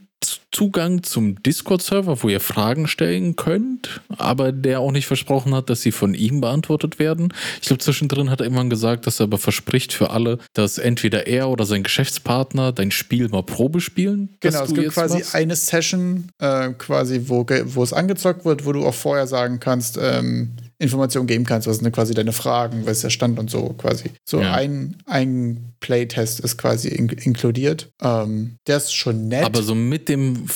Zugang 0.53 1.03
zum 1.03 1.43
Discord-Server, 1.43 2.23
wo 2.23 2.29
ihr 2.29 2.41
Fragen 2.41 2.87
stellen 2.89 3.37
könnt, 3.37 4.03
aber 4.19 4.53
der 4.53 4.81
auch 4.81 4.93
nicht 4.93 5.07
versprochen 5.07 5.55
hat, 5.55 5.71
dass 5.71 5.81
sie 5.81 5.93
von 5.93 6.13
ihm 6.13 6.43
beantwortet 6.43 6.99
werden. 6.99 7.33
Ich 7.63 7.69
glaube, 7.69 7.83
zwischendrin 7.83 8.29
hat 8.29 8.41
er 8.41 8.45
irgendwann 8.45 8.69
gesagt, 8.69 9.07
dass 9.07 9.19
er 9.19 9.25
aber 9.25 9.39
verspricht 9.39 9.95
für 9.95 10.11
alle, 10.11 10.39
dass 10.53 10.77
entweder 10.77 11.27
er 11.27 11.49
oder 11.49 11.65
sein 11.65 11.83
Geschäftspartner 11.83 12.73
dein 12.73 12.91
Spiel 12.91 13.29
mal 13.29 13.43
Probe 13.43 13.81
spielen. 13.81 14.37
Genau, 14.41 14.65
es 14.65 14.75
gibt 14.75 14.93
quasi 14.93 15.21
machst. 15.21 15.35
eine 15.35 15.57
Session, 15.57 16.29
äh, 16.39 16.71
quasi, 16.73 17.23
wo, 17.29 17.47
wo 17.49 17.83
es 17.83 17.95
angezockt 17.95 18.45
wird, 18.45 18.67
wo 18.67 18.73
du 18.73 18.85
auch 18.85 18.95
vorher 18.95 19.27
sagen 19.27 19.59
kannst, 19.59 19.99
ähm, 19.99 20.51
Informationen 20.81 21.27
geben 21.27 21.45
kannst, 21.45 21.69
was 21.69 21.77
sind 21.77 21.93
quasi 21.93 22.15
deine 22.15 22.33
Fragen, 22.33 22.87
was 22.87 22.99
ist 22.99 23.05
der 23.05 23.11
Stand 23.11 23.39
und 23.39 23.51
so 23.51 23.75
quasi. 23.75 24.11
So 24.25 24.41
ja. 24.41 24.55
ein, 24.55 24.97
ein 25.05 25.75
Playtest 25.81 26.41
ist 26.41 26.57
quasi 26.57 26.89
in, 26.89 27.09
inkludiert. 27.11 27.91
Ähm, 28.03 28.57
der 28.67 28.79
ist 28.79 28.95
schon 28.95 29.29
nett. 29.29 29.45
Aber 29.45 29.63
so 29.63 29.75
mit 29.75 30.09
dem 30.09 30.49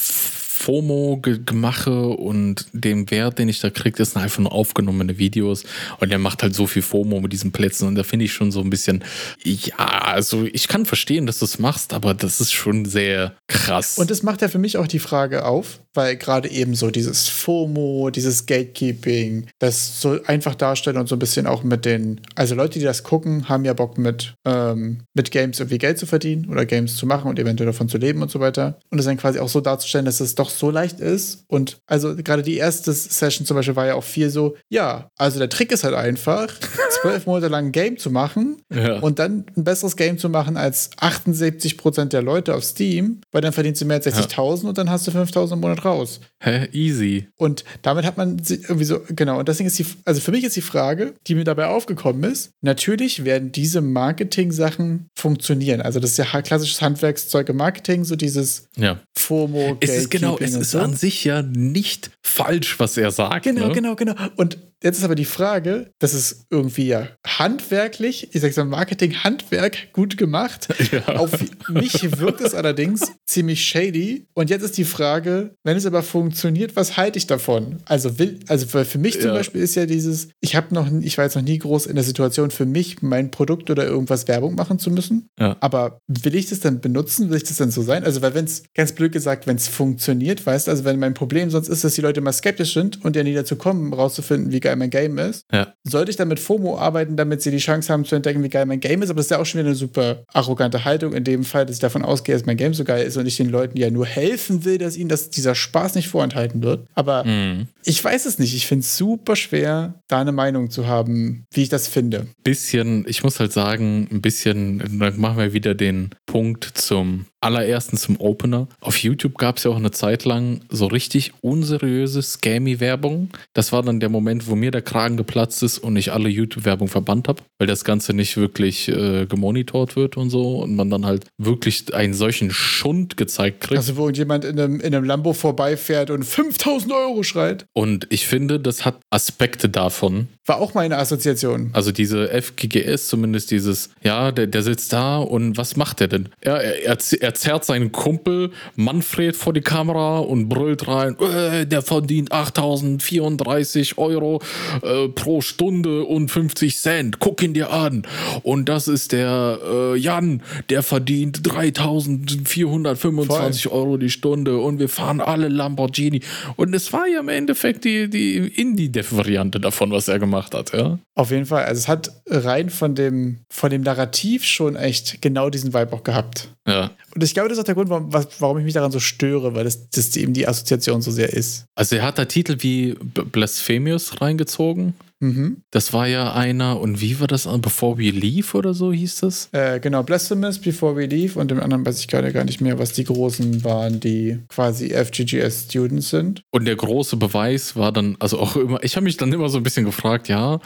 FOMO-Gemache 0.64 2.06
und 2.08 2.66
dem 2.72 3.10
Wert, 3.10 3.38
den 3.38 3.50
ich 3.50 3.60
da 3.60 3.68
kriege, 3.68 3.98
das 3.98 4.12
sind 4.12 4.22
einfach 4.22 4.38
nur 4.38 4.52
aufgenommene 4.52 5.18
Videos. 5.18 5.64
Und 6.00 6.08
der 6.10 6.18
macht 6.18 6.42
halt 6.42 6.54
so 6.54 6.66
viel 6.66 6.80
FOMO 6.80 7.20
mit 7.20 7.34
diesen 7.34 7.52
Plätzen. 7.52 7.86
Und 7.86 7.96
da 7.96 8.02
finde 8.02 8.24
ich 8.24 8.32
schon 8.32 8.50
so 8.50 8.60
ein 8.60 8.70
bisschen, 8.70 9.04
ja, 9.42 9.76
also 9.76 10.44
ich 10.50 10.68
kann 10.68 10.86
verstehen, 10.86 11.26
dass 11.26 11.40
du 11.40 11.44
es 11.44 11.58
machst, 11.58 11.92
aber 11.92 12.14
das 12.14 12.40
ist 12.40 12.52
schon 12.52 12.86
sehr 12.86 13.36
krass. 13.46 13.98
Und 13.98 14.10
das 14.10 14.22
macht 14.22 14.40
ja 14.40 14.48
für 14.48 14.58
mich 14.58 14.78
auch 14.78 14.86
die 14.86 15.00
Frage 15.00 15.44
auf, 15.44 15.80
weil 15.94 16.16
gerade 16.16 16.50
eben 16.50 16.74
so 16.74 16.90
dieses 16.90 17.28
FOMO, 17.28 18.10
dieses 18.10 18.46
Gatekeeping, 18.46 19.46
das 19.58 20.00
so 20.00 20.18
einfach 20.26 20.54
darstellen 20.54 20.96
und 20.96 21.08
so 21.08 21.16
ein 21.16 21.20
bisschen 21.20 21.46
auch 21.46 21.62
mit 21.62 21.84
den, 21.84 22.20
also 22.34 22.54
Leute, 22.54 22.78
die 22.78 22.84
das 22.84 23.02
gucken, 23.02 23.48
haben 23.48 23.64
ja 23.64 23.72
Bock 23.72 23.96
mit, 23.98 24.34
ähm, 24.44 24.98
mit 25.14 25.30
Games 25.30 25.60
irgendwie 25.60 25.78
Geld 25.78 25.98
zu 25.98 26.06
verdienen 26.06 26.46
oder 26.50 26.66
Games 26.66 26.96
zu 26.96 27.06
machen 27.06 27.28
und 27.28 27.38
eventuell 27.38 27.66
davon 27.66 27.88
zu 27.88 27.98
leben 27.98 28.22
und 28.22 28.30
so 28.30 28.40
weiter. 28.40 28.78
Und 28.90 28.98
das 28.98 29.06
dann 29.06 29.16
quasi 29.16 29.38
auch 29.38 29.48
so 29.48 29.60
darzustellen, 29.60 30.04
dass 30.04 30.20
es 30.20 30.34
doch 30.34 30.50
so 30.50 30.70
leicht 30.70 31.00
ist. 31.00 31.44
Und 31.48 31.78
also 31.86 32.14
gerade 32.16 32.42
die 32.42 32.56
erste 32.56 32.92
Session 32.92 33.46
zum 33.46 33.56
Beispiel 33.56 33.76
war 33.76 33.86
ja 33.86 33.94
auch 33.94 34.04
viel 34.04 34.30
so, 34.30 34.56
ja, 34.68 35.08
also 35.18 35.38
der 35.38 35.48
Trick 35.48 35.72
ist 35.72 35.84
halt 35.84 35.94
einfach, 35.94 36.48
zwölf 37.02 37.26
Monate 37.26 37.48
lang 37.48 37.66
ein 37.66 37.72
Game 37.72 37.96
zu 37.98 38.10
machen 38.10 38.62
ja. 38.72 38.98
und 38.98 39.18
dann 39.18 39.46
ein 39.56 39.64
besseres 39.64 39.96
Game 39.96 40.18
zu 40.18 40.28
machen 40.28 40.56
als 40.56 40.90
78 40.98 41.78
Prozent 41.78 42.12
der 42.12 42.22
Leute 42.22 42.54
auf 42.54 42.64
Steam, 42.64 43.20
weil 43.32 43.42
dann 43.42 43.52
verdienst 43.52 43.80
du 43.80 43.86
mehr 43.86 43.96
als 43.96 44.06
60.000 44.06 44.62
ja. 44.62 44.68
und 44.68 44.78
dann 44.78 44.90
hast 44.90 45.06
du 45.06 45.10
5.000 45.10 45.54
im 45.54 45.60
Monat 45.60 45.83
raus. 45.84 46.20
Hä? 46.40 46.68
Easy. 46.72 47.28
Und 47.36 47.64
damit 47.82 48.04
hat 48.04 48.16
man 48.16 48.42
irgendwie 48.48 48.84
so, 48.84 49.00
genau, 49.08 49.38
und 49.38 49.48
deswegen 49.48 49.66
ist 49.66 49.78
die, 49.78 49.86
also 50.04 50.20
für 50.20 50.30
mich 50.30 50.44
ist 50.44 50.56
die 50.56 50.62
Frage, 50.62 51.14
die 51.26 51.34
mir 51.34 51.44
dabei 51.44 51.66
aufgekommen 51.66 52.30
ist, 52.30 52.50
natürlich 52.60 53.24
werden 53.24 53.52
diese 53.52 53.80
Marketing-Sachen 53.80 55.08
funktionieren. 55.14 55.80
Also 55.80 56.00
das 56.00 56.10
ist 56.12 56.18
ja 56.18 56.42
klassisches 56.42 56.82
Handwerkszeug 56.82 57.48
im 57.48 57.56
Marketing, 57.56 58.04
so 58.04 58.16
dieses 58.16 58.68
ja. 58.76 59.00
FOMO, 59.16 59.76
es 59.80 59.90
ist 59.90 60.10
genau, 60.10 60.38
es 60.38 60.54
ist 60.54 60.72
so. 60.72 60.80
an 60.80 60.94
sich 60.94 61.24
ja 61.24 61.42
nicht 61.42 62.10
falsch, 62.22 62.78
was 62.78 62.96
er 62.96 63.10
sagt. 63.10 63.44
Genau, 63.44 63.68
ne? 63.68 63.72
genau, 63.74 63.94
genau. 63.94 64.14
Und 64.36 64.58
Jetzt 64.84 64.98
ist 64.98 65.04
aber 65.04 65.14
die 65.14 65.24
Frage, 65.24 65.90
das 65.98 66.12
ist 66.12 66.44
irgendwie 66.50 66.86
ja 66.86 67.08
handwerklich, 67.26 68.28
ich 68.34 68.40
sage 68.42 68.52
mal 68.58 68.76
Marketing-Handwerk 68.76 69.92
gut 69.92 70.16
gemacht. 70.16 70.68
Ja. 70.92 71.16
Auf 71.16 71.32
mich 71.70 72.18
wirkt 72.18 72.42
es 72.42 72.54
allerdings 72.54 73.10
ziemlich 73.26 73.64
shady. 73.64 74.26
Und 74.34 74.50
jetzt 74.50 74.62
ist 74.62 74.76
die 74.76 74.84
Frage, 74.84 75.56
wenn 75.64 75.76
es 75.76 75.86
aber 75.86 76.02
funktioniert, 76.02 76.76
was 76.76 76.98
halte 76.98 77.16
ich 77.16 77.26
davon? 77.26 77.78
Also 77.86 78.18
will, 78.18 78.38
also 78.48 78.66
für 78.66 78.98
mich 78.98 79.18
zum 79.20 79.30
ja. 79.30 79.34
Beispiel 79.34 79.62
ist 79.62 79.74
ja 79.74 79.86
dieses, 79.86 80.28
ich 80.40 80.54
habe 80.54 80.74
noch, 80.74 80.88
ich 81.00 81.16
war 81.16 81.24
jetzt 81.24 81.36
noch 81.36 81.42
nie 81.42 81.58
groß 81.58 81.86
in 81.86 81.94
der 81.94 82.04
Situation, 82.04 82.50
für 82.50 82.66
mich 82.66 83.02
mein 83.02 83.30
Produkt 83.30 83.70
oder 83.70 83.86
irgendwas 83.86 84.28
Werbung 84.28 84.54
machen 84.54 84.78
zu 84.78 84.90
müssen. 84.90 85.28
Ja. 85.38 85.56
Aber 85.60 85.98
will 86.06 86.34
ich 86.34 86.50
das 86.50 86.60
dann 86.60 86.80
benutzen? 86.80 87.30
Will 87.30 87.38
ich 87.38 87.44
das 87.44 87.56
dann 87.56 87.70
so 87.70 87.82
sein? 87.82 88.04
Also, 88.04 88.20
weil 88.20 88.34
wenn 88.34 88.44
es, 88.44 88.64
ganz 88.74 88.92
blöd 88.92 89.10
gesagt, 89.10 89.46
wenn 89.46 89.56
es 89.56 89.68
funktioniert, 89.68 90.44
weißt 90.44 90.66
du, 90.66 90.70
also 90.70 90.84
wenn 90.84 90.98
mein 90.98 91.14
Problem 91.14 91.50
sonst 91.50 91.68
ist, 91.68 91.82
dass 91.82 91.94
die 91.94 92.02
Leute 92.02 92.20
mal 92.20 92.32
skeptisch 92.32 92.74
sind 92.74 93.04
und 93.04 93.16
ja 93.16 93.22
nie 93.22 93.34
dazu 93.34 93.56
kommen, 93.56 93.92
rauszufinden, 93.92 94.52
wie 94.52 94.60
geil 94.60 94.73
geil 94.74 94.76
mein 94.76 94.90
Game 94.90 95.18
ist. 95.18 95.46
Ja. 95.52 95.74
Sollte 95.84 96.10
ich 96.10 96.16
dann 96.16 96.28
mit 96.28 96.40
FOMO 96.40 96.78
arbeiten, 96.78 97.16
damit 97.16 97.42
sie 97.42 97.50
die 97.50 97.58
Chance 97.58 97.92
haben 97.92 98.04
zu 98.04 98.14
entdecken, 98.14 98.42
wie 98.42 98.48
geil 98.48 98.66
mein 98.66 98.80
Game 98.80 99.02
ist? 99.02 99.10
Aber 99.10 99.18
das 99.18 99.26
ist 99.26 99.30
ja 99.30 99.38
auch 99.38 99.46
schon 99.46 99.60
wieder 99.60 99.70
eine 99.70 99.76
super 99.76 100.24
arrogante 100.32 100.84
Haltung 100.84 101.12
in 101.12 101.24
dem 101.24 101.44
Fall, 101.44 101.66
dass 101.66 101.76
ich 101.76 101.80
davon 101.80 102.04
ausgehe, 102.04 102.34
dass 102.34 102.46
mein 102.46 102.56
Game 102.56 102.74
so 102.74 102.84
geil 102.84 103.06
ist 103.06 103.16
und 103.16 103.26
ich 103.26 103.36
den 103.36 103.50
Leuten 103.50 103.76
ja 103.78 103.90
nur 103.90 104.06
helfen 104.06 104.64
will, 104.64 104.78
dass 104.78 104.96
ihnen 104.96 105.08
das, 105.08 105.30
dieser 105.30 105.54
Spaß 105.54 105.94
nicht 105.94 106.08
vorenthalten 106.08 106.62
wird. 106.62 106.86
Aber 106.94 107.24
mhm. 107.24 107.68
ich 107.84 108.02
weiß 108.02 108.26
es 108.26 108.38
nicht. 108.38 108.54
Ich 108.54 108.66
finde 108.66 108.82
es 108.82 108.96
super 108.96 109.36
schwer, 109.36 110.00
da 110.08 110.20
eine 110.20 110.32
Meinung 110.32 110.70
zu 110.70 110.86
haben, 110.86 111.46
wie 111.52 111.62
ich 111.62 111.68
das 111.68 111.88
finde. 111.88 112.26
Bisschen, 112.42 113.04
ich 113.08 113.22
muss 113.22 113.40
halt 113.40 113.52
sagen, 113.52 114.08
ein 114.10 114.20
bisschen, 114.20 114.78
dann 114.78 115.20
machen 115.20 115.38
wir 115.38 115.52
wieder 115.52 115.74
den 115.74 116.10
Punkt 116.26 116.64
zum 116.64 117.26
allerersten 117.44 117.96
zum 117.96 118.20
Opener. 118.20 118.68
Auf 118.80 118.98
YouTube 118.98 119.38
gab 119.38 119.58
es 119.58 119.64
ja 119.64 119.70
auch 119.70 119.76
eine 119.76 119.90
Zeit 119.90 120.24
lang 120.24 120.60
so 120.70 120.86
richtig 120.86 121.32
unseriöse 121.42 122.22
Scammy-Werbung. 122.22 123.30
Das 123.52 123.72
war 123.72 123.82
dann 123.82 124.00
der 124.00 124.08
Moment, 124.08 124.48
wo 124.48 124.54
mir 124.54 124.70
der 124.70 124.82
Kragen 124.82 125.16
geplatzt 125.16 125.62
ist 125.62 125.78
und 125.78 125.96
ich 125.96 126.12
alle 126.12 126.28
YouTube-Werbung 126.28 126.88
verbannt 126.88 127.28
habe, 127.28 127.42
weil 127.58 127.66
das 127.66 127.84
Ganze 127.84 128.14
nicht 128.14 128.36
wirklich 128.36 128.88
äh, 128.88 129.26
gemonitort 129.26 129.96
wird 129.96 130.16
und 130.16 130.30
so 130.30 130.62
und 130.62 130.74
man 130.74 130.90
dann 130.90 131.06
halt 131.06 131.26
wirklich 131.38 131.94
einen 131.94 132.14
solchen 132.14 132.50
Schund 132.50 133.16
gezeigt 133.16 133.60
kriegt. 133.60 133.76
Also 133.76 133.96
wo 133.96 134.08
jemand 134.10 134.44
in 134.44 134.58
einem, 134.58 134.80
in 134.80 134.94
einem 134.94 135.04
Lambo 135.04 135.32
vorbeifährt 135.32 136.10
und 136.10 136.24
5000 136.24 136.92
Euro 136.92 137.22
schreit. 137.22 137.66
Und 137.72 138.06
ich 138.10 138.26
finde, 138.26 138.58
das 138.60 138.84
hat 138.84 138.98
Aspekte 139.10 139.68
davon. 139.68 140.28
War 140.46 140.58
auch 140.58 140.74
meine 140.74 140.98
Assoziation. 140.98 141.70
Also 141.72 141.90
diese 141.90 142.28
FGGS, 142.28 143.08
zumindest 143.08 143.50
dieses, 143.50 143.90
ja, 144.02 144.30
der, 144.30 144.46
der 144.46 144.62
sitzt 144.62 144.92
da 144.92 145.18
und 145.18 145.56
was 145.56 145.76
macht 145.76 146.00
der 146.00 146.08
denn? 146.08 146.28
Er, 146.40 146.60
er, 146.60 146.84
er, 146.84 146.98
er 147.20 147.24
er 147.24 147.34
zerrt 147.34 147.64
seinen 147.64 147.90
Kumpel 147.90 148.50
Manfred 148.76 149.34
vor 149.34 149.54
die 149.54 149.62
Kamera 149.62 150.18
und 150.18 150.48
brüllt 150.48 150.86
rein, 150.86 151.16
äh, 151.18 151.66
der 151.66 151.82
verdient 151.82 152.30
8034 152.30 153.98
Euro 153.98 154.40
äh, 154.82 155.08
pro 155.08 155.40
Stunde 155.40 156.04
und 156.04 156.30
50 156.30 156.76
Cent. 156.76 157.18
Guck 157.18 157.42
ihn 157.42 157.54
dir 157.54 157.72
an. 157.72 158.06
Und 158.42 158.68
das 158.68 158.86
ist 158.88 159.12
der 159.12 159.58
äh, 159.68 159.96
Jan, 159.96 160.42
der 160.68 160.82
verdient 160.82 161.40
3425 161.44 163.62
Voll. 163.64 163.72
Euro 163.72 163.96
die 163.96 164.10
Stunde 164.10 164.58
und 164.58 164.78
wir 164.78 164.90
fahren 164.90 165.20
alle 165.20 165.48
Lamborghini. 165.48 166.20
Und 166.56 166.74
es 166.74 166.92
war 166.92 167.08
ja 167.08 167.20
im 167.20 167.30
Endeffekt 167.30 167.84
die, 167.84 168.08
die 168.08 168.36
Indie-Variante 168.36 169.58
davon, 169.58 169.90
was 169.90 170.08
er 170.08 170.18
gemacht 170.18 170.33
hat, 170.33 170.33
ja. 170.72 170.98
Auf 171.14 171.30
jeden 171.30 171.46
Fall. 171.46 171.64
Also 171.64 171.78
es 171.78 171.88
hat 171.88 172.10
rein 172.26 172.70
von 172.70 172.94
dem, 172.94 173.40
von 173.50 173.70
dem 173.70 173.82
Narrativ 173.82 174.44
schon 174.44 174.76
echt 174.76 175.22
genau 175.22 175.50
diesen 175.50 175.72
Vibe 175.74 175.92
auch 175.92 176.02
gehabt. 176.02 176.53
Ja. 176.66 176.90
Und 177.14 177.22
ich 177.22 177.34
glaube, 177.34 177.48
das 177.48 177.58
ist 177.58 177.62
auch 177.62 177.66
der 177.66 177.74
Grund, 177.74 177.90
warum, 177.90 178.12
warum 178.38 178.58
ich 178.58 178.64
mich 178.64 178.74
daran 178.74 178.90
so 178.90 179.00
störe, 179.00 179.54
weil 179.54 179.64
das, 179.64 179.90
das 179.90 180.16
eben 180.16 180.32
die 180.32 180.48
Assoziation 180.48 181.02
so 181.02 181.10
sehr 181.10 181.32
ist. 181.32 181.66
Also 181.74 181.96
er 181.96 182.02
hat 182.02 182.18
da 182.18 182.24
Titel 182.24 182.56
wie 182.60 182.94
Blasphemius 183.32 184.20
reingezogen. 184.20 184.94
Mhm. 185.24 185.62
Das 185.70 185.92
war 185.92 186.06
ja 186.06 186.34
einer, 186.34 186.80
und 186.80 187.00
wie 187.00 187.18
war 187.20 187.26
das? 187.26 187.48
Before 187.60 187.98
We 187.98 188.10
Leave 188.10 188.56
oder 188.56 188.74
so 188.74 188.92
hieß 188.92 189.20
das? 189.20 189.48
Äh, 189.52 189.80
genau, 189.80 190.02
Blasphemous, 190.02 190.58
Before 190.58 190.96
We 190.96 191.06
Leave 191.06 191.38
und 191.38 191.50
dem 191.50 191.60
anderen 191.60 191.86
weiß 191.86 192.00
ich 192.00 192.08
gerade 192.08 192.32
gar 192.32 192.44
nicht 192.44 192.60
mehr, 192.60 192.78
was 192.78 192.92
die 192.92 193.04
großen 193.04 193.64
waren, 193.64 194.00
die 194.00 194.40
quasi 194.48 194.90
FGGS-Students 194.90 196.10
sind. 196.10 196.42
Und 196.50 196.66
der 196.66 196.76
große 196.76 197.16
Beweis 197.16 197.76
war 197.76 197.92
dann, 197.92 198.16
also 198.18 198.38
auch 198.38 198.56
immer, 198.56 198.82
ich 198.82 198.96
habe 198.96 199.04
mich 199.04 199.16
dann 199.16 199.32
immer 199.32 199.48
so 199.48 199.58
ein 199.58 199.62
bisschen 199.62 199.84
gefragt, 199.84 200.28
ja, 200.28 200.60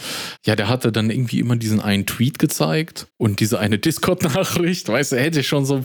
ja, 0.45 0.57
der 0.57 0.69
hatte 0.69 0.91
dann 0.91 1.11
irgendwie 1.11 1.39
immer 1.41 1.57
diesen 1.57 1.81
einen 1.81 2.07
Tweet 2.07 2.39
gezeigt 2.39 3.07
und 3.17 3.41
diese 3.41 3.61
eine 3.61 3.79
Discord-Nachricht, 3.79 4.89
weißt 4.89 5.13
du, 5.13 5.17
hätte 5.17 5.41
ich 5.41 5.47
schon 5.47 5.67
so, 5.67 5.85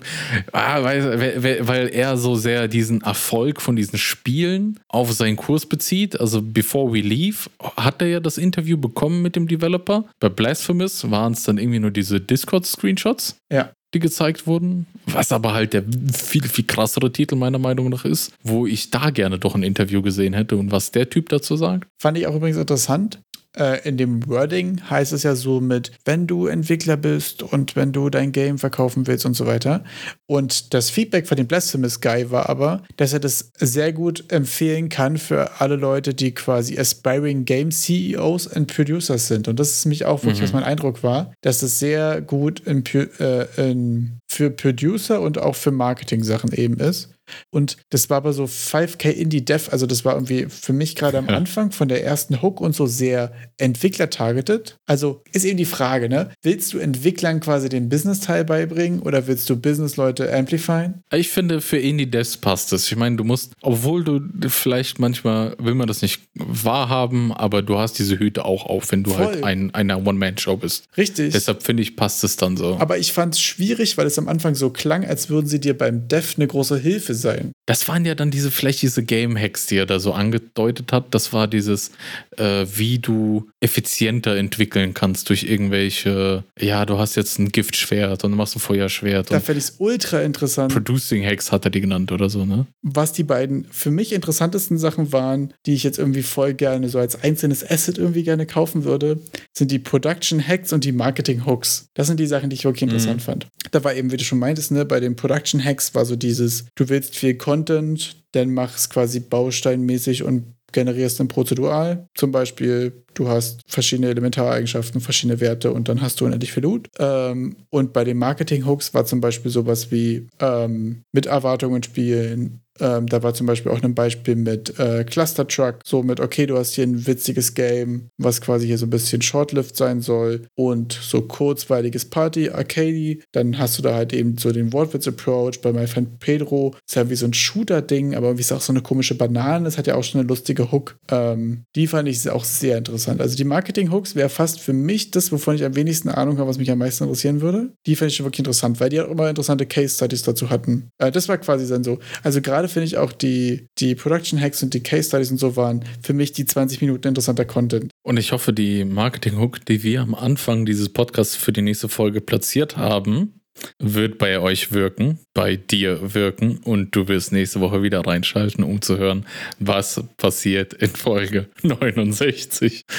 ah, 0.52 0.84
weil, 0.84 1.68
weil 1.68 1.90
er 1.90 2.18
so 2.18 2.36
sehr 2.36 2.68
diesen 2.68 3.02
Erfolg 3.02 3.62
von 3.62 3.76
diesen 3.76 3.98
Spielen 3.98 4.80
auf 4.88 5.12
seinen 5.14 5.36
Kurs 5.36 5.66
bezieht. 5.66 6.20
Also 6.20 6.42
Before 6.42 6.94
We 6.94 7.02
Leave 7.02 7.50
hat 7.78 8.02
er 8.02 8.08
ja 8.08 8.20
das 8.20 8.38
Interview 8.38 8.78
bekommen 8.78 9.22
mit 9.22 9.36
dem 9.36 9.48
Developer. 9.48 10.06
Bei 10.20 10.30
Blasphemous 10.30 11.10
waren 11.10 11.34
es 11.34 11.44
dann 11.44 11.58
irgendwie 11.58 11.80
nur 11.80 11.92
diese 11.92 12.20
Discord-Screenshots. 12.20 13.38
Ja 13.52 13.72
die 13.94 14.00
gezeigt 14.00 14.48
wurden, 14.48 14.88
was 15.06 15.32
aber 15.32 15.54
halt 15.54 15.74
der 15.74 15.84
viel, 16.14 16.44
viel 16.44 16.66
krassere 16.66 17.12
Titel 17.12 17.36
meiner 17.36 17.60
Meinung 17.60 17.90
nach 17.90 18.06
ist, 18.06 18.34
wo 18.42 18.66
ich 18.66 18.90
da 18.90 19.12
gerne 19.12 19.38
doch 19.38 19.56
ein 19.56 19.64
Interview 19.64 20.02
gesehen 20.02 20.34
hätte 20.34 20.58
und 20.58 20.72
was 20.72 20.92
der 20.92 21.10
Typ 21.10 21.30
dazu 21.30 21.56
sagt. 21.56 21.88
Fand 22.02 22.18
ich 22.18 22.28
auch 22.28 22.36
übrigens 22.36 22.58
interessant. 22.58 23.20
Äh, 23.58 23.88
in 23.88 23.98
dem 23.98 24.28
Wording 24.28 24.82
heißt 24.90 25.14
es 25.14 25.24
ja 25.24 25.36
so 25.36 25.62
mit, 25.62 25.92
wenn 26.06 26.28
du 26.28 26.48
Entwickler 26.48 26.98
bist 26.98 27.44
und 27.44 27.76
wenn 27.76 27.92
du 27.92 28.10
dein 28.10 28.32
Game 28.32 28.58
verkaufen 28.58 29.08
willst 29.08 29.26
und 29.26 29.36
so 29.36 29.46
weiter. 29.46 29.84
Und 30.26 30.74
das 30.74 30.90
Feedback 30.90 31.28
von 31.28 31.38
dem 31.38 31.48
Blasphemous 31.48 32.02
Guy 32.02 32.32
war 32.32 32.50
aber, 32.50 32.84
dass 32.98 33.14
er 33.14 33.20
das 33.20 33.52
sehr 33.58 33.94
gut 33.94 34.32
empfehlen 34.32 34.90
kann 34.90 35.18
für 35.18 35.62
alle 35.62 35.76
Leute, 35.76 36.14
die 36.14 36.34
quasi 36.34 36.78
aspiring 36.80 37.46
Game 37.46 37.72
CEOs 37.72 38.48
und 38.48 38.74
Producers 38.74 39.28
sind. 39.28 39.48
Und 39.48 39.60
das 39.60 39.72
ist 39.72 39.86
mich 39.86 40.06
auch 40.06 40.24
wirklich, 40.24 40.40
mhm. 40.40 40.44
was 40.46 40.54
mein 40.54 40.64
Eindruck 40.64 41.04
war, 41.04 41.34
dass 41.42 41.62
es 41.62 41.80
sehr 41.80 42.22
gut 42.22 42.60
in, 42.62 42.84
äh, 43.20 43.46
in, 43.58 44.20
für 44.28 44.50
Producer 44.50 45.22
und 45.22 45.38
auch 45.38 45.56
für 45.56 45.72
Marketing-Sachen 45.72 46.52
eben 46.54 46.80
ist. 46.80 47.13
Und 47.52 47.78
das 47.90 48.10
war 48.10 48.18
aber 48.18 48.34
so 48.34 48.46
5K 48.46 49.10
Indie 49.10 49.46
Dev, 49.46 49.70
also 49.72 49.86
das 49.86 50.06
war 50.06 50.16
irgendwie 50.16 50.48
für 50.50 50.74
mich 50.74 50.96
gerade 50.96 51.18
am 51.18 51.30
Anfang 51.30 51.72
von 51.72 51.88
der 51.88 52.04
ersten 52.04 52.42
Hook 52.42 52.62
und 52.62 52.76
so 52.76 52.86
sehr 52.86 53.32
Entwickler-targeted. 53.58 54.78
Also 54.86 55.22
ist 55.32 55.46
eben 55.46 55.58
die 55.58 55.66
Frage, 55.66 56.10
ne? 56.10 56.32
Willst 56.42 56.74
du 56.74 56.80
Entwicklern 56.80 57.40
quasi 57.40 57.70
den 57.70 57.90
Business-Teil 57.90 58.46
beibringen 58.46 59.02
oder 59.02 59.28
willst 59.28 59.50
du 59.50 59.56
Business-Leute 59.56 60.34
amplifyen? 60.34 61.02
Ich 61.12 61.30
finde, 61.30 61.62
für 61.62 61.78
Indie 61.78 62.10
Devs 62.10 62.38
passt 62.38 62.74
es. 62.74 62.92
Ich 62.92 62.98
meine, 62.98 63.16
du 63.16 63.24
musst, 63.24 63.54
obwohl 63.62 64.04
du 64.04 64.22
vielleicht 64.50 65.00
manchmal 65.00 65.56
will 65.60 65.76
man 65.76 65.88
das 65.88 66.02
nicht 66.02 66.22
wahrhaben, 66.36 67.32
aber 67.32 67.62
du 67.62 67.78
hast 67.78 68.00
diese 68.00 68.20
Hüte 68.20 68.46
auch 68.46 68.66
auf, 68.66 68.92
wenn 68.92 69.04
du 69.04 69.16
halt 69.18 69.24
Voll. 69.24 69.34
halt 69.36 69.44
ein, 69.44 69.74
einer 69.74 70.06
One-Man-Show 70.06 70.58
bist. 70.58 70.86
Richtig. 70.98 71.34
Deshalb 71.34 71.64
finde 71.64 71.84
ich, 71.84 71.96
passt 71.96 72.24
es 72.24 72.36
dann 72.36 72.58
so. 72.58 72.78
Aber 72.80 72.98
ich 72.98 73.14
fand 73.14 73.36
es 73.36 73.42
schwierig, 73.42 73.98
weil 73.98 74.08
es 74.08 74.18
am 74.20 74.28
Anfang 74.28 74.56
so 74.56 74.70
klang, 74.70 75.06
als 75.06 75.30
würden 75.30 75.48
sie 75.48 75.60
dir 75.60 75.78
beim 75.78 76.08
Dev 76.08 76.36
eine 76.36 76.48
große 76.48 76.78
Hilfe 76.78 77.13
sein. 77.14 77.52
Das 77.66 77.88
waren 77.88 78.06
ja 78.06 78.16
dann 78.16 78.32
diese, 78.32 78.52
vielleicht 78.52 78.82
diese 78.82 79.04
Game-Hacks, 79.04 79.68
die 79.68 79.78
er 79.78 79.86
da 79.86 80.00
so 80.00 80.14
angedeutet 80.14 80.92
hat. 80.92 81.14
Das 81.14 81.32
war 81.34 81.48
dieses, 81.48 81.92
äh, 82.38 82.66
wie 82.76 83.00
du 83.00 83.50
effizienter 83.62 84.36
entwickeln 84.36 84.94
kannst 84.94 85.30
durch 85.30 85.44
irgendwelche, 85.44 86.44
ja, 86.60 86.86
du 86.86 86.98
hast 86.98 87.16
jetzt 87.16 87.40
ein 87.40 87.52
Giftschwert 87.52 88.24
und 88.24 88.32
du 88.32 88.38
machst 88.38 88.56
ein 88.56 88.60
Feuerschwert. 88.60 89.32
Da 89.32 89.40
fände 89.40 89.60
ich 89.60 89.66
es 89.66 89.76
ultra 89.78 90.22
interessant. 90.22 90.74
Producing 90.74 91.26
Hacks 91.26 91.52
hat 91.52 91.66
er 91.66 91.72
die 91.72 91.82
genannt 91.82 92.12
oder 92.12 92.30
so, 92.30 92.46
ne? 92.46 92.66
Was 92.82 93.14
die 93.14 93.24
beiden 93.24 93.66
für 93.72 93.92
mich 93.92 94.14
interessantesten 94.14 94.78
Sachen 94.78 95.12
waren, 95.12 95.54
die 95.66 95.74
ich 95.74 95.84
jetzt 95.84 96.00
irgendwie 96.00 96.24
voll 96.24 96.54
gerne 96.54 96.90
so 96.90 97.00
als 97.00 97.24
einzelnes 97.24 97.70
Asset 97.70 97.98
irgendwie 97.98 98.24
gerne 98.24 98.46
kaufen 98.46 98.84
würde, 98.84 99.20
sind 99.54 99.72
die 99.72 99.80
Production 99.80 100.46
Hacks 100.46 100.74
und 100.74 100.84
die 100.84 100.92
Marketing 100.92 101.46
Hooks. 101.46 101.88
Das 101.94 102.08
sind 102.08 102.20
die 102.20 102.28
Sachen, 102.28 102.50
die 102.50 102.56
ich 102.56 102.66
wirklich 102.66 102.84
interessant 102.84 103.18
mhm. 103.18 103.24
fand. 103.24 103.48
Da 103.72 103.84
war 103.84 103.94
eben, 103.94 104.12
wie 104.12 104.18
du 104.18 104.24
schon 104.24 104.40
meintest, 104.40 104.72
ne, 104.72 104.86
bei 104.86 105.00
den 105.00 105.16
Production 105.16 105.64
Hacks 105.64 105.96
war 105.96 106.06
so 106.06 106.16
dieses, 106.16 106.66
du 106.76 106.90
willst 106.90 107.03
viel 107.06 107.36
Content, 107.36 108.24
dann 108.32 108.54
mach 108.54 108.76
es 108.76 108.90
quasi 108.90 109.20
bausteinmäßig 109.20 110.24
und 110.24 110.54
generierst 110.74 111.20
dann 111.20 111.28
prozedural. 111.28 112.08
Zum 112.16 112.32
Beispiel, 112.32 113.04
du 113.14 113.30
hast 113.30 113.62
verschiedene 113.68 114.10
Elementareigenschaften, 114.10 115.00
verschiedene 115.00 115.40
Werte 115.40 115.72
und 115.72 115.88
dann 115.88 116.02
hast 116.02 116.20
du 116.20 116.26
unendlich 116.26 116.52
viel 116.52 116.64
Loot. 116.64 116.90
Ähm, 117.00 117.56
und 117.70 117.94
bei 117.94 118.04
den 118.04 118.18
Marketing-Hooks 118.18 118.94
war 118.94 119.06
zum 119.06 119.22
Beispiel 119.22 119.52
sowas 119.52 119.92
wie 119.92 120.28
ähm, 120.40 121.04
mit 121.12 121.28
Erwartungen 121.28 121.84
spielen, 121.84 122.63
ähm, 122.80 123.08
da 123.08 123.24
war 123.24 123.34
zum 123.34 123.48
Beispiel 123.48 123.72
auch 123.72 123.82
ein 123.82 123.96
Beispiel 123.96 124.36
mit 124.36 124.80
äh, 124.80 125.04
Cluster 125.04 125.48
Truck, 125.48 125.80
so 125.84 126.04
mit, 126.04 126.20
okay, 126.20 126.46
du 126.46 126.58
hast 126.58 126.74
hier 126.74 126.86
ein 126.86 127.06
witziges 127.06 127.54
Game, 127.54 128.10
was 128.18 128.42
quasi 128.42 128.68
hier 128.68 128.78
so 128.78 128.86
ein 128.86 128.90
bisschen 128.90 129.22
Shortlift 129.22 129.76
sein 129.76 130.02
soll 130.02 130.48
und 130.56 130.94
so 130.94 131.22
kurzweiliges 131.22 132.06
Party, 132.06 132.50
Arcade. 132.50 133.20
Dann 133.32 133.58
hast 133.58 133.78
du 133.78 133.82
da 133.82 133.96
halt 133.96 134.14
eben 134.14 134.38
so 134.38 134.52
den 134.52 134.74
Wortwitz-Approach 134.74 135.62
bei 135.62 135.72
My 135.72 135.88
Friend 135.88 136.20
Pedro. 136.20 136.76
Ist 136.88 136.96
ja 136.96 137.10
wie 137.10 137.16
so 137.16 137.26
ein 137.26 137.34
Shooter-Ding, 137.34 138.16
aber 138.16 138.38
wie 138.38 138.42
ist 138.42 138.52
auch 138.52 138.62
so 138.62 138.74
eine 138.74 138.82
komische 138.82 139.16
Banane. 139.16 139.66
Das 139.66 139.78
hat 139.78 139.88
ja 139.88 139.96
auch 139.96 140.04
schon 140.04 140.22
eine 140.22 140.28
lustige 140.28 140.72
Hook. 140.72 140.98
Ähm, 141.10 141.64
die 141.76 141.88
fand 141.88 142.08
ich 142.08 142.30
auch 142.30 142.44
sehr 142.44 142.78
interessant. 142.78 143.22
Also 143.22 143.36
die 143.36 143.44
Marketing-Hooks 143.44 144.16
wäre 144.16 144.30
fast 144.30 144.60
für 144.60 144.74
mich 144.74 145.12
das, 145.12 145.32
wovon 145.32 145.56
ich 145.56 145.64
am 145.64 145.76
wenigsten 145.76 146.10
Ahnung 146.10 146.38
habe, 146.38 146.50
was 146.50 146.58
mich 146.58 146.72
am 146.72 146.80
meisten 146.80 147.04
interessieren 147.04 147.42
würde. 147.42 147.74
Die 147.86 147.96
fand 147.96 148.12
ich 148.12 148.18
schon 148.18 148.26
wirklich 148.26 148.40
interessant, 148.40 148.80
weil 148.80 148.90
die 148.90 149.02
auch 149.02 149.10
immer 149.10 149.30
interessante 149.30 149.66
Case-Studies 149.66 150.24
dazu 150.24 150.50
hatten. 150.50 150.90
Äh, 150.98 151.12
das 151.12 151.30
war 151.30 151.38
quasi 151.38 151.68
dann 151.68 151.84
so. 151.84 152.00
Also 152.24 152.42
gerade 152.42 152.63
gerade 152.64 152.72
finde 152.72 152.86
ich 152.86 152.98
auch 152.98 153.12
die, 153.12 153.68
die 153.78 153.96
Production 153.96 154.40
Hacks 154.40 154.64
und 154.64 154.74
die 154.74 154.82
Case 154.82 155.10
Studies 155.10 155.32
und 155.32 155.38
so 155.38 155.58
waren 155.58 155.84
für 156.02 156.14
mich 156.14 156.32
die 156.32 156.46
20 156.46 156.80
Minuten 156.82 157.10
interessanter 157.10 157.44
Content. 157.44 157.92
Und 158.04 158.18
ich 158.18 158.32
hoffe, 158.32 158.54
die 158.54 158.86
Marketing 158.86 159.38
Hook, 159.38 159.66
die 159.66 159.84
wir 159.84 160.02
am 160.02 160.16
Anfang 160.16 160.66
dieses 160.66 160.88
Podcasts 160.90 161.36
für 161.36 161.52
die 161.52 161.62
nächste 161.62 161.90
Folge 161.90 162.22
platziert 162.22 162.78
haben, 162.78 163.42
wird 163.80 164.18
bei 164.18 164.40
euch 164.40 164.72
wirken, 164.72 165.20
bei 165.34 165.58
dir 165.58 166.14
wirken 166.14 166.60
und 166.64 166.96
du 166.96 167.08
wirst 167.08 167.34
nächste 167.34 167.60
Woche 167.60 167.84
wieder 167.84 168.00
reinschalten, 168.00 168.64
um 168.64 168.82
zu 168.82 168.98
hören, 168.98 169.26
was 169.60 170.02
passiert 170.18 170.74
in 170.74 170.90
Folge 170.90 171.50
69. 171.64 172.86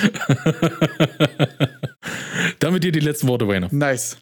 Damit 2.60 2.84
dir 2.84 2.92
die 2.92 3.00
letzten 3.00 3.28
Worte, 3.28 3.48
Wayne. 3.48 3.68
Nice. 3.72 4.12